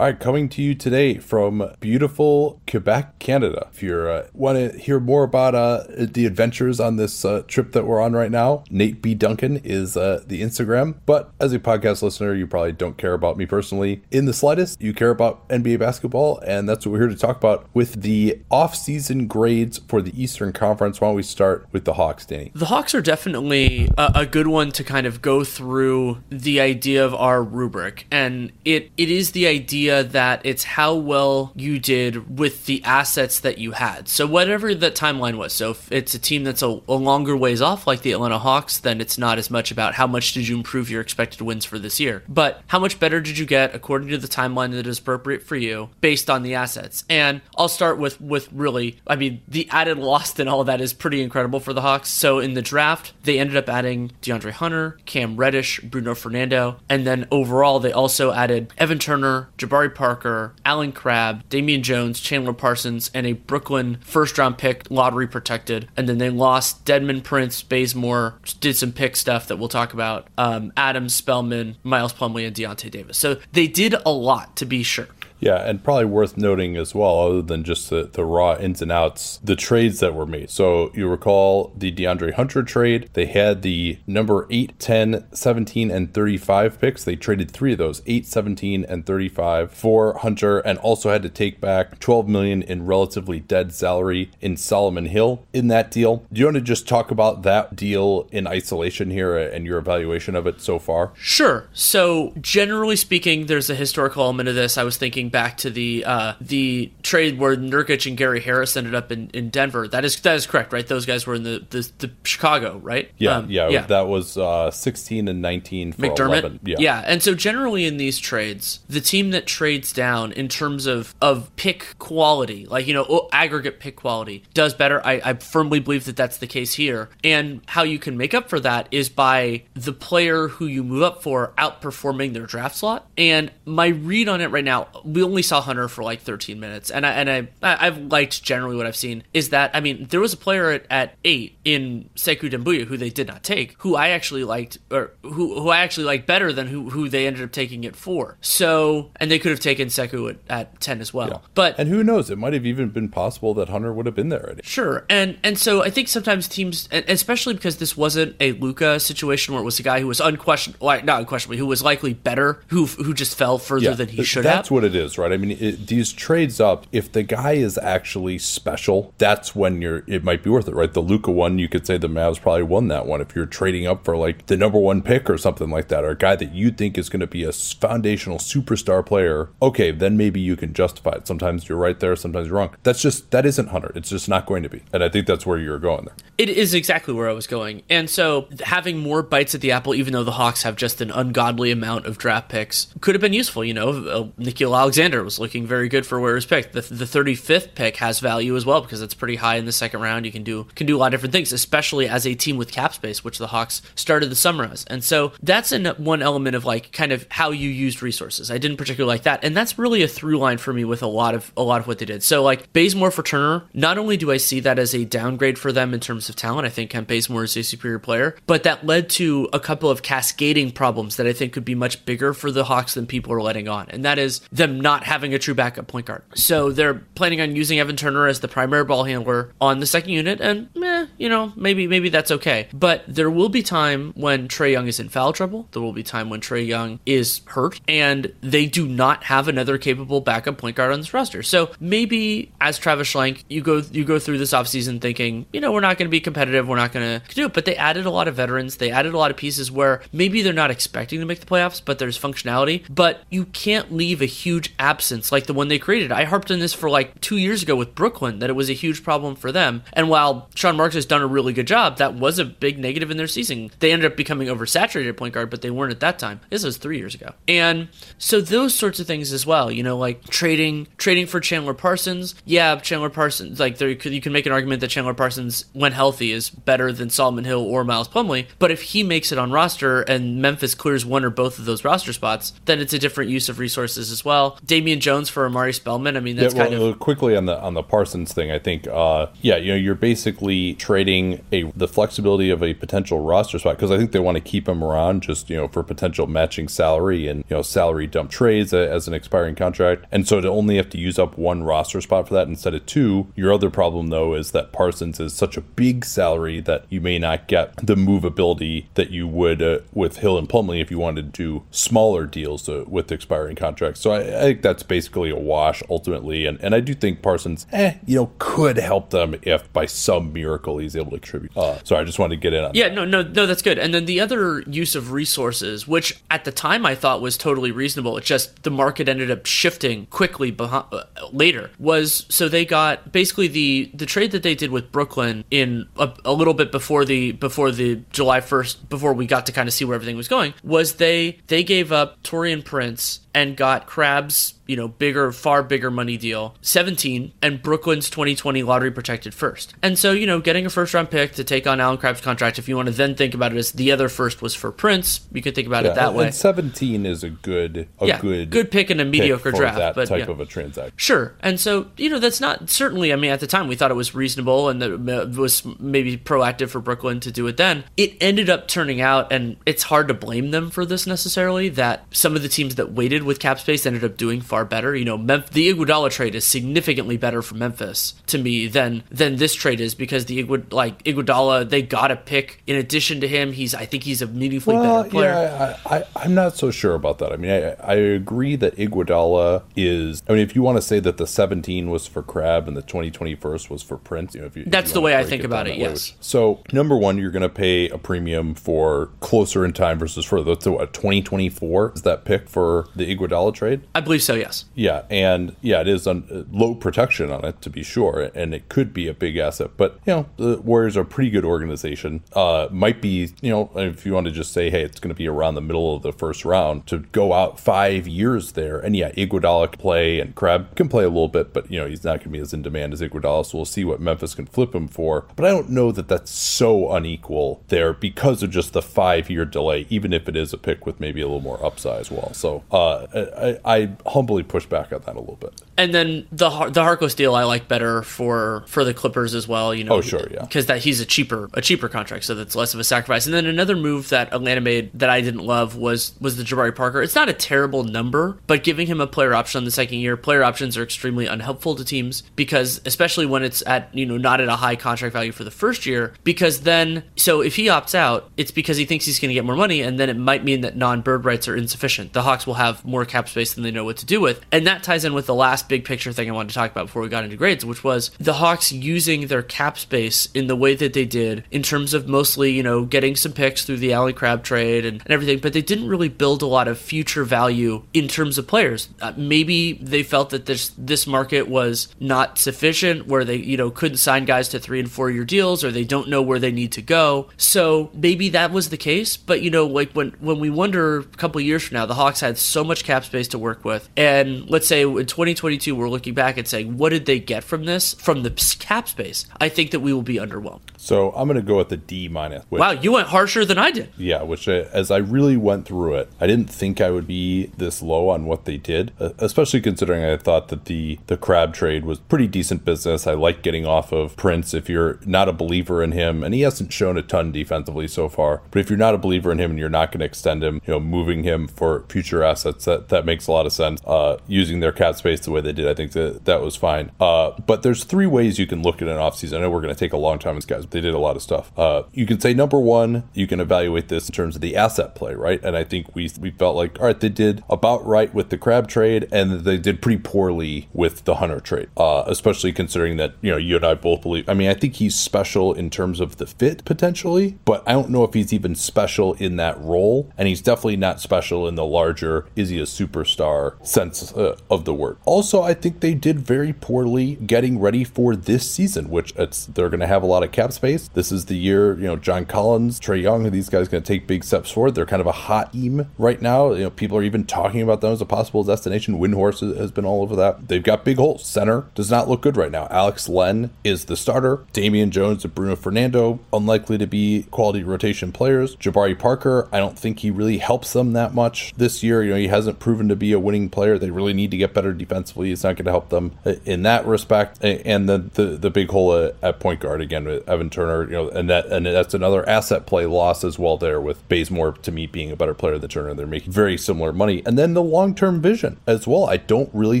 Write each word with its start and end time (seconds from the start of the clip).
All 0.00 0.06
right, 0.06 0.18
coming 0.18 0.48
to 0.48 0.62
you 0.62 0.74
today 0.74 1.18
from 1.18 1.74
beautiful 1.78 2.58
Quebec, 2.66 3.18
Canada. 3.18 3.68
If 3.70 3.82
you 3.82 3.94
uh, 3.98 4.28
want 4.32 4.56
to 4.56 4.78
hear 4.78 4.98
more 4.98 5.24
about 5.24 5.54
uh, 5.54 5.84
the 5.90 6.24
adventures 6.24 6.80
on 6.80 6.96
this 6.96 7.22
uh, 7.22 7.42
trip 7.46 7.72
that 7.72 7.84
we're 7.84 8.00
on 8.00 8.14
right 8.14 8.30
now, 8.30 8.64
Nate 8.70 9.02
B. 9.02 9.14
Duncan 9.14 9.58
is 9.58 9.98
uh, 9.98 10.22
the 10.26 10.40
Instagram. 10.40 10.94
But 11.04 11.30
as 11.38 11.52
a 11.52 11.58
podcast 11.58 12.00
listener, 12.00 12.34
you 12.34 12.46
probably 12.46 12.72
don't 12.72 12.96
care 12.96 13.12
about 13.12 13.36
me 13.36 13.44
personally 13.44 14.00
in 14.10 14.24
the 14.24 14.32
slightest. 14.32 14.80
You 14.80 14.94
care 14.94 15.10
about 15.10 15.46
NBA 15.50 15.78
basketball, 15.80 16.38
and 16.46 16.66
that's 16.66 16.86
what 16.86 16.92
we're 16.92 17.00
here 17.00 17.08
to 17.10 17.14
talk 17.14 17.36
about 17.36 17.68
with 17.74 18.00
the 18.00 18.40
off-season 18.50 19.26
grades 19.26 19.80
for 19.86 20.00
the 20.00 20.18
Eastern 20.18 20.54
Conference. 20.54 21.02
Why 21.02 21.08
don't 21.08 21.16
we 21.16 21.22
start 21.22 21.68
with 21.72 21.84
the 21.84 21.92
Hawks, 21.92 22.24
Danny? 22.24 22.52
The 22.54 22.64
Hawks 22.64 22.94
are 22.94 23.02
definitely 23.02 23.90
a, 23.98 24.12
a 24.14 24.24
good 24.24 24.46
one 24.46 24.72
to 24.72 24.82
kind 24.82 25.06
of 25.06 25.20
go 25.20 25.44
through 25.44 26.22
the 26.30 26.58
idea 26.58 27.04
of 27.04 27.14
our 27.14 27.42
rubric, 27.42 28.06
and 28.10 28.50
it 28.64 28.90
it 28.96 29.10
is 29.10 29.32
the 29.32 29.46
idea 29.46 29.89
that 29.90 30.40
it's 30.44 30.64
how 30.64 30.94
well 30.94 31.52
you 31.54 31.78
did 31.78 32.38
with 32.38 32.66
the 32.66 32.82
assets 32.84 33.40
that 33.40 33.58
you 33.58 33.72
had. 33.72 34.08
So 34.08 34.26
whatever 34.26 34.74
the 34.74 34.90
timeline 34.90 35.36
was. 35.36 35.52
So 35.52 35.70
if 35.70 35.90
it's 35.90 36.14
a 36.14 36.18
team 36.18 36.44
that's 36.44 36.62
a, 36.62 36.80
a, 36.88 36.94
longer 36.94 37.36
ways 37.36 37.62
off, 37.62 37.86
like 37.86 38.02
the 38.02 38.12
Atlanta 38.12 38.38
Hawks, 38.38 38.78
then 38.78 39.00
it's 39.00 39.18
not 39.18 39.38
as 39.38 39.50
much 39.50 39.70
about 39.70 39.94
how 39.94 40.06
much 40.06 40.32
did 40.32 40.46
you 40.48 40.56
improve 40.56 40.90
your 40.90 41.00
expected 41.00 41.40
wins 41.40 41.64
for 41.64 41.78
this 41.78 41.98
year, 41.98 42.22
but 42.28 42.62
how 42.68 42.78
much 42.78 43.00
better 43.00 43.20
did 43.20 43.38
you 43.38 43.46
get 43.46 43.74
according 43.74 44.08
to 44.08 44.18
the 44.18 44.28
timeline 44.28 44.72
that 44.72 44.86
is 44.86 44.98
appropriate 44.98 45.42
for 45.42 45.56
you 45.56 45.90
based 46.00 46.30
on 46.30 46.42
the 46.42 46.54
assets. 46.54 47.04
And 47.08 47.40
I'll 47.56 47.68
start 47.68 47.98
with 47.98 48.20
with 48.20 48.52
really, 48.52 48.98
I 49.06 49.16
mean, 49.16 49.42
the 49.48 49.68
added 49.70 49.98
loss 49.98 50.38
and 50.38 50.48
all 50.48 50.64
that 50.64 50.80
is 50.80 50.92
pretty 50.92 51.22
incredible 51.22 51.60
for 51.60 51.72
the 51.72 51.80
Hawks. 51.80 52.08
So 52.08 52.38
in 52.38 52.54
the 52.54 52.62
draft, 52.62 53.12
they 53.24 53.38
ended 53.38 53.56
up 53.56 53.68
adding 53.68 54.12
DeAndre 54.22 54.52
Hunter, 54.52 54.98
Cam 55.06 55.36
Reddish, 55.36 55.80
Bruno 55.80 56.14
Fernando, 56.14 56.76
and 56.88 57.06
then 57.06 57.26
overall 57.30 57.80
they 57.80 57.92
also 57.92 58.32
added 58.32 58.72
Evan 58.78 58.98
Turner, 58.98 59.48
Parker, 59.94 60.54
Allen 60.64 60.92
Crabbe, 60.92 61.48
Damian 61.48 61.82
Jones, 61.82 62.20
Chandler 62.20 62.52
Parsons, 62.52 63.10
and 63.14 63.26
a 63.26 63.32
Brooklyn 63.32 63.98
first 64.02 64.36
round 64.36 64.58
pick, 64.58 64.90
lottery 64.90 65.26
protected. 65.26 65.88
And 65.96 66.08
then 66.08 66.18
they 66.18 66.30
lost 66.30 66.84
Dedmon 66.84 67.22
Prince, 67.22 67.62
Bazemore, 67.62 68.38
did 68.60 68.76
some 68.76 68.92
pick 68.92 69.16
stuff 69.16 69.48
that 69.48 69.56
we'll 69.56 69.68
talk 69.68 69.94
about, 69.94 70.28
um, 70.36 70.72
Spellman, 71.08 71.76
Miles 71.82 72.12
Plumlee, 72.12 72.46
and 72.46 72.54
Deyonta 72.54 72.90
Davis. 72.90 73.16
So 73.16 73.38
they 73.52 73.66
did 73.66 73.94
a 74.04 74.10
lot 74.10 74.56
to 74.56 74.66
be 74.66 74.82
sure. 74.82 75.08
Yeah, 75.40 75.56
and 75.56 75.82
probably 75.82 76.04
worth 76.04 76.36
noting 76.36 76.76
as 76.76 76.94
well, 76.94 77.18
other 77.20 77.42
than 77.42 77.64
just 77.64 77.90
the, 77.90 78.04
the 78.12 78.24
raw 78.24 78.56
ins 78.56 78.82
and 78.82 78.92
outs, 78.92 79.40
the 79.42 79.56
trades 79.56 80.00
that 80.00 80.14
were 80.14 80.26
made. 80.26 80.50
So 80.50 80.90
you 80.94 81.08
recall 81.08 81.72
the 81.76 81.90
DeAndre 81.90 82.34
Hunter 82.34 82.62
trade. 82.62 83.08
They 83.14 83.26
had 83.26 83.62
the 83.62 83.98
number 84.06 84.46
8, 84.50 84.78
10, 84.78 85.24
17, 85.32 85.90
and 85.90 86.12
35 86.12 86.80
picks. 86.80 87.04
They 87.04 87.16
traded 87.16 87.50
three 87.50 87.72
of 87.72 87.78
those, 87.78 88.02
8, 88.06 88.26
17, 88.26 88.84
and 88.84 89.06
35 89.06 89.72
for 89.72 90.18
Hunter, 90.18 90.58
and 90.58 90.78
also 90.78 91.10
had 91.10 91.22
to 91.22 91.28
take 91.28 91.60
back 91.60 91.98
12 91.98 92.28
million 92.28 92.62
in 92.62 92.86
relatively 92.86 93.40
dead 93.40 93.72
salary 93.72 94.30
in 94.40 94.56
Solomon 94.56 95.06
Hill 95.06 95.46
in 95.52 95.68
that 95.68 95.90
deal. 95.90 96.24
Do 96.32 96.40
you 96.40 96.46
want 96.46 96.56
to 96.56 96.60
just 96.60 96.86
talk 96.86 97.10
about 97.10 97.42
that 97.42 97.74
deal 97.74 98.28
in 98.30 98.46
isolation 98.46 99.10
here 99.10 99.36
and 99.36 99.64
your 99.64 99.78
evaluation 99.78 100.34
of 100.36 100.46
it 100.46 100.60
so 100.60 100.78
far? 100.78 101.12
Sure. 101.16 101.68
So 101.72 102.34
generally 102.40 102.96
speaking, 102.96 103.46
there's 103.46 103.70
a 103.70 103.74
historical 103.74 104.24
element 104.24 104.48
of 104.48 104.54
this. 104.54 104.76
I 104.76 104.84
was 104.84 104.96
thinking 104.96 105.29
back 105.30 105.56
to 105.58 105.70
the 105.70 106.04
uh, 106.04 106.34
the 106.40 106.90
trade 107.02 107.38
where 107.38 107.56
Nurkic 107.56 108.06
and 108.06 108.16
Gary 108.16 108.40
Harris 108.40 108.76
ended 108.76 108.94
up 108.94 109.12
in, 109.12 109.30
in 109.30 109.50
Denver. 109.50 109.88
That 109.88 110.04
is 110.04 110.20
that 110.20 110.34
is 110.36 110.46
correct, 110.46 110.72
right? 110.72 110.86
Those 110.86 111.06
guys 111.06 111.26
were 111.26 111.34
in 111.34 111.42
the 111.42 111.64
the, 111.70 111.90
the 111.98 112.10
Chicago, 112.24 112.78
right? 112.78 113.10
Yeah, 113.18 113.38
um, 113.38 113.50
yeah, 113.50 113.68
yeah, 113.68 113.86
That 113.86 114.08
was 114.08 114.36
uh, 114.36 114.70
sixteen 114.70 115.28
and 115.28 115.40
nineteen 115.40 115.92
for 115.92 116.02
McDermott. 116.02 116.40
11. 116.40 116.60
Yeah, 116.64 116.76
yeah. 116.78 117.04
And 117.06 117.22
so 117.22 117.34
generally 117.34 117.84
in 117.84 117.96
these 117.96 118.18
trades, 118.18 118.80
the 118.88 119.00
team 119.00 119.30
that 119.30 119.46
trades 119.46 119.92
down 119.92 120.32
in 120.32 120.48
terms 120.48 120.86
of 120.86 121.14
of 121.20 121.54
pick 121.56 121.98
quality, 121.98 122.66
like 122.66 122.86
you 122.86 122.94
know 122.94 123.28
aggregate 123.32 123.80
pick 123.80 123.96
quality, 123.96 124.44
does 124.54 124.74
better. 124.74 125.04
I, 125.04 125.20
I 125.24 125.34
firmly 125.34 125.80
believe 125.80 126.04
that 126.04 126.16
that's 126.16 126.38
the 126.38 126.46
case 126.46 126.74
here. 126.74 127.08
And 127.24 127.62
how 127.66 127.82
you 127.82 127.98
can 127.98 128.16
make 128.16 128.34
up 128.34 128.48
for 128.48 128.60
that 128.60 128.88
is 128.90 129.08
by 129.08 129.62
the 129.74 129.92
player 129.92 130.48
who 130.48 130.66
you 130.66 130.82
move 130.82 131.02
up 131.02 131.22
for 131.22 131.52
outperforming 131.58 132.32
their 132.32 132.46
draft 132.46 132.76
slot. 132.76 133.06
And 133.16 133.50
my 133.64 133.88
read 133.88 134.28
on 134.28 134.40
it 134.40 134.48
right 134.48 134.64
now, 134.64 134.88
we 135.04 135.19
only 135.22 135.42
saw 135.42 135.60
Hunter 135.60 135.88
for 135.88 136.02
like 136.02 136.20
13 136.20 136.60
minutes, 136.60 136.90
and 136.90 137.06
I 137.06 137.12
and 137.12 137.30
I 137.30 137.48
I've 137.62 137.98
liked 137.98 138.42
generally 138.42 138.76
what 138.76 138.86
I've 138.86 138.96
seen 138.96 139.22
is 139.32 139.50
that 139.50 139.70
I 139.74 139.80
mean 139.80 140.06
there 140.10 140.20
was 140.20 140.32
a 140.32 140.36
player 140.36 140.70
at, 140.70 140.86
at 140.90 141.14
eight 141.24 141.58
in 141.64 142.10
Sekou 142.16 142.50
Doumbouya 142.50 142.86
who 142.86 142.96
they 142.96 143.10
did 143.10 143.26
not 143.26 143.42
take, 143.42 143.76
who 143.78 143.96
I 143.96 144.08
actually 144.08 144.44
liked 144.44 144.78
or 144.90 145.12
who 145.22 145.60
who 145.60 145.68
I 145.68 145.78
actually 145.78 146.04
liked 146.04 146.26
better 146.26 146.52
than 146.52 146.66
who 146.66 146.90
who 146.90 147.08
they 147.08 147.26
ended 147.26 147.42
up 147.42 147.52
taking 147.52 147.84
at 147.86 147.96
four. 147.96 148.36
So 148.40 149.10
and 149.16 149.30
they 149.30 149.38
could 149.38 149.50
have 149.50 149.60
taken 149.60 149.88
Sekou 149.88 150.30
at, 150.30 150.36
at 150.48 150.80
10 150.80 151.00
as 151.00 151.12
well. 151.12 151.28
Yeah. 151.28 151.38
But 151.54 151.78
and 151.78 151.88
who 151.88 152.02
knows, 152.02 152.30
it 152.30 152.38
might 152.38 152.52
have 152.52 152.66
even 152.66 152.90
been 152.90 153.08
possible 153.08 153.54
that 153.54 153.68
Hunter 153.68 153.92
would 153.92 154.06
have 154.06 154.14
been 154.14 154.28
there 154.28 154.42
already. 154.42 154.62
Sure, 154.64 155.04
and 155.08 155.38
and 155.42 155.58
so 155.58 155.82
I 155.82 155.90
think 155.90 156.08
sometimes 156.08 156.48
teams, 156.48 156.88
especially 156.92 157.54
because 157.54 157.76
this 157.76 157.96
wasn't 157.96 158.36
a 158.40 158.52
Luka 158.52 159.00
situation 159.00 159.54
where 159.54 159.62
it 159.62 159.64
was 159.64 159.78
a 159.78 159.82
guy 159.82 160.00
who 160.00 160.06
was 160.06 160.20
unquestionably, 160.20 161.02
not 161.02 161.20
unquestionably, 161.20 161.58
who 161.58 161.66
was 161.66 161.82
likely 161.82 162.14
better, 162.14 162.62
who 162.68 162.86
who 162.86 163.14
just 163.14 163.36
fell 163.36 163.58
further 163.58 163.90
yeah, 163.90 163.94
than 163.94 164.08
he 164.08 164.22
should 164.22 164.44
that's 164.44 164.50
have. 164.50 164.58
That's 164.58 164.70
what 164.70 164.84
it 164.84 164.94
is, 164.94 165.09
right? 165.18 165.32
I 165.32 165.36
mean, 165.36 165.56
it, 165.60 165.86
these 165.86 166.12
trades 166.12 166.60
up, 166.60 166.86
if 166.92 167.12
the 167.12 167.22
guy 167.22 167.52
is 167.52 167.78
actually 167.78 168.38
special, 168.38 169.14
that's 169.18 169.54
when 169.54 169.80
you're. 169.82 170.04
It 170.06 170.24
might 170.24 170.42
be 170.42 170.50
worth 170.50 170.68
it, 170.68 170.74
right? 170.74 170.92
The 170.92 171.00
Luka 171.00 171.30
one, 171.30 171.58
you 171.58 171.68
could 171.68 171.86
say 171.86 171.98
the 171.98 172.08
Mavs 172.08 172.40
probably 172.40 172.62
won 172.62 172.88
that 172.88 173.06
one 173.06 173.20
if 173.20 173.34
you're 173.34 173.46
trading 173.46 173.86
up 173.86 174.04
for 174.04 174.16
like 174.16 174.46
the 174.46 174.56
number 174.56 174.78
one 174.78 175.02
pick 175.02 175.28
or 175.28 175.38
something 175.38 175.70
like 175.70 175.88
that, 175.88 176.04
or 176.04 176.10
a 176.10 176.16
guy 176.16 176.36
that 176.36 176.54
you 176.54 176.70
think 176.70 176.98
is 176.98 177.08
going 177.08 177.20
to 177.20 177.26
be 177.26 177.44
a 177.44 177.52
foundational 177.52 178.38
superstar 178.38 179.04
player. 179.04 179.50
Okay, 179.62 179.90
then 179.90 180.16
maybe 180.16 180.40
you 180.40 180.56
can 180.56 180.72
justify 180.72 181.12
it. 181.12 181.26
Sometimes 181.26 181.68
you're 181.68 181.78
right 181.78 181.98
there, 182.00 182.16
sometimes 182.16 182.48
you're 182.48 182.56
wrong. 182.56 182.74
That's 182.82 183.02
just 183.02 183.30
that 183.30 183.46
isn't 183.46 183.68
Hunter. 183.68 183.92
It's 183.94 184.10
just 184.10 184.28
not 184.28 184.46
going 184.46 184.62
to 184.62 184.68
be, 184.68 184.82
and 184.92 185.02
I 185.02 185.08
think 185.08 185.26
that's 185.26 185.46
where 185.46 185.58
you're 185.58 185.78
going 185.78 186.06
there. 186.06 186.14
It 186.38 186.48
is 186.48 186.74
exactly 186.74 187.14
where 187.14 187.28
I 187.28 187.32
was 187.32 187.46
going, 187.46 187.82
and 187.90 188.08
so 188.08 188.48
having 188.64 188.98
more 188.98 189.22
bites 189.22 189.54
at 189.54 189.60
the 189.60 189.72
apple, 189.72 189.94
even 189.94 190.12
though 190.12 190.24
the 190.24 190.32
Hawks 190.32 190.62
have 190.62 190.76
just 190.76 191.00
an 191.00 191.10
ungodly 191.10 191.70
amount 191.70 192.06
of 192.06 192.18
draft 192.18 192.48
picks, 192.48 192.92
could 193.00 193.14
have 193.14 193.20
been 193.20 193.32
useful. 193.32 193.64
You 193.64 193.74
know, 193.74 193.88
uh, 193.88 194.42
Nickeil 194.42 194.76
Alexander 195.00 195.24
was 195.24 195.38
looking 195.38 195.66
very 195.66 195.88
good 195.88 196.04
for 196.04 196.20
where 196.20 196.32
it 196.32 196.34
was 196.34 196.44
picked. 196.44 196.74
The, 196.74 196.82
the 196.82 197.06
35th 197.06 197.74
pick 197.74 197.96
has 197.96 198.20
value 198.20 198.54
as 198.54 198.66
well 198.66 198.82
because 198.82 199.00
it's 199.00 199.14
pretty 199.14 199.36
high 199.36 199.56
in 199.56 199.64
the 199.64 199.72
second 199.72 200.02
round. 200.02 200.26
You 200.26 200.32
can 200.32 200.44
do 200.44 200.64
can 200.74 200.86
do 200.86 200.94
a 200.94 200.98
lot 200.98 201.06
of 201.06 201.12
different 201.12 201.32
things, 201.32 201.54
especially 201.54 202.06
as 202.06 202.26
a 202.26 202.34
team 202.34 202.58
with 202.58 202.70
cap 202.70 202.92
space, 202.92 203.24
which 203.24 203.38
the 203.38 203.46
Hawks 203.46 203.80
started 203.94 204.30
the 204.30 204.36
summer 204.36 204.64
as. 204.64 204.84
And 204.84 205.02
so 205.02 205.32
that's 205.42 205.72
an, 205.72 205.86
one 205.96 206.20
element 206.20 206.54
of 206.54 206.66
like 206.66 206.92
kind 206.92 207.12
of 207.12 207.26
how 207.30 207.50
you 207.50 207.70
used 207.70 208.02
resources. 208.02 208.50
I 208.50 208.58
didn't 208.58 208.76
particularly 208.76 209.14
like 209.14 209.22
that, 209.22 209.42
and 209.42 209.56
that's 209.56 209.78
really 209.78 210.02
a 210.02 210.08
through 210.08 210.36
line 210.36 210.58
for 210.58 210.74
me 210.74 210.84
with 210.84 211.02
a 211.02 211.06
lot 211.06 211.34
of 211.34 211.50
a 211.56 211.62
lot 211.62 211.80
of 211.80 211.86
what 211.86 211.98
they 211.98 212.04
did. 212.04 212.22
So 212.22 212.42
like 212.42 212.70
Bazemore 212.74 213.10
for 213.10 213.22
Turner, 213.22 213.64
not 213.72 213.96
only 213.96 214.18
do 214.18 214.30
I 214.30 214.36
see 214.36 214.60
that 214.60 214.78
as 214.78 214.94
a 214.94 215.06
downgrade 215.06 215.58
for 215.58 215.72
them 215.72 215.94
in 215.94 216.00
terms 216.00 216.28
of 216.28 216.36
talent, 216.36 216.66
I 216.66 216.70
think 216.70 216.90
Kent 216.90 217.08
Bazemore 217.08 217.44
is 217.44 217.56
a 217.56 217.62
superior 217.62 217.98
player, 217.98 218.36
but 218.46 218.64
that 218.64 218.84
led 218.84 219.08
to 219.10 219.48
a 219.54 219.60
couple 219.60 219.88
of 219.88 220.02
cascading 220.02 220.72
problems 220.72 221.16
that 221.16 221.26
I 221.26 221.32
think 221.32 221.54
could 221.54 221.64
be 221.64 221.74
much 221.74 222.04
bigger 222.04 222.34
for 222.34 222.50
the 222.50 222.64
Hawks 222.64 222.92
than 222.92 223.06
people 223.06 223.32
are 223.32 223.40
letting 223.40 223.66
on, 223.66 223.88
and 223.88 224.04
that 224.04 224.18
is 224.18 224.42
them 224.52 224.78
not 224.78 224.89
having 224.98 225.34
a 225.34 225.38
true 225.38 225.54
backup 225.54 225.86
point 225.86 226.06
guard. 226.06 226.22
So 226.34 226.70
they're 226.70 226.94
planning 226.94 227.40
on 227.40 227.56
using 227.56 227.78
Evan 227.78 227.96
Turner 227.96 228.26
as 228.26 228.40
the 228.40 228.48
primary 228.48 228.84
ball 228.84 229.04
handler 229.04 229.52
on 229.60 229.80
the 229.80 229.86
second 229.86 230.10
unit, 230.10 230.40
and 230.40 230.68
eh, 230.82 231.06
you 231.18 231.28
know, 231.28 231.52
maybe 231.56 231.86
maybe 231.86 232.08
that's 232.08 232.30
okay. 232.30 232.68
But 232.72 233.04
there 233.06 233.30
will 233.30 233.48
be 233.48 233.62
time 233.62 234.12
when 234.14 234.48
Trae 234.48 234.72
Young 234.72 234.88
is 234.88 235.00
in 235.00 235.08
foul 235.08 235.32
trouble. 235.32 235.68
There 235.72 235.82
will 235.82 235.92
be 235.92 236.02
time 236.02 236.30
when 236.30 236.40
Trae 236.40 236.66
Young 236.66 237.00
is 237.06 237.42
hurt, 237.46 237.80
and 237.88 238.32
they 238.40 238.66
do 238.66 238.86
not 238.86 239.24
have 239.24 239.48
another 239.48 239.78
capable 239.78 240.20
backup 240.20 240.58
point 240.58 240.76
guard 240.76 240.92
on 240.92 241.00
this 241.00 241.14
roster. 241.14 241.42
So 241.42 241.70
maybe 241.80 242.52
as 242.60 242.78
Travis 242.78 243.12
Schlenk, 243.12 243.44
you 243.48 243.62
go 243.62 243.82
you 243.90 244.04
go 244.04 244.18
through 244.18 244.38
this 244.38 244.52
offseason 244.52 245.00
thinking, 245.00 245.46
you 245.52 245.60
know, 245.60 245.72
we're 245.72 245.80
not 245.80 245.98
going 245.98 246.08
to 246.08 246.10
be 246.10 246.20
competitive, 246.20 246.68
we're 246.68 246.76
not 246.76 246.92
going 246.92 247.20
to 247.20 247.34
do 247.34 247.46
it. 247.46 247.52
But 247.52 247.64
they 247.64 247.76
added 247.76 248.06
a 248.06 248.10
lot 248.10 248.28
of 248.28 248.34
veterans, 248.34 248.76
they 248.76 248.90
added 248.90 249.14
a 249.14 249.18
lot 249.18 249.30
of 249.30 249.36
pieces 249.36 249.70
where 249.70 250.02
maybe 250.12 250.42
they're 250.42 250.52
not 250.52 250.70
expecting 250.70 251.20
to 251.20 251.26
make 251.26 251.40
the 251.40 251.46
playoffs, 251.46 251.80
but 251.84 251.98
there's 251.98 252.18
functionality. 252.18 252.84
But 252.88 253.22
you 253.30 253.46
can't 253.46 253.92
leave 253.92 254.22
a 254.22 254.26
huge 254.26 254.74
absence 254.80 255.30
like 255.30 255.46
the 255.46 255.54
one 255.54 255.68
they 255.68 255.78
created. 255.78 256.10
I 256.10 256.24
harped 256.24 256.50
on 256.50 256.58
this 256.58 256.72
for 256.72 256.90
like 256.90 257.20
two 257.20 257.36
years 257.36 257.62
ago 257.62 257.76
with 257.76 257.94
Brooklyn 257.94 258.38
that 258.40 258.50
it 258.50 258.54
was 258.54 258.70
a 258.70 258.74
huge 258.74 259.04
problem 259.04 259.36
for 259.36 259.52
them. 259.52 259.82
And 259.92 260.08
while 260.08 260.48
Sean 260.54 260.76
Marks 260.76 260.94
has 260.94 261.06
done 261.06 261.22
a 261.22 261.26
really 261.26 261.52
good 261.52 261.66
job, 261.66 261.98
that 261.98 262.14
was 262.14 262.38
a 262.38 262.44
big 262.44 262.78
negative 262.78 263.10
in 263.10 263.16
their 263.16 263.26
season. 263.26 263.70
They 263.78 263.92
ended 263.92 264.10
up 264.10 264.16
becoming 264.16 264.48
oversaturated 264.48 265.16
point 265.16 265.34
guard, 265.34 265.50
but 265.50 265.62
they 265.62 265.70
weren't 265.70 265.92
at 265.92 266.00
that 266.00 266.18
time. 266.18 266.40
This 266.48 266.64
was 266.64 266.78
three 266.78 266.98
years 266.98 267.14
ago. 267.14 267.32
And 267.46 267.88
so 268.18 268.40
those 268.40 268.74
sorts 268.74 268.98
of 268.98 269.06
things 269.06 269.32
as 269.32 269.46
well, 269.46 269.70
you 269.70 269.82
know, 269.82 269.96
like 269.96 270.24
trading 270.28 270.88
trading 270.96 271.26
for 271.26 271.40
Chandler 271.40 271.74
Parsons. 271.74 272.34
Yeah, 272.44 272.76
Chandler 272.76 273.10
Parsons, 273.10 273.60
like 273.60 273.78
there 273.78 273.90
you 273.90 274.20
can 274.20 274.32
make 274.32 274.46
an 274.46 274.52
argument 274.52 274.80
that 274.80 274.88
Chandler 274.88 275.14
Parsons, 275.14 275.66
when 275.72 275.92
healthy, 275.92 276.32
is 276.32 276.50
better 276.50 276.92
than 276.92 277.10
Solomon 277.10 277.44
Hill 277.44 277.62
or 277.62 277.84
Miles 277.84 278.08
Plumlee. 278.08 278.46
But 278.58 278.70
if 278.70 278.82
he 278.82 279.02
makes 279.02 279.32
it 279.32 279.38
on 279.38 279.52
roster 279.52 280.02
and 280.02 280.40
Memphis 280.40 280.74
clears 280.74 281.04
one 281.04 281.24
or 281.24 281.30
both 281.30 281.58
of 281.58 281.64
those 281.66 281.84
roster 281.84 282.12
spots, 282.12 282.52
then 282.64 282.80
it's 282.80 282.92
a 282.92 282.98
different 282.98 283.30
use 283.30 283.48
of 283.48 283.58
resources 283.58 284.10
as 284.10 284.24
well. 284.24 284.58
Damian 284.70 285.00
Jones 285.00 285.28
for 285.28 285.44
Omari 285.44 285.72
Spellman. 285.72 286.16
I 286.16 286.20
mean, 286.20 286.36
that's 286.36 286.54
yeah, 286.54 286.60
well, 286.60 286.70
kind 286.70 286.82
of 286.82 286.98
quickly 287.00 287.36
on 287.36 287.46
the 287.46 287.60
on 287.60 287.74
the 287.74 287.82
Parsons 287.82 288.32
thing. 288.32 288.52
I 288.52 288.60
think, 288.60 288.86
uh, 288.86 289.26
yeah, 289.42 289.56
you 289.56 289.72
know, 289.72 289.76
you're 289.76 289.96
basically 289.96 290.74
trading 290.74 291.44
a 291.50 291.64
the 291.72 291.88
flexibility 291.88 292.50
of 292.50 292.62
a 292.62 292.74
potential 292.74 293.20
roster 293.20 293.58
spot 293.58 293.76
because 293.76 293.90
I 293.90 293.98
think 293.98 294.12
they 294.12 294.20
want 294.20 294.36
to 294.36 294.40
keep 294.40 294.68
him 294.68 294.84
around 294.84 295.24
just 295.24 295.50
you 295.50 295.56
know 295.56 295.66
for 295.66 295.82
potential 295.82 296.28
matching 296.28 296.68
salary 296.68 297.26
and 297.26 297.44
you 297.48 297.56
know 297.56 297.62
salary 297.62 298.06
dump 298.06 298.30
trades 298.30 298.72
as 298.72 299.08
an 299.08 299.14
expiring 299.14 299.56
contract. 299.56 300.04
And 300.12 300.28
so 300.28 300.40
to 300.40 300.48
only 300.48 300.76
have 300.76 300.88
to 300.90 300.98
use 300.98 301.18
up 301.18 301.36
one 301.36 301.64
roster 301.64 302.00
spot 302.00 302.28
for 302.28 302.34
that 302.34 302.46
instead 302.46 302.74
of 302.74 302.86
two. 302.86 303.32
Your 303.34 303.52
other 303.52 303.70
problem 303.70 304.08
though 304.08 304.34
is 304.34 304.52
that 304.52 304.72
Parsons 304.72 305.18
is 305.18 305.34
such 305.34 305.56
a 305.56 305.60
big 305.60 306.04
salary 306.04 306.60
that 306.60 306.86
you 306.88 307.00
may 307.00 307.18
not 307.18 307.48
get 307.48 307.74
the 307.76 307.96
movability 307.96 308.86
that 308.94 309.10
you 309.10 309.26
would 309.26 309.60
uh, 309.60 309.80
with 309.92 310.18
Hill 310.18 310.38
and 310.38 310.48
Plumlee 310.48 310.80
if 310.80 310.92
you 310.92 310.98
wanted 311.00 311.34
to 311.34 311.42
do 311.42 311.62
smaller 311.72 312.24
deals 312.26 312.68
uh, 312.68 312.84
with 312.86 313.10
expiring 313.10 313.56
contracts. 313.56 314.00
So 314.00 314.12
I, 314.12 314.46
I, 314.46 314.59
think 314.60 314.76
that's 314.76 314.82
basically 314.82 315.30
a 315.30 315.36
wash 315.36 315.82
ultimately. 315.88 316.46
And 316.46 316.60
and 316.60 316.74
I 316.74 316.80
do 316.80 316.94
think 316.94 317.22
Parsons, 317.22 317.66
eh, 317.72 317.94
you 318.06 318.16
know, 318.16 318.32
could 318.38 318.76
help 318.76 319.10
them 319.10 319.36
if 319.42 319.72
by 319.72 319.86
some 319.86 320.32
miracle 320.32 320.78
he's 320.78 320.96
able 320.96 321.12
to 321.12 321.18
contribute. 321.18 321.56
Uh, 321.56 321.78
so 321.84 321.96
I 321.96 322.04
just 322.04 322.18
wanted 322.18 322.36
to 322.36 322.40
get 322.40 322.52
in 322.52 322.64
on. 322.64 322.72
Yeah, 322.74 322.88
that. 322.88 322.94
no, 322.94 323.04
no, 323.04 323.22
no, 323.22 323.46
that's 323.46 323.62
good. 323.62 323.78
And 323.78 323.94
then 323.94 324.04
the 324.04 324.20
other 324.20 324.60
use 324.62 324.94
of 324.94 325.12
resources, 325.12 325.86
which 325.88 326.22
at 326.30 326.44
the 326.44 326.52
time 326.52 326.84
I 326.84 326.94
thought 326.94 327.20
was 327.20 327.36
totally 327.36 327.72
reasonable, 327.72 328.16
it's 328.16 328.26
just 328.26 328.62
the 328.62 328.70
market 328.70 329.08
ended 329.08 329.30
up 329.30 329.46
shifting 329.46 330.06
quickly 330.06 330.50
behind, 330.50 330.86
uh, 330.92 331.04
later. 331.32 331.70
Was 331.78 332.26
so 332.28 332.48
they 332.48 332.64
got 332.64 333.12
basically 333.12 333.48
the 333.48 333.90
the 333.94 334.06
trade 334.06 334.32
that 334.32 334.42
they 334.42 334.54
did 334.54 334.70
with 334.70 334.92
Brooklyn 334.92 335.44
in 335.50 335.88
a, 335.96 336.12
a 336.24 336.32
little 336.32 336.54
bit 336.54 336.72
before 336.72 337.04
the 337.04 337.32
before 337.32 337.70
the 337.70 338.02
July 338.10 338.40
first, 338.40 338.88
before 338.88 339.12
we 339.14 339.26
got 339.26 339.46
to 339.46 339.52
kind 339.52 339.68
of 339.68 339.72
see 339.72 339.84
where 339.84 339.94
everything 339.94 340.16
was 340.16 340.28
going. 340.28 340.54
Was 340.62 340.94
they 340.96 341.38
they 341.46 341.64
gave 341.64 341.92
up 341.92 342.22
Taurean 342.22 342.64
Prince 342.64 343.20
and 343.34 343.56
got 343.56 343.86
Crabbe's 343.86 344.54
you 344.70 344.76
know, 344.76 344.86
bigger, 344.86 345.32
far 345.32 345.64
bigger 345.64 345.90
money 345.90 346.16
deal, 346.16 346.54
17, 346.62 347.32
and 347.42 347.60
Brooklyn's 347.60 348.08
2020 348.08 348.62
lottery 348.62 348.92
protected 348.92 349.34
first. 349.34 349.74
And 349.82 349.98
so, 349.98 350.12
you 350.12 350.26
know, 350.26 350.38
getting 350.38 350.64
a 350.64 350.70
first 350.70 350.94
round 350.94 351.10
pick 351.10 351.32
to 351.32 351.42
take 351.42 351.66
on 351.66 351.80
Allen 351.80 351.98
Crabbe's 351.98 352.20
contract, 352.20 352.56
if 352.60 352.68
you 352.68 352.76
want 352.76 352.86
to 352.86 352.94
then 352.94 353.16
think 353.16 353.34
about 353.34 353.52
it 353.52 353.58
as 353.58 353.72
the 353.72 353.90
other 353.90 354.08
first 354.08 354.40
was 354.42 354.54
for 354.54 354.70
Prince, 354.70 355.22
you 355.32 355.42
could 355.42 355.56
think 355.56 355.66
about 355.66 355.84
yeah, 355.84 355.90
it 355.90 355.94
that 355.96 356.14
way. 356.14 356.30
17 356.30 357.04
is 357.04 357.24
a 357.24 357.30
good, 357.30 357.88
a 357.98 358.06
yeah, 358.06 358.20
good, 358.20 358.50
good 358.50 358.70
pick 358.70 358.92
in 358.92 359.00
a 359.00 359.04
mediocre 359.04 359.50
draft, 359.50 359.78
that 359.78 359.96
but 359.96 360.06
type 360.06 360.26
yeah. 360.26 360.30
of 360.30 360.38
a 360.38 360.46
transaction. 360.46 360.92
Sure. 360.94 361.34
And 361.40 361.58
so, 361.58 361.88
you 361.96 362.08
know, 362.08 362.20
that's 362.20 362.40
not 362.40 362.70
certainly, 362.70 363.12
I 363.12 363.16
mean, 363.16 363.32
at 363.32 363.40
the 363.40 363.48
time 363.48 363.66
we 363.66 363.74
thought 363.74 363.90
it 363.90 363.94
was 363.94 364.14
reasonable 364.14 364.68
and 364.68 364.80
that 364.80 364.92
it 364.92 365.36
was 365.36 365.64
maybe 365.80 366.16
proactive 366.16 366.70
for 366.70 366.78
Brooklyn 366.80 367.18
to 367.20 367.32
do 367.32 367.48
it 367.48 367.56
then. 367.56 367.82
It 367.96 368.16
ended 368.20 368.48
up 368.48 368.68
turning 368.68 369.00
out, 369.00 369.32
and 369.32 369.56
it's 369.66 369.82
hard 369.82 370.06
to 370.06 370.14
blame 370.14 370.52
them 370.52 370.70
for 370.70 370.86
this 370.86 371.08
necessarily, 371.08 371.70
that 371.70 372.06
some 372.12 372.36
of 372.36 372.42
the 372.42 372.48
teams 372.48 372.76
that 372.76 372.92
waited 372.92 373.24
with 373.24 373.40
cap 373.40 373.58
space 373.58 373.84
ended 373.84 374.04
up 374.04 374.16
doing 374.16 374.40
far 374.40 374.59
better. 374.64 374.94
You 374.94 375.04
know, 375.04 375.16
the 375.16 375.72
Iguodala 375.72 376.10
trade 376.10 376.34
is 376.34 376.44
significantly 376.44 377.16
better 377.16 377.42
for 377.42 377.54
Memphis 377.54 378.14
to 378.26 378.38
me 378.38 378.66
than 378.66 379.02
than 379.10 379.36
this 379.36 379.54
trade 379.54 379.80
is 379.80 379.94
because 379.94 380.26
the 380.26 380.42
Iguod 380.42 380.72
like 380.72 381.02
Iguodala 381.04 381.68
they 381.68 381.82
got 381.82 382.10
a 382.10 382.16
pick 382.16 382.62
in 382.66 382.76
addition 382.76 383.20
to 383.20 383.28
him. 383.28 383.52
He's 383.52 383.74
I 383.74 383.86
think 383.86 384.04
he's 384.04 384.22
a 384.22 384.26
meaningfully 384.26 384.76
well, 384.76 385.02
better 385.02 385.10
player. 385.10 385.30
Yeah, 385.30 385.76
I, 385.86 386.24
am 386.24 386.34
not 386.34 386.56
so 386.56 386.70
sure 386.70 386.94
about 386.94 387.18
that. 387.18 387.32
I 387.32 387.36
mean, 387.36 387.50
I, 387.50 387.72
I 387.80 387.94
agree 387.94 388.56
that 388.56 388.76
Iguodala 388.76 389.62
is. 389.76 390.22
I 390.28 390.32
mean, 390.32 390.42
if 390.42 390.54
you 390.54 390.62
want 390.62 390.78
to 390.78 390.82
say 390.82 391.00
that 391.00 391.16
the 391.16 391.26
17 391.26 391.90
was 391.90 392.06
for 392.06 392.22
Crabbe 392.22 392.68
and 392.68 392.76
the 392.76 392.82
2021 392.82 393.40
was 393.70 393.82
for 393.82 393.96
Prince, 393.96 394.34
you 394.34 394.40
know, 394.40 394.46
if 394.46 394.56
you, 394.56 394.64
that's 394.66 394.90
if 394.90 394.94
you 394.94 394.94
the 394.94 395.00
way 395.00 395.16
I 395.16 395.24
think 395.24 395.44
about 395.44 395.66
it. 395.66 395.76
Yes. 395.76 396.10
Way. 396.10 396.16
So 396.20 396.62
number 396.72 396.96
one, 396.96 397.18
you're 397.18 397.30
going 397.30 397.42
to 397.42 397.48
pay 397.48 397.88
a 397.88 397.98
premium 397.98 398.54
for 398.54 399.10
closer 399.20 399.64
in 399.64 399.72
time 399.72 399.98
versus 399.98 400.24
further. 400.24 400.54
So 400.60 400.72
what 400.72 400.92
2024 400.92 401.92
is 401.94 402.02
that 402.02 402.24
pick 402.24 402.48
for 402.48 402.88
the 402.94 403.14
Iguodala 403.14 403.54
trade? 403.54 403.82
I 403.94 404.00
believe 404.00 404.22
so. 404.22 404.39
Yes. 404.40 404.64
Yeah, 404.74 405.02
and 405.10 405.54
yeah, 405.60 405.82
it 405.82 405.88
is 405.88 406.06
un- 406.06 406.46
low 406.50 406.74
protection 406.74 407.30
on 407.30 407.44
it 407.44 407.60
to 407.62 407.70
be 407.70 407.82
sure, 407.82 408.30
and 408.34 408.54
it 408.54 408.68
could 408.68 408.94
be 408.94 409.06
a 409.06 409.14
big 409.14 409.36
asset. 409.36 409.72
But 409.76 409.98
you 410.06 410.14
know, 410.14 410.26
the 410.36 410.60
Warriors 410.60 410.96
are 410.96 411.02
a 411.02 411.04
pretty 411.04 411.30
good 411.30 411.44
organization. 411.44 412.22
Uh, 412.32 412.68
might 412.70 413.02
be 413.02 413.30
you 413.40 413.50
know 413.50 413.70
if 413.76 414.06
you 414.06 414.14
want 414.14 414.26
to 414.26 414.32
just 414.32 414.52
say, 414.52 414.70
hey, 414.70 414.82
it's 414.82 415.00
going 415.00 415.10
to 415.10 415.14
be 415.14 415.28
around 415.28 415.54
the 415.54 415.60
middle 415.60 415.94
of 415.94 416.02
the 416.02 416.12
first 416.12 416.44
round 416.44 416.86
to 416.86 416.98
go 416.98 417.32
out 417.32 417.60
five 417.60 418.08
years 418.08 418.52
there, 418.52 418.78
and 418.78 418.96
yeah, 418.96 419.12
Iguodala 419.12 419.72
can 419.72 419.80
play 419.80 420.20
and 420.20 420.34
Crabbe 420.34 420.74
can 420.74 420.88
play 420.88 421.04
a 421.04 421.08
little 421.08 421.28
bit, 421.28 421.52
but 421.52 421.70
you 421.70 421.78
know 421.78 421.86
he's 421.86 422.04
not 422.04 422.20
going 422.20 422.24
to 422.24 422.28
be 422.30 422.38
as 422.38 422.54
in 422.54 422.62
demand 422.62 422.92
as 422.92 423.00
Iguodala. 423.00 423.44
So 423.44 423.58
we'll 423.58 423.64
see 423.64 423.84
what 423.84 424.00
Memphis 424.00 424.34
can 424.34 424.46
flip 424.46 424.74
him 424.74 424.88
for. 424.88 425.26
But 425.36 425.46
I 425.46 425.50
don't 425.50 425.70
know 425.70 425.92
that 425.92 426.08
that's 426.08 426.30
so 426.30 426.92
unequal 426.92 427.62
there 427.68 427.92
because 427.92 428.42
of 428.42 428.50
just 428.50 428.72
the 428.72 428.82
five 428.82 429.28
year 429.28 429.44
delay, 429.44 429.86
even 429.90 430.12
if 430.12 430.28
it 430.28 430.36
is 430.36 430.52
a 430.52 430.58
pick 430.58 430.86
with 430.86 430.98
maybe 430.98 431.20
a 431.20 431.26
little 431.26 431.40
more 431.40 431.64
upside 431.64 432.00
as 432.00 432.10
well. 432.10 432.32
So 432.32 432.64
uh, 432.70 433.06
I, 433.14 433.58
I 433.64 433.86
humbly 434.30 434.42
push 434.42 434.66
back 434.66 434.92
on 434.92 435.00
that 435.02 435.16
a 435.16 435.20
little 435.20 435.36
bit. 435.36 435.52
And 435.76 435.94
then 435.94 436.26
the 436.30 436.48
the 436.48 436.82
Harkless 436.82 437.16
deal 437.16 437.34
I 437.34 437.44
like 437.44 437.68
better 437.68 438.02
for 438.02 438.64
for 438.66 438.84
the 438.84 438.94
Clippers 438.94 439.34
as 439.34 439.48
well. 439.48 439.74
You 439.74 439.84
know, 439.84 439.94
oh 439.94 440.00
sure, 440.00 440.26
yeah, 440.30 440.42
because 440.42 440.66
that 440.66 440.80
he's 440.80 441.00
a 441.00 441.06
cheaper 441.06 441.48
a 441.54 441.60
cheaper 441.60 441.88
contract, 441.88 442.24
so 442.24 442.34
that's 442.34 442.54
less 442.54 442.74
of 442.74 442.80
a 442.80 442.84
sacrifice. 442.84 443.26
And 443.26 443.34
then 443.34 443.46
another 443.46 443.76
move 443.76 444.08
that 444.10 444.32
Atlanta 444.32 444.60
made 444.60 444.90
that 444.94 445.10
I 445.10 445.20
didn't 445.20 445.44
love 445.44 445.76
was 445.76 446.14
was 446.20 446.36
the 446.36 446.42
Jabari 446.42 446.74
Parker. 446.74 447.02
It's 447.02 447.14
not 447.14 447.28
a 447.28 447.32
terrible 447.32 447.84
number, 447.84 448.38
but 448.46 448.62
giving 448.62 448.86
him 448.86 449.00
a 449.00 449.06
player 449.06 449.34
option 449.34 449.58
on 449.58 449.64
the 449.64 449.70
second 449.70 449.98
year, 449.98 450.16
player 450.16 450.44
options 450.44 450.76
are 450.76 450.82
extremely 450.82 451.26
unhelpful 451.26 451.74
to 451.76 451.84
teams 451.84 452.22
because 452.36 452.80
especially 452.84 453.26
when 453.26 453.42
it's 453.42 453.62
at 453.66 453.94
you 453.94 454.06
know 454.06 454.16
not 454.16 454.40
at 454.40 454.48
a 454.48 454.56
high 454.56 454.76
contract 454.76 455.12
value 455.12 455.32
for 455.32 455.44
the 455.44 455.50
first 455.50 455.86
year, 455.86 456.12
because 456.24 456.60
then 456.60 457.02
so 457.16 457.40
if 457.40 457.56
he 457.56 457.66
opts 457.66 457.94
out, 457.94 458.30
it's 458.36 458.50
because 458.50 458.76
he 458.76 458.84
thinks 458.84 459.06
he's 459.06 459.18
going 459.18 459.30
to 459.30 459.34
get 459.34 459.44
more 459.44 459.56
money, 459.56 459.80
and 459.80 459.98
then 459.98 460.08
it 460.10 460.16
might 460.16 460.44
mean 460.44 460.60
that 460.60 460.76
non 460.76 461.00
bird 461.00 461.24
rights 461.24 461.48
are 461.48 461.56
insufficient. 461.56 462.12
The 462.12 462.22
Hawks 462.22 462.46
will 462.46 462.54
have 462.54 462.84
more 462.84 463.04
cap 463.04 463.28
space 463.28 463.54
than 463.54 463.64
they 463.64 463.70
know 463.70 463.84
what 463.84 463.96
to 463.98 464.06
do 464.06 464.19
with, 464.20 464.44
and 464.52 464.66
that 464.66 464.82
ties 464.82 465.04
in 465.04 465.14
with 465.14 465.26
the 465.26 465.34
last 465.34 465.68
big 465.68 465.84
picture 465.84 466.12
thing 466.12 466.28
I 466.28 466.32
wanted 466.32 466.50
to 466.50 466.54
talk 466.54 466.70
about 466.70 466.86
before 466.86 467.02
we 467.02 467.08
got 467.08 467.24
into 467.24 467.36
grades, 467.36 467.64
which 467.64 467.84
was 467.84 468.10
the 468.18 468.34
Hawks 468.34 468.72
using 468.72 469.26
their 469.26 469.42
cap 469.42 469.78
space 469.78 470.28
in 470.32 470.46
the 470.46 470.56
way 470.56 470.74
that 470.74 470.92
they 470.92 471.04
did 471.04 471.44
in 471.50 471.62
terms 471.62 471.94
of 471.94 472.08
mostly, 472.08 472.52
you 472.52 472.62
know, 472.62 472.84
getting 472.84 473.16
some 473.16 473.32
picks 473.32 473.64
through 473.64 473.78
the 473.78 473.92
Allen 473.92 474.14
Crabbe 474.14 474.42
trade 474.42 474.84
and, 474.84 475.00
and 475.02 475.10
everything, 475.10 475.38
but 475.38 475.52
they 475.52 475.62
didn't 475.62 475.88
really 475.88 476.08
build 476.08 476.42
a 476.42 476.46
lot 476.46 476.68
of 476.68 476.78
future 476.78 477.24
value 477.24 477.82
in 477.92 478.08
terms 478.08 478.38
of 478.38 478.46
players. 478.46 478.88
Uh, 479.00 479.12
maybe 479.16 479.74
they 479.74 480.02
felt 480.02 480.30
that 480.30 480.46
this 480.46 480.72
this 480.76 481.06
market 481.06 481.48
was 481.48 481.88
not 481.98 482.38
sufficient, 482.38 483.06
where 483.06 483.24
they, 483.24 483.36
you 483.36 483.56
know, 483.56 483.70
couldn't 483.70 483.98
sign 483.98 484.24
guys 484.24 484.48
to 484.48 484.58
three 484.58 484.80
and 484.80 484.90
four 484.90 485.10
year 485.10 485.24
deals, 485.24 485.64
or 485.64 485.70
they 485.70 485.84
don't 485.84 486.08
know 486.08 486.22
where 486.22 486.38
they 486.38 486.52
need 486.52 486.72
to 486.72 486.82
go. 486.82 487.28
So 487.36 487.90
maybe 487.94 488.28
that 488.30 488.50
was 488.50 488.70
the 488.70 488.76
case, 488.76 489.16
but 489.16 489.42
you 489.42 489.50
know, 489.50 489.66
like 489.66 489.92
when 489.92 490.10
when 490.20 490.38
we 490.40 490.50
wonder 490.50 490.98
a 490.98 491.04
couple 491.04 491.40
years 491.40 491.62
from 491.64 491.76
now, 491.76 491.86
the 491.86 491.94
Hawks 491.94 492.20
had 492.20 492.38
so 492.38 492.64
much 492.64 492.84
cap 492.84 493.04
space 493.04 493.28
to 493.28 493.38
work 493.38 493.64
with, 493.64 493.88
and 493.96 494.09
let's 494.48 494.66
say 494.66 494.82
in 494.82 495.06
2022 495.06 495.74
we're 495.74 495.88
looking 495.88 496.14
back 496.14 496.36
and 496.36 496.46
saying, 496.46 496.76
what 496.76 496.90
did 496.90 497.06
they 497.06 497.18
get 497.18 497.44
from 497.44 497.64
this, 497.64 497.94
from 497.94 498.22
the 498.22 498.30
cap 498.58 498.88
space? 498.88 499.26
I 499.40 499.48
think 499.48 499.70
that 499.72 499.80
we 499.80 499.92
will 499.92 500.02
be 500.02 500.16
underwhelmed. 500.16 500.69
So 500.82 501.12
I'm 501.12 501.28
going 501.28 501.38
to 501.38 501.46
go 501.46 501.58
with 501.58 501.68
the 501.68 501.76
D 501.76 502.08
minus. 502.08 502.44
Wow, 502.50 502.70
you 502.70 502.92
went 502.92 503.08
harsher 503.08 503.44
than 503.44 503.58
I 503.58 503.70
did. 503.70 503.90
Yeah, 503.98 504.22
which 504.22 504.48
I, 504.48 504.60
as 504.72 504.90
I 504.90 504.96
really 504.96 505.36
went 505.36 505.66
through 505.66 505.96
it, 505.96 506.10
I 506.20 506.26
didn't 506.26 506.48
think 506.48 506.80
I 506.80 506.90
would 506.90 507.06
be 507.06 507.46
this 507.58 507.82
low 507.82 508.08
on 508.08 508.24
what 508.24 508.46
they 508.46 508.56
did, 508.56 508.92
especially 508.98 509.60
considering 509.60 510.02
I 510.04 510.16
thought 510.16 510.48
that 510.48 510.64
the 510.64 510.98
the 511.06 511.18
Crabbe 511.18 511.52
trade 511.52 511.84
was 511.84 511.98
pretty 511.98 512.26
decent 512.26 512.64
business. 512.64 513.06
I 513.06 513.12
like 513.12 513.42
getting 513.42 513.66
off 513.66 513.92
of 513.92 514.16
Prince 514.16 514.54
if 514.54 514.70
you're 514.70 514.98
not 515.04 515.28
a 515.28 515.34
believer 515.34 515.82
in 515.82 515.92
him, 515.92 516.24
and 516.24 516.34
he 516.34 516.40
hasn't 516.40 516.72
shown 516.72 516.96
a 516.96 517.02
ton 517.02 517.30
defensively 517.30 517.86
so 517.86 518.08
far. 518.08 518.40
But 518.50 518.60
if 518.60 518.70
you're 518.70 518.78
not 518.78 518.94
a 518.94 518.98
believer 518.98 519.30
in 519.30 519.38
him 519.38 519.50
and 519.50 519.58
you're 519.58 519.68
not 519.68 519.92
going 519.92 520.00
to 520.00 520.06
extend 520.06 520.42
him, 520.42 520.62
you 520.66 520.72
know, 520.72 520.80
moving 520.80 521.24
him 521.24 521.46
for 521.46 521.84
future 521.90 522.22
assets, 522.24 522.64
that 522.64 522.88
that 522.88 523.04
makes 523.04 523.26
a 523.26 523.32
lot 523.32 523.44
of 523.44 523.52
sense. 523.52 523.82
Uh, 523.84 524.16
using 524.26 524.60
their 524.60 524.72
cap 524.72 524.96
space 524.96 525.20
the 525.20 525.30
way 525.30 525.42
they 525.42 525.52
did, 525.52 525.68
I 525.68 525.74
think 525.74 525.92
that 525.92 526.24
that 526.24 526.40
was 526.40 526.56
fine. 526.56 526.90
Uh, 526.98 527.32
but 527.46 527.62
there's 527.62 527.84
three 527.84 528.06
ways 528.06 528.38
you 528.38 528.46
can 528.46 528.62
look 528.62 528.80
at 528.80 528.88
an 528.88 528.96
offseason. 528.96 529.36
I 529.36 529.40
know 529.42 529.50
we're 529.50 529.60
going 529.60 529.74
to 529.74 529.78
take 529.78 529.92
a 529.92 529.98
long 529.98 530.18
time, 530.18 530.36
this 530.36 530.69
they 530.70 530.80
did 530.80 530.94
a 530.94 530.98
lot 530.98 531.16
of 531.16 531.22
stuff. 531.22 531.50
Uh, 531.58 531.84
you 531.92 532.06
can 532.06 532.20
say 532.20 532.34
number 532.34 532.58
one, 532.58 533.08
you 533.14 533.26
can 533.26 533.40
evaluate 533.40 533.88
this 533.88 534.08
in 534.08 534.14
terms 534.14 534.36
of 534.36 534.40
the 534.40 534.56
asset 534.56 534.94
play, 534.94 535.14
right? 535.14 535.42
And 535.42 535.56
I 535.56 535.64
think 535.64 535.94
we 535.94 536.10
we 536.20 536.30
felt 536.30 536.56
like 536.56 536.78
all 536.80 536.86
right, 536.86 536.98
they 536.98 537.08
did 537.08 537.42
about 537.48 537.84
right 537.86 538.12
with 538.12 538.30
the 538.30 538.38
Crabbe 538.38 538.68
trade, 538.68 539.08
and 539.12 539.40
they 539.40 539.58
did 539.58 539.82
pretty 539.82 540.00
poorly 540.00 540.68
with 540.72 541.04
the 541.04 541.16
hunter 541.16 541.40
trade, 541.40 541.68
uh, 541.76 542.04
especially 542.06 542.52
considering 542.52 542.96
that 542.96 543.14
you 543.20 543.30
know 543.30 543.36
you 543.36 543.56
and 543.56 543.64
I 543.64 543.74
both 543.74 544.02
believe. 544.02 544.28
I 544.28 544.34
mean, 544.34 544.48
I 544.48 544.54
think 544.54 544.74
he's 544.74 544.94
special 544.94 545.52
in 545.52 545.70
terms 545.70 546.00
of 546.00 546.16
the 546.16 546.26
fit 546.26 546.64
potentially, 546.64 547.38
but 547.44 547.62
I 547.66 547.72
don't 547.72 547.90
know 547.90 548.04
if 548.04 548.14
he's 548.14 548.32
even 548.32 548.54
special 548.54 549.14
in 549.14 549.36
that 549.36 549.60
role, 549.60 550.12
and 550.16 550.28
he's 550.28 550.42
definitely 550.42 550.76
not 550.76 551.00
special 551.00 551.48
in 551.48 551.54
the 551.54 551.64
larger 551.64 552.26
is 552.36 552.48
he 552.48 552.58
a 552.58 552.64
superstar 552.64 553.64
sense 553.66 554.12
uh, 554.12 554.36
of 554.50 554.64
the 554.64 554.74
word. 554.74 554.96
Also, 555.04 555.42
I 555.42 555.54
think 555.54 555.80
they 555.80 555.94
did 555.94 556.20
very 556.20 556.52
poorly 556.52 557.16
getting 557.16 557.58
ready 557.58 557.84
for 557.84 558.16
this 558.16 558.50
season, 558.50 558.90
which 558.90 559.14
they're 559.14 559.68
going 559.68 559.80
to 559.80 559.86
have 559.86 560.02
a 560.02 560.06
lot 560.06 560.22
of 560.22 560.32
cap 560.32 560.52
space. 560.60 560.88
This 560.88 561.10
is 561.10 561.24
the 561.24 561.36
year, 561.36 561.74
you 561.74 561.84
know, 561.84 561.96
John 561.96 562.26
Collins, 562.26 562.78
Trae 562.78 563.00
Young, 563.00 563.30
these 563.30 563.48
guys 563.48 563.66
going 563.66 563.82
to 563.82 563.86
take 563.86 564.06
big 564.06 564.22
steps 564.24 564.50
forward. 564.50 564.74
They're 564.74 564.84
kind 564.84 565.00
of 565.00 565.06
a 565.06 565.12
hot 565.12 565.54
team 565.54 565.88
right 565.96 566.20
now. 566.20 566.52
You 566.52 566.64
know, 566.64 566.70
people 566.70 566.98
are 566.98 567.02
even 567.02 567.24
talking 567.24 567.62
about 567.62 567.80
them 567.80 567.94
as 567.94 568.02
a 568.02 568.04
possible 568.04 568.44
destination. 568.44 568.98
Windhorst 568.98 569.56
has 569.56 569.70
been 569.70 569.86
all 569.86 570.02
over 570.02 570.14
that. 570.16 570.48
They've 570.48 570.62
got 570.62 570.84
big 570.84 570.98
holes. 570.98 571.24
Center 571.24 571.64
does 571.74 571.90
not 571.90 572.10
look 572.10 572.20
good 572.20 572.36
right 572.36 572.50
now. 572.50 572.68
Alex 572.70 573.08
Len 573.08 573.50
is 573.64 573.86
the 573.86 573.96
starter. 573.96 574.44
Damian 574.52 574.90
Jones 574.90 575.24
and 575.24 575.34
Bruno 575.34 575.56
Fernando 575.56 576.20
unlikely 576.30 576.76
to 576.76 576.86
be 576.86 577.26
quality 577.30 577.64
rotation 577.64 578.12
players. 578.12 578.56
Jabari 578.56 578.98
Parker, 578.98 579.48
I 579.50 579.60
don't 579.60 579.78
think 579.78 580.00
he 580.00 580.10
really 580.10 580.38
helps 580.38 580.74
them 580.74 580.92
that 580.92 581.14
much 581.14 581.54
this 581.56 581.82
year. 581.82 582.02
You 582.02 582.10
know, 582.10 582.16
he 582.16 582.28
hasn't 582.28 582.58
proven 582.58 582.88
to 582.88 582.96
be 582.96 583.12
a 583.12 583.18
winning 583.18 583.48
player. 583.48 583.78
They 583.78 583.90
really 583.90 584.12
need 584.12 584.30
to 584.32 584.36
get 584.36 584.52
better 584.52 584.74
defensively. 584.74 585.28
He's 585.28 585.42
not 585.42 585.56
going 585.56 585.64
to 585.64 585.70
help 585.70 585.88
them 585.88 586.18
in 586.44 586.64
that 586.64 586.84
respect. 586.84 587.42
And 587.42 587.88
then 587.88 588.10
the 588.12 588.36
the 588.36 588.50
big 588.50 588.70
hole 588.70 589.12
at 589.22 589.40
point 589.40 589.60
guard 589.60 589.80
again 589.80 590.04
with 590.04 590.28
Evan 590.28 590.49
Turner. 590.50 590.84
You 590.84 590.90
know, 590.90 591.08
and 591.10 591.30
that 591.30 591.46
and 591.46 591.66
that's 591.66 591.94
another 591.94 592.28
asset 592.28 592.66
play 592.66 592.86
loss 592.86 593.24
as 593.24 593.38
well 593.38 593.56
there 593.56 593.80
with 593.80 594.06
Bazemore 594.08 594.52
to 594.52 594.72
me 594.72 594.86
being 594.86 595.10
a 595.10 595.16
better 595.16 595.34
player 595.34 595.58
than 595.58 595.70
Turner. 595.70 595.94
They're 595.94 596.06
making 596.06 596.32
very 596.32 596.56
similar 596.58 596.92
money. 596.92 597.22
And 597.24 597.38
then 597.38 597.54
the 597.54 597.62
long 597.62 597.94
term 597.94 598.20
vision 598.20 598.58
as 598.66 598.86
well. 598.86 599.06
I 599.06 599.16
don't 599.16 599.50
really 599.52 599.80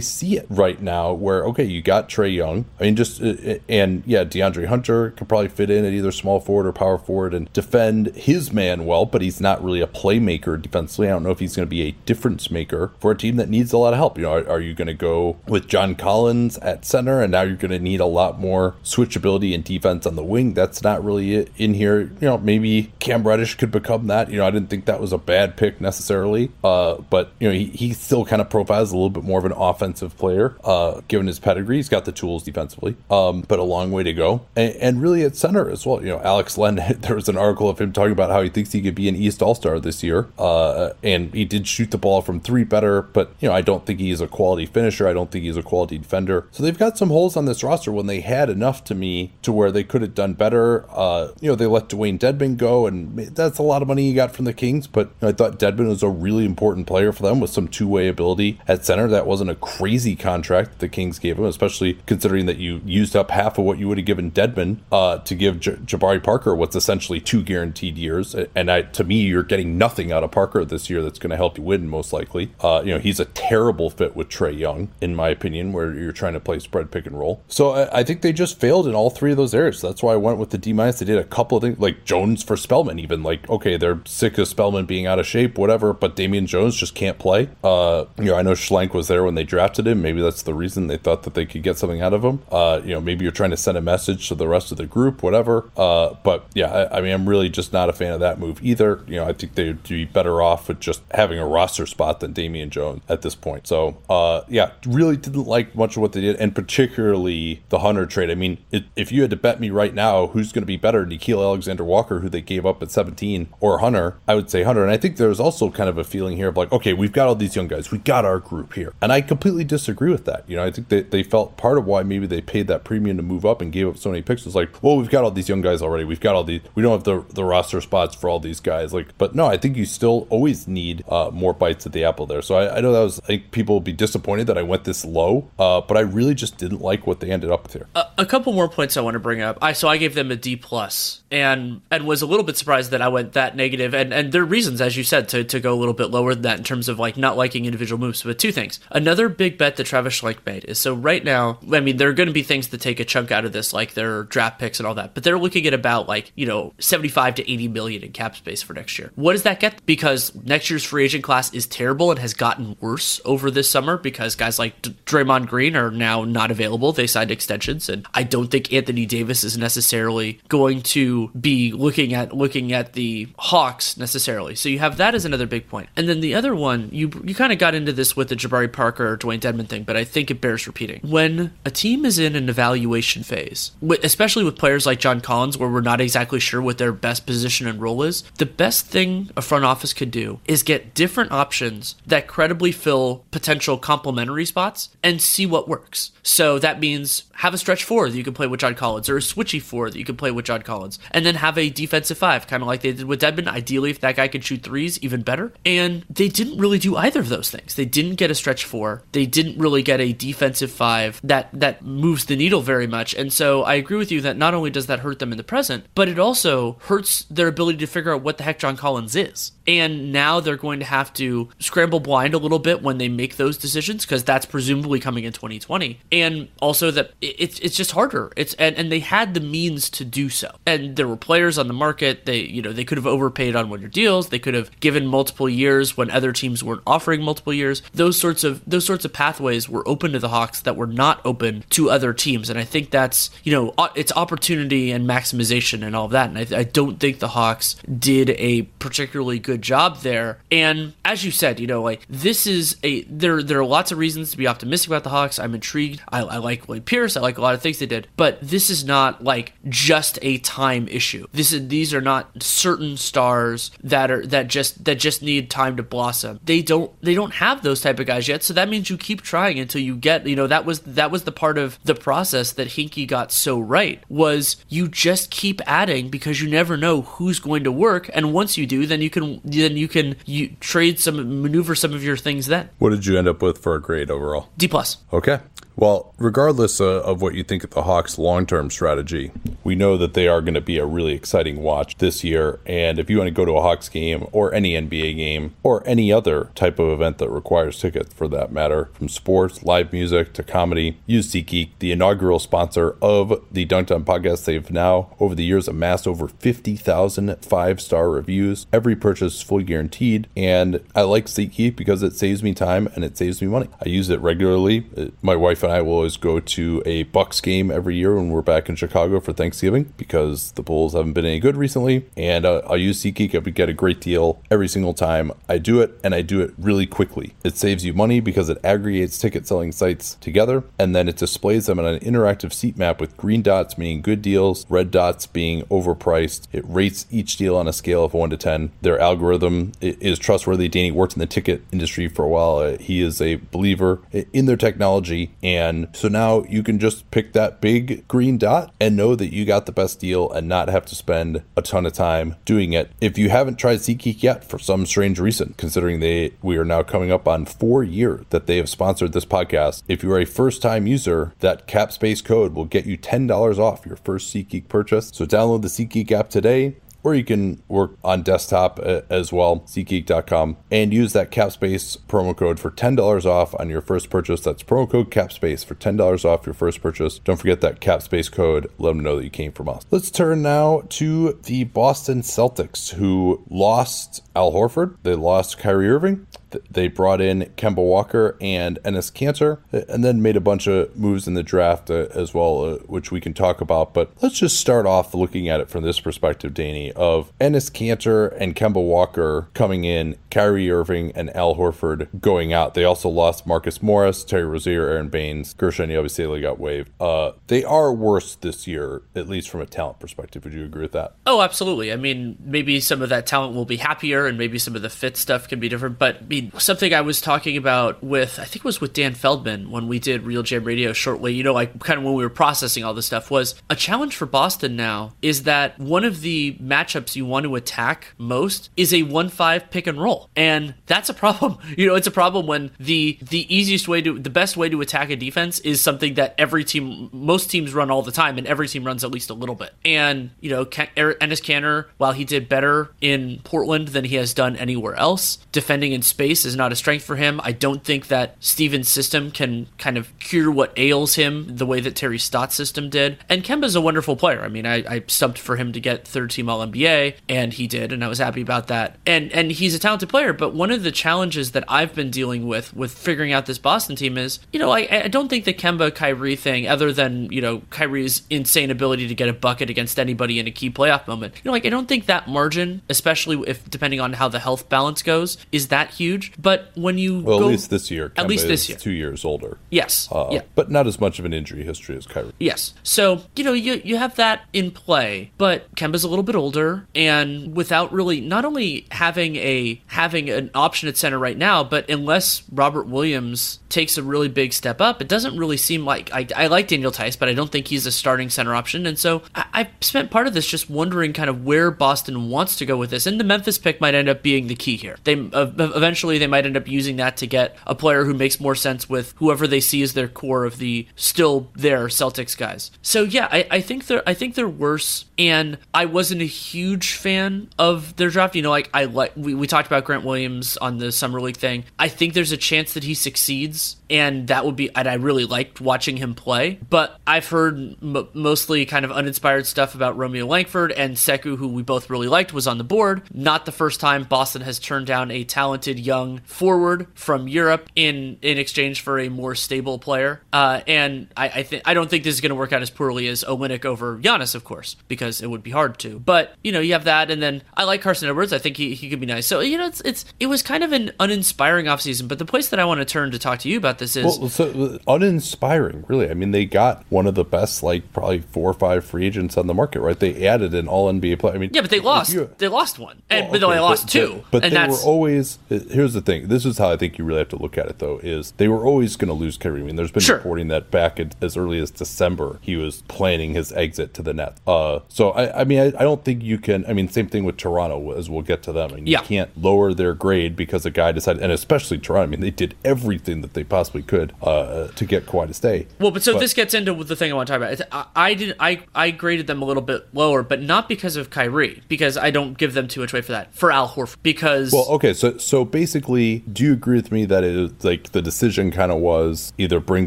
see 0.00 0.36
it 0.36 0.46
right 0.48 0.80
now. 0.80 1.12
Where 1.12 1.44
okay, 1.46 1.64
you 1.64 1.82
got 1.82 2.08
Trae 2.08 2.34
Young. 2.34 2.64
I 2.78 2.84
mean, 2.84 2.96
just 2.96 3.22
uh, 3.22 3.58
and 3.68 4.02
yeah, 4.06 4.24
DeAndre 4.24 4.66
Hunter 4.66 5.10
could 5.10 5.28
probably 5.28 5.48
fit 5.48 5.70
in 5.70 5.84
at 5.84 5.92
either 5.92 6.12
small 6.12 6.40
forward 6.40 6.66
or 6.66 6.72
power 6.72 6.98
forward 6.98 7.34
and 7.34 7.52
defend 7.52 8.14
his 8.14 8.52
man 8.52 8.86
well, 8.86 9.06
but 9.06 9.22
he's 9.22 9.40
not 9.40 9.62
really 9.62 9.80
a 9.80 9.86
playmaker 9.86 10.60
defensively. 10.60 11.08
I 11.08 11.10
don't 11.10 11.22
know 11.22 11.30
if 11.30 11.40
he's 11.40 11.56
going 11.56 11.66
to 11.66 11.70
be 11.70 11.82
a 11.82 11.92
difference 12.06 12.50
maker 12.50 12.92
for 13.00 13.10
a 13.10 13.16
team 13.16 13.36
that 13.36 13.48
needs 13.48 13.72
a 13.72 13.78
lot 13.78 13.92
of 13.92 13.98
help. 13.98 14.16
You 14.16 14.24
know, 14.24 14.32
are, 14.32 14.48
are 14.48 14.60
you 14.60 14.74
going 14.74 14.88
to 14.88 14.94
go 14.94 15.36
with 15.46 15.68
John 15.68 15.94
Collins 15.94 16.58
at 16.58 16.84
center, 16.84 17.22
and 17.22 17.32
now 17.32 17.42
you're 17.42 17.56
going 17.56 17.70
to 17.70 17.78
need 17.78 18.00
a 18.00 18.06
lot 18.06 18.38
more 18.38 18.74
switchability 18.82 19.54
and 19.54 19.64
defense 19.64 20.06
on 20.06 20.16
the 20.16 20.24
wing? 20.24 20.54
That's 20.60 20.82
not 20.82 21.02
really 21.04 21.48
in 21.56 21.74
here. 21.74 22.00
You 22.00 22.10
know, 22.20 22.38
maybe 22.38 22.92
Cam 22.98 23.26
Reddish 23.26 23.54
could 23.54 23.70
become 23.70 24.08
that. 24.08 24.30
You 24.30 24.38
know, 24.38 24.46
I 24.46 24.50
didn't 24.50 24.68
think 24.68 24.84
that 24.84 25.00
was 25.00 25.12
a 25.12 25.18
bad 25.18 25.56
pick 25.56 25.80
necessarily, 25.80 26.50
uh, 26.62 26.96
but 27.08 27.32
you 27.40 27.48
know, 27.48 27.54
he, 27.54 27.66
he 27.66 27.92
still 27.94 28.24
kind 28.24 28.42
of 28.42 28.50
profiles 28.50 28.92
a 28.92 28.94
little 28.94 29.10
bit 29.10 29.24
more 29.24 29.38
of 29.38 29.44
an 29.46 29.52
offensive 29.52 30.16
player, 30.18 30.56
uh, 30.64 31.00
given 31.08 31.26
his 31.26 31.38
pedigree. 31.38 31.76
He's 31.76 31.88
got 31.88 32.04
the 32.04 32.12
tools 32.12 32.42
defensively, 32.42 32.96
um, 33.10 33.42
but 33.48 33.58
a 33.58 33.62
long 33.62 33.90
way 33.90 34.02
to 34.02 34.12
go. 34.12 34.46
And, 34.54 34.74
and, 34.76 35.00
really 35.00 35.22
at 35.22 35.34
center 35.34 35.70
as 35.70 35.86
well. 35.86 36.02
You 36.02 36.10
know, 36.10 36.20
Alex 36.20 36.58
Len, 36.58 36.74
there 36.98 37.14
was 37.14 37.28
an 37.28 37.38
article 37.38 37.70
of 37.70 37.80
him 37.80 37.92
talking 37.92 38.12
about 38.12 38.30
how 38.30 38.42
he 38.42 38.50
thinks 38.50 38.72
he 38.72 38.82
could 38.82 38.94
be 38.94 39.08
an 39.08 39.16
East 39.16 39.40
All 39.40 39.54
Star 39.54 39.80
this 39.80 40.02
year. 40.02 40.28
Uh, 40.38 40.90
and 41.02 41.32
he 41.32 41.46
did 41.46 41.66
shoot 41.66 41.90
the 41.90 41.98
ball 41.98 42.20
from 42.20 42.38
three 42.38 42.64
better, 42.64 43.00
but, 43.00 43.32
you 43.40 43.48
know, 43.48 43.54
I 43.54 43.62
don't 43.62 43.86
think 43.86 43.98
he's 43.98 44.20
a 44.20 44.28
quality 44.28 44.66
finisher. 44.66 45.08
I 45.08 45.14
don't 45.14 45.30
think 45.30 45.44
he's 45.44 45.56
a 45.56 45.62
quality 45.62 45.96
defender. 45.96 46.46
So 46.50 46.62
they've 46.62 46.78
got 46.78 46.98
some 46.98 47.08
holes 47.08 47.36
on 47.36 47.46
this 47.46 47.64
roster 47.64 47.90
when 47.90 48.06
they 48.06 48.20
had 48.20 48.50
enough 48.50 48.84
to 48.84 48.94
me 48.94 49.32
to 49.42 49.52
where 49.52 49.72
they 49.72 49.84
could 49.84 50.02
have 50.02 50.14
done 50.14 50.34
better. 50.34 50.49
Uh, 50.52 51.32
you 51.40 51.48
know, 51.48 51.54
they 51.54 51.66
let 51.66 51.88
Dewayne 51.88 52.18
Dedmon 52.18 52.56
go, 52.56 52.86
and 52.86 53.16
that's 53.18 53.58
a 53.58 53.62
lot 53.62 53.82
of 53.82 53.88
money 53.88 54.08
he 54.08 54.14
got 54.14 54.34
from 54.34 54.44
the 54.44 54.52
Kings, 54.52 54.86
but 54.86 55.10
I 55.22 55.32
thought 55.32 55.58
Dedmon 55.58 55.88
was 55.88 56.02
a 56.02 56.08
really 56.08 56.44
important 56.44 56.86
player 56.86 57.12
for 57.12 57.22
them 57.22 57.40
with 57.40 57.50
some 57.50 57.68
two 57.68 57.88
way 57.88 58.08
ability 58.08 58.60
at 58.68 58.84
center. 58.84 59.08
That 59.08 59.26
wasn't 59.26 59.50
a 59.50 59.54
crazy 59.54 60.16
contract 60.16 60.78
the 60.78 60.88
Kings 60.88 61.18
gave 61.18 61.38
him, 61.38 61.44
especially 61.44 61.98
considering 62.06 62.46
that 62.46 62.58
you 62.58 62.80
used 62.84 63.14
up 63.14 63.30
half 63.30 63.58
of 63.58 63.64
what 63.64 63.78
you 63.78 63.88
would 63.88 63.98
have 63.98 64.06
given 64.06 64.30
Dedmon 64.30 64.78
uh, 64.90 65.18
to 65.18 65.34
give 65.34 65.60
J- 65.60 65.76
Jabari 65.76 66.22
Parker 66.22 66.54
what's 66.54 66.76
essentially 66.76 67.20
two 67.20 67.42
guaranteed 67.42 67.96
years. 67.96 68.34
And 68.54 68.70
I, 68.70 68.82
to 68.82 69.04
me, 69.04 69.22
you're 69.22 69.42
getting 69.42 69.78
nothing 69.78 70.12
out 70.12 70.24
of 70.24 70.30
Parker 70.30 70.64
this 70.64 70.90
year 70.90 71.02
that's 71.02 71.18
going 71.18 71.30
to 71.30 71.36
help 71.36 71.58
you 71.58 71.64
win, 71.64 71.88
most 71.88 72.12
likely. 72.12 72.52
Uh, 72.60 72.82
you 72.84 72.92
know, 72.92 72.98
he's 72.98 73.20
a 73.20 73.24
terrible 73.24 73.90
fit 73.90 74.16
with 74.16 74.28
Trae 74.28 74.56
Young, 74.56 74.88
in 75.00 75.14
my 75.14 75.28
opinion, 75.28 75.72
where 75.72 75.94
you're 75.94 76.12
trying 76.12 76.34
to 76.34 76.40
play 76.40 76.58
spread 76.58 76.90
pick 76.90 77.06
and 77.06 77.18
roll. 77.18 77.42
So 77.48 77.70
I, 77.70 78.00
I 78.00 78.04
think 78.04 78.22
they 78.22 78.32
just 78.32 78.58
failed 78.58 78.86
in 78.86 78.94
all 78.94 79.10
three 79.10 79.30
of 79.30 79.36
those 79.36 79.54
areas. 79.54 79.80
That's 79.80 80.02
why 80.02 80.14
I 80.14 80.16
went 80.16 80.38
with 80.40 80.50
the 80.50 80.58
D 80.58 80.72
minus. 80.72 80.98
They 80.98 81.06
did 81.06 81.18
a 81.18 81.24
couple 81.24 81.58
of 81.58 81.62
things, 81.62 81.78
like 81.78 82.04
Jones 82.04 82.42
for 82.42 82.56
Spellman, 82.56 82.98
even 82.98 83.22
like, 83.22 83.48
okay, 83.48 83.76
they're 83.76 84.00
sick 84.04 84.38
of 84.38 84.48
Spellman 84.48 84.86
being 84.86 85.06
out 85.06 85.18
of 85.18 85.26
shape, 85.26 85.58
whatever, 85.58 85.92
but 85.92 86.16
Damian 86.16 86.46
Jones 86.46 86.76
just 86.76 86.94
can't 86.94 87.18
play. 87.18 87.48
Uh, 87.62 88.06
you 88.18 88.24
know, 88.24 88.34
I 88.34 88.42
know 88.42 88.52
Schlenk 88.52 88.94
was 88.94 89.08
there 89.08 89.22
when 89.22 89.34
they 89.34 89.44
drafted 89.44 89.86
him. 89.86 90.02
Maybe 90.02 90.20
that's 90.20 90.42
the 90.42 90.54
reason 90.54 90.88
they 90.88 90.96
thought 90.96 91.22
that 91.22 91.34
they 91.34 91.46
could 91.46 91.62
get 91.62 91.78
something 91.78 92.00
out 92.02 92.12
of 92.12 92.24
him. 92.24 92.42
Uh, 92.50 92.80
you 92.82 92.94
know, 92.94 93.00
maybe 93.00 93.24
you're 93.24 93.32
trying 93.32 93.50
to 93.50 93.56
send 93.56 93.78
a 93.78 93.82
message 93.82 94.28
to 94.28 94.34
the 94.34 94.48
rest 94.48 94.72
of 94.72 94.78
the 94.78 94.86
group, 94.86 95.22
whatever. 95.22 95.70
Uh, 95.76 96.14
but 96.24 96.46
yeah, 96.54 96.72
I, 96.72 96.98
I, 96.98 97.00
mean, 97.00 97.12
I'm 97.12 97.28
really 97.28 97.48
just 97.48 97.72
not 97.72 97.88
a 97.88 97.92
fan 97.92 98.12
of 98.12 98.20
that 98.20 98.38
move 98.38 98.60
either. 98.62 99.04
You 99.06 99.16
know, 99.16 99.26
I 99.26 99.32
think 99.32 99.54
they'd 99.54 99.82
be 99.82 100.04
better 100.06 100.42
off 100.42 100.68
with 100.68 100.80
just 100.80 101.02
having 101.12 101.38
a 101.38 101.46
roster 101.46 101.86
spot 101.86 102.20
than 102.20 102.32
Damian 102.32 102.70
Jones 102.70 103.02
at 103.08 103.22
this 103.22 103.34
point. 103.34 103.66
So, 103.66 103.98
uh, 104.08 104.42
yeah, 104.48 104.72
really 104.86 105.16
didn't 105.16 105.46
like 105.46 105.74
much 105.74 105.96
of 105.96 106.02
what 106.02 106.12
they 106.12 106.20
did, 106.20 106.36
and 106.36 106.54
particularly 106.54 107.62
the 107.68 107.80
Hunter 107.80 108.06
trade. 108.06 108.30
I 108.30 108.34
mean, 108.34 108.58
it, 108.70 108.84
if 108.96 109.12
you 109.12 109.22
had 109.22 109.30
to 109.30 109.36
bet 109.36 109.60
me 109.60 109.70
right 109.70 109.94
now 109.94 110.19
who's 110.28 110.52
going 110.52 110.62
to 110.62 110.66
be 110.66 110.76
better, 110.76 111.04
Nickeil 111.06 111.42
Alexander 111.42 111.84
Walker, 111.84 112.20
who 112.20 112.28
they 112.28 112.40
gave 112.40 112.66
up 112.66 112.82
at 112.82 112.90
17, 112.90 113.48
or 113.60 113.78
Hunter, 113.78 114.16
I 114.26 114.34
would 114.34 114.50
say 114.50 114.62
Hunter. 114.62 114.82
And 114.82 114.92
I 114.92 114.96
think 114.96 115.16
there's 115.16 115.40
also 115.40 115.70
kind 115.70 115.88
of 115.88 115.98
a 115.98 116.04
feeling 116.04 116.36
here 116.36 116.48
of 116.48 116.56
like, 116.56 116.72
okay, 116.72 116.92
we've 116.92 117.12
got 117.12 117.28
all 117.28 117.34
these 117.34 117.56
young 117.56 117.68
guys, 117.68 117.90
we 117.90 117.98
got 117.98 118.24
our 118.24 118.38
group 118.38 118.74
here, 118.74 118.92
and 119.00 119.12
I 119.12 119.20
completely 119.20 119.64
disagree 119.64 120.10
with 120.10 120.24
that. 120.26 120.44
You 120.48 120.56
know, 120.56 120.64
I 120.64 120.70
think 120.70 120.88
they, 120.88 121.02
they 121.02 121.22
felt 121.22 121.56
part 121.56 121.78
of 121.78 121.86
why 121.86 122.02
maybe 122.02 122.26
they 122.26 122.40
paid 122.40 122.66
that 122.68 122.84
premium 122.84 123.16
to 123.16 123.22
move 123.22 123.44
up 123.44 123.60
and 123.60 123.72
gave 123.72 123.88
up 123.88 123.98
so 123.98 124.10
many 124.10 124.22
picks 124.22 124.44
was 124.44 124.54
like, 124.54 124.82
well, 124.82 124.96
we've 124.96 125.10
got 125.10 125.24
all 125.24 125.30
these 125.30 125.48
young 125.48 125.60
guys 125.60 125.82
already, 125.82 126.04
we've 126.04 126.20
got 126.20 126.34
all 126.34 126.44
these, 126.44 126.60
we 126.74 126.82
don't 126.82 126.92
have 126.92 127.04
the 127.04 127.20
the 127.34 127.44
roster 127.44 127.80
spots 127.80 128.14
for 128.14 128.28
all 128.28 128.40
these 128.40 128.60
guys. 128.60 128.92
Like, 128.92 129.16
but 129.18 129.34
no, 129.34 129.46
I 129.46 129.56
think 129.56 129.76
you 129.76 129.84
still 129.84 130.26
always 130.30 130.68
need 130.68 131.04
uh, 131.08 131.30
more 131.32 131.52
bites 131.52 131.86
at 131.86 131.92
the 131.92 132.04
apple 132.04 132.26
there. 132.26 132.42
So 132.42 132.56
I, 132.56 132.76
I 132.76 132.80
know 132.80 132.92
that 132.92 133.00
was, 133.00 133.20
I 133.20 133.26
think 133.26 133.50
people 133.50 133.76
will 133.76 133.80
be 133.80 133.92
disappointed 133.92 134.46
that 134.46 134.58
I 134.58 134.62
went 134.62 134.84
this 134.84 135.04
low, 135.04 135.50
uh, 135.58 135.80
but 135.80 135.96
I 135.96 136.00
really 136.00 136.34
just 136.34 136.58
didn't 136.58 136.80
like 136.80 137.06
what 137.06 137.20
they 137.20 137.30
ended 137.30 137.50
up 137.50 137.64
with 137.64 137.72
here. 137.74 137.88
A, 137.94 138.06
a 138.18 138.26
couple 138.26 138.52
more 138.52 138.68
points 138.68 138.96
I 138.96 139.00
want 139.00 139.14
to 139.14 139.20
bring 139.20 139.40
up. 139.40 139.58
I 139.62 139.72
so 139.72 139.88
I 139.88 139.96
gave 139.96 140.09
them 140.14 140.30
a 140.30 140.36
D 140.36 140.56
plus, 140.56 141.22
and 141.30 141.80
and 141.90 142.06
was 142.06 142.22
a 142.22 142.26
little 142.26 142.44
bit 142.44 142.56
surprised 142.56 142.90
that 142.90 143.02
I 143.02 143.08
went 143.08 143.32
that 143.32 143.56
negative, 143.56 143.94
and 143.94 144.12
and 144.12 144.32
there 144.32 144.42
are 144.42 144.46
reasons, 144.46 144.80
as 144.80 144.96
you 144.96 145.04
said, 145.04 145.28
to 145.30 145.44
to 145.44 145.60
go 145.60 145.74
a 145.74 145.78
little 145.78 145.94
bit 145.94 146.10
lower 146.10 146.34
than 146.34 146.42
that 146.42 146.58
in 146.58 146.64
terms 146.64 146.88
of 146.88 146.98
like 146.98 147.16
not 147.16 147.36
liking 147.36 147.64
individual 147.64 148.00
moves. 148.00 148.22
But 148.22 148.38
two 148.38 148.52
things. 148.52 148.80
Another 148.90 149.28
big 149.28 149.58
bet 149.58 149.76
that 149.76 149.84
Travis 149.84 150.20
Schlenk 150.20 150.44
made 150.44 150.64
is 150.64 150.78
so 150.78 150.94
right 150.94 151.24
now. 151.24 151.58
I 151.72 151.80
mean, 151.80 151.96
there 151.96 152.08
are 152.08 152.14
going 152.14 152.28
to 152.28 152.32
be 152.32 152.42
things 152.42 152.68
that 152.68 152.80
take 152.80 153.00
a 153.00 153.04
chunk 153.04 153.30
out 153.30 153.44
of 153.44 153.52
this, 153.52 153.72
like 153.72 153.94
their 153.94 154.24
draft 154.24 154.58
picks 154.58 154.80
and 154.80 154.86
all 154.86 154.94
that, 154.94 155.14
but 155.14 155.22
they're 155.22 155.38
looking 155.38 155.66
at 155.66 155.74
about 155.74 156.08
like 156.08 156.32
you 156.34 156.46
know 156.46 156.72
seventy 156.78 157.08
five 157.08 157.34
to 157.36 157.50
eighty 157.50 157.68
million 157.68 158.02
in 158.02 158.12
cap 158.12 158.36
space 158.36 158.62
for 158.62 158.74
next 158.74 158.98
year. 158.98 159.12
What 159.14 159.32
does 159.32 159.44
that 159.44 159.60
get? 159.60 159.84
Because 159.86 160.34
next 160.34 160.70
year's 160.70 160.84
free 160.84 161.04
agent 161.04 161.24
class 161.24 161.52
is 161.54 161.66
terrible 161.66 162.10
and 162.10 162.18
has 162.18 162.34
gotten 162.34 162.76
worse 162.80 163.20
over 163.24 163.50
this 163.50 163.70
summer 163.70 163.96
because 163.96 164.34
guys 164.34 164.58
like 164.58 164.82
D- 164.82 164.96
Draymond 165.06 165.46
Green 165.46 165.76
are 165.76 165.90
now 165.90 166.24
not 166.24 166.50
available. 166.50 166.92
They 166.92 167.06
signed 167.06 167.30
extensions, 167.30 167.88
and 167.88 168.06
I 168.14 168.22
don't 168.22 168.50
think 168.50 168.72
Anthony 168.72 169.06
Davis 169.06 169.44
is 169.44 169.56
necessarily 169.56 169.99
going 170.48 170.82
to 170.82 171.28
be 171.28 171.72
looking 171.72 172.14
at 172.14 172.32
looking 172.32 172.72
at 172.72 172.92
the 172.94 173.28
Hawks 173.38 173.96
necessarily. 173.96 174.54
So 174.54 174.68
you 174.68 174.78
have 174.78 174.96
that 174.96 175.14
as 175.14 175.24
another 175.24 175.46
big 175.46 175.68
point. 175.68 175.88
And 175.96 176.08
then 176.08 176.20
the 176.20 176.34
other 176.34 176.54
one, 176.54 176.88
you 176.92 177.10
you 177.24 177.34
kind 177.34 177.52
of 177.52 177.58
got 177.58 177.74
into 177.74 177.92
this 177.92 178.16
with 178.16 178.28
the 178.28 178.36
Jabari 178.36 178.72
Parker 178.72 179.12
or 179.12 179.16
Dewayne 179.16 179.40
Dedmon 179.40 179.68
thing, 179.68 179.82
but 179.82 179.96
I 179.96 180.04
think 180.04 180.30
it 180.30 180.40
bears 180.40 180.66
repeating. 180.66 181.00
When 181.02 181.52
a 181.64 181.70
team 181.70 182.04
is 182.04 182.18
in 182.18 182.36
an 182.36 182.48
evaluation 182.48 183.22
phase, 183.22 183.72
especially 184.02 184.44
with 184.44 184.56
players 184.56 184.86
like 184.86 185.00
John 185.00 185.20
Collins, 185.20 185.58
where 185.58 185.68
we're 185.68 185.80
not 185.80 186.00
exactly 186.00 186.40
sure 186.40 186.62
what 186.62 186.78
their 186.78 186.92
best 186.92 187.26
position 187.26 187.66
and 187.66 187.80
role 187.80 188.02
is, 188.02 188.22
the 188.38 188.46
best 188.46 188.86
thing 188.86 189.30
a 189.36 189.42
front 189.42 189.64
office 189.64 189.92
could 189.92 190.10
do 190.10 190.40
is 190.46 190.62
get 190.62 190.94
different 190.94 191.32
options 191.32 191.96
that 192.06 192.26
credibly 192.26 192.72
fill 192.72 193.24
potential 193.30 193.76
complementary 193.78 194.44
spots 194.44 194.90
and 195.02 195.20
see 195.20 195.46
what 195.46 195.68
works. 195.68 196.12
So 196.22 196.58
that 196.58 196.80
means 196.80 197.24
have 197.36 197.54
a 197.54 197.58
stretch 197.58 197.84
four 197.84 198.08
that 198.08 198.16
you 198.16 198.24
can 198.24 198.34
play 198.34 198.46
with 198.46 198.60
John 198.60 198.74
Collins, 198.74 199.08
or 199.08 199.16
a 199.16 199.20
switchy 199.20 199.60
four 199.60 199.89
that 199.92 199.98
you 199.98 200.04
can 200.04 200.16
play 200.16 200.30
with 200.30 200.44
John 200.44 200.62
Collins, 200.62 200.98
and 201.10 201.24
then 201.24 201.36
have 201.36 201.58
a 201.58 201.70
defensive 201.70 202.18
five, 202.18 202.46
kind 202.46 202.62
of 202.62 202.66
like 202.66 202.82
they 202.82 202.92
did 202.92 203.06
with 203.06 203.20
Dedmon. 203.20 203.48
Ideally, 203.48 203.90
if 203.90 204.00
that 204.00 204.16
guy 204.16 204.28
could 204.28 204.44
shoot 204.44 204.62
threes, 204.62 204.98
even 205.02 205.22
better. 205.22 205.52
And 205.64 206.04
they 206.08 206.28
didn't 206.28 206.58
really 206.58 206.78
do 206.78 206.96
either 206.96 207.20
of 207.20 207.28
those 207.28 207.50
things. 207.50 207.74
They 207.74 207.84
didn't 207.84 208.16
get 208.16 208.30
a 208.30 208.34
stretch 208.34 208.64
four. 208.64 209.02
They 209.12 209.26
didn't 209.26 209.58
really 209.58 209.82
get 209.82 210.00
a 210.00 210.12
defensive 210.12 210.70
five 210.70 211.20
that 211.24 211.48
that 211.52 211.84
moves 211.84 212.26
the 212.26 212.36
needle 212.36 212.60
very 212.60 212.86
much. 212.86 213.14
And 213.14 213.32
so 213.32 213.62
I 213.62 213.74
agree 213.74 213.96
with 213.96 214.12
you 214.12 214.20
that 214.22 214.36
not 214.36 214.54
only 214.54 214.70
does 214.70 214.86
that 214.86 215.00
hurt 215.00 215.18
them 215.18 215.32
in 215.32 215.38
the 215.38 215.44
present, 215.44 215.84
but 215.94 216.08
it 216.08 216.18
also 216.18 216.76
hurts 216.82 217.24
their 217.24 217.48
ability 217.48 217.78
to 217.78 217.86
figure 217.86 218.14
out 218.14 218.22
what 218.22 218.38
the 218.38 218.44
heck 218.44 218.58
John 218.58 218.76
Collins 218.76 219.16
is. 219.16 219.52
And 219.66 220.12
now 220.12 220.40
they're 220.40 220.56
going 220.56 220.80
to 220.80 220.86
have 220.86 221.12
to 221.14 221.48
scramble 221.58 222.00
blind 222.00 222.34
a 222.34 222.38
little 222.38 222.58
bit 222.58 222.82
when 222.82 222.98
they 222.98 223.08
make 223.08 223.36
those 223.36 223.56
decisions 223.56 224.04
because 224.04 224.24
that's 224.24 224.46
presumably 224.46 225.00
coming 225.00 225.24
in 225.24 225.32
2020. 225.32 226.00
And 226.10 226.48
also 226.60 226.90
that 226.90 227.12
it's 227.20 227.58
it's 227.60 227.76
just 227.76 227.92
harder. 227.92 228.32
It's 228.36 228.54
and, 228.54 228.76
and 228.76 228.90
they 228.90 229.00
had 229.00 229.34
the 229.34 229.40
means 229.40 229.79
means 229.80 229.90
to 229.90 230.04
do 230.04 230.28
so. 230.28 230.54
And 230.66 230.96
there 230.96 231.08
were 231.08 231.16
players 231.16 231.56
on 231.58 231.66
the 231.66 231.74
market. 231.74 232.26
They, 232.26 232.40
you 232.40 232.60
know, 232.60 232.72
they 232.72 232.84
could 232.84 232.98
have 232.98 233.06
overpaid 233.06 233.56
on 233.56 233.70
one 233.70 233.80
year 233.80 233.88
deals. 233.88 234.28
They 234.28 234.38
could 234.38 234.54
have 234.54 234.70
given 234.80 235.06
multiple 235.06 235.48
years 235.48 235.96
when 235.96 236.10
other 236.10 236.32
teams 236.32 236.62
weren't 236.62 236.82
offering 236.86 237.22
multiple 237.22 237.54
years. 237.54 237.82
Those 237.94 238.20
sorts 238.20 238.44
of 238.44 238.62
those 238.66 238.84
sorts 238.84 239.04
of 239.04 239.12
pathways 239.12 239.68
were 239.68 239.86
open 239.88 240.12
to 240.12 240.18
the 240.18 240.28
Hawks 240.28 240.60
that 240.60 240.76
were 240.76 240.86
not 240.86 241.20
open 241.24 241.64
to 241.70 241.90
other 241.90 242.12
teams. 242.12 242.50
And 242.50 242.58
I 242.58 242.64
think 242.64 242.90
that's 242.90 243.30
you 243.44 243.52
know 243.52 243.74
it's 243.94 244.12
opportunity 244.12 244.92
and 244.92 245.08
maximization 245.08 245.84
and 245.84 245.96
all 245.96 246.06
of 246.06 246.12
that. 246.12 246.30
And 246.30 246.38
I, 246.38 246.58
I 246.58 246.64
don't 246.64 247.00
think 247.00 247.18
the 247.18 247.28
Hawks 247.28 247.76
did 247.98 248.30
a 248.30 248.62
particularly 248.78 249.38
good 249.38 249.62
job 249.62 249.98
there. 249.98 250.38
And 250.50 250.92
as 251.04 251.24
you 251.24 251.30
said, 251.30 251.58
you 251.58 251.66
know, 251.66 251.82
like 251.82 252.06
this 252.08 252.46
is 252.46 252.76
a 252.82 253.02
there 253.04 253.42
there 253.42 253.58
are 253.58 253.64
lots 253.64 253.92
of 253.92 253.98
reasons 253.98 254.30
to 254.32 254.36
be 254.36 254.46
optimistic 254.46 254.88
about 254.88 255.04
the 255.04 255.10
Hawks. 255.10 255.38
I'm 255.38 255.54
intrigued. 255.54 256.02
I, 256.08 256.20
I 256.20 256.36
like 256.36 256.68
Lloyd 256.68 256.84
Pierce. 256.84 257.16
I 257.16 257.20
like 257.20 257.38
a 257.38 257.42
lot 257.42 257.54
of 257.54 257.62
things 257.62 257.78
they 257.78 257.86
did, 257.86 258.08
but 258.16 258.38
this 258.42 258.68
is 258.68 258.84
not 258.84 259.24
like 259.24 259.54
just 259.70 260.18
a 260.22 260.38
time 260.38 260.88
issue. 260.88 261.26
This 261.32 261.52
is 261.52 261.68
these 261.68 261.94
are 261.94 262.00
not 262.00 262.42
certain 262.42 262.96
stars 262.96 263.70
that 263.82 264.10
are 264.10 264.26
that 264.26 264.48
just 264.48 264.84
that 264.84 264.98
just 264.98 265.22
need 265.22 265.50
time 265.50 265.76
to 265.76 265.82
blossom. 265.82 266.40
They 266.44 266.62
don't 266.62 266.92
they 267.02 267.14
don't 267.14 267.34
have 267.34 267.62
those 267.62 267.80
type 267.80 267.98
of 267.98 268.06
guys 268.06 268.28
yet, 268.28 268.42
so 268.42 268.54
that 268.54 268.68
means 268.68 268.90
you 268.90 268.96
keep 268.96 269.22
trying 269.22 269.58
until 269.58 269.80
you 269.80 269.96
get 269.96 270.26
you 270.26 270.36
know 270.36 270.46
that 270.46 270.64
was 270.64 270.80
that 270.80 271.10
was 271.10 271.24
the 271.24 271.32
part 271.32 271.58
of 271.58 271.78
the 271.84 271.94
process 271.94 272.52
that 272.52 272.68
Hinkie 272.68 273.06
got 273.06 273.32
so 273.32 273.58
right 273.58 274.02
was 274.08 274.56
you 274.68 274.88
just 274.88 275.30
keep 275.30 275.60
adding 275.66 276.08
because 276.08 276.40
you 276.40 276.50
never 276.50 276.76
know 276.76 277.02
who's 277.02 277.38
going 277.40 277.64
to 277.64 277.72
work, 277.72 278.10
and 278.12 278.32
once 278.32 278.58
you 278.58 278.66
do, 278.66 278.86
then 278.86 279.00
you 279.00 279.10
can 279.10 279.40
then 279.44 279.76
you 279.76 279.88
can 279.88 280.16
you 280.26 280.56
trade 280.60 280.98
some 280.98 281.42
maneuver 281.42 281.74
some 281.74 281.94
of 281.94 282.04
your 282.04 282.16
things 282.16 282.46
then. 282.46 282.68
What 282.78 282.90
did 282.90 283.06
you 283.06 283.18
end 283.18 283.28
up 283.28 283.42
with 283.42 283.58
for 283.58 283.74
a 283.74 283.80
grade 283.80 284.10
overall? 284.10 284.48
D 284.58 284.68
plus. 284.68 284.98
Okay. 285.12 285.40
Well, 285.76 286.14
regardless 286.18 286.80
uh, 286.80 287.02
of 287.02 287.22
what 287.22 287.34
you 287.34 287.42
think 287.42 287.64
of 287.64 287.70
the 287.70 287.82
Hawks' 287.82 288.18
long 288.18 288.46
term 288.46 288.70
strategy, 288.70 289.30
we 289.64 289.74
know 289.74 289.96
that 289.96 290.14
they 290.14 290.28
are 290.28 290.40
going 290.40 290.54
to 290.54 290.60
be 290.60 290.78
a 290.78 290.84
really 290.84 291.12
exciting 291.12 291.62
watch 291.62 291.96
this 291.98 292.22
year. 292.22 292.60
And 292.66 292.98
if 292.98 293.08
you 293.08 293.18
want 293.18 293.28
to 293.28 293.32
go 293.34 293.44
to 293.44 293.56
a 293.56 293.62
Hawks 293.62 293.88
game 293.88 294.26
or 294.32 294.52
any 294.52 294.72
NBA 294.72 295.16
game 295.16 295.54
or 295.62 295.86
any 295.86 296.12
other 296.12 296.50
type 296.54 296.78
of 296.78 296.88
event 296.88 297.18
that 297.18 297.30
requires 297.30 297.80
tickets 297.80 298.12
for 298.12 298.28
that 298.28 298.52
matter, 298.52 298.90
from 298.92 299.08
sports, 299.08 299.62
live 299.62 299.92
music 299.92 300.32
to 300.34 300.42
comedy, 300.42 300.98
use 301.06 301.30
SeatGeek, 301.30 301.70
the 301.78 301.92
inaugural 301.92 302.38
sponsor 302.38 302.96
of 303.00 303.42
the 303.50 303.64
Dunc'd 303.64 303.92
On 303.92 304.04
podcast. 304.04 304.44
They've 304.44 304.70
now, 304.70 305.14
over 305.18 305.34
the 305.34 305.44
years, 305.44 305.68
amassed 305.68 306.06
over 306.06 306.28
50,000 306.28 307.36
five 307.42 307.80
star 307.80 308.10
reviews. 308.10 308.66
Every 308.72 308.96
purchase 308.96 309.36
is 309.36 309.42
fully 309.42 309.64
guaranteed. 309.64 310.28
And 310.36 310.80
I 310.94 311.02
like 311.02 311.26
SeatGeek 311.26 311.76
because 311.76 312.02
it 312.02 312.14
saves 312.14 312.42
me 312.42 312.54
time 312.54 312.88
and 312.94 313.04
it 313.04 313.16
saves 313.16 313.40
me 313.40 313.48
money. 313.48 313.68
I 313.84 313.88
use 313.88 314.10
it 314.10 314.20
regularly. 314.20 314.86
My 315.22 315.36
wife 315.36 315.64
and 315.70 315.76
I 315.78 315.82
will 315.82 315.92
always 315.92 316.16
go 316.16 316.40
to 316.40 316.82
a 316.84 317.04
Bucks 317.04 317.40
game 317.40 317.70
every 317.70 317.94
year 317.94 318.16
when 318.16 318.30
we're 318.30 318.42
back 318.42 318.68
in 318.68 318.74
Chicago 318.74 319.20
for 319.20 319.32
Thanksgiving 319.32 319.92
because 319.96 320.50
the 320.52 320.62
Bulls 320.62 320.94
haven't 320.94 321.12
been 321.12 321.24
any 321.24 321.38
good 321.38 321.56
recently. 321.56 322.06
And 322.16 322.44
uh, 322.44 322.62
I'll 322.66 322.76
use 322.76 323.00
SeatGeek. 323.00 323.36
I 323.36 323.50
get 323.50 323.68
a 323.68 323.72
great 323.72 324.00
deal 324.00 324.42
every 324.50 324.66
single 324.66 324.94
time 324.94 325.30
I 325.48 325.58
do 325.58 325.80
it, 325.80 325.98
and 326.02 326.12
I 326.12 326.22
do 326.22 326.40
it 326.40 326.52
really 326.58 326.86
quickly. 326.86 327.34
It 327.44 327.56
saves 327.56 327.84
you 327.84 327.92
money 327.92 328.18
because 328.18 328.48
it 328.48 328.58
aggregates 328.64 329.16
ticket 329.18 329.46
selling 329.46 329.70
sites 329.70 330.16
together, 330.20 330.64
and 330.76 330.94
then 330.94 331.08
it 331.08 331.16
displays 331.16 331.66
them 331.66 331.78
on 331.78 331.84
an 331.84 332.00
interactive 332.00 332.52
seat 332.52 332.76
map 332.76 333.00
with 333.00 333.16
green 333.16 333.42
dots 333.42 333.78
meaning 333.78 334.02
good 334.02 334.22
deals, 334.22 334.66
red 334.68 334.90
dots 334.90 335.26
being 335.26 335.62
overpriced. 335.66 336.48
It 336.52 336.64
rates 336.66 337.06
each 337.10 337.36
deal 337.36 337.54
on 337.54 337.68
a 337.68 337.72
scale 337.72 338.04
of 338.04 338.12
1 338.12 338.30
to 338.30 338.36
10. 338.36 338.72
Their 338.80 338.98
algorithm 338.98 339.72
is 339.80 340.18
trustworthy. 340.18 340.68
Danny 340.68 340.90
worked 340.90 341.12
in 341.12 341.20
the 341.20 341.26
ticket 341.26 341.62
industry 341.70 342.08
for 342.08 342.24
a 342.24 342.28
while. 342.28 342.56
Uh, 342.56 342.78
he 342.78 343.00
is 343.00 343.20
a 343.22 343.36
believer 343.36 344.00
in 344.32 344.46
their 344.46 344.56
technology 344.56 345.30
and 345.42 345.49
so 345.92 346.08
now 346.08 346.44
you 346.48 346.62
can 346.62 346.78
just 346.78 347.10
pick 347.10 347.32
that 347.32 347.60
big 347.60 348.06
green 348.08 348.38
dot 348.38 348.74
and 348.80 348.96
know 348.96 349.14
that 349.14 349.32
you 349.32 349.44
got 349.44 349.66
the 349.66 349.72
best 349.72 350.00
deal 350.00 350.30
and 350.30 350.48
not 350.48 350.68
have 350.68 350.86
to 350.86 350.94
spend 350.94 351.42
a 351.56 351.62
ton 351.62 351.86
of 351.86 351.92
time 351.92 352.36
doing 352.44 352.72
it. 352.72 352.90
If 353.00 353.18
you 353.18 353.30
haven't 353.30 353.56
tried 353.56 353.78
SeatGeek 353.78 354.22
yet 354.22 354.44
for 354.44 354.58
some 354.58 354.86
strange 354.86 355.18
reason, 355.18 355.54
considering 355.56 356.00
they 356.00 356.32
we 356.42 356.56
are 356.56 356.64
now 356.64 356.82
coming 356.82 357.10
up 357.10 357.26
on 357.28 357.46
four 357.46 357.82
years 357.82 358.24
that 358.30 358.46
they 358.46 358.56
have 358.56 358.68
sponsored 358.68 359.12
this 359.12 359.26
podcast, 359.26 359.82
if 359.88 360.02
you 360.02 360.12
are 360.12 360.20
a 360.20 360.24
first 360.24 360.62
time 360.62 360.86
user, 360.86 361.32
that 361.40 361.66
CapSpace 361.66 362.24
code 362.24 362.54
will 362.54 362.64
get 362.64 362.86
you 362.86 362.98
$10 362.98 363.58
off 363.58 363.86
your 363.86 363.96
first 363.96 364.34
SeatGeek 364.34 364.68
purchase. 364.68 365.10
So 365.12 365.26
download 365.26 365.62
the 365.62 365.68
SeatGeek 365.68 366.10
app 366.12 366.30
today 366.30 366.76
or 367.02 367.14
you 367.14 367.24
can 367.24 367.62
work 367.68 367.92
on 368.04 368.22
desktop 368.22 368.78
uh, 368.82 369.02
as 369.10 369.32
well, 369.32 369.60
SeatGeek.com, 369.60 370.56
and 370.70 370.92
use 370.92 371.12
that 371.12 371.30
CapSpace 371.30 371.98
promo 372.08 372.36
code 372.36 372.60
for 372.60 372.70
$10 372.70 373.24
off 373.24 373.54
on 373.58 373.68
your 373.70 373.80
first 373.80 374.10
purchase. 374.10 374.40
That's 374.40 374.62
promo 374.62 374.90
code 374.90 375.10
CapSpace 375.10 375.64
for 375.64 375.74
$10 375.74 376.24
off 376.24 376.46
your 376.46 376.54
first 376.54 376.82
purchase. 376.82 377.18
Don't 377.18 377.36
forget 377.36 377.60
that 377.60 377.80
CapSpace 377.80 378.30
code. 378.30 378.70
Let 378.78 378.90
them 378.90 379.00
know 379.00 379.16
that 379.16 379.24
you 379.24 379.30
came 379.30 379.52
from 379.52 379.68
us. 379.68 379.84
Let's 379.90 380.10
turn 380.10 380.42
now 380.42 380.82
to 380.90 381.38
the 381.44 381.64
Boston 381.64 382.22
Celtics, 382.22 382.94
who 382.94 383.44
lost 383.48 384.22
Al 384.34 384.52
Horford. 384.52 384.96
They 385.02 385.14
lost 385.14 385.58
Kyrie 385.58 385.88
Irving. 385.88 386.26
They 386.70 386.88
brought 386.88 387.20
in 387.20 387.52
Kemba 387.56 387.76
Walker 387.76 388.36
and 388.40 388.78
Enes 388.84 389.12
Kanter, 389.12 389.58
and 389.88 390.04
then 390.04 390.22
made 390.22 390.36
a 390.36 390.40
bunch 390.40 390.66
of 390.66 390.96
moves 390.96 391.26
in 391.26 391.34
the 391.34 391.42
draft 391.42 391.90
uh, 391.90 392.06
as 392.14 392.34
well, 392.34 392.64
uh, 392.64 392.76
which 392.86 393.10
we 393.10 393.20
can 393.20 393.34
talk 393.34 393.60
about. 393.60 393.94
But 393.94 394.12
let's 394.22 394.38
just 394.38 394.58
start 394.58 394.86
off 394.86 395.14
looking 395.14 395.48
at 395.48 395.60
it 395.60 395.68
from 395.68 395.84
this 395.84 396.00
perspective, 396.00 396.54
Danny, 396.54 396.92
of 396.92 397.36
Enes 397.38 397.70
Kanter 397.70 398.34
and 398.38 398.56
Kemba 398.56 398.82
Walker 398.82 399.48
coming 399.54 399.84
in, 399.84 400.16
Kyrie 400.30 400.70
Irving 400.70 401.12
and 401.12 401.34
Al 401.36 401.56
Horford 401.56 402.08
going 402.20 402.52
out. 402.52 402.74
They 402.74 402.84
also 402.84 403.08
lost 403.08 403.46
Marcus 403.46 403.82
Morris, 403.82 404.24
Terry 404.24 404.44
Rozier, 404.44 404.88
Aron 404.88 405.08
Baynes, 405.08 405.54
Guerschon 405.54 405.90
obviously 405.96 406.40
got 406.40 406.58
waived. 406.58 406.90
Uh, 407.00 407.32
they 407.48 407.64
are 407.64 407.92
worse 407.92 408.36
this 408.36 408.66
year, 408.66 409.02
at 409.14 409.28
least 409.28 409.48
from 409.48 409.60
a 409.60 409.66
talent 409.66 409.98
perspective. 409.98 410.44
Would 410.44 410.54
you 410.54 410.64
agree 410.64 410.82
with 410.82 410.92
that? 410.92 411.14
Oh, 411.26 411.42
absolutely. 411.42 411.92
I 411.92 411.96
mean, 411.96 412.36
maybe 412.40 412.80
some 412.80 413.02
of 413.02 413.08
that 413.08 413.26
talent 413.26 413.54
will 413.54 413.64
be 413.64 413.76
happier, 413.76 414.26
and 414.26 414.38
maybe 414.38 414.58
some 414.58 414.76
of 414.76 414.82
the 414.82 414.90
fit 414.90 415.16
stuff 415.16 415.48
can 415.48 415.60
be 415.60 415.68
different. 415.68 415.98
But 415.98 416.16
I 416.16 416.24
mean, 416.40 416.52
something 416.58 416.92
I 416.94 417.00
was 417.00 417.20
talking 417.20 417.56
about 417.56 418.02
with, 418.02 418.38
I 418.38 418.44
think 418.44 418.56
it 418.56 418.64
was 418.64 418.80
with 418.80 418.92
Dan 418.92 419.14
Feldman 419.14 419.70
when 419.70 419.88
we 419.88 419.98
did 419.98 420.24
RealGM 420.24 420.64
Radio 420.64 420.92
shortly, 420.92 421.34
you 421.34 421.42
know, 421.42 421.52
like 421.52 421.78
kind 421.80 421.98
of 421.98 422.04
when 422.04 422.14
we 422.14 422.22
were 422.22 422.30
processing 422.30 422.84
all 422.84 422.94
this 422.94 423.06
stuff, 423.06 423.30
was 423.30 423.54
a 423.68 423.76
challenge 423.76 424.16
for 424.16 424.26
Boston 424.26 424.76
now 424.76 425.14
is 425.22 425.44
that 425.44 425.78
one 425.78 426.04
of 426.04 426.20
the 426.20 426.54
matchups 426.62 427.16
you 427.16 427.24
want 427.24 427.44
to 427.44 427.56
attack 427.56 428.14
most 428.18 428.70
is 428.76 428.92
a 428.94 429.02
1 429.02 429.28
5 429.28 429.70
pick 429.70 429.86
and 429.86 430.00
roll. 430.00 430.28
And 430.36 430.74
that's 430.86 431.08
a 431.08 431.14
problem. 431.14 431.58
You 431.80 431.86
know, 431.86 431.94
it's 431.94 432.06
a 432.06 432.10
problem 432.10 432.46
when 432.46 432.72
the 432.78 433.16
the 433.22 433.54
easiest 433.54 433.88
way 433.88 434.02
to, 434.02 434.18
the 434.18 434.28
best 434.28 434.56
way 434.56 434.68
to 434.68 434.80
attack 434.80 435.08
a 435.08 435.16
defense 435.16 435.60
is 435.60 435.80
something 435.80 436.14
that 436.14 436.34
every 436.36 436.64
team, 436.64 437.08
most 437.12 437.48
teams 437.48 437.72
run 437.72 437.90
all 437.90 438.02
the 438.02 438.12
time, 438.12 438.36
and 438.38 438.46
every 438.46 438.68
team 438.68 438.84
runs 438.84 439.02
at 439.04 439.10
least 439.10 439.30
a 439.30 439.34
little 439.34 439.54
bit. 439.54 439.72
And, 439.84 440.30
you 440.40 440.50
know, 440.50 440.66
Enes 440.66 441.40
Kanter, 441.40 441.86
while 441.96 442.12
he 442.12 442.24
did 442.24 442.48
better 442.48 442.90
in 443.00 443.40
Portland 443.44 443.88
than 443.88 444.04
he 444.04 444.16
has 444.16 444.34
done 444.34 444.56
anywhere 444.56 444.94
else, 444.94 445.38
defending 445.52 445.92
in 445.92 446.02
space 446.02 446.29
is 446.30 446.56
not 446.56 446.72
a 446.72 446.76
strength 446.76 447.04
for 447.04 447.16
him. 447.16 447.40
I 447.42 447.52
don't 447.52 447.84
think 447.84 448.08
that 448.08 448.36
Stevens' 448.40 448.88
system 448.88 449.30
can 449.30 449.66
kind 449.78 449.96
of 449.98 450.16
cure 450.18 450.50
what 450.50 450.72
ails 450.76 451.14
him 451.14 451.56
the 451.56 451.66
way 451.66 451.80
that 451.80 451.96
Terry 451.96 452.18
Stotts' 452.18 452.54
system 452.54 452.90
did. 452.90 453.18
And 453.28 453.44
Kemba's 453.44 453.74
a 453.74 453.80
wonderful 453.80 454.16
player. 454.16 454.42
I 454.42 454.48
mean, 454.48 454.66
I, 454.66 454.84
I 454.88 455.02
stumped 455.06 455.38
for 455.38 455.56
him 455.56 455.72
to 455.72 455.80
get 455.80 456.06
third 456.06 456.30
team 456.30 456.48
All 456.48 456.66
NBA, 456.66 457.16
and 457.28 457.52
he 457.52 457.66
did, 457.66 457.92
and 457.92 458.04
I 458.04 458.08
was 458.08 458.18
happy 458.18 458.40
about 458.40 458.68
that. 458.68 458.96
And 459.06 459.32
and 459.32 459.50
he's 459.50 459.74
a 459.74 459.78
talented 459.78 460.08
player. 460.08 460.32
But 460.32 460.54
one 460.54 460.70
of 460.70 460.82
the 460.82 460.92
challenges 460.92 461.52
that 461.52 461.64
I've 461.68 461.94
been 461.94 462.10
dealing 462.10 462.46
with 462.46 462.74
with 462.74 462.92
figuring 462.92 463.32
out 463.32 463.46
this 463.46 463.58
Boston 463.58 463.96
team 463.96 464.18
is, 464.18 464.40
you 464.52 464.58
know, 464.58 464.70
I, 464.70 464.88
I 464.90 465.08
don't 465.08 465.28
think 465.28 465.44
the 465.44 465.54
Kemba 465.54 465.94
Kyrie 465.94 466.36
thing, 466.36 466.68
other 466.68 466.92
than 466.92 467.30
you 467.32 467.40
know 467.40 467.62
Kyrie's 467.70 468.22
insane 468.30 468.70
ability 468.70 469.08
to 469.08 469.14
get 469.14 469.28
a 469.28 469.32
bucket 469.32 469.70
against 469.70 469.98
anybody 469.98 470.38
in 470.38 470.46
a 470.46 470.50
key 470.50 470.70
playoff 470.70 471.06
moment, 471.06 471.34
you 471.36 471.42
know, 471.44 471.52
like 471.52 471.66
I 471.66 471.70
don't 471.70 471.88
think 471.88 472.06
that 472.06 472.28
margin, 472.28 472.82
especially 472.88 473.42
if 473.48 473.68
depending 473.68 474.00
on 474.00 474.14
how 474.14 474.28
the 474.28 474.38
health 474.38 474.68
balance 474.68 475.02
goes, 475.02 475.38
is 475.52 475.68
that 475.68 475.90
huge. 475.90 476.19
But 476.38 476.70
when 476.74 476.98
you 476.98 477.20
well, 477.20 477.40
go, 477.40 477.44
at 477.46 477.50
least 477.50 477.70
this 477.70 477.90
year, 477.90 478.10
Kemba 478.10 478.18
at 478.18 478.28
least 478.28 478.46
this 478.46 478.68
year, 478.68 478.78
two 478.78 478.92
years 478.92 479.24
older. 479.24 479.58
Yes, 479.70 480.08
uh, 480.10 480.28
yeah, 480.30 480.42
but 480.54 480.70
not 480.70 480.86
as 480.86 481.00
much 481.00 481.18
of 481.18 481.24
an 481.24 481.32
injury 481.32 481.64
history 481.64 481.96
as 481.96 482.06
Kyrie. 482.06 482.32
Yes, 482.38 482.74
so 482.82 483.22
you 483.36 483.44
know 483.44 483.52
you 483.52 483.80
you 483.84 483.96
have 483.96 484.16
that 484.16 484.42
in 484.52 484.70
play, 484.70 485.30
but 485.38 485.74
Kemba's 485.74 486.04
a 486.04 486.08
little 486.08 486.22
bit 486.22 486.34
older, 486.34 486.86
and 486.94 487.54
without 487.54 487.92
really 487.92 488.20
not 488.20 488.44
only 488.44 488.86
having 488.90 489.36
a 489.36 489.80
having 489.86 490.30
an 490.30 490.50
option 490.54 490.88
at 490.88 490.96
center 490.96 491.18
right 491.18 491.38
now, 491.38 491.64
but 491.64 491.88
unless 491.90 492.42
Robert 492.52 492.86
Williams 492.86 493.60
takes 493.68 493.96
a 493.96 494.02
really 494.02 494.28
big 494.28 494.52
step 494.52 494.80
up, 494.80 495.00
it 495.00 495.08
doesn't 495.08 495.36
really 495.36 495.56
seem 495.56 495.84
like 495.84 496.12
I, 496.12 496.26
I 496.36 496.46
like 496.48 496.68
Daniel 496.68 496.90
Theis, 496.90 497.16
but 497.16 497.28
I 497.28 497.34
don't 497.34 497.50
think 497.50 497.68
he's 497.68 497.86
a 497.86 497.92
starting 497.92 498.30
center 498.30 498.54
option, 498.54 498.86
and 498.86 498.98
so 498.98 499.22
I, 499.34 499.44
I 499.52 499.68
spent 499.80 500.10
part 500.10 500.26
of 500.26 500.34
this 500.34 500.46
just 500.46 500.68
wondering 500.70 501.12
kind 501.12 501.30
of 501.30 501.44
where 501.44 501.70
Boston 501.70 502.28
wants 502.28 502.56
to 502.56 502.66
go 502.66 502.76
with 502.76 502.90
this, 502.90 503.06
and 503.06 503.18
the 503.18 503.24
Memphis 503.24 503.58
pick 503.58 503.80
might 503.80 503.94
end 503.94 504.08
up 504.08 504.22
being 504.22 504.46
the 504.46 504.54
key 504.54 504.76
here. 504.76 504.96
They 505.04 505.14
uh, 505.32 505.50
eventually 505.58 506.09
they 506.18 506.26
might 506.26 506.46
end 506.46 506.56
up 506.56 506.68
using 506.68 506.96
that 506.96 507.16
to 507.18 507.26
get 507.26 507.56
a 507.66 507.74
player 507.74 508.04
who 508.04 508.14
makes 508.14 508.40
more 508.40 508.54
sense 508.54 508.88
with 508.88 509.14
whoever 509.16 509.46
they 509.46 509.60
see 509.60 509.82
as 509.82 509.94
their 509.94 510.08
core 510.08 510.44
of 510.44 510.58
the 510.58 510.86
still 510.96 511.50
there 511.54 511.86
Celtics 511.86 512.36
guys. 512.36 512.70
So 512.82 513.02
yeah, 513.02 513.28
I, 513.30 513.46
I 513.50 513.60
think 513.60 513.86
they're 513.86 514.02
I 514.06 514.14
think 514.14 514.34
they're 514.34 514.48
worse. 514.48 515.04
And 515.18 515.58
I 515.74 515.84
wasn't 515.84 516.22
a 516.22 516.26
huge 516.26 516.94
fan 516.94 517.50
of 517.58 517.96
their 517.96 518.10
draft. 518.10 518.34
You 518.34 518.42
know, 518.42 518.50
like 518.50 518.70
I 518.72 518.84
like 518.84 519.12
we, 519.16 519.34
we 519.34 519.46
talked 519.46 519.66
about 519.66 519.84
Grant 519.84 520.04
Williams 520.04 520.56
on 520.56 520.78
the 520.78 520.92
summer 520.92 521.20
league 521.20 521.36
thing. 521.36 521.64
I 521.78 521.88
think 521.88 522.14
there's 522.14 522.32
a 522.32 522.36
chance 522.36 522.74
that 522.74 522.84
he 522.84 522.94
succeeds 522.94 523.76
and 523.90 524.28
that 524.28 524.46
would 524.46 524.56
be, 524.56 524.74
and 524.74 524.88
I 524.88 524.94
really 524.94 525.24
liked 525.24 525.60
watching 525.60 525.96
him 525.96 526.14
play. 526.14 526.58
But 526.68 526.98
I've 527.06 527.26
heard 527.26 527.56
m- 527.82 528.08
mostly 528.14 528.64
kind 528.64 528.84
of 528.84 528.92
uninspired 528.92 529.46
stuff 529.46 529.74
about 529.74 529.96
Romeo 529.96 530.26
Langford 530.26 530.72
and 530.72 530.96
Sekou, 530.96 531.36
who 531.36 531.48
we 531.48 531.62
both 531.62 531.90
really 531.90 532.06
liked, 532.06 532.32
was 532.32 532.46
on 532.46 532.58
the 532.58 532.64
board. 532.64 533.02
Not 533.12 533.46
the 533.46 533.52
first 533.52 533.80
time 533.80 534.04
Boston 534.04 534.42
has 534.42 534.58
turned 534.58 534.86
down 534.86 535.10
a 535.10 535.24
talented 535.24 535.78
young 535.78 536.20
forward 536.20 536.86
from 536.94 537.26
Europe 537.26 537.68
in 537.74 538.18
in 538.22 538.38
exchange 538.38 538.80
for 538.80 538.98
a 538.98 539.08
more 539.08 539.34
stable 539.34 539.78
player. 539.78 540.22
Uh, 540.32 540.60
and 540.66 541.08
I, 541.16 541.28
I 541.28 541.42
think 541.42 541.62
I 541.66 541.74
don't 541.74 541.90
think 541.90 542.04
this 542.04 542.14
is 542.14 542.20
going 542.20 542.30
to 542.30 542.36
work 542.36 542.52
out 542.52 542.62
as 542.62 542.70
poorly 542.70 543.08
as 543.08 543.24
Olynyk 543.24 543.64
over 543.64 543.98
Giannis, 543.98 544.34
of 544.34 544.44
course, 544.44 544.76
because 544.86 545.20
it 545.20 545.28
would 545.28 545.42
be 545.42 545.50
hard 545.50 545.78
to. 545.80 545.98
But 545.98 546.34
you 546.44 546.52
know, 546.52 546.60
you 546.60 546.74
have 546.74 546.84
that, 546.84 547.10
and 547.10 547.20
then 547.20 547.42
I 547.56 547.64
like 547.64 547.82
Carson 547.82 548.08
Edwards. 548.08 548.32
I 548.32 548.38
think 548.38 548.56
he, 548.56 548.74
he 548.74 548.88
could 548.88 549.00
be 549.00 549.06
nice. 549.06 549.26
So 549.26 549.40
you 549.40 549.58
know, 549.58 549.66
it's 549.66 549.80
it's 549.80 550.04
it 550.20 550.26
was 550.26 550.42
kind 550.42 550.62
of 550.62 550.72
an 550.72 550.92
uninspiring 551.00 551.66
offseason. 551.66 552.06
But 552.06 552.18
the 552.18 552.24
place 552.24 552.50
that 552.50 552.60
I 552.60 552.64
want 552.64 552.78
to 552.78 552.84
turn 552.84 553.10
to 553.10 553.18
talk 553.18 553.40
to 553.40 553.48
you 553.48 553.56
about 553.56 553.79
this 553.80 553.96
is 553.96 554.18
well, 554.18 554.28
so 554.28 554.78
uninspiring, 554.86 555.84
really. 555.88 556.08
I 556.08 556.14
mean, 556.14 556.30
they 556.30 556.44
got 556.44 556.84
one 556.90 557.06
of 557.06 557.14
the 557.14 557.24
best, 557.24 557.62
like 557.62 557.92
probably 557.92 558.20
four 558.20 558.48
or 558.48 558.54
five 558.54 558.84
free 558.84 559.06
agents 559.06 559.36
on 559.36 559.46
the 559.46 559.54
market, 559.54 559.80
right? 559.80 559.98
They 559.98 560.26
added 560.26 560.54
an 560.54 560.68
All 560.68 560.92
NBA 560.92 561.18
player. 561.18 561.34
I 561.34 561.38
mean, 561.38 561.50
yeah, 561.52 561.62
but 561.62 561.70
they 561.70 561.80
lost. 561.80 562.12
You, 562.12 562.30
they 562.38 562.48
lost 562.48 562.78
one, 562.78 563.02
and 563.10 563.22
well, 563.22 563.30
okay, 563.30 563.40
but 563.40 563.50
they 563.54 563.60
lost 563.60 563.86
but, 563.86 563.90
two. 563.90 564.24
But, 564.30 564.30
but 564.30 564.44
and 564.44 564.52
they 564.52 564.56
that's, 564.56 564.84
were 564.84 564.88
always. 564.88 565.38
Here's 565.48 565.94
the 565.94 566.02
thing. 566.02 566.28
This 566.28 566.44
is 566.44 566.58
how 566.58 566.70
I 566.70 566.76
think 566.76 566.98
you 566.98 567.04
really 567.04 567.18
have 567.18 567.30
to 567.30 567.38
look 567.38 567.58
at 567.58 567.66
it, 567.66 567.78
though. 567.78 567.98
Is 567.98 568.32
they 568.32 568.48
were 568.48 568.64
always 568.66 568.96
going 568.96 569.08
to 569.08 569.14
lose 569.14 569.36
Kyrie. 569.36 569.62
I 569.62 569.64
mean, 569.64 569.76
there's 569.76 569.90
been 569.90 570.02
sure. 570.02 570.16
reporting 570.16 570.48
that 570.48 570.70
back 570.70 571.00
as 571.20 571.36
early 571.36 571.58
as 571.58 571.70
December 571.70 572.38
he 572.40 572.56
was 572.56 572.82
planning 572.82 573.34
his 573.34 573.52
exit 573.52 573.94
to 573.94 574.02
the 574.02 574.12
net. 574.12 574.38
Uh, 574.46 574.80
so 574.88 575.10
I, 575.12 575.40
I 575.40 575.44
mean, 575.44 575.60
I, 575.60 575.66
I, 575.66 575.82
don't 575.82 576.04
think 576.04 576.22
you 576.22 576.38
can. 576.38 576.66
I 576.66 576.72
mean, 576.72 576.88
same 576.88 577.08
thing 577.08 577.24
with 577.24 577.36
Toronto 577.36 577.92
as 577.92 578.10
we'll 578.10 578.22
get 578.22 578.42
to 578.44 578.52
them. 578.52 578.72
I 578.72 578.76
mean, 578.76 578.86
yeah. 578.86 579.00
you 579.00 579.06
can't 579.06 579.42
lower 579.42 579.72
their 579.72 579.94
grade 579.94 580.36
because 580.36 580.66
a 580.66 580.70
guy 580.70 580.92
decided, 580.92 581.22
and 581.22 581.32
especially 581.32 581.78
Toronto. 581.78 582.04
I 582.04 582.06
mean, 582.06 582.20
they 582.20 582.30
did 582.30 582.56
everything 582.64 583.22
that 583.22 583.34
they 583.34 583.44
possibly 583.44 583.69
could 583.74 584.12
uh, 584.22 584.68
to 584.68 584.84
get 584.84 585.06
Kawhi 585.06 585.26
to 585.26 585.34
stay. 585.34 585.66
Well, 585.78 585.90
but 585.90 586.02
so 586.02 586.14
but, 586.14 586.20
this 586.20 586.34
gets 586.34 586.54
into 586.54 586.72
the 586.84 586.96
thing 586.96 587.12
I 587.12 587.14
want 587.14 587.28
to 587.28 587.38
talk 587.38 587.42
about. 587.42 587.60
I, 587.94 588.10
I 588.10 588.14
did 588.14 588.36
I 588.38 588.62
I 588.74 588.90
graded 588.90 589.26
them 589.26 589.42
a 589.42 589.44
little 589.44 589.62
bit 589.62 589.92
lower, 589.94 590.22
but 590.22 590.42
not 590.42 590.68
because 590.68 590.96
of 590.96 591.10
Kyrie, 591.10 591.62
because 591.68 591.96
I 591.96 592.10
don't 592.10 592.36
give 592.36 592.54
them 592.54 592.68
too 592.68 592.80
much 592.80 592.92
weight 592.92 593.04
for 593.04 593.12
that. 593.12 593.34
For 593.34 593.52
Al 593.52 593.68
Horford, 593.68 593.96
because 594.02 594.52
well, 594.52 594.66
okay, 594.70 594.92
so 594.92 595.18
so 595.18 595.44
basically, 595.44 596.18
do 596.32 596.44
you 596.44 596.52
agree 596.52 596.76
with 596.76 596.92
me 596.92 597.04
that 597.06 597.24
it 597.24 597.64
like 597.64 597.92
the 597.92 598.02
decision 598.02 598.50
kind 598.50 598.72
of 598.72 598.78
was 598.78 599.32
either 599.38 599.60
bring 599.60 599.86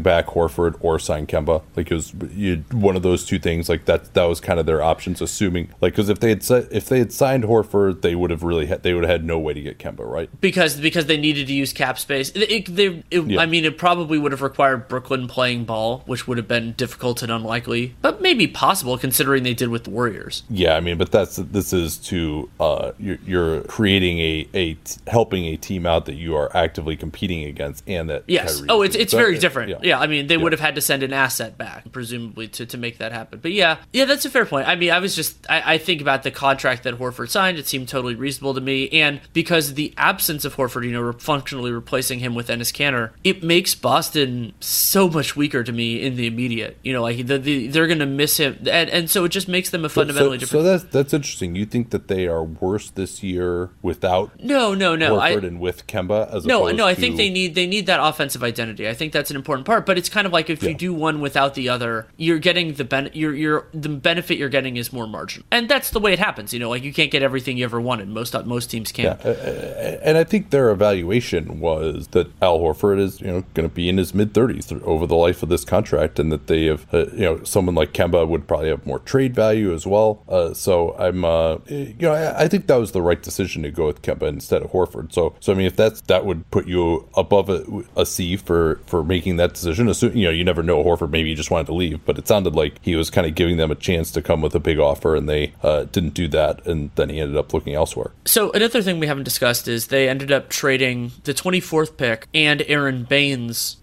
back 0.00 0.26
Horford 0.26 0.76
or 0.80 0.98
sign 0.98 1.26
Kemba? 1.26 1.62
Like 1.76 1.90
it 1.90 1.94
was 1.94 2.14
you, 2.32 2.64
one 2.72 2.96
of 2.96 3.02
those 3.02 3.24
two 3.24 3.38
things. 3.38 3.68
Like 3.68 3.84
that 3.84 4.14
that 4.14 4.24
was 4.24 4.40
kind 4.40 4.58
of 4.58 4.66
their 4.66 4.82
options, 4.82 5.20
assuming 5.20 5.68
like 5.80 5.92
because 5.92 6.08
if 6.08 6.20
they 6.20 6.30
had 6.30 6.42
said 6.42 6.68
if 6.70 6.86
they 6.86 6.98
had 6.98 7.12
signed 7.12 7.44
Horford, 7.44 8.02
they 8.02 8.14
would 8.14 8.30
have 8.30 8.42
really 8.42 8.66
had, 8.66 8.82
they 8.82 8.94
would 8.94 9.04
have 9.04 9.10
had 9.10 9.24
no 9.24 9.38
way 9.38 9.54
to 9.54 9.60
get 9.60 9.78
Kemba, 9.78 10.08
right? 10.08 10.28
Because 10.40 10.76
because 10.76 11.06
they 11.06 11.16
needed 11.16 11.46
to 11.46 11.52
use 11.52 11.72
cap 11.72 11.98
space. 11.98 12.30
It, 12.30 12.50
it, 12.50 12.76
they, 12.76 13.02
it, 13.10 13.20
yeah. 13.26 13.40
I 13.40 13.46
mean, 13.46 13.64
it 13.74 13.78
probably 13.78 14.18
would 14.18 14.32
have 14.32 14.42
required 14.42 14.88
Brooklyn 14.88 15.26
playing 15.26 15.64
ball, 15.64 16.02
which 16.06 16.26
would 16.28 16.38
have 16.38 16.48
been 16.48 16.72
difficult 16.72 17.22
and 17.22 17.32
unlikely, 17.32 17.94
but 18.02 18.20
maybe 18.22 18.46
possible 18.46 18.96
considering 18.98 19.42
they 19.42 19.54
did 19.54 19.68
with 19.68 19.84
the 19.84 19.90
Warriors. 19.90 20.42
Yeah, 20.48 20.76
I 20.76 20.80
mean, 20.80 20.96
but 20.98 21.10
that's 21.10 21.36
this 21.36 21.72
is 21.72 21.96
to 21.98 22.48
uh, 22.60 22.92
you're, 22.98 23.18
you're 23.26 23.60
creating 23.62 24.18
a 24.20 24.48
a 24.54 24.76
helping 25.08 25.44
a 25.46 25.56
team 25.56 25.86
out 25.86 26.06
that 26.06 26.14
you 26.14 26.36
are 26.36 26.54
actively 26.56 26.96
competing 26.96 27.44
against, 27.44 27.82
and 27.88 28.08
that 28.10 28.24
yes, 28.26 28.56
Kyrie 28.58 28.68
oh, 28.70 28.82
it's 28.82 28.96
it's 28.96 29.12
very 29.12 29.38
different. 29.38 29.70
Yeah. 29.70 29.78
yeah, 29.82 29.98
I 30.00 30.06
mean, 30.06 30.26
they 30.26 30.36
Yeah. 30.36 30.42
would 30.42 30.52
have 30.52 30.60
had 30.60 30.74
to 30.74 30.80
send 30.80 31.02
an 31.02 31.12
asset 31.12 31.56
back, 31.56 31.90
presumably, 31.92 32.48
to, 32.48 32.66
to 32.66 32.76
make 32.78 32.98
that 32.98 33.12
happen. 33.12 33.38
But 33.40 33.52
yeah, 33.52 33.78
yeah, 33.92 34.04
that's 34.04 34.24
a 34.24 34.30
fair 34.30 34.44
point. 34.46 34.68
I 34.68 34.76
mean, 34.76 34.90
I 34.90 34.98
was 34.98 35.16
just 35.16 35.46
I, 35.50 35.74
I 35.74 35.78
think 35.78 36.00
about 36.00 36.22
the 36.22 36.30
contract 36.30 36.82
that 36.84 36.98
Horford 36.98 37.30
signed; 37.30 37.58
it 37.58 37.66
seemed 37.66 37.88
totally 37.88 38.14
reasonable 38.14 38.54
to 38.54 38.60
me, 38.60 38.88
and 38.90 39.20
because 39.32 39.74
the 39.74 39.92
absence 39.96 40.44
of 40.44 40.56
Horford, 40.56 40.84
you 40.84 40.92
know, 40.92 41.00
re- 41.00 41.14
functionally 41.18 41.72
replacing 41.72 42.18
him 42.18 42.34
with 42.34 42.48
Enes 42.48 42.72
Kanter, 42.72 43.10
it 43.24 43.42
makes 43.42 43.63
Boston 43.72 44.52
so 44.58 45.08
much 45.08 45.36
weaker 45.36 45.62
to 45.62 45.72
me 45.72 46.02
in 46.02 46.16
the 46.16 46.26
immediate. 46.26 46.76
You 46.82 46.92
know, 46.92 47.02
like 47.02 47.26
the, 47.26 47.38
the 47.38 47.68
they're 47.68 47.86
going 47.86 48.00
to 48.00 48.06
miss 48.06 48.38
him, 48.38 48.58
and, 48.70 48.90
and 48.90 49.08
so 49.08 49.24
it 49.24 49.28
just 49.28 49.46
makes 49.46 49.70
them 49.70 49.84
a 49.84 49.88
fundamentally 49.88 50.38
so, 50.38 50.40
different. 50.40 50.64
So 50.64 50.70
that's 50.70 50.84
that's 50.92 51.14
interesting. 51.14 51.54
You 51.54 51.64
think 51.64 51.90
that 51.90 52.08
they 52.08 52.26
are 52.26 52.42
worse 52.42 52.90
this 52.90 53.22
year 53.22 53.70
without 53.80 54.38
no, 54.40 54.74
no, 54.74 54.96
no. 54.96 55.18
I, 55.18 55.30
and 55.30 55.60
with 55.60 55.86
Kemba 55.86 56.34
as 56.34 56.44
no, 56.44 56.70
no. 56.72 56.86
I 56.86 56.94
to- 56.94 57.00
think 57.00 57.16
they 57.16 57.30
need 57.30 57.54
they 57.54 57.66
need 57.66 57.86
that 57.86 58.00
offensive 58.02 58.42
identity. 58.42 58.88
I 58.88 58.94
think 58.94 59.12
that's 59.12 59.30
an 59.30 59.36
important 59.36 59.66
part. 59.66 59.86
But 59.86 59.96
it's 59.98 60.08
kind 60.08 60.26
of 60.26 60.32
like 60.32 60.50
if 60.50 60.62
Yeah. 60.62 60.70
you 60.70 60.74
do 60.74 60.92
one 60.92 61.20
without 61.20 61.54
the 61.54 61.68
other, 61.68 62.08
you're 62.16 62.38
getting 62.38 62.74
the 62.74 62.84
ben- 62.84 63.10
you're, 63.12 63.34
you're 63.34 63.66
the 63.72 63.88
benefit 63.88 64.38
you're 64.38 64.48
getting 64.48 64.76
is 64.76 64.92
more 64.92 65.06
marginal, 65.06 65.46
and 65.52 65.68
that's 65.68 65.90
the 65.90 66.00
way 66.00 66.12
it 66.12 66.18
happens. 66.18 66.52
You 66.52 66.58
know, 66.58 66.70
like 66.70 66.82
you 66.82 66.92
can't 66.92 67.10
get 67.10 67.22
everything 67.22 67.56
you 67.58 67.64
ever 67.64 67.80
wanted. 67.80 68.08
Most 68.08 68.34
most 68.46 68.70
teams 68.70 68.90
can. 68.90 69.04
Yeah, 69.04 69.98
and 70.02 70.18
I 70.18 70.24
think 70.24 70.50
their 70.50 70.70
evaluation 70.70 71.60
was 71.60 72.08
that 72.08 72.30
Al 72.42 72.58
Horford 72.58 72.98
is, 72.98 73.20
you 73.20 73.28
know, 73.28 73.43
going 73.54 73.68
to 73.68 73.74
be 73.74 73.88
in 73.88 73.98
his 73.98 74.14
mid 74.14 74.32
30s 74.32 74.82
over 74.82 75.06
the 75.06 75.16
life 75.16 75.42
of 75.42 75.48
this 75.48 75.64
contract, 75.64 76.18
and 76.18 76.32
that 76.32 76.46
they 76.46 76.66
have, 76.66 76.86
uh, 76.92 77.06
you 77.12 77.24
know, 77.24 77.42
someone 77.44 77.74
like 77.74 77.92
Kemba 77.92 78.26
would 78.26 78.46
probably 78.46 78.68
have 78.68 78.86
more 78.86 79.00
trade 79.00 79.34
value 79.34 79.72
as 79.74 79.86
well. 79.86 80.22
Uh, 80.28 80.54
so 80.54 80.96
I'm, 80.98 81.24
uh, 81.24 81.58
you 81.66 81.94
know, 82.00 82.12
I, 82.12 82.44
I 82.44 82.48
think 82.48 82.66
that 82.66 82.76
was 82.76 82.92
the 82.92 83.02
right 83.02 83.22
decision 83.22 83.62
to 83.62 83.70
go 83.70 83.86
with 83.86 84.02
Kemba 84.02 84.28
instead 84.28 84.62
of 84.62 84.70
Horford. 84.70 85.12
So, 85.12 85.34
so 85.40 85.52
I 85.52 85.56
mean, 85.56 85.66
if 85.66 85.76
that's 85.76 86.00
that 86.02 86.24
would 86.24 86.50
put 86.50 86.66
you 86.66 87.08
above 87.14 87.50
a, 87.50 87.64
a 87.96 88.06
C 88.06 88.36
for 88.36 88.80
for 88.86 89.02
making 89.02 89.36
that 89.36 89.54
decision. 89.54 89.88
Assume, 89.88 90.16
you 90.16 90.24
know, 90.24 90.30
you 90.30 90.44
never 90.44 90.62
know 90.62 90.82
Horford. 90.82 91.10
Maybe 91.10 91.30
he 91.30 91.34
just 91.34 91.50
wanted 91.50 91.66
to 91.66 91.74
leave, 91.74 92.04
but 92.04 92.18
it 92.18 92.28
sounded 92.28 92.54
like 92.54 92.78
he 92.82 92.96
was 92.96 93.10
kind 93.10 93.26
of 93.26 93.34
giving 93.34 93.56
them 93.56 93.70
a 93.70 93.74
chance 93.74 94.10
to 94.12 94.22
come 94.22 94.40
with 94.40 94.54
a 94.54 94.60
big 94.60 94.78
offer, 94.78 95.14
and 95.14 95.28
they 95.28 95.52
uh, 95.62 95.84
didn't 95.84 96.14
do 96.14 96.28
that, 96.28 96.64
and 96.66 96.90
then 96.94 97.08
he 97.08 97.20
ended 97.20 97.36
up 97.36 97.52
looking 97.52 97.74
elsewhere. 97.74 98.12
So 98.24 98.50
another 98.52 98.82
thing 98.82 99.00
we 99.00 99.06
haven't 99.06 99.24
discussed 99.24 99.68
is 99.68 99.88
they 99.88 100.08
ended 100.08 100.32
up 100.32 100.48
trading 100.48 101.12
the 101.24 101.34
24th 101.34 101.96
pick 101.96 102.28
and 102.34 102.62
Aron 102.68 103.04
Baynes, 103.04 103.33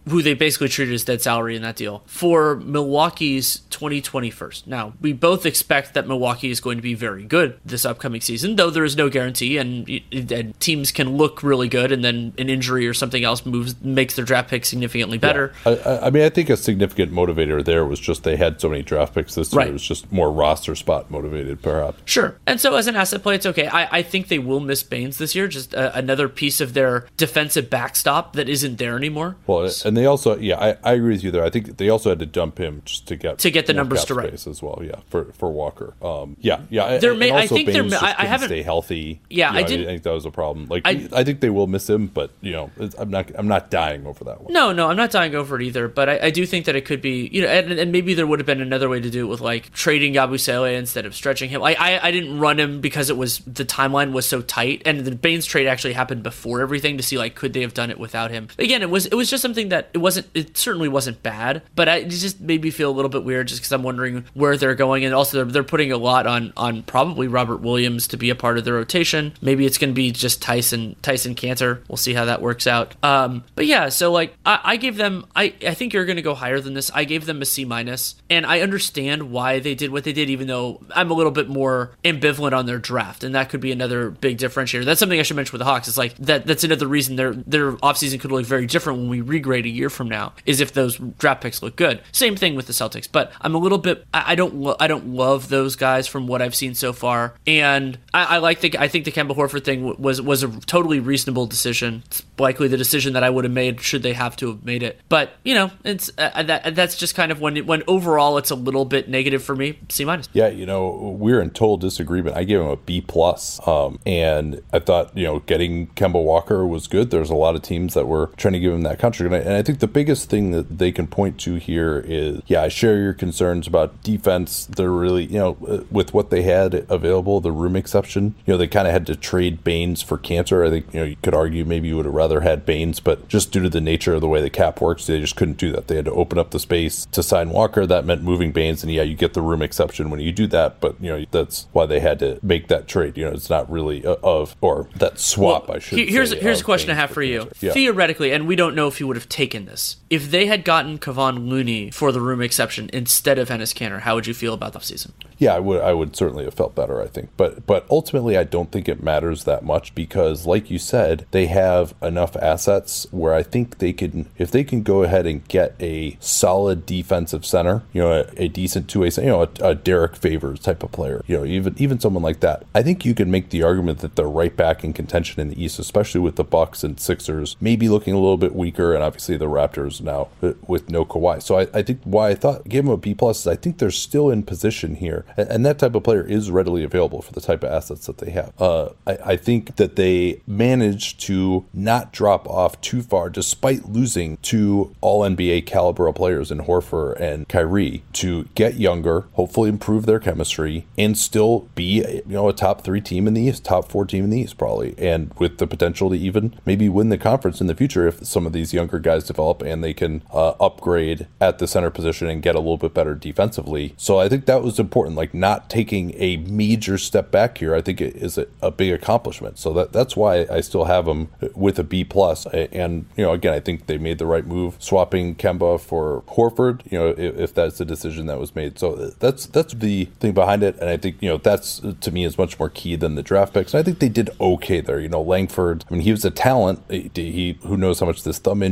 who 0.09 0.21
they 0.21 0.33
basically 0.33 0.67
treated 0.69 0.93
as 0.93 1.03
dead 1.03 1.21
salary 1.21 1.55
in 1.55 1.61
that 1.61 1.75
deal, 1.75 2.03
for 2.05 2.55
Milwaukee's 2.57 3.59
2020 3.69 4.29
first. 4.29 4.67
Now 4.67 4.93
we 5.01 5.13
both 5.13 5.45
expect 5.45 5.93
that 5.93 6.07
Milwaukee 6.07 6.49
is 6.51 6.59
going 6.59 6.77
to 6.77 6.81
be 6.81 6.93
very 6.93 7.23
good 7.23 7.59
this 7.65 7.85
upcoming 7.85 8.21
season, 8.21 8.55
though 8.55 8.69
there 8.69 8.83
is 8.83 8.95
no 8.97 9.09
guarantee, 9.09 9.57
and, 9.57 9.87
and 10.11 10.59
teams 10.59 10.91
can 10.91 11.15
look 11.17 11.41
really 11.43 11.67
good, 11.69 11.91
and 11.91 12.03
then 12.03 12.33
an 12.37 12.49
injury 12.49 12.87
or 12.87 12.93
something 12.93 13.23
else 13.23 13.45
moves 13.45 13.79
makes 13.81 14.15
their 14.15 14.25
draft 14.25 14.49
pick 14.49 14.65
significantly 14.65 15.17
better. 15.17 15.53
I, 15.65 15.75
I- 15.75 16.01
I 16.07 16.09
mean, 16.09 16.23
I 16.23 16.29
think 16.29 16.49
a 16.49 16.57
significant 16.57 17.11
motivator 17.11 17.63
there 17.63 17.85
was 17.85 17.99
just 17.99 18.23
they 18.23 18.35
had 18.35 18.59
so 18.59 18.67
many 18.69 18.81
draft 18.81 19.13
picks 19.13 19.35
this 19.35 19.53
year. 19.53 19.59
Right. 19.59 19.67
It 19.69 19.73
was 19.73 19.83
just 19.83 20.11
more 20.11 20.31
roster 20.31 20.75
spot 20.75 21.11
motivated, 21.11 21.61
perhaps. 21.61 22.01
Sure. 22.05 22.35
And 22.47 22.59
so 22.59 22.75
as 22.75 22.87
an 22.87 22.95
asset 22.95 23.21
play, 23.23 23.35
it's 23.35 23.45
okay. 23.45 23.67
I, 23.67 23.97
I 23.99 24.01
think 24.01 24.27
they 24.27 24.39
will 24.39 24.59
miss 24.59 24.83
Baynes 24.83 25.17
this 25.19 25.35
year, 25.35 25.47
just 25.47 25.75
uh, 25.75 25.91
another 25.93 26.27
piece 26.27 26.59
of 26.59 26.73
their 26.73 27.07
defensive 27.17 27.69
backstop 27.69 28.33
that 28.33 28.49
isn't 28.49 28.77
there 28.77 28.97
anymore. 28.97 29.37
Well, 29.47 29.69
and 29.85 29.97
they 29.97 30.05
also, 30.05 30.37
yeah, 30.37 30.59
I, 30.59 30.91
I 30.91 30.93
agree 30.93 31.13
with 31.13 31.23
you 31.23 31.31
there. 31.31 31.43
I 31.43 31.49
think 31.49 31.77
they 31.77 31.89
also 31.89 32.09
had 32.09 32.19
to 32.19 32.25
dump 32.25 32.57
him 32.59 32.81
just 32.85 33.07
to 33.07 33.15
get 33.15 33.39
To 33.39 33.51
get 33.51 33.65
the 33.65 33.73
numbers 33.73 34.05
to 34.05 34.13
right. 34.15 34.33
as 34.33 34.61
well. 34.61 34.79
Yeah, 34.83 34.99
for 35.09 35.25
for 35.33 35.51
Walker. 35.51 35.93
Um, 36.01 36.37
yeah, 36.39 36.61
yeah. 36.69 36.97
There 36.99 37.13
may- 37.15 37.31
I 37.31 37.47
think 37.47 37.67
there 37.71 37.83
I- 37.83 38.15
I 38.19 38.25
haven't- 38.25 38.49
stay 38.49 38.61
healthy. 38.61 39.19
Yeah, 39.29 39.47
You 39.49 39.53
know, 39.53 39.59
I 39.59 39.61
I, 39.61 39.65
didn't- 39.65 39.85
think 39.87 40.03
that 40.03 40.11
was 40.13 40.25
a 40.25 40.31
problem. 40.31 40.67
Like, 40.69 40.83
I- 40.85 41.07
I, 41.13 41.23
think 41.23 41.39
they 41.39 41.49
will 41.49 41.67
miss 41.67 41.89
him, 41.89 42.07
but 42.07 42.31
you 42.41 42.51
know, 42.51 42.69
it's, 42.77 42.95
I'm 42.97 43.09
not, 43.09 43.31
I'm 43.35 43.47
not 43.47 43.69
dying 43.71 44.05
over 44.05 44.23
that 44.25 44.41
one. 44.43 44.53
No, 44.53 44.71
no, 44.71 44.89
I'm 44.89 44.97
not 44.97 45.11
dying 45.11 45.33
over 45.35 45.59
it 45.59 45.63
either. 45.65 45.87
But 45.87 46.07
I, 46.09 46.19
I 46.27 46.29
do 46.29 46.45
think 46.45 46.65
that 46.65 46.75
it 46.75 46.85
could 46.85 47.01
be, 47.01 47.27
you 47.31 47.41
know, 47.41 47.47
and, 47.47 47.71
and 47.71 47.91
maybe 47.91 48.13
there 48.13 48.27
would 48.27 48.39
have 48.39 48.45
been 48.45 48.61
another 48.61 48.89
way 48.89 48.99
to 48.99 49.09
do 49.09 49.25
it 49.25 49.29
with 49.29 49.41
like 49.41 49.71
trading 49.73 50.13
Yabusele 50.13 50.77
instead 50.77 51.05
of 51.05 51.15
stretching 51.15 51.49
him. 51.49 51.63
I, 51.63 51.75
I, 51.79 52.07
I 52.07 52.11
didn't 52.11 52.39
run 52.39 52.59
him 52.59 52.79
because 52.81 53.09
it 53.09 53.17
was 53.17 53.39
the 53.39 53.65
timeline 53.65 54.11
was 54.11 54.27
so 54.27 54.41
tight, 54.41 54.83
and 54.85 54.99
the 55.01 55.15
Baynes 55.15 55.45
trade 55.45 55.65
actually 55.67 55.93
happened 55.93 56.21
before 56.23 56.61
everything 56.61 56.97
to 56.97 57.03
see 57.03 57.17
like 57.17 57.33
could 57.35 57.53
they 57.53 57.61
have 57.61 57.73
done 57.73 57.89
it 57.89 57.99
without 57.99 58.29
him. 58.31 58.47
Again, 58.59 58.81
it 58.83 58.89
was 58.89 59.07
it 59.07 59.15
was 59.15 59.30
just 59.31 59.41
something 59.41 59.69
that 59.69 59.89
it 59.93 59.97
wasn't. 59.97 60.27
It 60.35 60.55
certainly 60.55 60.87
wasn't 60.87 61.23
bad, 61.23 61.63
but 61.75 61.89
I, 61.89 61.97
it 61.97 62.09
just 62.09 62.39
made 62.39 62.61
me 62.61 62.69
feel 62.69 62.91
a 62.91 62.93
little 62.93 63.09
bit 63.09 63.23
weird 63.23 63.47
just 63.47 63.61
because 63.61 63.71
I'm 63.71 63.81
wondering 63.81 64.25
where 64.35 64.55
they're 64.57 64.75
going, 64.75 65.03
and 65.03 65.15
also 65.15 65.37
they're, 65.37 65.51
they're 65.51 65.63
putting 65.63 65.91
a 65.91 65.97
lot 65.97 66.27
on 66.27 66.53
on 66.55 66.83
probably 66.83 67.27
Robert 67.27 67.61
Williams 67.61 68.07
to 68.09 68.17
be 68.17 68.29
a 68.29 68.35
part 68.35 68.59
of 68.59 68.65
the 68.65 68.73
rotation. 68.73 69.33
Maybe 69.41 69.65
it's 69.65 69.79
going 69.79 69.89
to 69.89 69.95
be 69.95 70.11
just 70.11 70.41
Tyson 70.41 70.95
Tyson 71.01 71.33
Kanter. 71.33 71.81
We'll 71.87 71.97
see 71.97 72.13
how 72.13 72.25
that 72.25 72.41
works 72.41 72.67
out. 72.67 72.93
Um, 73.03 73.43
but 73.55 73.65
yeah, 73.65 73.89
so 73.89 74.11
like 74.11 74.35
I, 74.45 74.59
I 74.63 74.75
gave 74.77 74.97
them. 74.97 75.25
I 75.35 75.53
I 75.65 75.73
think 75.73 75.93
you're 75.93 76.05
going 76.05 76.17
to 76.17 76.21
go 76.21 76.35
higher 76.35 76.59
than 76.59 76.73
this. 76.73 76.91
I 76.93 77.05
gave 77.05 77.25
them 77.25 77.41
a 77.41 77.45
C 77.45 77.65
minus, 77.65 78.15
and 78.29 78.45
I 78.45 78.61
understand 78.61 79.31
why 79.31 79.59
they 79.59 79.73
did 79.73 79.91
what 79.91 80.03
they 80.03 80.13
did, 80.13 80.29
even 80.29 80.47
though 80.47 80.81
I'm 80.93 81.09
a 81.09 81.13
little 81.13 81.31
bit 81.31 81.49
more 81.49 81.91
ambivalent 82.03 82.53
on 82.53 82.65
their 82.65 82.79
draft, 82.79 83.23
and 83.23 83.33
that 83.35 83.49
could 83.49 83.61
be 83.61 83.71
another 83.71 84.09
big 84.09 84.37
differentiator. 84.37 84.85
That's 84.85 84.99
something 84.99 85.19
I 85.19 85.23
should 85.23 85.37
mention 85.37 85.53
with 85.53 85.59
the 85.59 85.65
Hawks. 85.65 85.87
It's 85.87 85.97
like 85.97 86.15
that. 86.17 86.45
That's 86.45 86.63
another 86.63 86.87
reason 86.87 87.15
their 87.15 87.33
their 87.33 87.71
offseason 87.73 88.19
could 88.19 88.31
look 88.31 88.45
very 88.45 88.65
different 88.65 88.99
when 88.99 89.09
we 89.09 89.20
regrade 89.21 89.65
a 89.65 89.69
year 89.69 89.89
from 89.89 90.09
now. 90.09 90.33
Is 90.45 90.61
if 90.61 90.73
those 90.73 90.97
draft 90.97 91.41
picks 91.41 91.61
look 91.61 91.75
good. 91.75 92.01
Same 92.11 92.35
thing 92.35 92.55
with 92.55 92.67
the 92.67 92.73
Celtics, 92.73 93.07
but 93.11 93.31
I'm 93.41 93.55
a 93.55 93.57
little 93.57 93.77
bit. 93.77 94.05
I, 94.13 94.35
don't. 94.35 94.55
Lo- 94.55 94.75
I 94.79 94.87
don't 94.87 95.07
love 95.07 95.49
those 95.49 95.75
guys 95.75 96.07
from 96.07 96.27
what 96.27 96.41
I've 96.41 96.55
seen 96.55 96.75
so 96.75 96.93
far, 96.93 97.35
and 97.47 97.97
I, 98.13 98.35
I 98.35 98.37
like 98.39 98.61
the. 98.61 98.77
I 98.77 98.87
think 98.87 99.05
the 99.05 99.11
Kemba 99.11 99.35
Horford 99.35 99.63
thing 99.63 99.95
was 99.97 100.21
was 100.21 100.43
a 100.43 100.49
totally 100.61 100.99
reasonable 100.99 101.45
decision. 101.45 102.03
It's 102.05 102.23
likely 102.37 102.67
the 102.67 102.77
decision 102.77 103.13
that 103.13 103.23
I 103.23 103.29
would 103.29 103.43
have 103.43 103.53
made 103.53 103.81
should 103.81 104.03
they 104.03 104.13
have 104.13 104.35
to 104.37 104.47
have 104.49 104.65
made 104.65 104.83
it. 104.83 104.99
But 105.09 105.33
you 105.43 105.53
know, 105.53 105.71
it's 105.83 106.11
uh, 106.17 106.43
that 106.43 106.75
that's 106.75 106.97
just 106.97 107.15
kind 107.15 107.31
of 107.31 107.39
when 107.41 107.57
when 107.65 107.83
overall 107.87 108.37
it's 108.37 108.51
a 108.51 108.55
little 108.55 108.85
bit 108.85 109.09
negative 109.09 109.43
for 109.43 109.55
me. 109.55 109.79
C 109.89 110.05
minus. 110.05 110.29
Yeah, 110.33 110.47
you 110.47 110.65
know, 110.65 111.15
we're 111.17 111.41
in 111.41 111.51
total 111.51 111.77
disagreement. 111.77 112.35
I 112.35 112.43
gave 112.43 112.59
him 112.59 112.67
a 112.67 112.77
B 112.77 113.01
plus, 113.01 113.65
um, 113.67 113.99
and 114.05 114.61
I 114.73 114.79
thought 114.79 115.15
you 115.17 115.25
know 115.25 115.39
getting 115.39 115.87
Kemba 115.87 116.23
Walker 116.23 116.65
was 116.65 116.87
good. 116.87 117.11
There's 117.11 117.29
a 117.29 117.35
lot 117.35 117.55
of 117.55 117.61
teams 117.61 117.93
that 117.93 118.07
were 118.07 118.27
trying 118.37 118.53
to 118.53 118.59
give 118.59 118.73
him 118.73 118.83
that 118.83 118.99
contract. 118.99 119.10
Contract. 119.11 119.33
And 119.33 119.43
I, 119.43 119.49
and 119.49 119.57
I 119.57 119.63
think 119.63 119.79
the 119.79 119.87
biggest 119.87 120.29
thing 120.29 120.51
that 120.51 120.77
they 120.77 120.91
can 120.91 121.07
point 121.07 121.39
to 121.41 121.55
here 121.55 122.03
is, 122.05 122.41
yeah, 122.47 122.63
I 122.63 122.67
share 122.67 122.97
your 122.97 123.13
concerns 123.13 123.67
about 123.67 124.01
defense. 124.03 124.65
They're 124.65 124.91
really, 124.91 125.25
you 125.25 125.39
know, 125.39 125.57
uh, 125.67 125.83
with 125.91 126.13
what 126.13 126.29
they 126.29 126.43
had 126.43 126.85
available, 126.89 127.41
the 127.41 127.51
room 127.51 127.75
exception, 127.75 128.35
you 128.45 128.53
know, 128.53 128.57
they 128.57 128.67
kind 128.67 128.87
of 128.87 128.93
had 128.93 129.05
to 129.07 129.15
trade 129.15 129.63
Baynes 129.63 130.01
for 130.01 130.17
Kanter. 130.17 130.65
I 130.65 130.69
think, 130.69 130.93
you 130.93 130.99
know, 130.99 131.05
you 131.05 131.17
could 131.21 131.33
argue 131.33 131.65
maybe 131.65 131.87
you 131.89 131.97
would 131.97 132.05
have 132.05 132.13
rather 132.13 132.41
had 132.41 132.65
Baynes, 132.65 132.99
but 132.99 133.27
just 133.27 133.51
due 133.51 133.63
to 133.63 133.69
the 133.69 133.81
nature 133.81 134.13
of 134.13 134.21
the 134.21 134.27
way 134.27 134.41
the 134.41 134.49
cap 134.49 134.81
works, 134.81 135.07
they 135.07 135.19
just 135.19 135.35
couldn't 135.35 135.57
do 135.57 135.71
that. 135.71 135.87
They 135.87 135.95
had 135.95 136.05
to 136.05 136.11
open 136.11 136.37
up 136.37 136.51
the 136.51 136.59
space 136.59 137.05
to 137.11 137.21
sign 137.21 137.49
Walker. 137.49 137.85
That 137.85 138.05
meant 138.05 138.23
moving 138.23 138.51
Baynes. 138.51 138.83
and 138.83 138.91
yeah, 138.91 139.03
you 139.03 139.15
get 139.15 139.33
the 139.33 139.41
room 139.41 139.61
exception 139.61 140.09
when 140.09 140.19
you 140.19 140.31
do 140.31 140.47
that, 140.47 140.79
but 140.79 140.95
you 141.01 141.09
know 141.09 141.25
that's 141.31 141.67
why 141.71 141.85
they 141.85 141.99
had 141.99 142.19
to 142.19 142.39
make 142.41 142.67
that 142.67 142.87
trade. 142.87 143.17
You 143.17 143.25
know, 143.25 143.31
it's 143.31 143.49
not 143.49 143.69
really 143.69 144.05
of 144.05 144.55
or 144.61 144.87
that 144.95 145.19
swap. 145.19 145.67
Well, 145.67 145.77
I 145.77 145.79
should. 145.79 145.99
Here's 146.09 146.31
say, 146.31 146.39
here's 146.39 146.61
a 146.61 146.63
question 146.63 146.87
Baynes 146.87 146.97
I 146.97 147.01
have 147.01 147.11
for 147.11 147.23
you. 147.23 147.49
Yeah. 147.59 147.73
Theoretically, 147.73 148.31
and 148.31 148.47
we 148.47 148.55
don't 148.55 148.75
know 148.75 148.87
if 148.87 149.00
would 149.07 149.15
have 149.15 149.29
taken 149.29 149.65
this 149.65 149.97
if 150.09 150.31
they 150.31 150.45
had 150.45 150.63
gotten 150.63 150.99
Kevon 150.99 151.47
Looney 151.47 151.91
for 151.91 152.11
the 152.11 152.21
room 152.21 152.41
exception 152.41 152.89
instead 152.93 153.39
of 153.39 153.49
Enes 153.49 153.73
Kanter. 153.73 154.01
How 154.01 154.15
would 154.15 154.27
you 154.27 154.33
feel 154.33 154.53
about 154.53 154.73
the 154.73 154.79
season? 154.79 155.13
Yeah, 155.37 155.55
I 155.55 155.59
would. 155.59 155.81
I 155.81 155.93
would 155.93 156.15
certainly 156.15 156.43
have 156.43 156.53
felt 156.53 156.75
better. 156.75 157.01
I 157.01 157.07
think, 157.07 157.29
but 157.35 157.65
but 157.65 157.87
ultimately, 157.89 158.37
I 158.37 158.43
don't 158.43 158.71
think 158.71 158.87
it 158.87 159.01
matters 159.01 159.43
that 159.45 159.63
much 159.63 159.95
because, 159.95 160.45
like 160.45 160.69
you 160.69 160.77
said, 160.77 161.25
they 161.31 161.47
have 161.47 161.95
enough 162.01 162.35
assets 162.35 163.07
where 163.09 163.33
I 163.33 163.41
think 163.41 163.79
they 163.79 163.91
can, 163.91 164.29
if 164.37 164.51
they 164.51 164.63
can 164.63 164.83
go 164.83 165.01
ahead 165.01 165.25
and 165.25 165.47
get 165.47 165.75
a 165.79 166.15
solid 166.19 166.85
defensive 166.85 167.43
center, 167.43 167.81
you 167.91 168.01
know, 168.01 168.11
a, 168.11 168.43
a 168.43 168.47
decent 168.49 168.87
two 168.87 168.99
way, 168.99 169.09
you 169.17 169.23
know, 169.23 169.43
a, 169.43 169.69
a 169.69 169.75
Derrick 169.75 170.15
Favors 170.15 170.59
type 170.59 170.83
of 170.83 170.91
player, 170.91 171.23
you 171.25 171.37
know, 171.37 171.45
even 171.45 171.73
even 171.77 171.99
someone 171.99 172.23
like 172.23 172.41
that. 172.41 172.63
I 172.75 172.83
think 172.83 173.03
you 173.03 173.15
can 173.15 173.31
make 173.31 173.49
the 173.49 173.63
argument 173.63 173.99
that 173.99 174.15
they're 174.15 174.27
right 174.27 174.55
back 174.55 174.83
in 174.83 174.93
contention 174.93 175.41
in 175.41 175.49
the 175.49 175.63
East, 175.63 175.79
especially 175.79 176.21
with 176.21 176.35
the 176.35 176.43
Bucks 176.43 176.83
and 176.83 176.99
Sixers 176.99 177.57
maybe 177.59 177.89
looking 177.89 178.13
a 178.13 178.19
little 178.19 178.37
bit 178.37 178.55
weaker, 178.55 178.90
and 178.93 179.03
obviously 179.03 179.37
the 179.37 179.45
Raptors 179.45 180.01
now 180.01 180.29
with 180.67 180.89
no 180.89 181.05
Kawhi. 181.05 181.41
So 181.41 181.59
I, 181.59 181.67
I 181.73 181.81
think 181.81 182.01
why 182.03 182.29
I 182.29 182.35
thought 182.35 182.67
gave 182.67 182.83
them 182.83 182.93
a 182.93 182.97
B 182.97 183.13
plus 183.13 183.41
is 183.41 183.47
I 183.47 183.55
think 183.55 183.77
they're 183.77 183.91
still 183.91 184.29
in 184.29 184.43
position 184.43 184.95
here, 184.95 185.25
and, 185.37 185.49
and, 185.49 185.65
that 185.65 185.79
type 185.79 185.93
of 185.93 186.03
player 186.03 186.23
is 186.23 186.49
readily 186.49 186.83
available 186.83 187.21
for 187.21 187.31
the 187.33 187.41
type 187.41 187.63
of 187.63 187.71
assets 187.71 188.07
that 188.07 188.17
they 188.17 188.31
have. 188.31 188.53
Uh, 188.59 188.89
I, 189.05 189.17
I 189.25 189.37
think 189.37 189.75
that 189.75 189.95
they 189.95 190.41
managed 190.47 191.19
to 191.21 191.65
not 191.73 192.11
drop 192.11 192.47
off 192.47 192.81
too 192.81 193.01
far, 193.01 193.29
despite 193.29 193.89
losing 193.89 194.37
two 194.37 194.95
All 195.01 195.21
NBA 195.21 195.65
caliber 195.65 196.11
players 196.13 196.51
in 196.51 196.59
Horford 196.59 197.19
and 197.19 197.47
Kyrie, 197.47 198.03
to 198.13 198.45
get 198.55 198.75
younger, 198.75 199.27
hopefully 199.33 199.69
improve 199.69 200.05
their 200.05 200.19
chemistry, 200.19 200.87
and 200.97 201.17
still 201.17 201.69
be 201.75 202.03
you 202.25 202.33
know 202.33 202.49
a 202.49 202.53
top 202.53 202.83
three 202.83 203.01
team 203.01 203.27
in 203.27 203.33
the 203.33 203.41
East, 203.41 203.63
top 203.63 203.89
four 203.89 204.05
team 204.05 204.25
in 204.25 204.29
the 204.29 204.39
East 204.39 204.57
probably, 204.57 204.95
and 204.97 205.33
with 205.37 205.57
the 205.57 205.67
potential 205.67 206.09
to 206.09 206.15
even 206.15 206.59
maybe 206.65 206.89
win 206.89 207.09
the 207.09 207.17
conference 207.17 207.61
in 207.61 207.67
the 207.67 207.75
future 207.75 208.07
if 208.07 208.25
some 208.25 208.45
of 208.45 208.53
these 208.53 208.73
younger 208.81 208.99
guys 208.99 209.23
develop 209.23 209.61
and 209.61 209.83
they 209.83 209.93
can 209.93 210.23
uh, 210.33 210.49
upgrade 210.59 211.27
at 211.39 211.59
the 211.59 211.67
center 211.67 211.89
position 211.89 212.27
and 212.27 212.41
get 212.41 212.55
a 212.55 212.59
little 212.59 212.77
bit 212.77 212.93
better 212.93 213.15
defensively. 213.15 213.93
So 213.97 214.19
I 214.19 214.27
think 214.27 214.45
that 214.45 214.63
was 214.63 214.79
important, 214.79 215.15
like 215.15 215.33
not 215.33 215.69
taking 215.69 216.13
a 216.17 216.37
major 216.37 216.97
step 216.97 217.31
back 217.31 217.57
here. 217.59 217.75
I 217.75 217.81
think 217.81 218.01
it 218.01 218.15
is 218.15 218.37
a, 218.37 218.47
a 218.61 218.71
big 218.71 218.91
accomplishment. 218.91 219.57
So 219.57 219.73
that 219.73 219.93
that's 219.93 220.15
why 220.15 220.45
I 220.49 220.61
still 220.61 220.85
have 220.85 221.05
them 221.05 221.29
with 221.55 221.79
a 221.79 221.83
B 221.83 222.03
plus. 222.03 222.45
And 222.47 223.05
you 223.15 223.23
know, 223.23 223.33
again, 223.33 223.53
I 223.53 223.59
think 223.59 223.85
they 223.87 223.97
made 223.97 224.17
the 224.17 224.25
right 224.25 224.45
move 224.45 224.75
swapping 224.79 225.35
Kemba 225.35 225.79
for 225.79 226.23
Horford. 226.27 226.81
You 226.91 226.97
know, 226.97 227.09
if, 227.09 227.37
if 227.37 227.53
that's 227.53 227.77
the 227.77 227.85
decision 227.85 228.25
that 228.25 228.39
was 228.39 228.55
made. 228.55 228.79
So 228.79 228.95
that's 229.19 229.45
that's 229.45 229.73
the 229.73 230.05
thing 230.19 230.33
behind 230.33 230.63
it. 230.63 230.77
And 230.79 230.89
I 230.89 230.97
think 230.97 231.17
you 231.21 231.29
know 231.29 231.37
that's 231.37 231.81
to 232.01 232.11
me 232.11 232.25
is 232.25 232.37
much 232.37 232.57
more 232.59 232.69
key 232.69 232.95
than 232.95 233.15
the 233.15 233.23
draft 233.23 233.53
picks. 233.53 233.73
And 233.73 233.79
I 233.79 233.83
think 233.83 233.99
they 233.99 234.09
did 234.09 234.29
okay 234.39 234.81
there. 234.81 234.99
You 234.99 235.09
know, 235.09 235.21
Langford. 235.21 235.85
I 235.89 235.93
mean, 235.93 236.01
he 236.01 236.11
was 236.11 236.25
a 236.25 236.31
talent. 236.31 236.81
He, 236.89 237.09
he 237.13 237.59
who 237.63 237.77
knows 237.77 237.99
how 237.99 238.05
much 238.05 238.23
this 238.23 238.39
thumb 238.39 238.63
injury 238.63 238.70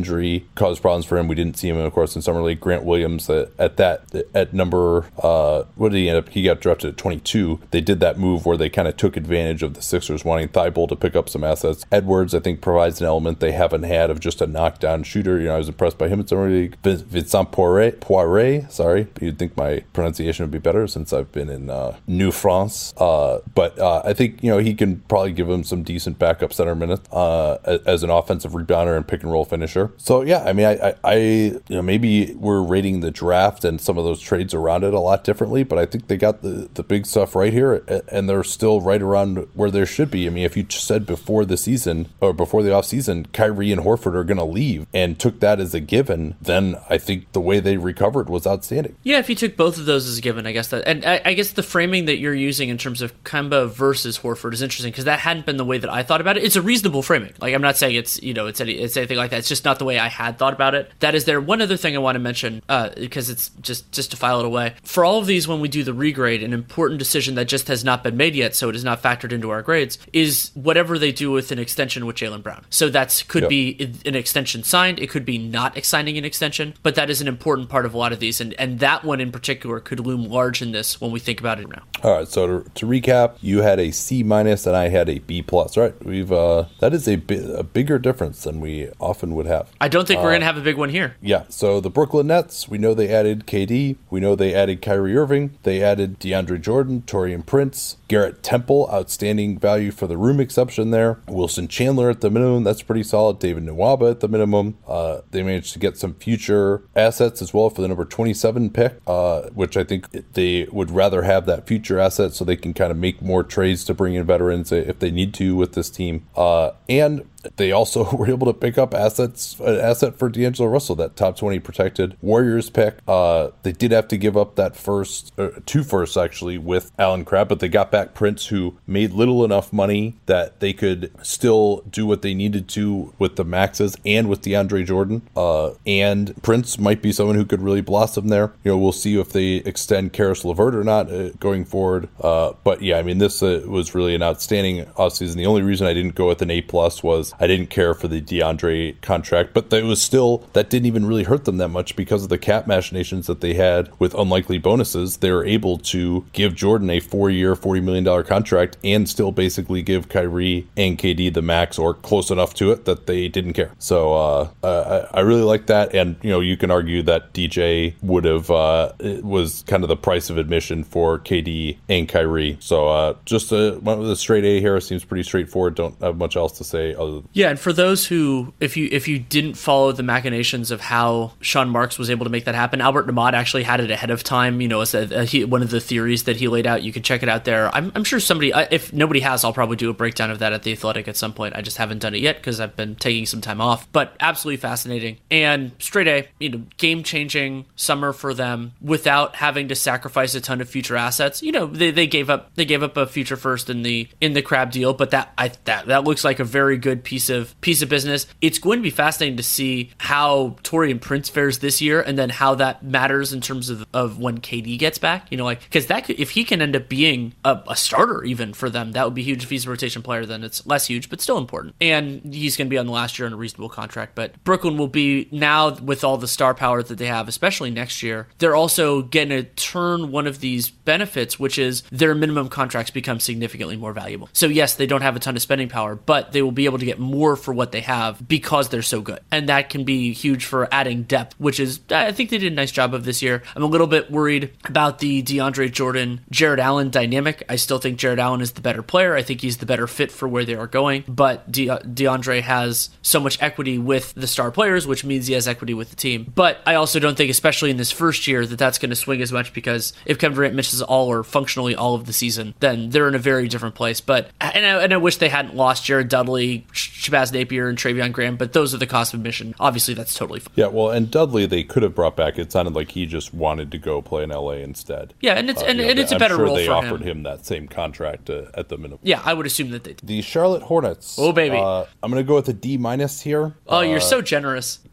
caused 0.56 0.82
problems 0.82 1.06
for 1.06 1.18
him. 1.18 1.28
We 1.28 1.36
didn't 1.36 1.58
see 1.58 1.70
him, 1.70 1.78
of 1.78 1.94
course, 1.94 2.16
in 2.16 2.22
summer 2.22 2.42
league. 2.42 2.60
Grant 2.60 2.84
Williams 2.84 3.30
uh, 3.30 3.50
at 3.58 3.78
that 3.78 4.04
at 4.34 4.54
number 4.54 5.06
uh, 5.22 5.64
what 5.76 5.92
did 5.92 6.00
he 6.00 6.10
end 6.10 6.18
up? 6.18 6.30
He 6.30 6.44
got 6.44 6.60
drafted 6.60 6.92
at 6.92 6.98
22. 6.98 7.60
They 7.72 7.82
did 7.82 8.00
that 8.00 8.18
move 8.18 8.46
where 8.46 8.58
they 8.58 8.70
kind 8.70 8.88
of 8.88 8.98
took 8.98 9.18
advantage 9.18 9.64
of 9.64 9.74
the 9.74 9.82
Sixers 9.82 10.26
wanting 10.26 10.50
Thybulle 10.50 10.90
to 10.90 10.96
pick 10.96 11.16
up 11.16 11.30
some 11.30 11.44
assets. 11.44 11.86
Edwards, 11.92 12.34
I 12.34 12.40
think, 12.40 12.62
provides 12.62 13.02
an 13.02 13.08
element 13.08 13.40
they 13.40 13.52
haven't 13.52 13.84
had 13.84 14.10
of 14.10 14.20
just 14.20 14.42
a 14.42 14.48
knockdown 14.48 15.04
shooter. 15.04 15.40
You 15.40 15.46
know, 15.46 15.56
I 15.56 15.58
was 15.58 15.70
impressed 15.70 15.98
by 15.98 16.08
him 16.08 16.20
in 16.20 16.28
summer 16.28 16.50
league. 16.50 16.78
Vincent 16.84 17.52
Poirier, 17.52 17.92
Poirier, 17.94 18.68
sorry, 18.70 19.08
you'd 19.20 19.40
think 19.40 19.56
my 19.58 19.84
pronunciation 19.94 20.44
would 20.44 20.52
be 20.52 20.60
better 20.60 20.88
since 20.88 21.14
I've 21.14 21.32
been 21.32 21.50
in 21.50 21.70
uh, 21.70 21.98
New 22.08 22.32
France. 22.32 22.94
Uh, 22.98 23.40
but 23.56 23.78
uh, 23.80 24.02
I 24.06 24.14
think 24.14 24.44
you 24.44 24.50
know 24.50 24.58
he 24.58 24.74
can 24.74 25.00
probably 25.02 25.32
give 25.32 25.50
him 25.50 25.64
some 25.64 25.84
decent 25.84 26.20
backup 26.20 26.54
center 26.54 26.76
minutes 26.76 27.10
uh, 27.12 27.80
as 27.86 28.04
an 28.04 28.10
offensive 28.10 28.54
rebounder 28.54 28.96
and 28.96 29.08
pick 29.08 29.24
and 29.24 29.32
roll 29.32 29.46
finisher. 29.46 29.88
So 29.97 30.21
yeah, 30.21 30.43
I 30.43 30.54
mean, 30.54 30.65
I, 30.65 30.89
I, 30.89 30.95
I, 31.04 31.15
you 31.15 31.62
know 31.69 31.82
maybe 31.82 32.34
we're 32.36 32.62
rating 32.62 33.02
the 33.02 33.12
draft 33.12 33.63
and 33.65 33.80
some 33.80 33.97
of 33.97 34.04
those 34.04 34.19
trades 34.19 34.54
around 34.54 34.84
it 34.84 34.93
a 34.93 34.99
lot 34.99 35.23
differently, 35.23 35.63
but 35.63 35.78
I 35.78 35.86
think 35.86 36.08
they 36.08 36.17
got 36.17 36.41
the 36.41 36.69
the 36.73 36.84
big 36.84 37.06
stuff 37.06 37.36
right 37.36 37.54
here, 37.54 37.84
and 38.12 38.30
they're 38.30 38.43
still 38.43 38.82
right 38.82 39.02
around 39.02 39.47
where 39.54 39.71
there 39.71 39.86
should 39.86 40.12
be. 40.12 40.28
I 40.28 40.30
mean, 40.30 40.45
if 40.45 40.56
you 40.56 40.65
said 40.69 41.06
before 41.06 41.45
the 41.45 41.58
season 41.58 42.10
or 42.19 42.34
before 42.34 42.63
the 42.63 42.69
offseason, 42.69 43.32
Kyrie 43.34 43.71
and 43.71 43.82
Horford 43.82 44.15
are 44.15 44.23
going 44.23 44.38
to 44.38 44.43
leave, 44.43 44.88
and 44.93 45.19
took 45.19 45.39
that 45.39 45.60
as 45.60 45.73
a 45.73 45.80
given, 45.80 46.36
then 46.41 46.75
I 46.89 46.97
think 46.97 47.32
the 47.32 47.41
way 47.41 47.60
they 47.60 47.78
recovered 47.78 48.30
was 48.30 48.45
outstanding. 48.45 48.95
Yeah, 49.04 49.19
if 49.19 49.30
you 49.30 49.36
took 49.36 49.56
both 49.58 49.78
of 49.78 49.86
those 49.86 50.08
as 50.08 50.17
a 50.17 50.21
given, 50.21 50.45
I 50.45 50.52
guess 50.52 50.69
that, 50.69 50.88
and 50.88 51.06
I, 51.06 51.21
I 51.25 51.34
guess 51.34 51.52
the 51.52 51.63
framing 51.63 52.06
that 52.06 52.17
you're 52.17 52.36
using 52.36 52.69
in 52.69 52.78
terms 52.78 53.02
of 53.02 53.23
Kemba 53.23 53.69
versus 53.69 54.19
Horford 54.19 54.54
is 54.54 54.62
interesting 54.62 54.91
because 54.91 55.06
that 55.06 55.19
hadn't 55.19 55.45
been 55.45 55.58
the 55.58 55.65
way 55.65 55.78
that 55.78 55.89
I 55.89 56.04
thought 56.04 56.21
about 56.21 56.38
it. 56.38 56.43
It's 56.43 56.56
a 56.56 56.62
reasonable 56.62 57.02
framing. 57.02 57.34
Like 57.39 57.54
I'm 57.54 57.62
not 57.62 57.78
saying 57.78 57.95
it's 57.95 58.21
you 58.21 58.34
know 58.34 58.47
it's 58.47 58.62
any, 58.62 58.73
it's 58.73 58.97
anything 58.97 59.17
like 59.17 59.32
that. 59.32 59.39
It's 59.39 59.49
just 59.49 59.63
not 59.70 59.80
the 59.80 59.86
way 59.86 60.00
I 60.00 60.08
had 60.08 60.38
thought 60.38 60.54
about 60.54 60.76
it. 60.76 60.92
That 61.00 61.16
is 61.16 61.26
there. 61.26 61.40
One 61.40 61.62
other 61.62 61.78
thing 61.78 61.96
I 61.96 62.00
want 62.00 62.16
to 62.16 62.20
mention 62.20 62.62
uh, 62.68 62.90
because 62.96 63.30
it's 63.30 63.50
just 63.62 63.92
just 63.92 64.12
to 64.12 64.18
file 64.18 64.40
it 64.40 64.46
away 64.46 64.74
for 64.84 65.06
all 65.06 65.20
of 65.20 65.28
these 65.28 65.48
when 65.48 65.60
we 65.62 65.68
do 65.68 65.84
the 65.84 65.94
regrade, 65.94 66.44
an 66.44 66.54
important 66.54 67.00
decision 67.00 67.36
that 67.36 67.48
just 67.48 67.68
has 67.68 67.84
not 67.84 68.04
been 68.04 68.18
made 68.18 68.36
yet, 68.36 68.56
so 68.56 68.70
it 68.70 68.76
is 68.76 68.84
not 68.84 69.02
factored 69.02 69.32
into 69.32 69.50
our 69.50 69.62
grades, 69.62 69.98
is 70.14 70.52
whatever 70.54 70.98
they 70.98 71.12
do 71.12 71.32
with 71.32 71.52
an 71.52 71.60
extension 71.60 72.06
with 72.06 72.16
Jaylen 72.16 72.44
Brown. 72.44 72.66
So 72.70 72.90
that's 72.90 73.24
could 73.24 73.44
yep. 73.44 73.50
be 73.50 73.94
an 74.06 74.16
extension 74.16 74.64
signed. 74.64 75.00
It 75.00 75.10
could 75.10 75.26
be 75.26 75.38
not 75.38 75.84
signing 75.86 76.18
an 76.18 76.26
extension, 76.26 76.74
but 76.84 76.96
that 76.96 77.10
is 77.10 77.22
an 77.22 77.28
important 77.28 77.70
part 77.70 77.86
of 77.86 77.94
a 77.94 77.98
lot 77.98 78.12
of 78.12 78.20
these, 78.20 78.42
and 78.42 78.54
and 78.60 78.80
that 78.80 79.04
one 79.04 79.22
in 79.22 79.32
particular 79.32 79.80
could 79.80 80.00
loom 80.00 80.24
large 80.26 80.62
in 80.62 80.72
this 80.72 81.00
when 81.00 81.12
we 81.12 81.20
think 81.20 81.40
about 81.40 81.60
it 81.60 81.70
now. 81.70 81.84
All 82.04 82.18
right. 82.18 82.28
So 82.28 82.48
to, 82.48 82.70
to 82.76 82.86
recap, 82.86 83.38
you 83.42 83.62
had 83.62 83.80
a 83.80 83.92
C 83.92 84.24
minus 84.24 84.66
and 84.66 84.76
I 84.76 84.90
had 84.90 85.10
a 85.10 85.20
B 85.20 85.42
plus. 85.42 85.78
Right. 85.78 85.94
We've 86.04 86.32
uh 86.32 86.66
that 86.80 86.94
is 86.94 87.08
a, 87.08 87.18
bi- 87.18 87.36
a 87.36 87.64
bigger 87.64 88.00
difference 88.00 88.44
than 88.44 88.60
we 88.60 88.90
often 89.00 89.36
would 89.36 89.46
have. 89.46 89.59
I 89.80 89.88
don't 89.88 90.08
think 90.08 90.19
uh, 90.19 90.24
we're 90.24 90.34
gonna 90.34 90.45
have 90.45 90.58
a 90.58 90.62
big 90.62 90.78
one 90.78 90.89
here. 90.89 91.15
Yeah. 91.22 91.43
So 91.50 91.80
the 91.80 91.89
Brooklyn 91.89 92.28
Nets, 92.28 92.67
we 92.67 92.78
know 92.78 92.93
they 92.93 93.10
added 93.10 93.45
KD. 93.45 93.98
We 94.10 94.19
know 94.19 94.36
they 94.36 94.54
added 94.54 94.82
Kyrie 94.82 95.15
Irving. 95.15 95.58
They 95.63 95.82
added 95.82 96.19
DeAndre 96.19 96.62
Jordan, 96.62 97.04
Taurean 97.06 97.45
Prince, 97.45 97.98
Garrett 98.10 98.43
Temple, 98.43 98.89
outstanding 98.91 99.58
value 99.58 99.91
for 99.91 100.08
the 100.08 100.17
room 100.17 100.39
exception 100.39 100.91
there. 100.91 101.19
Wilson 101.28 101.67
Chandler 101.67 102.10
at 102.10 102.22
the 102.22 102.30
minimum, 102.30 102.63
that's 102.63 102.82
pretty 102.82 103.04
solid. 103.04 103.39
David 103.39 103.63
Nwaba 103.65 104.12
at 104.12 104.19
the 104.19 104.28
minimum. 104.28 104.78
Uh, 104.88 105.22
they 105.32 105.43
managed 105.43 105.72
to 105.74 105.80
get 105.80 105.95
some 105.95 106.15
future 106.15 106.82
assets 106.95 107.41
as 107.41 107.54
well 107.54 107.69
for 107.69 107.82
the 107.82 107.88
number 107.88 108.04
27 108.04 108.72
pick, 108.72 109.00
uh, 109.08 109.43
which 109.54 109.78
I 109.78 109.84
think 109.84 110.34
they 110.34 110.65
would 110.72 110.91
rather 110.91 111.22
have 111.22 111.45
that 111.45 111.67
future 111.67 112.00
asset 112.00 112.34
so 112.34 112.43
they 112.43 112.58
can 112.58 112.74
kind 112.74 112.91
of 112.91 112.98
make 112.98 113.22
more 113.22 113.43
trades 113.43 113.86
to 113.86 113.93
bring 113.93 114.15
in 114.15 114.26
veterans 114.26 114.72
if 114.72 115.00
they 115.00 115.12
need 115.12 115.34
to 115.36 115.56
with 115.56 115.74
this 115.74 115.89
team. 115.89 116.26
Uh, 116.36 116.72
and 116.89 117.26
they 117.58 117.72
also 117.72 118.10
were 118.15 118.30
able 118.30 118.48
to 118.48 118.54
pick 118.54 118.78
up 118.78 118.93
assets, 118.93 119.60
an 119.60 119.80
asset 119.80 120.17
for 120.17 120.30
D'Angelo 120.30 120.69
Russell, 120.69 120.95
that 120.95 121.15
top 121.15 121.38
20 121.38 121.60
protected 121.60 122.17
Warriors 122.22 122.69
pick. 122.69 122.98
Uh, 123.08 123.50
they 123.63 123.72
did 123.72 123.91
have 123.91 124.08
to 124.10 124.17
give 124.17 124.36
up 124.36 124.56
that 124.56 124.76
first, 124.76 125.34
uh, 125.38 125.50
two 125.65 125.84
firsts 125.84 126.17
actually, 126.17 126.58
with 126.58 126.91
Allen 126.98 127.26
Crabbe, 127.26 127.50
but 127.50 127.60
they 127.60 127.69
got 127.69 127.91
back 127.91 127.99
Prince, 128.08 128.48
who 128.48 128.78
made 128.88 129.12
little 129.12 129.46
enough 129.46 129.72
money 129.72 130.16
that 130.26 130.60
they 130.60 130.74
could 130.74 131.12
still 131.22 131.84
do 131.90 132.06
what 132.06 132.22
they 132.22 132.34
needed 132.34 132.68
to 132.70 133.14
with 133.20 133.36
the 133.36 133.46
Maxes 133.46 133.96
and 134.06 134.30
with 134.30 134.42
DeAndre 134.42 134.86
Jordan. 134.86 135.22
Uh, 135.36 135.72
and 135.86 136.42
Prince 136.42 136.80
might 136.80 137.02
be 137.02 137.12
someone 137.12 137.36
who 137.36 137.46
could 137.46 137.62
really 137.62 137.82
blossom 137.82 138.28
there. 138.28 138.54
You 138.64 138.72
know, 138.72 138.78
we'll 138.78 138.92
see 138.92 139.20
if 139.20 139.32
they 139.32 139.56
extend 139.56 140.14
Caris 140.14 140.46
LeVert 140.46 140.76
or 140.76 140.84
not 140.84 141.12
uh, 141.12 141.30
going 141.40 141.66
forward. 141.66 142.10
Uh, 142.22 142.54
but 142.64 142.82
yeah, 142.82 142.98
I 142.98 143.04
mean, 143.04 143.18
this 143.18 143.44
uh, 143.44 143.64
was 143.68 143.96
really 143.96 144.16
an 144.16 144.24
outstanding 144.24 144.86
offseason. 144.98 145.36
The 145.36 145.46
only 145.46 145.62
reason 145.62 145.88
I 145.88 145.94
didn't 145.94 146.16
go 146.16 146.28
with 146.28 146.42
an 146.42 146.52
A 146.52 146.62
plus 146.62 147.04
was 147.04 147.34
I 147.40 147.48
didn't 147.48 147.70
care 147.70 147.94
for 147.94 148.08
the 148.08 148.22
DeAndre 148.22 149.00
contract, 149.02 149.54
but 149.54 149.72
it 149.74 149.84
was 149.84 150.02
still 150.02 150.48
that 150.54 150.70
didn't 150.70 150.86
even 150.86 151.06
really 151.06 151.24
hurt 151.24 151.46
them 151.46 151.58
that 151.58 151.70
much 151.70 151.96
because 151.96 152.24
of 152.24 152.30
the 152.30 152.38
cap 152.38 152.68
machinations 152.68 153.28
that 153.28 153.42
they 153.42 153.54
had 153.54 153.90
with 154.00 154.14
unlikely 154.14 154.58
bonuses. 154.58 155.18
They 155.18 155.32
were 155.32 155.46
able 155.46 155.78
to 155.78 156.26
give 156.34 156.56
Jordan 156.56 156.90
a 156.90 157.00
four-year, 157.00 157.56
forty 157.56 157.82
million 157.82 157.88
contract 158.23 158.78
and 158.84 159.08
still 159.10 159.32
basically 159.32 159.82
give 159.82 160.10
Kyrie 160.10 160.67
and 160.78 160.97
KD 160.97 161.34
the 161.34 161.41
max 161.41 161.78
or 161.78 161.93
close 161.93 162.30
enough 162.32 162.54
to 162.56 162.71
it 162.71 162.86
that 162.86 163.08
they 163.08 163.28
didn't 163.28 163.54
care. 163.54 163.71
So 163.80 164.13
uh, 164.13 164.49
uh, 164.63 165.08
I 165.13 165.21
really 165.21 165.43
like 165.43 165.67
that. 165.67 165.93
And, 165.93 166.17
you 166.21 166.30
know, 166.30 166.39
you 166.39 166.58
can 166.58 166.71
argue 166.71 167.02
that 167.04 167.34
DJ 167.34 167.95
would 168.02 168.25
have, 168.25 168.49
uh, 168.52 168.93
was 169.21 169.63
kind 169.67 169.84
of 169.84 169.89
the 169.89 169.97
price 169.97 170.30
of 170.30 170.38
admission 170.38 170.84
for 170.84 171.19
KD 171.19 171.78
and 171.88 172.08
Kyrie. 172.08 172.58
So 172.60 172.88
uh, 172.88 173.15
just 173.25 173.52
a, 173.52 174.15
straight 174.15 174.45
A 174.45 174.60
here. 174.60 174.80
Seems 174.80 175.04
pretty 175.04 175.23
straightforward. 175.23 175.75
Don't 175.75 175.99
have 176.02 176.17
much 176.17 176.36
else 176.36 176.58
to 176.58 176.63
say 176.63 176.93
other 176.95 177.21
Yeah. 177.34 177.49
And 177.49 177.60
for 177.60 177.73
those 177.73 178.08
who, 178.08 178.54
if 178.60 178.78
you, 178.78 178.89
if 178.91 179.08
you 179.08 179.19
didn't 179.19 179.56
follow 179.56 179.91
the 179.91 180.04
machinations 180.04 180.71
of 180.71 180.82
how 180.82 181.34
Sean 181.41 181.69
Marks 181.69 181.97
was 181.97 182.10
able 182.10 182.25
to 182.25 182.30
make 182.30 182.45
that 182.45 182.56
happen, 182.56 182.82
Albert 182.82 183.08
Nahmad 183.08 183.36
actually 183.36 183.63
had 183.63 183.80
it 183.80 183.91
ahead 183.91 184.12
of 184.12 184.23
time, 184.23 184.62
you 184.62 184.67
know, 184.67 184.82
as 184.82 184.93
a, 184.93 185.21
a, 185.21 185.25
he, 185.25 185.43
one 185.45 185.62
of 185.62 185.69
the 185.69 185.80
theories 185.80 186.23
that 186.23 186.38
he 186.38 186.47
laid 186.47 186.67
out. 186.67 186.84
You 186.84 186.91
can 186.91 187.04
check 187.04 187.23
it 187.23 187.30
out 187.30 187.45
there. 187.45 187.75
I'm, 187.80 187.92
I'm 187.96 188.04
sure 188.04 188.20
somebody, 188.20 188.52
if 188.72 188.92
nobody 188.92 189.22
has, 189.22 189.44
I'll 189.44 189.54
probably 189.54 189.78
do 189.78 189.89
a 189.89 189.94
breakdown 189.94 190.32
of 190.32 190.39
that 190.39 190.52
at 190.52 190.63
the 190.63 190.74
Athletic 190.74 191.08
at 191.08 191.15
some 191.15 191.34
point. 191.34 191.56
I 191.56 191.62
just 191.62 191.78
haven't 191.78 192.00
done 192.00 192.13
it 192.13 192.22
yet 192.22 192.36
because 192.36 192.60
I've 192.60 192.76
been 192.76 192.96
taking 192.96 193.26
some 193.26 193.39
time 193.39 193.62
off. 193.62 193.89
But 193.94 194.15
absolutely 194.20 194.58
fascinating 194.58 195.18
and 195.32 195.72
straight 195.80 196.08
A, 196.08 196.28
you 196.39 196.50
know, 196.50 196.62
game 196.78 197.04
changing 197.04 197.65
summer 197.76 198.12
for 198.12 198.34
them 198.34 198.74
without 198.82 199.38
having 199.38 199.70
to 199.70 199.76
sacrifice 199.76 200.36
a 200.36 200.42
ton 200.42 200.60
of 200.60 200.70
future 200.70 200.98
assets. 200.98 201.42
You 201.42 201.54
know, 201.54 201.65
they, 201.68 201.92
they 201.92 202.06
gave 202.06 202.30
up 202.30 202.54
they 202.56 202.65
gave 202.65 202.84
up 202.84 202.98
a 202.98 203.08
future 203.08 203.38
first 203.38 203.70
in 203.70 203.84
the 203.84 204.10
in 204.20 204.34
the 204.34 204.42
Crabbe 204.42 204.72
deal, 204.72 204.94
but 204.94 205.12
that 205.12 205.34
I 205.38 205.52
that 205.63 205.88
that 205.88 206.04
looks 206.04 206.24
like 206.24 206.39
a 206.39 206.44
very 206.44 206.78
good 206.78 207.04
piece 207.04 207.30
of 207.30 207.60
piece 207.62 207.82
of 207.82 207.88
business. 207.88 208.28
It's 208.42 208.60
going 208.60 208.80
to 208.80 208.84
be 208.84 208.89
fascinating 208.89 209.38
to 209.38 209.44
see 209.44 209.92
how 210.00 210.58
Taurean 210.63 211.00
Prince 211.00 211.30
fares 211.30 211.60
this 211.60 211.82
year, 211.82 212.02
and 212.02 212.18
then 212.18 212.30
how 212.30 212.56
that 212.56 212.84
matters 212.84 213.32
in 213.32 213.42
terms 213.42 213.70
of, 213.70 213.86
of 213.94 214.20
when 214.20 214.39
KD 214.39 214.78
gets 214.78 214.98
back. 214.98 215.32
You 215.32 215.38
know, 215.38 215.46
like 215.46 215.62
because 215.62 215.88
that 215.88 216.06
could, 216.06 216.20
if 216.20 216.32
he 216.32 216.44
can 216.44 216.62
end 216.62 216.76
up 216.76 216.89
being 216.89 217.34
a, 217.46 217.62
a 217.70 217.76
starter 217.76 218.24
even 218.24 218.54
for 218.54 218.70
them, 218.70 218.92
that 218.94 219.06
would 219.06 219.14
be 219.14 219.24
huge. 219.24 219.44
If 219.44 219.50
he's 219.50 219.66
a 219.66 219.70
rotation 219.70 220.02
player, 220.02 220.26
then 220.26 220.44
it's 220.44 220.66
less 220.66 220.88
huge, 220.88 221.10
but 221.10 221.22
still 221.22 221.38
important. 221.38 221.76
And 221.80 222.34
he's 222.34 222.58
going 222.58 222.68
to 222.68 222.70
be 222.70 222.78
on 222.78 222.88
the 222.88 222.92
last 222.92 223.20
year 223.20 223.28
on 223.28 223.34
a 223.34 223.38
reasonable 223.38 223.70
contract. 223.70 224.16
But 224.16 224.44
Brooklyn 224.44 224.78
will 224.78 224.88
be 224.88 225.30
now 225.32 225.76
with 225.76 226.04
all 226.04 226.18
the 226.18 226.28
star 226.28 226.54
power 226.54 226.82
that 226.84 226.98
they 226.98 227.06
have, 227.06 227.28
especially 227.28 227.72
next 227.72 228.02
year. 228.04 228.28
They're 228.40 228.56
also 228.56 229.04
going 229.04 229.30
to 229.30 229.44
turn 229.44 230.12
one 230.12 230.28
of 230.28 230.40
these 230.40 230.70
benefits, 230.70 231.40
which 231.40 231.58
is 231.60 231.84
their 231.92 232.16
minimum 232.16 232.50
contracts 232.50 232.92
become 232.92 233.20
significantly 233.20 233.78
more 233.78 233.94
valuable. 233.94 234.30
So 234.34 234.48
yes, 234.48 234.76
they 234.76 234.88
don't 234.88 235.02
have 235.02 235.16
a 235.16 235.20
ton 235.20 235.36
of 235.36 235.42
spending 235.42 235.70
power, 235.70 235.96
but 235.96 236.32
they 236.32 236.42
will 236.42 236.52
be 236.52 236.66
able 236.66 236.80
to 236.80 236.86
get 236.86 237.00
more 237.00 237.36
for 237.36 237.54
what 237.54 237.72
they 237.72 237.82
have 237.82 238.28
because 238.28 238.70
they're 238.70 238.82
so 238.82 239.02
good, 239.02 239.20
and 239.32 239.48
that 239.50 239.70
can 239.70 239.84
be 239.84 240.14
huge 240.14 240.46
for 240.46 240.68
adding 240.74 241.04
depth, 241.04 241.40
which 241.40 241.60
is 241.60 241.80
I 241.92 242.12
think 242.12 242.30
they 242.30 242.38
did 242.38 242.52
a 242.52 242.56
nice 242.56 242.72
job 242.72 242.94
of 242.94 243.06
this 243.06 243.22
year. 243.22 243.44
I'm 243.56 243.64
a 243.64 243.68
little 243.68 243.88
bit 243.88 244.10
worried 244.10 244.52
about 244.66 245.00
the 245.00 245.22
DeAndre 245.22 245.72
Jordan 245.72 246.22
Jarrett 246.32 246.60
Allen 246.60 246.90
dynamic. 246.90 247.44
I 247.50 247.56
still 247.60 247.80
think 247.80 247.98
Jarrett 247.98 248.19
Allen 248.19 248.41
is 248.41 248.54
the 248.54 248.62
better 248.62 248.82
player. 248.82 249.15
I 249.15 249.22
think 249.22 249.41
he's 249.41 249.58
the 249.58 249.65
better 249.65 249.88
fit 249.88 250.12
for 250.12 250.28
where 250.28 250.45
they 250.45 250.56
are 250.56 250.67
going, 250.67 251.04
but 251.08 251.50
De- 251.52 251.67
DeAndre 251.67 252.41
has 252.41 252.89
so 253.02 253.19
much 253.19 253.41
equity 253.41 253.78
with 253.78 254.13
the 254.15 254.28
star 254.28 254.52
players, 254.52 254.88
which 254.88 255.04
means 255.06 255.28
he 255.28 255.34
has 255.34 255.48
equity 255.48 255.74
with 255.74 255.89
the 255.89 255.95
team. 255.95 256.32
But 256.34 256.60
I 256.65 256.76
also 256.76 257.00
don't 257.00 257.15
think, 257.15 257.30
especially 257.30 257.69
in 257.69 257.78
this 257.78 257.91
first 257.91 258.28
year, 258.28 258.45
that 258.45 258.58
that's 258.58 258.78
going 258.78 258.89
to 258.89 258.95
swing 258.95 259.22
as 259.22 259.32
much 259.32 259.54
because 259.54 259.93
if 260.06 260.17
Kevin 260.17 260.36
Durant 260.36 260.56
misses 260.56 260.82
all 260.82 261.12
or 261.12 261.24
functionally 261.24 261.76
all 261.76 261.95
of 261.95 262.06
the 262.06 262.13
season, 262.13 262.56
then 262.60 262.89
they're 262.89 263.08
in 263.08 263.15
a 263.15 263.19
very 263.19 263.48
different 263.48 263.76
place. 263.76 264.02
But 264.02 264.30
and 264.39 264.65
I, 264.65 264.84
and 264.84 264.93
I 264.93 264.98
wish 264.98 265.17
they 265.17 265.30
hadn't 265.30 265.56
lost 265.56 265.86
Jared 265.86 266.10
Dudley, 266.10 266.65
Shabazz 266.74 267.34
Napier, 267.34 267.69
and 267.69 267.78
Treveon 267.78 268.12
Graham, 268.12 268.38
but 268.38 268.54
those 268.54 268.74
are 268.74 268.78
the 268.78 268.88
cost 268.88 269.13
of 269.13 269.19
admission. 269.19 269.56
Obviously, 269.60 269.93
that's 269.93 270.13
totally 270.13 270.39
fine. 270.39 270.54
Yeah, 270.56 270.67
well, 270.67 270.91
and 270.91 271.10
Dudley 271.10 271.45
they 271.45 271.63
could 271.63 271.84
have 271.84 271.95
brought 271.95 272.15
back. 272.15 272.38
It 272.38 272.52
sounded 272.52 272.74
like 272.74 272.91
he 272.91 273.06
just 273.06 273.34
wanted 273.34 273.72
to 273.72 273.78
go 273.78 274.02
play 274.02 274.24
in 274.24 274.30
LA 274.30 274.54
instead. 274.54 275.13
Yeah, 275.22 275.34
and 275.34 275.50
it's 275.50 275.62
uh, 275.62 275.65
and, 275.65 275.80
and, 275.80 276.00
it's 276.00 276.12
a 276.12 276.19
better 276.19 276.36
sure 276.36 276.45
role 276.45 276.56
they 276.56 276.65
for 276.65 276.74
offered 276.74 277.02
him. 277.02 277.19
him. 277.19 277.24
that 277.24 277.38
same 277.45 277.67
contract 277.67 278.30
uh, 278.30 278.45
at 278.54 278.69
the 278.69 278.78
minimum. 278.78 278.99
Yeah, 279.04 279.21
I 279.23 279.34
would 279.34 279.45
assume 279.45 279.71
that 279.71 279.84
they. 279.84 279.93
Did. 279.93 280.08
The 280.08 280.21
Charlotte 280.21 280.63
Hornets. 280.63 281.17
Oh 281.17 281.32
baby, 281.32 281.58
uh, 281.58 281.86
I'm 282.04 282.12
going 282.12 282.23
to 282.23 282.28
go 282.28 282.36
with 282.36 282.49
a 282.49 282.54
D 282.54 282.78
minus 282.78 283.21
here. 283.21 283.56
Oh, 283.67 283.82
you're 283.82 283.99
so 283.99 284.21
generous. 284.21 284.80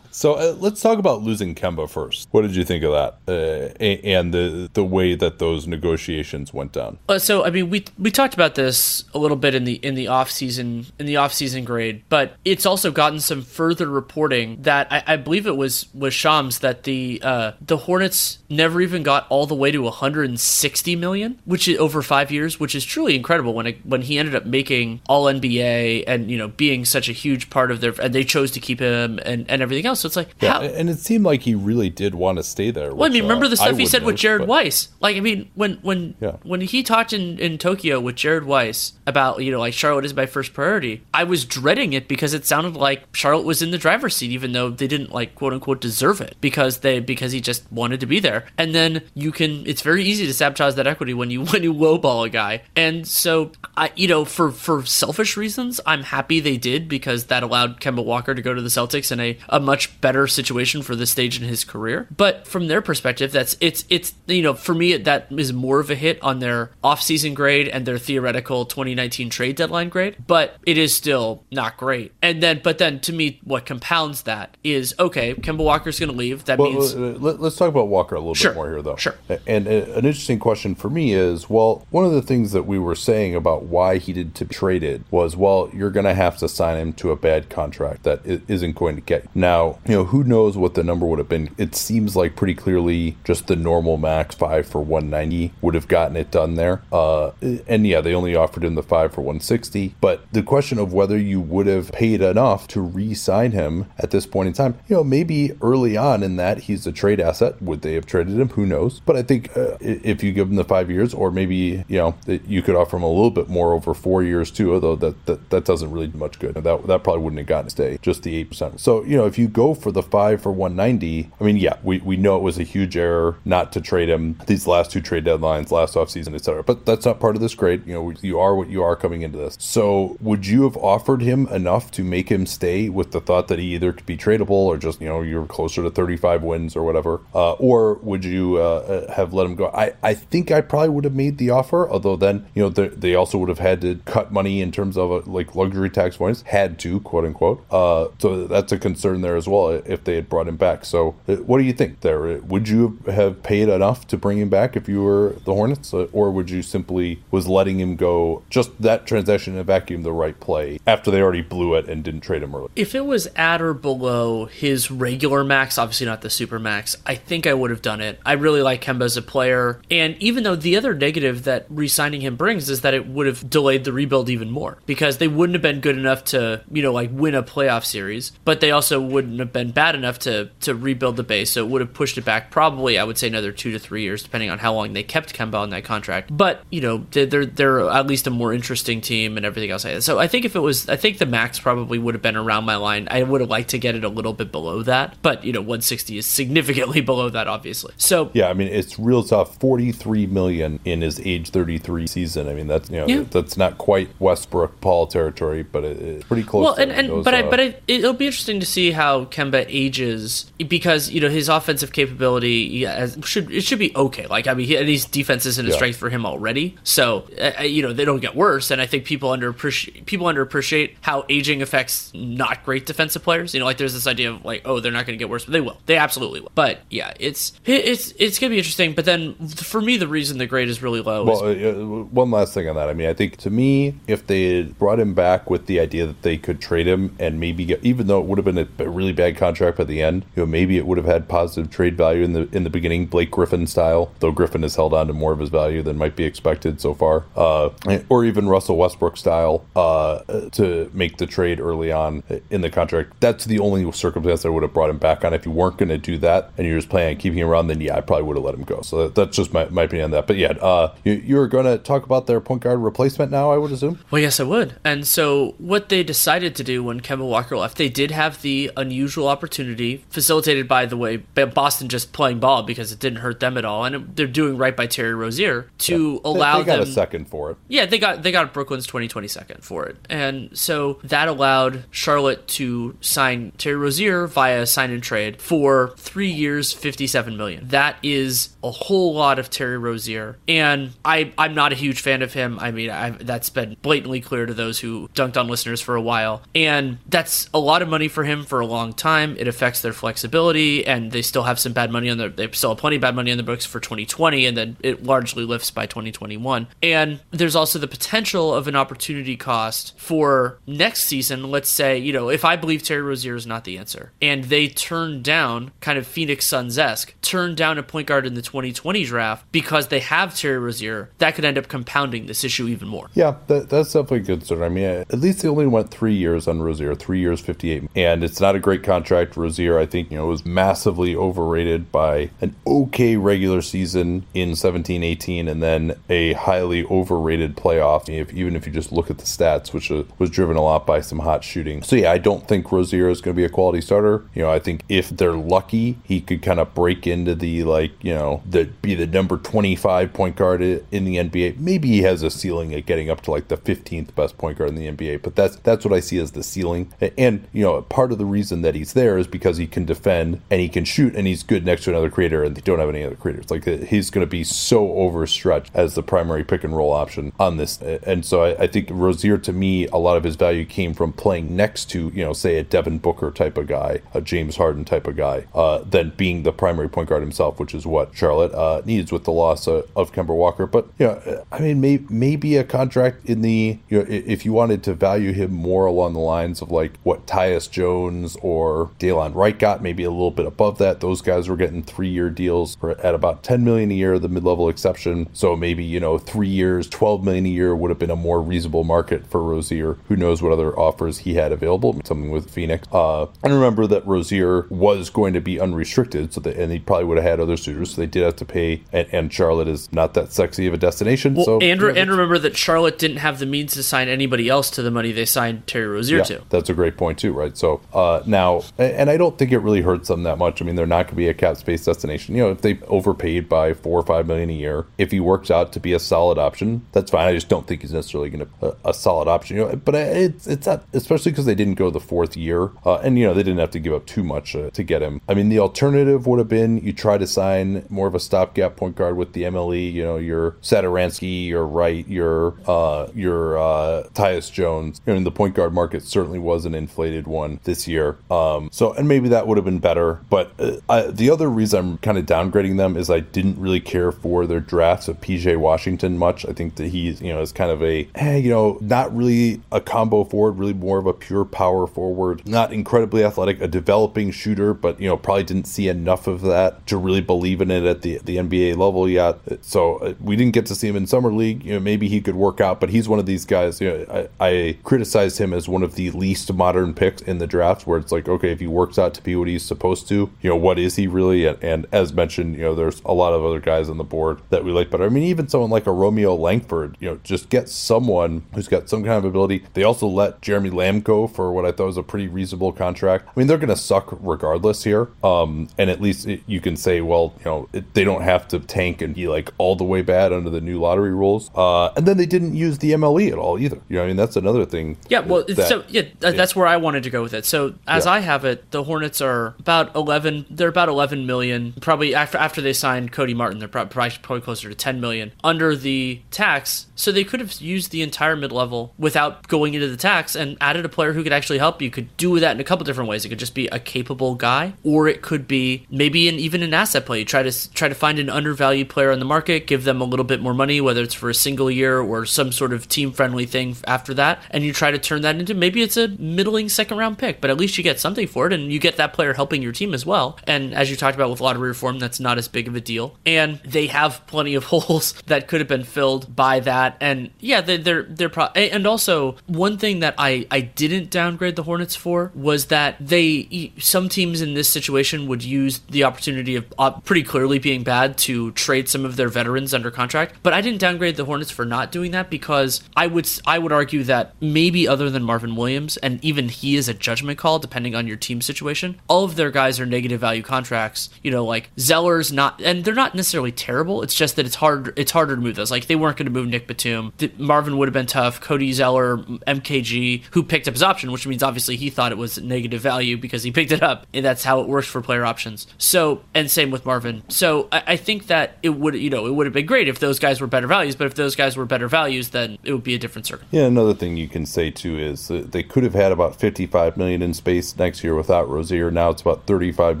So 0.14 0.34
uh, 0.34 0.54
let's 0.60 0.80
talk 0.80 1.00
about 1.00 1.22
losing 1.22 1.56
Kemba 1.56 1.90
first. 1.90 2.28
What 2.30 2.42
did 2.42 2.54
you 2.54 2.64
think 2.64 2.84
of 2.84 2.92
that, 2.92 3.18
uh, 3.26 3.74
and 3.82 4.32
the 4.32 4.70
the 4.72 4.84
way 4.84 5.16
that 5.16 5.40
those 5.40 5.66
negotiations 5.66 6.54
went 6.54 6.70
down? 6.70 6.98
Uh, 7.08 7.18
so 7.18 7.44
I 7.44 7.50
mean, 7.50 7.68
we 7.68 7.84
we 7.98 8.12
talked 8.12 8.32
about 8.32 8.54
this 8.54 9.02
a 9.12 9.18
little 9.18 9.36
bit 9.36 9.56
in 9.56 9.64
the 9.64 9.74
in 9.74 9.96
the 9.96 10.06
off 10.06 10.30
season 10.30 10.86
in 11.00 11.06
the 11.06 11.16
off 11.16 11.32
season 11.32 11.64
grade, 11.64 12.04
but 12.08 12.36
it's 12.44 12.64
also 12.64 12.92
gotten 12.92 13.18
some 13.18 13.42
further 13.42 13.88
reporting 13.88 14.62
that 14.62 14.86
I, 14.88 15.02
I 15.04 15.16
believe 15.16 15.48
it 15.48 15.56
was 15.56 15.92
was 15.92 16.14
Shams 16.14 16.60
that 16.60 16.84
the 16.84 17.20
uh, 17.20 17.52
the 17.60 17.78
Hornets 17.78 18.38
never 18.48 18.80
even 18.80 19.02
got 19.02 19.26
all 19.30 19.46
the 19.46 19.56
way 19.56 19.72
to 19.72 19.82
160 19.82 20.94
million, 20.94 21.40
which 21.44 21.66
is 21.66 21.76
over 21.80 22.02
five 22.02 22.30
years, 22.30 22.60
which 22.60 22.76
is 22.76 22.84
truly 22.84 23.16
incredible. 23.16 23.52
When 23.52 23.66
it, 23.66 23.84
when 23.84 24.02
he 24.02 24.20
ended 24.20 24.36
up 24.36 24.46
making 24.46 25.00
All 25.08 25.24
NBA 25.24 26.04
and 26.06 26.30
you 26.30 26.38
know 26.38 26.46
being 26.46 26.84
such 26.84 27.08
a 27.08 27.12
huge 27.12 27.50
part 27.50 27.72
of 27.72 27.80
their, 27.80 28.00
and 28.00 28.14
they 28.14 28.22
chose 28.22 28.52
to 28.52 28.60
keep 28.60 28.78
him 28.78 29.18
and 29.24 29.50
and 29.50 29.60
everything 29.60 29.86
else. 29.86 30.03
So 30.04 30.08
it's 30.08 30.16
like, 30.16 30.34
Yeah, 30.42 30.52
how? 30.52 30.60
and 30.60 30.90
it 30.90 30.98
seemed 30.98 31.24
like 31.24 31.40
he 31.40 31.54
really 31.54 31.88
did 31.88 32.14
want 32.14 32.36
to 32.36 32.42
stay 32.44 32.70
there. 32.70 32.94
Well, 32.94 33.08
I 33.08 33.12
mean, 33.12 33.22
remember 33.22 33.46
uh, 33.46 33.48
the 33.48 33.56
stuff 33.56 33.78
he 33.78 33.86
said 33.86 34.02
with 34.04 34.16
Jared 34.16 34.40
but- 34.40 34.48
Weiss. 34.48 34.88
Like, 35.00 35.16
I 35.16 35.20
mean, 35.20 35.50
when 35.54 35.78
when 35.80 36.14
Yeah. 36.20 36.36
when 36.42 36.60
he 36.60 36.82
talked 36.82 37.14
in, 37.14 37.38
in 37.38 37.56
Tokyo 37.56 37.98
with 38.00 38.16
Jared 38.16 38.44
Weiss 38.44 38.92
about 39.06 39.42
you 39.42 39.50
know 39.50 39.60
like 39.60 39.72
Charlotte 39.72 40.04
is 40.04 40.12
my 40.14 40.26
first 40.26 40.52
priority, 40.52 41.02
I 41.14 41.24
was 41.24 41.46
dreading 41.46 41.94
it 41.94 42.06
because 42.06 42.34
it 42.34 42.44
sounded 42.44 42.76
like 42.76 43.04
Charlotte 43.16 43.46
was 43.46 43.62
in 43.62 43.70
the 43.70 43.78
driver's 43.78 44.14
seat, 44.14 44.30
even 44.30 44.52
though 44.52 44.68
they 44.68 44.86
didn't 44.86 45.10
like 45.10 45.34
quote 45.34 45.54
unquote 45.54 45.80
deserve 45.80 46.20
it 46.20 46.36
because 46.42 46.80
they 46.80 47.00
because 47.00 47.32
he 47.32 47.40
just 47.40 47.64
wanted 47.72 48.00
to 48.00 48.06
be 48.06 48.20
there. 48.20 48.44
And 48.58 48.74
then 48.74 49.04
you 49.14 49.32
can, 49.32 49.66
it's 49.66 49.80
very 49.80 50.04
easy 50.04 50.26
to 50.26 50.34
sabotage 50.34 50.74
that 50.74 50.86
equity 50.86 51.14
when 51.14 51.30
you 51.30 51.44
when 51.46 51.62
you 51.62 51.72
lowball 51.72 52.26
a 52.26 52.28
guy. 52.28 52.60
And 52.76 53.08
so 53.08 53.52
I 53.74 53.90
you 53.96 54.06
know 54.08 54.26
for 54.26 54.50
for 54.50 54.84
selfish 54.84 55.38
reasons, 55.38 55.80
I'm 55.86 56.02
happy 56.02 56.40
they 56.40 56.58
did 56.58 56.90
because 56.90 57.24
that 57.26 57.42
allowed 57.42 57.80
Kemba 57.80 58.04
Walker 58.04 58.34
to 58.34 58.42
go 58.42 58.52
to 58.52 58.60
the 58.60 58.68
Celtics 58.68 59.10
in 59.10 59.20
a 59.20 59.38
a 59.48 59.60
much 59.60 59.93
better 60.00 60.26
situation 60.26 60.82
for 60.82 60.94
this 60.96 61.10
stage 61.10 61.40
in 61.40 61.46
his 61.48 61.64
career. 61.64 62.08
But 62.16 62.46
from 62.46 62.68
their 62.68 62.82
perspective, 62.82 63.32
that's 63.32 63.56
it's 63.60 63.84
it's 63.88 64.14
you 64.26 64.42
know 64.42 64.54
for 64.54 64.74
me 64.74 64.96
that 64.96 65.26
is 65.30 65.52
more 65.52 65.80
of 65.80 65.90
a 65.90 65.94
hit 65.94 66.22
on 66.22 66.38
their 66.38 66.70
offseason 66.82 67.34
grade 67.34 67.68
and 67.68 67.86
their 67.86 67.98
theoretical 67.98 68.64
2019 68.64 69.30
trade 69.30 69.56
deadline 69.56 69.88
grade. 69.88 70.16
But 70.26 70.56
it 70.66 70.78
is 70.78 70.94
still 70.94 71.44
not 71.50 71.76
great. 71.76 72.12
And 72.22 72.42
then 72.42 72.60
but 72.62 72.78
then 72.78 73.00
to 73.00 73.12
me, 73.12 73.40
what 73.44 73.66
compounds 73.66 74.22
that 74.22 74.56
is 74.64 74.94
okay. 74.98 75.34
Kemba 75.34 75.64
Walker's 75.64 75.98
going 75.98 76.10
to 76.10 76.16
leave. 76.16 76.44
That 76.44 76.58
Well, 76.58 76.72
means 76.72 76.94
uh, 76.94 77.16
let, 77.20 77.40
us 77.40 77.56
talk 77.56 77.68
about 77.68 77.88
Walker 77.88 78.14
a 78.14 78.18
little 78.20 78.34
Sure, 78.34 78.52
bit 78.52 78.56
more 78.56 78.68
here, 78.70 78.82
though. 78.82 78.96
sure. 78.96 79.14
And 79.46 79.66
uh, 79.66 79.70
an 79.70 80.04
interesting 80.04 80.38
question 80.38 80.74
for 80.74 80.88
me 80.90 81.12
is, 81.12 81.48
well, 81.50 81.86
one 81.90 82.04
of 82.04 82.12
the 82.12 82.22
things 82.22 82.52
that 82.52 82.64
we 82.64 82.78
were 82.78 82.94
saying 82.94 83.34
about 83.34 83.64
why 83.64 83.98
he 83.98 84.12
did 84.12 84.34
to 84.36 84.44
be 84.44 84.54
traded 84.54 85.04
was, 85.10 85.36
well, 85.36 85.70
you're 85.72 85.90
going 85.90 86.06
to 86.06 86.14
have 86.14 86.38
to 86.38 86.48
sign 86.48 86.78
him 86.78 86.92
to 86.94 87.10
a 87.10 87.16
bad 87.16 87.48
contract 87.50 88.02
that 88.04 88.20
isn't 88.24 88.74
going 88.74 88.96
to 88.96 89.02
get. 89.02 89.26
Now, 89.34 89.78
you 89.86 89.94
know, 89.94 90.04
who 90.04 90.24
knows 90.24 90.56
what 90.56 90.74
the 90.74 90.82
number 90.82 91.06
would 91.06 91.18
have 91.18 91.28
been? 91.28 91.54
It 91.58 91.74
seems 91.74 92.16
like 92.16 92.36
pretty 92.36 92.54
clearly 92.54 93.16
just 93.24 93.46
the 93.46 93.56
normal 93.56 93.96
max 93.96 94.34
five 94.34 94.66
for 94.66 94.80
190 94.80 95.52
would 95.60 95.74
have 95.74 95.88
gotten 95.88 96.16
it 96.16 96.30
done 96.30 96.54
there. 96.54 96.82
Uh, 96.92 97.32
and 97.66 97.86
yeah, 97.86 98.00
they 98.00 98.14
only 98.14 98.34
offered 98.34 98.64
him 98.64 98.74
the 98.74 98.82
five 98.82 99.12
for 99.12 99.20
160. 99.20 99.94
But 100.00 100.30
the 100.32 100.42
question 100.42 100.78
of 100.78 100.92
whether 100.92 101.18
you 101.18 101.40
would 101.40 101.66
have 101.66 101.92
paid 101.92 102.22
enough 102.22 102.66
to 102.68 102.80
re-sign 102.80 103.52
him 103.52 103.86
at 103.98 104.10
this 104.10 104.26
point 104.26 104.48
in 104.48 104.52
time, 104.52 104.78
you 104.88 104.96
know, 104.96 105.04
maybe 105.04 105.52
early 105.60 105.96
on 105.96 106.22
in 106.22 106.36
that 106.36 106.58
he's 106.58 106.86
a 106.86 106.92
trade 106.92 107.20
asset. 107.20 107.60
Would 107.60 107.82
they 107.82 107.94
have 107.94 108.06
traded 108.06 108.38
him? 108.38 108.48
Who 108.50 108.66
knows? 108.66 109.00
But 109.00 109.16
I 109.16 109.22
think 109.22 109.56
uh, 109.56 109.76
if 109.80 110.22
you 110.22 110.32
give 110.32 110.48
him 110.48 110.56
the 110.56 110.64
five 110.64 110.90
years, 110.90 111.14
or 111.14 111.30
maybe 111.30 111.84
you 111.88 111.98
know 111.98 112.14
you 112.26 112.62
could 112.62 112.74
offer 112.74 112.96
him 112.96 113.02
a 113.02 113.08
little 113.08 113.30
bit 113.30 113.48
more 113.48 113.72
over 113.72 113.94
four 113.94 114.22
years 114.22 114.50
too. 114.50 114.74
Although 114.74 114.96
that 114.96 115.26
that, 115.26 115.50
that 115.50 115.64
doesn't 115.64 115.90
really 115.90 116.06
do 116.08 116.18
much 116.18 116.38
good. 116.38 116.54
That 116.54 116.86
that 116.86 117.04
probably 117.04 117.22
wouldn't 117.22 117.38
have 117.38 117.46
gotten 117.46 117.70
stay. 117.70 117.98
Just 118.02 118.22
the 118.22 118.36
eight 118.36 118.48
percent. 118.50 118.80
So 118.80 119.04
you 119.04 119.16
know, 119.16 119.26
if 119.26 119.38
you 119.38 119.48
go 119.48 119.73
for 119.74 119.92
the 119.92 120.02
five 120.02 120.42
for 120.42 120.52
190, 120.52 121.30
I 121.40 121.44
mean, 121.44 121.56
yeah, 121.56 121.76
we, 121.82 121.98
we 121.98 122.16
know 122.16 122.36
it 122.36 122.42
was 122.42 122.58
a 122.58 122.62
huge 122.62 122.96
error 122.96 123.36
not 123.44 123.72
to 123.72 123.80
trade 123.80 124.08
him 124.08 124.38
these 124.46 124.66
last 124.66 124.90
two 124.90 125.00
trade 125.00 125.24
deadlines, 125.24 125.70
last 125.70 125.94
offseason, 125.94 126.34
et 126.34 126.44
cetera. 126.44 126.62
But 126.62 126.86
that's 126.86 127.04
not 127.04 127.20
part 127.20 127.36
of 127.36 127.42
this 127.42 127.54
grade. 127.54 127.86
You 127.86 127.94
know, 127.94 128.12
you 128.22 128.38
are 128.38 128.54
what 128.54 128.68
you 128.68 128.82
are 128.82 128.96
coming 128.96 129.22
into 129.22 129.38
this. 129.38 129.56
So 129.60 130.16
would 130.20 130.46
you 130.46 130.62
have 130.64 130.76
offered 130.76 131.22
him 131.22 131.46
enough 131.48 131.90
to 131.92 132.04
make 132.04 132.28
him 132.28 132.46
stay 132.46 132.88
with 132.88 133.12
the 133.12 133.20
thought 133.20 133.48
that 133.48 133.58
he 133.58 133.74
either 133.74 133.92
could 133.92 134.06
be 134.06 134.16
tradable 134.16 134.50
or 134.50 134.76
just, 134.78 135.00
you 135.00 135.08
know, 135.08 135.22
you're 135.22 135.46
closer 135.46 135.82
to 135.82 135.90
35 135.90 136.42
wins 136.42 136.76
or 136.76 136.84
whatever? 136.84 137.20
Uh, 137.34 137.52
or 137.52 137.94
would 137.94 138.24
you 138.24 138.56
uh, 138.56 138.60
uh, 139.08 139.12
have 139.14 139.32
let 139.32 139.46
him 139.46 139.54
go? 139.54 139.68
I, 139.68 139.94
I 140.02 140.14
think 140.14 140.50
I 140.50 140.60
probably 140.60 140.90
would 140.90 141.04
have 141.04 141.14
made 141.14 141.38
the 141.38 141.50
offer, 141.50 141.88
although 141.88 142.16
then, 142.16 142.46
you 142.54 142.62
know, 142.62 142.68
they, 142.68 142.88
they 142.88 143.14
also 143.14 143.38
would 143.38 143.48
have 143.48 143.58
had 143.58 143.80
to 143.82 143.96
cut 144.04 144.32
money 144.32 144.60
in 144.60 144.72
terms 144.72 144.96
of 144.96 145.10
uh, 145.10 145.30
like 145.30 145.54
luxury 145.54 145.90
tax 145.90 146.16
points, 146.16 146.42
had 146.42 146.78
to, 146.80 147.00
quote 147.00 147.24
unquote. 147.24 147.64
Uh, 147.70 148.08
so 148.18 148.46
that's 148.46 148.72
a 148.72 148.78
concern 148.78 149.20
there 149.20 149.36
as 149.36 149.48
well. 149.48 149.63
If 149.70 150.04
they 150.04 150.14
had 150.16 150.28
brought 150.28 150.48
him 150.48 150.56
back. 150.56 150.84
So, 150.84 151.16
uh, 151.28 151.36
what 151.36 151.58
do 151.58 151.64
you 151.64 151.72
think 151.72 152.00
there? 152.00 152.38
Would 152.38 152.68
you 152.68 152.98
have 153.06 153.42
paid 153.42 153.68
enough 153.68 154.06
to 154.08 154.16
bring 154.16 154.38
him 154.38 154.48
back 154.48 154.76
if 154.76 154.88
you 154.88 155.02
were 155.02 155.36
the 155.44 155.54
Hornets, 155.54 155.92
uh, 155.92 156.06
or 156.12 156.30
would 156.30 156.50
you 156.50 156.62
simply 156.62 157.22
was 157.30 157.46
letting 157.46 157.78
him 157.80 157.96
go 157.96 158.42
just 158.50 158.80
that 158.80 159.06
transaction 159.06 159.54
in 159.54 159.60
a 159.60 159.64
vacuum 159.64 160.02
the 160.02 160.12
right 160.12 160.38
play 160.40 160.78
after 160.86 161.10
they 161.10 161.20
already 161.20 161.42
blew 161.42 161.74
it 161.74 161.88
and 161.88 162.04
didn't 162.04 162.20
trade 162.20 162.42
him 162.42 162.54
early? 162.54 162.68
If 162.76 162.94
it 162.94 163.06
was 163.06 163.28
at 163.36 163.60
or 163.62 163.74
below 163.74 164.46
his 164.46 164.90
regular 164.90 165.44
max, 165.44 165.78
obviously 165.78 166.06
not 166.06 166.22
the 166.22 166.30
super 166.30 166.58
max, 166.58 166.96
I 167.06 167.14
think 167.14 167.46
I 167.46 167.54
would 167.54 167.70
have 167.70 167.82
done 167.82 168.00
it. 168.00 168.20
I 168.24 168.32
really 168.32 168.62
like 168.62 168.82
Kemba 168.82 169.04
as 169.04 169.16
a 169.16 169.22
player, 169.22 169.80
and 169.90 170.16
even 170.18 170.44
though 170.44 170.56
the 170.56 170.76
other 170.76 170.94
negative 170.94 171.44
that 171.44 171.66
re-signing 171.68 172.20
him 172.20 172.36
brings 172.36 172.68
is 172.68 172.80
that 172.82 172.94
it 172.94 173.06
would 173.06 173.26
have 173.26 173.48
delayed 173.48 173.84
the 173.84 173.92
rebuild 173.92 174.28
even 174.28 174.50
more 174.50 174.78
because 174.86 175.18
they 175.18 175.28
wouldn't 175.28 175.54
have 175.54 175.62
been 175.62 175.80
good 175.80 175.98
enough 175.98 176.24
to 176.24 176.62
you 176.70 176.82
know 176.82 176.92
like 176.92 177.10
win 177.12 177.34
a 177.34 177.42
playoff 177.42 177.84
series, 177.84 178.32
but 178.44 178.60
they 178.60 178.70
also 178.70 179.00
wouldn't 179.00 179.38
have 179.44 179.52
been 179.52 179.70
bad 179.70 179.94
enough 179.94 180.18
to 180.20 180.50
to 180.60 180.74
rebuild 180.74 181.16
the 181.16 181.22
base. 181.22 181.50
So 181.50 181.64
it 181.64 181.70
would 181.70 181.80
have 181.80 181.92
pushed 181.92 182.18
it 182.18 182.24
back 182.24 182.50
probably 182.50 182.98
I 182.98 183.04
would 183.04 183.18
say 183.18 183.28
another 183.28 183.52
two 183.52 183.72
to 183.72 183.78
three 183.78 184.02
years 184.02 184.22
depending 184.22 184.50
on 184.50 184.58
how 184.58 184.74
long 184.74 184.92
they 184.92 185.02
kept 185.02 185.34
Kemba 185.34 185.54
on 185.54 185.70
that 185.70 185.84
contract. 185.84 186.36
But 186.36 186.62
you 186.70 186.80
know 186.80 187.06
they're 187.10 187.46
they're 187.46 187.88
at 187.90 188.06
least 188.06 188.26
a 188.26 188.30
more 188.30 188.52
interesting 188.52 189.00
team 189.00 189.36
and 189.36 189.46
everything 189.46 189.70
else. 189.70 189.86
So 190.04 190.18
I 190.18 190.26
think 190.26 190.44
if 190.44 190.56
it 190.56 190.60
was 190.60 190.88
I 190.88 190.96
think 190.96 191.18
the 191.18 191.26
max 191.26 191.58
probably 191.58 191.98
would 191.98 192.14
have 192.14 192.22
been 192.22 192.36
around 192.36 192.64
my 192.64 192.76
line. 192.76 193.08
I 193.10 193.22
would 193.22 193.40
have 193.40 193.50
liked 193.50 193.70
to 193.70 193.78
get 193.78 193.94
it 193.94 194.04
a 194.04 194.08
little 194.08 194.32
bit 194.32 194.50
below 194.50 194.82
that, 194.82 195.16
but 195.22 195.44
you 195.44 195.52
know 195.52 195.60
160 195.60 196.18
is 196.18 196.26
significantly 196.26 197.00
below 197.02 197.28
that 197.30 197.48
obviously. 197.48 197.94
So 197.96 198.30
yeah, 198.34 198.48
I 198.48 198.54
mean 198.54 198.68
it's 198.68 198.98
real 198.98 199.22
tough. 199.22 199.58
43 199.58 200.26
million 200.26 200.80
in 200.84 201.02
his 201.02 201.20
age 201.20 201.50
33 201.50 202.06
season. 202.06 202.48
I 202.48 202.54
mean 202.54 202.66
that's 202.66 202.90
you 202.90 202.98
know 202.98 203.06
yeah. 203.06 203.24
that's 203.30 203.56
not 203.56 203.78
quite 203.78 204.08
Westbrook 204.18 204.80
Paul 204.80 205.06
territory, 205.06 205.62
but 205.62 205.84
it, 205.84 206.00
it's 206.00 206.24
pretty 206.24 206.42
close. 206.42 206.64
Well, 206.64 206.74
and, 206.74 206.90
and 206.90 207.08
those, 207.08 207.24
but 207.24 207.34
uh, 207.34 207.38
I, 207.38 207.42
but 207.42 207.60
I, 207.60 207.76
it'll 207.86 208.12
be 208.12 208.26
interesting 208.26 208.60
to 208.60 208.66
see 208.66 208.90
how 208.90 209.24
Kemba 209.34 209.66
ages 209.68 210.52
because 210.68 211.10
you 211.10 211.20
know 211.20 211.28
his 211.28 211.48
offensive 211.48 211.92
capability 211.92 212.68
yeah, 212.72 213.08
should 213.24 213.50
it 213.50 213.62
should 213.62 213.80
be 213.80 213.94
okay. 213.96 214.26
Like 214.28 214.46
I 214.46 214.54
mean, 214.54 214.66
he, 214.66 214.82
these 214.84 215.04
defense 215.06 215.44
isn't 215.44 215.66
a 215.66 215.70
yeah. 215.70 215.74
strength 215.74 215.96
for 215.96 216.08
him 216.08 216.24
already, 216.24 216.76
so 216.84 217.26
uh, 217.40 217.62
you 217.62 217.82
know 217.82 217.92
they 217.92 218.04
don't 218.04 218.20
get 218.20 218.36
worse. 218.36 218.70
And 218.70 218.80
I 218.80 218.86
think 218.86 219.04
people 219.04 219.30
underappreciate 219.30 220.06
people 220.06 220.26
underappreciate 220.28 220.94
how 221.00 221.24
aging 221.28 221.62
affects 221.62 222.12
not 222.14 222.64
great 222.64 222.86
defensive 222.86 223.24
players. 223.24 223.54
You 223.54 223.60
know, 223.60 223.66
like 223.66 223.78
there's 223.78 223.94
this 223.94 224.06
idea 224.06 224.30
of 224.30 224.44
like 224.44 224.62
oh 224.64 224.78
they're 224.78 224.92
not 224.92 225.04
going 225.06 225.18
to 225.18 225.22
get 225.22 225.28
worse, 225.28 225.44
but 225.44 225.52
they 225.52 225.60
will. 225.60 225.78
They 225.86 225.96
absolutely 225.96 226.40
will. 226.40 226.52
But 226.54 226.80
yeah, 226.88 227.12
it's 227.18 227.52
it's 227.64 228.12
it's 228.12 228.38
gonna 228.38 228.50
be 228.50 228.58
interesting. 228.58 228.94
But 228.94 229.04
then 229.04 229.34
for 229.48 229.80
me, 229.80 229.96
the 229.96 230.08
reason 230.08 230.38
the 230.38 230.46
grade 230.46 230.68
is 230.68 230.80
really 230.80 231.00
low. 231.00 231.24
Well, 231.24 231.46
is, 231.46 231.76
uh, 231.76 232.04
one 232.10 232.30
last 232.30 232.54
thing 232.54 232.68
on 232.68 232.76
that. 232.76 232.88
I 232.88 232.94
mean, 232.94 233.08
I 233.08 233.14
think 233.14 233.38
to 233.38 233.50
me, 233.50 233.96
if 234.06 234.28
they 234.28 234.62
brought 234.62 235.00
him 235.00 235.12
back 235.12 235.50
with 235.50 235.66
the 235.66 235.80
idea 235.80 236.06
that 236.06 236.22
they 236.22 236.36
could 236.36 236.60
trade 236.60 236.86
him 236.86 237.16
and 237.18 237.40
maybe 237.40 237.64
get, 237.64 237.84
even 237.84 238.06
though 238.06 238.20
it 238.20 238.26
would 238.26 238.38
have 238.38 238.44
been 238.44 238.68
a 238.78 238.88
really 238.88 239.12
bad 239.12 239.23
contract 239.32 239.78
by 239.78 239.84
the 239.84 240.02
end, 240.02 240.24
you 240.34 240.42
know, 240.42 240.46
maybe 240.46 240.76
it 240.76 240.86
would 240.86 240.98
have 240.98 241.06
had 241.06 241.28
positive 241.28 241.70
trade 241.70 241.96
value 241.96 242.22
in 242.22 242.32
the 242.32 242.48
in 242.52 242.64
the 242.64 242.70
beginning, 242.70 243.06
Blake 243.06 243.30
Griffin 243.30 243.66
style. 243.66 244.12
Though 244.20 244.32
Griffin 244.32 244.62
has 244.62 244.76
held 244.76 244.94
on 244.94 245.06
to 245.06 245.12
more 245.12 245.32
of 245.32 245.38
his 245.38 245.50
value 245.50 245.82
than 245.82 245.96
might 245.96 246.16
be 246.16 246.24
expected 246.24 246.80
so 246.80 246.94
far, 246.94 247.24
uh, 247.36 247.70
or 248.08 248.24
even 248.24 248.48
Russell 248.48 248.76
Westbrook 248.76 249.16
style 249.16 249.64
uh, 249.76 250.20
to 250.52 250.90
make 250.92 251.16
the 251.18 251.26
trade 251.26 251.60
early 251.60 251.92
on 251.92 252.22
in 252.50 252.60
the 252.60 252.70
contract. 252.70 253.14
That's 253.20 253.44
the 253.44 253.58
only 253.58 253.90
circumstance 253.92 254.44
I 254.44 254.48
would 254.48 254.62
have 254.62 254.72
brought 254.72 254.90
him 254.90 254.98
back 254.98 255.24
on. 255.24 255.32
If 255.32 255.46
you 255.46 255.52
weren't 255.52 255.78
going 255.78 255.88
to 255.88 255.98
do 255.98 256.18
that 256.18 256.50
and 256.58 256.66
you're 256.66 256.78
just 256.78 256.88
planning 256.88 257.16
on 257.16 257.20
keeping 257.20 257.38
him 257.38 257.48
around, 257.48 257.68
then 257.68 257.80
yeah, 257.80 257.96
I 257.96 258.00
probably 258.00 258.24
would 258.24 258.36
have 258.36 258.44
let 258.44 258.54
him 258.54 258.64
go. 258.64 258.82
So 258.82 259.04
that, 259.04 259.14
that's 259.14 259.36
just 259.36 259.52
my, 259.52 259.66
my 259.66 259.82
opinion 259.84 260.06
on 260.06 260.10
that. 260.12 260.26
But 260.26 260.36
yeah, 260.36 260.52
uh, 260.52 260.94
you, 261.04 261.12
you're 261.14 261.48
going 261.48 261.66
to 261.66 261.78
talk 261.78 262.04
about 262.04 262.26
their 262.26 262.40
point 262.40 262.62
guard 262.62 262.80
replacement 262.80 263.30
now, 263.30 263.50
I 263.50 263.56
would 263.56 263.72
assume. 263.72 264.00
Well, 264.10 264.20
yes, 264.20 264.40
I 264.40 264.44
would. 264.44 264.76
And 264.84 265.06
so 265.06 265.54
what 265.58 265.88
they 265.88 266.02
decided 266.02 266.56
to 266.56 266.64
do 266.64 266.82
when 266.82 267.00
Kemba 267.00 267.28
Walker 267.28 267.56
left, 267.56 267.78
they 267.78 267.88
did 267.88 268.10
have 268.10 268.42
the 268.42 268.70
unusual 268.76 269.13
opportunity, 269.22 270.04
facilitated 270.10 270.66
by 270.66 270.86
the 270.86 270.96
way 270.96 271.16
Boston 271.16 271.88
just 271.88 272.12
playing 272.12 272.40
ball 272.40 272.62
because 272.62 272.92
it 272.92 272.98
didn't 272.98 273.20
hurt 273.20 273.40
them 273.40 273.56
at 273.56 273.64
all, 273.64 273.84
and 273.84 274.16
they're 274.16 274.26
doing 274.26 274.56
right 274.56 274.76
by 274.76 274.86
Terry 274.86 275.14
Rozier 275.14 275.70
to 275.78 276.14
yeah. 276.14 276.20
allow 276.24 276.58
they, 276.58 276.64
they 276.64 276.66
got 276.66 276.80
them 276.80 276.88
a 276.88 276.92
second 276.92 277.28
for 277.28 277.52
it. 277.52 277.56
Yeah, 277.68 277.86
they 277.86 277.98
got 277.98 278.22
they 278.22 278.32
got 278.32 278.52
Brooklyn's 278.52 278.86
2020 278.86 279.28
second 279.28 279.64
for 279.64 279.86
it, 279.86 279.96
and 280.10 280.56
so 280.56 280.98
that 281.04 281.28
allowed 281.28 281.84
Charlotte 281.90 282.46
to 282.48 282.96
sign 283.00 283.52
Terry 283.58 283.76
Rozier 283.76 284.26
via 284.26 284.66
sign 284.66 284.90
and 284.90 285.02
trade 285.02 285.40
for 285.40 285.94
three 285.96 286.30
years, 286.30 286.72
57 286.72 287.36
million. 287.36 287.68
That 287.68 287.96
is 288.02 288.50
a 288.62 288.70
whole 288.70 289.14
lot 289.14 289.38
of 289.38 289.50
Terry 289.50 289.78
Rozier, 289.78 290.36
and 290.48 290.92
I 291.04 291.32
I'm 291.38 291.54
not 291.54 291.72
a 291.72 291.76
huge 291.76 292.00
fan 292.00 292.22
of 292.22 292.32
him. 292.32 292.58
I 292.58 292.70
mean, 292.70 292.90
I've, 292.90 293.24
that's 293.24 293.50
been 293.50 293.76
blatantly 293.82 294.20
clear 294.20 294.46
to 294.46 294.54
those 294.54 294.80
who 294.80 295.08
Dunc'd 295.14 295.36
On 295.36 295.48
listeners 295.48 295.80
for 295.80 295.94
a 295.94 296.02
while, 296.02 296.42
and 296.54 296.98
that's 297.06 297.48
a 297.52 297.58
lot 297.58 297.82
of 297.82 297.88
money 297.88 298.08
for 298.08 298.24
him 298.24 298.44
for 298.44 298.60
a 298.60 298.66
long 298.66 298.92
time. 298.92 299.03
It 299.38 299.48
affects 299.48 299.80
their 299.80 299.92
flexibility, 299.92 300.86
and 300.86 301.12
they 301.12 301.22
still 301.22 301.42
have 301.42 301.58
some 301.58 301.72
bad 301.72 301.90
money 301.90 302.08
on 302.08 302.18
their 302.18 302.28
they 302.28 302.50
still 302.52 302.70
have 302.70 302.78
plenty 302.78 302.96
of 302.96 303.02
bad 303.02 303.14
money 303.14 303.30
on 303.30 303.36
the 303.36 303.42
books 303.42 303.66
for 303.66 303.80
2020, 303.80 304.46
and 304.46 304.56
then 304.56 304.76
it 304.80 305.04
largely 305.04 305.44
lifts 305.44 305.70
by 305.70 305.86
2021. 305.86 306.66
And 306.82 307.20
there's 307.30 307.56
also 307.56 307.78
the 307.78 307.88
potential 307.88 308.54
of 308.54 308.66
an 308.66 308.76
opportunity 308.76 309.36
cost 309.36 309.98
for 309.98 310.58
next 310.66 311.04
season. 311.04 311.50
Let's 311.50 311.68
say 311.68 311.98
you 311.98 312.12
know 312.12 312.30
if 312.30 312.44
I 312.44 312.56
believe 312.56 312.82
Terry 312.82 313.02
Rozier 313.02 313.34
is 313.34 313.46
not 313.46 313.64
the 313.64 313.76
answer, 313.76 314.12
and 314.22 314.44
they 314.44 314.68
turn 314.68 315.22
down 315.22 315.72
kind 315.80 315.98
of 315.98 316.06
Phoenix 316.06 316.46
Suns 316.46 316.78
esque, 316.78 317.14
turn 317.20 317.54
down 317.54 317.78
a 317.78 317.82
point 317.82 318.06
guard 318.06 318.26
in 318.26 318.34
the 318.34 318.42
2020 318.42 319.04
draft 319.04 319.50
because 319.52 319.88
they 319.88 320.00
have 320.00 320.34
Terry 320.36 320.58
Rozier, 320.58 321.10
that 321.18 321.34
could 321.34 321.44
end 321.44 321.58
up 321.58 321.68
compounding 321.68 322.26
this 322.26 322.44
issue 322.44 322.68
even 322.68 322.88
more. 322.88 323.10
Yeah, 323.14 323.36
that, 323.48 323.68
that's 323.68 323.92
definitely 323.92 324.18
a 324.18 324.20
good 324.20 324.38
concern. 324.40 324.62
I 324.62 324.68
mean, 324.68 324.84
at 324.84 325.18
least 325.18 325.42
they 325.42 325.48
only 325.48 325.66
went 325.66 325.90
three 325.90 326.14
years 326.14 326.46
on 326.48 326.60
Rozier, 326.60 326.94
three 326.94 327.20
years, 327.20 327.40
58. 327.40 327.90
And 327.94 328.24
it's 328.24 328.40
not 328.40 328.54
a 328.54 328.58
great 328.58 328.82
contract. 328.94 329.36
Rozier, 329.36 329.78
I 329.78 329.86
think, 329.86 330.10
you 330.10 330.16
know, 330.16 330.26
was 330.26 330.44
massively 330.44 331.16
overrated 331.16 331.90
by 331.90 332.30
an 332.40 332.54
okay 332.66 333.16
regular 333.16 333.60
season 333.60 334.24
in 334.34 334.54
17 334.54 335.02
18 335.02 335.48
and 335.48 335.62
then 335.62 335.96
a 336.08 336.32
highly 336.34 336.84
overrated 336.84 337.56
playoff, 337.56 338.08
if, 338.08 338.32
even 338.32 338.54
if 338.54 338.66
you 338.66 338.72
just 338.72 338.92
look 338.92 339.10
at 339.10 339.18
the 339.18 339.24
stats, 339.24 339.72
which 339.72 339.90
was, 339.90 340.06
was 340.18 340.30
driven 340.30 340.56
a 340.56 340.62
lot 340.62 340.86
by 340.86 341.00
some 341.00 341.20
hot 341.20 341.42
shooting. 341.42 341.82
So, 341.82 341.96
yeah, 341.96 342.12
I 342.12 342.18
don't 342.18 342.46
think 342.46 342.70
Rozier 342.70 343.08
is 343.08 343.20
going 343.20 343.34
to 343.34 343.40
be 343.40 343.44
a 343.44 343.48
quality 343.48 343.80
starter. 343.80 344.24
You 344.34 344.42
know, 344.42 344.50
I 344.50 344.58
think 344.58 344.82
if 344.88 345.08
they're 345.10 345.32
lucky, 345.32 345.98
he 346.04 346.20
could 346.20 346.42
kind 346.42 346.60
of 346.60 346.74
break 346.74 347.06
into 347.06 347.34
the, 347.34 347.64
like, 347.64 347.92
you 348.02 348.14
know, 348.14 348.42
the 348.48 348.64
be 348.80 348.94
the 348.94 349.06
number 349.06 349.36
25 349.36 350.12
point 350.12 350.36
guard 350.36 350.62
in 350.62 351.04
the 351.04 351.16
NBA. 351.16 351.58
Maybe 351.58 351.88
he 351.88 352.02
has 352.02 352.22
a 352.22 352.30
ceiling 352.30 352.74
at 352.74 352.86
getting 352.86 353.10
up 353.10 353.22
to 353.22 353.30
like 353.30 353.48
the 353.48 353.56
15th 353.56 354.14
best 354.14 354.38
point 354.38 354.58
guard 354.58 354.70
in 354.70 354.76
the 354.76 354.86
NBA, 354.86 355.22
but 355.22 355.34
that's 355.34 355.56
that's 355.56 355.84
what 355.84 355.94
I 355.94 356.00
see 356.00 356.18
as 356.18 356.32
the 356.32 356.42
ceiling. 356.42 356.92
And 357.18 357.46
you 357.52 357.62
know, 357.62 357.80
part 357.82 358.12
of 358.12 358.18
the 358.18 358.26
reason 358.26 358.62
that 358.62 358.74
he's 358.84 358.92
there 358.92 359.16
is 359.16 359.26
because 359.26 359.56
he 359.56 359.66
can 359.66 359.86
defend 359.86 360.42
and 360.50 360.60
he 360.60 360.68
can 360.68 360.84
shoot 360.84 361.14
and 361.14 361.26
he's 361.26 361.42
good 361.42 361.64
next 361.64 361.84
to 361.84 361.90
another 361.90 362.10
creator 362.10 362.44
and 362.44 362.54
they 362.54 362.60
don't 362.60 362.78
have 362.78 362.90
any 362.90 363.02
other 363.02 363.16
creators. 363.16 363.50
Like 363.50 363.64
he's 363.64 364.10
going 364.10 364.26
to 364.26 364.30
be 364.30 364.44
so 364.44 364.92
overstretched 364.92 365.70
as 365.74 365.94
the 365.94 366.02
primary 366.02 366.44
pick 366.44 366.64
and 366.64 366.76
roll 366.76 366.92
option 366.92 367.32
on 367.40 367.56
this. 367.56 367.80
And 367.80 368.26
so 368.26 368.44
I, 368.44 368.64
I 368.64 368.66
think 368.66 368.88
Rozier 368.90 369.38
to 369.38 369.52
me, 369.52 369.86
a 369.86 369.96
lot 369.96 370.18
of 370.18 370.24
his 370.24 370.36
value 370.36 370.66
came 370.66 370.92
from 370.92 371.14
playing 371.14 371.56
next 371.56 371.86
to, 371.90 372.12
you 372.14 372.22
know, 372.22 372.34
say 372.34 372.58
a 372.58 372.62
Devin 372.62 372.98
Booker 372.98 373.30
type 373.30 373.56
of 373.56 373.66
guy, 373.66 374.02
a 374.12 374.20
James 374.20 374.56
Harden 374.56 374.84
type 374.84 375.06
of 375.06 375.16
guy, 375.16 375.46
uh, 375.54 375.78
than 375.78 376.10
being 376.10 376.42
the 376.42 376.52
primary 376.52 376.90
point 376.90 377.08
guard 377.08 377.22
himself, 377.22 377.58
which 377.58 377.74
is 377.74 377.86
what 377.86 378.14
Charlotte 378.14 378.52
uh, 378.52 378.82
needs 378.84 379.10
with 379.10 379.24
the 379.24 379.32
loss 379.32 379.66
of, 379.66 379.88
of 379.96 380.12
Kemba 380.12 380.34
Walker. 380.36 380.66
But 380.66 380.88
you 380.98 381.06
know, 381.06 381.46
I 381.50 381.60
mean, 381.60 381.80
may, 381.80 382.00
maybe 382.10 382.56
a 382.58 382.64
contract 382.64 383.24
in 383.24 383.40
the 383.40 383.78
you 383.88 383.98
know, 383.98 384.06
if 384.08 384.44
you 384.44 384.52
wanted 384.52 384.82
to 384.84 384.94
value 384.94 385.32
him 385.32 385.52
more 385.52 385.86
along 385.86 386.12
the 386.12 386.20
lines 386.20 386.60
of 386.60 386.70
like 386.70 386.98
what 387.02 387.26
Tyus 387.26 387.70
Jones 387.70 388.36
or 388.42 388.73
Delon 388.98 389.34
Wright 389.34 389.58
got, 389.58 389.82
maybe 389.82 390.04
a 390.04 390.10
little 390.10 390.30
bit 390.30 390.46
above 390.46 390.78
that. 390.78 391.00
Those 391.00 391.20
guys 391.20 391.48
were 391.48 391.56
getting 391.56 391.82
three 391.82 392.08
year 392.08 392.30
deals 392.30 392.76
for 392.76 392.98
at 393.00 393.14
about 393.14 393.42
10 393.42 393.64
million 393.64 393.90
a 393.90 393.94
year, 393.94 394.18
the 394.18 394.28
mid 394.28 394.44
level 394.44 394.68
exception. 394.68 395.28
So 395.32 395.56
maybe 395.56 395.84
you 395.84 396.00
know 396.00 396.18
three 396.18 396.48
years, 396.48 396.88
12 396.88 397.24
million 397.24 397.46
a 397.46 397.50
year 397.50 397.74
would 397.74 397.90
have 397.90 397.98
been 397.98 398.10
a 398.10 398.16
more 398.16 398.40
reasonable 398.40 398.84
market 398.84 399.26
for 399.26 399.42
Rozier. 399.42 399.96
Who 400.08 400.16
knows 400.16 400.42
what 400.42 400.52
other 400.52 400.78
offers 400.78 401.18
he 401.18 401.34
had 401.34 401.52
available? 401.52 402.00
Something 402.04 402.30
with 402.30 402.50
Phoenix. 402.50 402.86
Uh, 402.92 403.26
and 403.42 403.52
remember 403.52 403.86
that 403.86 404.06
Rozier 404.06 404.66
was 404.70 405.10
going 405.10 405.34
to 405.34 405.40
be 405.40 405.60
unrestricted, 405.60 406.32
so 406.32 406.40
that 406.40 406.56
and 406.56 406.72
he 406.72 406.78
probably 406.78 407.04
would 407.04 407.18
have 407.18 407.26
had 407.26 407.40
other 407.40 407.56
suitors. 407.56 407.94
So 407.94 408.00
they 408.00 408.06
did 408.06 408.22
have 408.22 408.36
to 408.36 408.44
pay, 408.44 408.82
and, 408.92 409.08
and 409.12 409.32
Charlotte 409.32 409.68
is 409.68 409.92
not 409.92 410.14
that 410.14 410.32
sexy 410.32 410.66
of 410.66 410.74
a 410.74 410.76
destination. 410.76 411.34
Well, 411.34 411.44
so 411.44 411.58
and, 411.60 411.82
and 411.82 412.10
remember 412.10 412.38
that 412.38 412.56
Charlotte 412.56 412.98
didn't 412.98 413.18
have 413.18 413.38
the 413.38 413.46
means 413.46 413.74
to 413.74 413.82
sign 413.82 414.08
anybody 414.08 414.48
else 414.48 414.70
to 414.70 414.82
the 414.82 414.90
money 414.90 415.12
they 415.12 415.24
signed 415.24 415.66
Terry 415.66 415.86
Rozier 415.86 416.18
yeah, 416.18 416.24
to. 416.24 416.42
That's 416.48 416.70
a 416.70 416.74
great 416.74 416.96
point 416.96 417.18
too, 417.18 417.32
right? 417.32 417.56
So 417.56 417.80
uh, 417.92 418.22
now, 418.26 418.63
and 418.78 419.10
I 419.10 419.16
don't 419.16 419.38
think 419.38 419.52
it 419.52 419.58
really 419.58 419.82
hurts 419.82 420.08
them 420.08 420.22
that 420.24 420.38
much. 420.38 420.60
I 420.60 420.64
mean, 420.64 420.76
they're 420.76 420.86
not 420.86 421.06
going 421.06 421.14
to 421.14 421.16
be 421.16 421.28
a 421.28 421.34
cap 421.34 421.56
space 421.56 421.84
destination. 421.84 422.34
You 422.34 422.44
know, 422.44 422.50
if 422.50 422.62
they 422.62 422.78
overpaid 422.86 423.48
by 423.48 423.74
four 423.74 423.98
or 423.98 424.04
five 424.04 424.26
million 424.26 424.50
a 424.50 424.54
year, 424.54 424.86
if 424.98 425.10
he 425.10 425.20
works 425.20 425.50
out 425.50 425.72
to 425.72 425.80
be 425.80 425.92
a 425.92 425.98
solid 425.98 426.38
option, 426.38 426.86
that's 426.92 427.10
fine. 427.10 427.26
I 427.26 427.32
just 427.32 427.48
don't 427.48 427.66
think 427.66 427.82
he's 427.82 427.92
necessarily 427.92 428.30
going 428.30 428.46
to 428.46 428.66
uh, 428.66 428.74
a 428.84 428.94
solid 428.94 429.28
option. 429.28 429.56
You 429.56 429.64
know, 429.64 429.76
but 429.76 429.94
it's 429.94 430.46
it's 430.46 430.66
not 430.66 430.84
especially 430.92 431.32
because 431.32 431.46
they 431.46 431.54
didn't 431.54 431.74
go 431.74 431.90
the 431.90 432.00
fourth 432.00 432.36
year, 432.36 432.70
uh, 432.84 432.96
and 432.96 433.18
you 433.18 433.26
know 433.26 433.34
they 433.34 433.42
didn't 433.42 433.60
have 433.60 433.70
to 433.72 433.80
give 433.80 433.92
up 433.92 434.06
too 434.06 434.24
much 434.24 434.54
uh, 434.56 434.70
to 434.70 434.82
get 434.82 435.02
him. 435.02 435.20
I 435.28 435.34
mean, 435.34 435.48
the 435.48 435.58
alternative 435.58 436.26
would 436.26 436.38
have 436.38 436.48
been 436.48 436.78
you 436.78 436.92
try 436.92 437.18
to 437.18 437.26
sign 437.26 437.86
more 437.88 438.06
of 438.06 438.14
a 438.14 438.20
stopgap 438.20 438.76
point 438.76 438.96
guard 438.96 439.16
with 439.16 439.32
the 439.32 439.42
MLE. 439.42 439.92
You 439.92 440.04
know, 440.04 440.16
your 440.16 440.52
Satoransky, 440.62 441.46
your 441.46 441.66
Wright, 441.66 442.06
your 442.08 442.54
uh, 442.66 443.08
your 443.14 443.58
uh, 443.58 444.04
Tyus 444.14 444.52
Jones. 444.52 445.00
You 445.06 445.14
know, 445.14 445.20
the 445.20 445.30
point 445.30 445.54
guard 445.54 445.72
market 445.72 446.02
certainly 446.02 446.38
was 446.38 446.64
an 446.64 446.74
inflated 446.74 447.26
one 447.26 447.60
this 447.64 447.88
year. 447.88 448.16
Uh, 448.30 448.43
Um, 448.44 448.68
so, 448.72 448.92
and 448.92 449.08
maybe 449.08 449.28
that 449.28 449.46
would 449.46 449.58
have 449.58 449.64
been 449.64 449.78
better. 449.78 450.20
But 450.30 450.52
uh, 450.58 450.76
I, 450.88 451.02
the 451.02 451.30
other 451.30 451.48
reason 451.48 451.78
I'm 451.78 451.98
kind 451.98 452.18
of 452.18 452.26
downgrading 452.26 452.76
them 452.76 452.96
is 452.96 453.10
I 453.10 453.20
didn't 453.20 453.58
really 453.58 453.80
care 453.80 454.12
for 454.12 454.46
their 454.46 454.60
drafts 454.60 455.08
of 455.08 455.20
PJ 455.20 455.56
Washington 455.56 456.18
much. 456.18 456.44
I 456.46 456.52
think 456.52 456.76
that 456.76 456.88
he's, 456.88 457.20
you 457.20 457.32
know, 457.32 457.40
is 457.40 457.52
kind 457.52 457.70
of 457.70 457.82
a, 457.82 458.08
eh, 458.14 458.36
you 458.36 458.50
know, 458.50 458.78
not 458.80 459.14
really 459.14 459.62
a 459.72 459.80
combo 459.80 460.24
forward, 460.24 460.52
really 460.52 460.74
more 460.74 460.98
of 460.98 461.06
a 461.06 461.12
pure 461.12 461.44
power 461.44 461.86
forward, 461.86 462.46
not 462.46 462.72
incredibly 462.72 463.24
athletic, 463.24 463.60
a 463.60 463.68
developing 463.68 464.30
shooter, 464.30 464.74
but, 464.74 465.00
you 465.00 465.08
know, 465.08 465.16
probably 465.16 465.44
didn't 465.44 465.66
see 465.66 465.88
enough 465.88 466.26
of 466.26 466.42
that 466.42 466.86
to 466.86 466.96
really 466.96 467.20
believe 467.20 467.60
in 467.60 467.70
it 467.70 467.84
at 467.84 468.02
the, 468.02 468.18
the 468.18 468.36
NBA 468.36 468.76
level 468.76 469.08
yet. 469.08 469.38
So 469.62 469.96
uh, 469.96 470.14
we 470.20 470.36
didn't 470.36 470.52
get 470.52 470.66
to 470.66 470.74
see 470.74 470.88
him 470.88 470.96
in 470.96 471.06
Summer 471.06 471.32
League. 471.32 471.64
You 471.64 471.74
know, 471.74 471.80
maybe 471.80 472.08
he 472.08 472.20
could 472.20 472.34
work 472.34 472.60
out, 472.60 472.80
but 472.80 472.90
he's 472.90 473.08
one 473.08 473.18
of 473.18 473.26
these 473.26 473.44
guys, 473.44 473.80
you 473.80 473.88
know, 473.88 474.28
I, 474.40 474.46
I 474.46 474.78
criticized 474.84 475.38
him 475.38 475.52
as 475.52 475.68
one 475.68 475.82
of 475.82 475.94
the 475.94 476.10
least 476.10 476.52
modern 476.52 476.94
picks 476.94 477.22
in 477.22 477.38
the 477.38 477.46
draft 477.46 477.86
where 477.86 477.98
it's 477.98 478.12
like, 478.12 478.28
okay, 478.34 478.52
if 478.52 478.60
he 478.60 478.66
works 478.66 478.98
out 478.98 479.14
to 479.14 479.22
be 479.22 479.36
what 479.36 479.48
he's 479.48 479.64
supposed 479.64 480.08
to, 480.08 480.30
you 480.42 480.50
know, 480.50 480.56
what 480.56 480.78
is 480.78 480.96
he 480.96 481.06
really? 481.06 481.46
And, 481.46 481.62
and 481.62 481.86
as 481.92 482.12
mentioned, 482.12 482.56
you 482.56 482.62
know, 482.62 482.74
there's 482.74 483.00
a 483.04 483.12
lot 483.12 483.32
of 483.32 483.44
other 483.44 483.60
guys 483.60 483.88
on 483.88 483.98
the 483.98 484.04
board 484.04 484.40
that 484.50 484.64
we 484.64 484.72
like 484.72 484.90
better. 484.90 485.04
I 485.04 485.08
mean, 485.08 485.24
even 485.24 485.48
someone 485.48 485.70
like 485.70 485.86
a 485.86 485.92
Romeo 485.92 486.34
Langford, 486.34 486.96
you 487.00 487.08
know, 487.08 487.20
just 487.22 487.48
get 487.48 487.68
someone 487.68 488.44
who's 488.54 488.68
got 488.68 488.88
some 488.88 489.04
kind 489.04 489.16
of 489.16 489.24
ability. 489.24 489.64
They 489.74 489.82
also 489.82 490.06
let 490.06 490.42
Jeremy 490.42 490.70
Lamb 490.70 491.00
go 491.00 491.26
for 491.26 491.52
what 491.52 491.64
I 491.64 491.72
thought 491.72 491.86
was 491.86 491.96
a 491.96 492.02
pretty 492.02 492.28
reasonable 492.28 492.72
contract. 492.72 493.28
I 493.28 493.32
mean, 493.38 493.46
they're 493.46 493.58
going 493.58 493.68
to 493.68 493.76
suck 493.76 494.16
regardless 494.20 494.84
here. 494.84 495.08
Um, 495.22 495.68
and 495.78 495.90
at 495.90 496.00
least 496.00 496.26
it, 496.26 496.42
you 496.46 496.60
can 496.60 496.76
say, 496.76 497.00
well, 497.00 497.34
you 497.38 497.44
know, 497.44 497.68
it, 497.72 497.94
they 497.94 498.04
don't 498.04 498.22
have 498.22 498.48
to 498.48 498.60
tank 498.60 499.02
and 499.02 499.14
be 499.14 499.28
like 499.28 499.50
all 499.58 499.76
the 499.76 499.84
way 499.84 500.02
bad 500.02 500.32
under 500.32 500.50
the 500.50 500.60
new 500.60 500.80
lottery 500.80 501.14
rules. 501.14 501.50
Uh, 501.54 501.88
and 501.96 502.06
then 502.06 502.16
they 502.16 502.26
didn't 502.26 502.54
use 502.54 502.78
the 502.78 502.92
MLE 502.92 503.30
at 503.30 503.38
all 503.38 503.58
either. 503.58 503.80
You 503.88 503.96
know, 503.96 504.04
I 504.04 504.06
mean, 504.06 504.16
that's 504.16 504.36
another 504.36 504.64
thing. 504.64 504.96
Yeah, 505.08 505.20
well, 505.20 505.44
that, 505.44 505.68
so 505.68 505.84
yeah, 505.88 506.02
that's 506.18 506.56
where 506.56 506.66
I 506.66 506.76
wanted 506.76 507.02
to 507.04 507.10
go 507.10 507.22
with 507.22 507.34
it. 507.34 507.44
So 507.44 507.74
as 507.86 508.06
yeah. 508.06 508.12
I 508.12 508.20
have 508.24 508.44
it, 508.44 508.70
the 508.70 508.84
Hornets 508.84 509.20
are 509.20 509.54
about 509.58 509.94
11. 509.94 510.46
They're 510.50 510.68
about 510.68 510.88
11 510.88 511.26
million. 511.26 511.74
Probably 511.80 512.14
after 512.14 512.38
after 512.38 512.60
they 512.60 512.72
signed 512.72 513.12
Cody 513.12 513.34
Martin, 513.34 513.58
they're 513.58 513.68
probably, 513.68 514.10
probably 514.22 514.40
closer 514.40 514.68
to 514.68 514.74
10 514.74 515.00
million 515.00 515.32
under 515.42 515.76
the 515.76 516.20
tax. 516.30 516.86
So 516.94 517.12
they 517.12 517.24
could 517.24 517.40
have 517.40 517.60
used 517.60 517.90
the 517.90 518.02
entire 518.02 518.36
mid 518.36 518.52
level 518.52 518.94
without 518.98 519.48
going 519.48 519.74
into 519.74 519.88
the 519.88 519.96
tax 519.96 520.36
and 520.36 520.56
added 520.60 520.84
a 520.84 520.88
player 520.88 521.12
who 521.12 521.22
could 521.22 521.32
actually 521.32 521.58
help 521.58 521.82
you. 521.82 521.90
Could 521.90 522.16
do 522.16 522.38
that 522.40 522.52
in 522.52 522.60
a 522.60 522.64
couple 522.64 522.84
different 522.84 523.10
ways. 523.10 523.24
It 523.24 523.28
could 523.28 523.38
just 523.38 523.54
be 523.54 523.68
a 523.68 523.78
capable 523.78 524.34
guy, 524.34 524.74
or 524.82 525.08
it 525.08 525.22
could 525.22 525.46
be 525.48 525.86
maybe 525.90 526.28
an, 526.28 526.36
even 526.36 526.62
an 526.62 526.74
asset 526.74 527.06
play. 527.06 527.20
You 527.20 527.24
try 527.24 527.42
to 527.42 527.72
try 527.72 527.88
to 527.88 527.94
find 527.94 528.18
an 528.18 528.30
undervalued 528.30 528.88
player 528.88 529.10
on 529.10 529.18
the 529.18 529.24
market, 529.24 529.66
give 529.66 529.84
them 529.84 530.00
a 530.00 530.04
little 530.04 530.24
bit 530.24 530.40
more 530.40 530.54
money, 530.54 530.80
whether 530.80 531.02
it's 531.02 531.14
for 531.14 531.30
a 531.30 531.34
single 531.34 531.70
year 531.70 532.00
or 532.00 532.26
some 532.26 532.52
sort 532.52 532.72
of 532.72 532.88
team 532.88 533.12
friendly 533.12 533.46
thing 533.46 533.76
after 533.86 534.14
that, 534.14 534.42
and 534.50 534.64
you 534.64 534.72
try 534.72 534.90
to 534.90 534.98
turn 534.98 535.22
that 535.22 535.36
into 535.36 535.54
maybe 535.54 535.82
it's 535.82 535.96
a 535.96 536.08
middling 536.08 536.68
second 536.68 536.98
round 536.98 537.18
pick, 537.18 537.40
but 537.40 537.50
at 537.50 537.56
least 537.56 537.76
you 537.78 537.84
get 537.84 538.00
something 538.00 538.26
for 538.26 538.46
it, 538.46 538.52
and 538.52 538.72
you 538.72 538.78
get 538.78 538.96
that 538.96 539.12
player 539.12 539.32
helping 539.32 539.62
your 539.62 539.72
team 539.72 539.94
as 539.94 540.04
well. 540.06 540.38
And 540.46 540.74
as 540.74 540.90
you 540.90 540.96
talked 540.96 541.14
about 541.14 541.30
with 541.30 541.40
lottery 541.40 541.68
reform, 541.68 541.98
that's 541.98 542.20
not 542.20 542.38
as 542.38 542.48
big 542.48 542.68
of 542.68 542.74
a 542.74 542.80
deal. 542.80 543.16
And 543.26 543.60
they 543.64 543.86
have 543.88 544.26
plenty 544.26 544.54
of 544.54 544.64
holes 544.74 545.12
that 545.26 545.48
could 545.48 545.60
have 545.60 545.68
been 545.68 545.84
filled 545.84 546.34
by 546.34 546.60
that. 546.60 546.83
And 547.00 547.30
yeah, 547.40 547.60
they're 547.60 547.78
they're, 547.78 548.02
they're 548.02 548.28
pro- 548.28 548.46
and 548.54 548.86
also 548.86 549.36
one 549.46 549.78
thing 549.78 550.00
that 550.00 550.14
I 550.18 550.46
I 550.50 550.60
didn't 550.60 551.10
downgrade 551.10 551.56
the 551.56 551.62
Hornets 551.62 551.96
for 551.96 552.30
was 552.34 552.66
that 552.66 552.96
they 553.00 553.72
some 553.78 554.08
teams 554.08 554.40
in 554.40 554.54
this 554.54 554.68
situation 554.68 555.26
would 555.28 555.44
use 555.44 555.80
the 555.90 556.04
opportunity 556.04 556.56
of 556.56 556.66
uh, 556.78 556.90
pretty 557.00 557.22
clearly 557.22 557.58
being 557.58 557.82
bad 557.82 558.16
to 558.18 558.50
trade 558.52 558.88
some 558.88 559.04
of 559.04 559.16
their 559.16 559.28
veterans 559.28 559.74
under 559.74 559.90
contract. 559.90 560.36
But 560.42 560.52
I 560.52 560.60
didn't 560.60 560.80
downgrade 560.80 561.16
the 561.16 561.24
Hornets 561.24 561.50
for 561.50 561.64
not 561.64 561.92
doing 561.92 562.10
that 562.12 562.30
because 562.30 562.82
I 562.96 563.06
would 563.06 563.28
I 563.46 563.58
would 563.58 563.72
argue 563.72 564.04
that 564.04 564.34
maybe 564.40 564.86
other 564.86 565.10
than 565.10 565.22
Marvin 565.22 565.56
Williams, 565.56 565.96
and 565.98 566.22
even 566.24 566.48
he 566.48 566.76
is 566.76 566.88
a 566.88 566.94
judgment 566.94 567.38
call 567.38 567.58
depending 567.58 567.94
on 567.94 568.06
your 568.06 568.16
team 568.16 568.40
situation. 568.40 569.00
All 569.08 569.24
of 569.24 569.36
their 569.36 569.50
guys 569.50 569.80
are 569.80 569.86
negative 569.86 570.20
value 570.20 570.42
contracts. 570.42 571.10
You 571.22 571.30
know, 571.30 571.44
like 571.44 571.70
Zeller's 571.78 572.32
not, 572.32 572.60
and 572.62 572.84
they're 572.84 572.94
not 572.94 573.14
necessarily 573.14 573.52
terrible. 573.52 574.02
It's 574.02 574.14
just 574.14 574.36
that 574.36 574.46
it's 574.46 574.56
hard. 574.56 574.92
It's 574.96 575.12
harder 575.12 575.36
to 575.36 575.40
move 575.40 575.56
those. 575.56 575.70
Like 575.70 575.86
they 575.86 575.96
weren't 575.96 576.16
going 576.16 576.26
to 576.26 576.32
move 576.32 576.48
Nick 576.48 576.66
Batum. 576.74 577.12
Marvin 577.38 577.78
would 577.78 577.88
have 577.88 577.92
been 577.92 578.06
tough. 578.06 578.40
Cody 578.40 578.72
Zeller, 578.72 579.18
MKG, 579.18 580.22
who 580.32 580.42
picked 580.42 580.68
up 580.68 580.74
his 580.74 580.82
option, 580.82 581.12
which 581.12 581.26
means 581.26 581.42
obviously 581.42 581.76
he 581.76 581.90
thought 581.90 582.12
it 582.12 582.18
was 582.18 582.40
negative 582.40 582.80
value 582.80 583.16
because 583.16 583.42
he 583.42 583.50
picked 583.50 583.72
it 583.72 583.82
up, 583.82 584.06
and 584.12 584.24
that's 584.24 584.44
how 584.44 584.60
it 584.60 584.68
works 584.68 584.88
for 584.88 585.00
player 585.00 585.24
options. 585.24 585.66
So, 585.78 586.22
and 586.34 586.50
same 586.50 586.70
with 586.70 586.84
Marvin. 586.84 587.22
So 587.28 587.68
I, 587.72 587.82
I 587.88 587.96
think 587.96 588.26
that 588.26 588.58
it 588.62 588.70
would, 588.70 588.94
you 588.94 589.10
know, 589.10 589.26
it 589.26 589.34
would 589.34 589.46
have 589.46 589.54
been 589.54 589.66
great 589.66 589.88
if 589.88 589.98
those 589.98 590.18
guys 590.18 590.40
were 590.40 590.46
better 590.46 590.66
values. 590.66 590.96
But 590.96 591.06
if 591.06 591.14
those 591.14 591.36
guys 591.36 591.56
were 591.56 591.64
better 591.64 591.88
values, 591.88 592.30
then 592.30 592.58
it 592.64 592.72
would 592.72 592.84
be 592.84 592.94
a 592.94 592.98
different 592.98 593.26
circle. 593.26 593.46
Yeah, 593.50 593.64
another 593.64 593.94
thing 593.94 594.16
you 594.16 594.28
can 594.28 594.46
say 594.46 594.70
too 594.70 594.98
is 594.98 595.28
they 595.28 595.62
could 595.62 595.84
have 595.84 595.94
had 595.94 596.12
about 596.12 596.36
55 596.36 596.96
million 596.96 597.22
in 597.22 597.34
space 597.34 597.76
next 597.76 598.02
year 598.02 598.14
without 598.14 598.48
Rozier. 598.48 598.90
Now 598.90 599.10
it's 599.10 599.22
about 599.22 599.46
35 599.46 600.00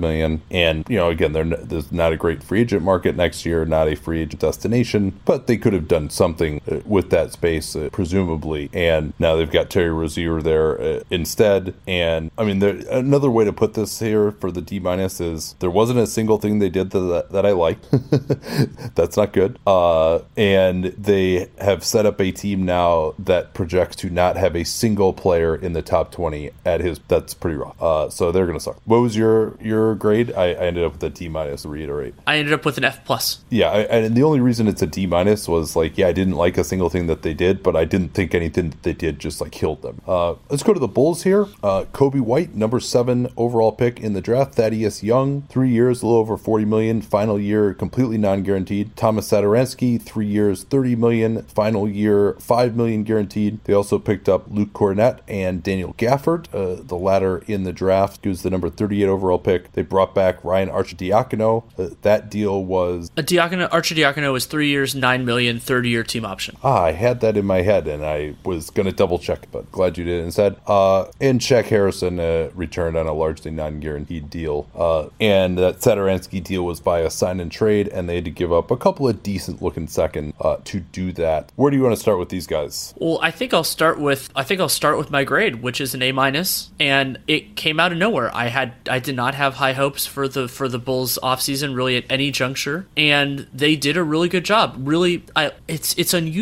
million, 0.00 0.42
and 0.50 0.84
you 0.88 0.96
know, 0.96 1.10
again, 1.10 1.32
there's 1.32 1.92
not 1.92 2.12
a 2.12 2.16
great 2.16 2.42
free 2.42 2.60
agent 2.60 2.82
market 2.82 3.16
next 3.16 3.46
year, 3.46 3.64
not 3.64 3.88
a 3.88 3.94
free 3.94 4.22
agent 4.22 4.40
destination, 4.40 5.18
but 5.24 5.46
they 5.46 5.56
could 5.56 5.72
have 5.72 5.88
done 5.88 6.10
something 6.10 6.60
with 6.84 7.10
that 7.10 7.32
space, 7.32 7.76
uh, 7.76 7.88
presumably. 7.92 8.70
And 8.72 9.12
now 9.18 9.36
they've 9.36 9.50
got 9.50 9.70
Terry 9.70 9.90
Rozier 9.90 10.40
there 10.42 10.80
uh, 10.80 11.00
instead. 11.10 11.74
And 11.86 12.30
I 12.38 12.44
mean, 12.44 12.58
there, 12.58 12.76
another 12.90 13.30
way 13.30 13.44
to 13.44 13.52
put 13.52 13.74
this 13.74 13.98
here 13.98 14.32
for 14.32 14.50
the 14.50 14.60
D 14.60 14.78
minus 14.78 15.20
is 15.20 15.54
there 15.60 15.70
wasn't 15.70 15.98
a 15.98 16.06
single 16.06 16.38
thing 16.38 16.58
they 16.58 16.70
did 16.70 16.90
that, 16.90 17.28
that 17.30 17.46
I 17.46 17.52
liked. 17.52 17.86
That's 18.94 19.16
not 19.16 19.32
good. 19.32 19.58
Uh, 19.66 20.20
and 20.36 20.84
they 20.84 21.48
have 21.58 21.84
set 21.84 22.06
up 22.06 22.20
a 22.20 22.30
team 22.30 22.64
now 22.64 23.14
that 23.18 23.54
projects 23.54 23.96
to 23.96 24.10
not 24.10 24.36
have 24.36 24.56
a 24.56 24.64
single 24.64 25.12
player 25.12 25.54
in 25.54 25.72
the 25.72 25.82
top 25.82 26.12
20 26.12 26.50
at 26.64 26.80
his. 26.80 27.00
That's 27.08 27.34
pretty 27.34 27.56
rough. 27.56 27.80
Uh, 27.80 28.10
so 28.10 28.32
they're 28.32 28.46
going 28.46 28.58
to 28.58 28.64
suck. 28.64 28.80
What 28.84 28.98
was 28.98 29.16
your 29.16 29.56
your 29.60 29.94
grade? 29.94 30.32
I, 30.32 30.46
I 30.46 30.66
ended 30.66 30.84
up 30.84 30.92
with 30.92 31.02
a 31.02 31.10
D 31.10 31.28
minus. 31.28 31.64
Reiterate, 31.64 32.14
I 32.26 32.38
ended 32.38 32.52
up 32.52 32.64
with 32.64 32.78
an 32.78 32.84
F 32.84 33.04
plus. 33.04 33.44
Yeah, 33.50 33.70
I, 33.70 33.80
and 33.82 34.14
the 34.14 34.22
only 34.22 34.40
reason 34.40 34.68
it's 34.68 34.82
a 34.82 34.86
D 34.86 35.06
minus 35.06 35.48
was 35.48 35.76
like, 35.76 35.96
yeah, 35.98 36.08
I 36.08 36.12
didn't 36.12 36.34
like 36.34 36.53
a 36.58 36.64
single 36.64 36.88
thing 36.88 37.06
that 37.06 37.22
they 37.22 37.34
did, 37.34 37.62
but 37.62 37.76
I 37.76 37.84
didn't 37.84 38.10
think 38.10 38.34
anything 38.34 38.70
that 38.70 38.82
they 38.82 38.92
did 38.92 39.18
just 39.18 39.40
like 39.40 39.52
killed 39.52 39.82
them. 39.82 40.00
Uh, 40.06 40.34
let's 40.50 40.62
go 40.62 40.72
to 40.72 40.80
the 40.80 40.88
Bulls 40.88 41.22
here. 41.22 41.46
Uh, 41.62 41.84
Coby 41.92 42.20
White, 42.20 42.54
number 42.54 42.80
seven 42.80 43.28
overall 43.36 43.72
pick 43.72 44.00
in 44.00 44.12
the 44.12 44.20
draft. 44.20 44.54
Thaddeus 44.54 45.02
Young, 45.02 45.42
three 45.42 45.70
years, 45.70 46.02
a 46.02 46.06
little 46.06 46.20
over 46.20 46.36
40 46.36 46.64
million. 46.64 47.00
Final 47.02 47.38
year, 47.38 47.74
completely 47.74 48.18
non-guaranteed. 48.18 48.96
Thomas 48.96 49.30
Satoransky, 49.30 50.00
three 50.00 50.26
years, 50.26 50.64
30 50.64 50.96
million. 50.96 51.42
Final 51.42 51.88
year, 51.88 52.34
five 52.34 52.76
million 52.76 53.04
guaranteed. 53.04 53.62
They 53.64 53.72
also 53.72 53.98
picked 53.98 54.28
up 54.28 54.46
Luke 54.48 54.72
Kornet 54.72 55.20
and 55.28 55.62
Daniel 55.62 55.94
Gafford, 55.94 56.46
uh, 56.52 56.82
the 56.82 56.96
latter 56.96 57.38
in 57.46 57.64
the 57.64 57.72
draft. 57.72 58.20
He 58.22 58.28
was 58.28 58.42
the 58.42 58.50
number 58.50 58.68
38 58.68 59.06
overall 59.06 59.38
pick. 59.38 59.72
They 59.72 59.82
brought 59.82 60.14
back 60.14 60.42
Ryan 60.44 60.68
Arcidiacono. 60.68 61.64
Uh, 61.78 61.94
that 62.02 62.30
deal 62.30 62.64
was 62.64 63.10
a 63.16 63.22
Diacono. 63.22 63.68
Arcidiacono 63.70 64.32
was 64.32 64.46
three 64.46 64.68
years, 64.68 64.94
nine 64.94 65.24
million, 65.24 65.58
30 65.58 65.88
year 65.88 66.02
team 66.02 66.24
option. 66.24 66.43
Ah, 66.62 66.84
I 66.84 66.92
had 66.92 67.20
that 67.20 67.36
in 67.36 67.46
my 67.46 67.62
head, 67.62 67.86
and 67.88 68.04
I 68.04 68.34
was 68.44 68.70
going 68.70 68.86
to 68.86 68.92
double 68.92 69.18
check, 69.18 69.46
but 69.52 69.70
glad 69.72 69.98
you 69.98 70.04
did 70.04 70.24
instead. 70.24 70.56
Uh, 70.66 71.06
and 71.20 71.40
Shaq 71.40 71.64
Harrison 71.64 72.18
uh, 72.20 72.50
returned 72.54 72.96
on 72.96 73.06
a 73.06 73.12
largely 73.12 73.50
non-guaranteed 73.50 74.30
deal, 74.30 74.68
uh, 74.74 75.08
and 75.20 75.58
that 75.58 75.78
Satoransky 75.78 76.42
deal 76.42 76.64
was 76.64 76.80
by 76.80 77.00
a 77.00 77.10
sign 77.10 77.40
and 77.40 77.50
trade, 77.50 77.88
and 77.88 78.08
they 78.08 78.16
had 78.16 78.24
to 78.24 78.30
give 78.30 78.52
up 78.52 78.70
a 78.70 78.76
couple 78.76 79.08
of 79.08 79.22
decent-looking 79.22 79.88
second 79.88 80.34
uh, 80.40 80.56
to 80.64 80.80
do 80.80 81.12
that. 81.12 81.50
Where 81.56 81.70
do 81.70 81.76
you 81.76 81.82
want 81.82 81.94
to 81.94 82.00
start 82.00 82.18
with 82.18 82.28
these 82.28 82.46
guys? 82.46 82.94
Well, 82.98 83.18
I 83.22 83.30
think 83.30 83.54
I'll 83.54 83.64
start 83.64 83.98
with 83.98 84.30
I 84.36 84.42
think 84.44 84.60
I'll 84.60 84.68
start 84.68 84.98
with 84.98 85.10
my 85.10 85.24
grade, 85.24 85.62
which 85.62 85.80
is 85.80 85.94
an 85.94 86.02
A 86.02 86.12
minus, 86.12 86.70
and 86.78 87.18
it 87.26 87.56
came 87.56 87.80
out 87.80 87.92
of 87.92 87.98
nowhere. 87.98 88.34
I 88.34 88.48
had 88.48 88.74
I 88.88 88.98
did 88.98 89.16
not 89.16 89.34
have 89.34 89.54
high 89.54 89.72
hopes 89.72 90.06
for 90.06 90.28
the 90.28 90.48
for 90.48 90.68
the 90.68 90.78
Bulls 90.78 91.18
offseason 91.22 91.74
really 91.74 91.96
at 91.96 92.04
any 92.10 92.30
juncture, 92.30 92.86
and 92.96 93.46
they 93.52 93.76
did 93.76 93.96
a 93.96 94.02
really 94.02 94.28
good 94.28 94.44
job. 94.44 94.76
Really, 94.78 95.24
I 95.34 95.52
it's 95.68 95.94
it's 95.94 96.12
unusual 96.12 96.33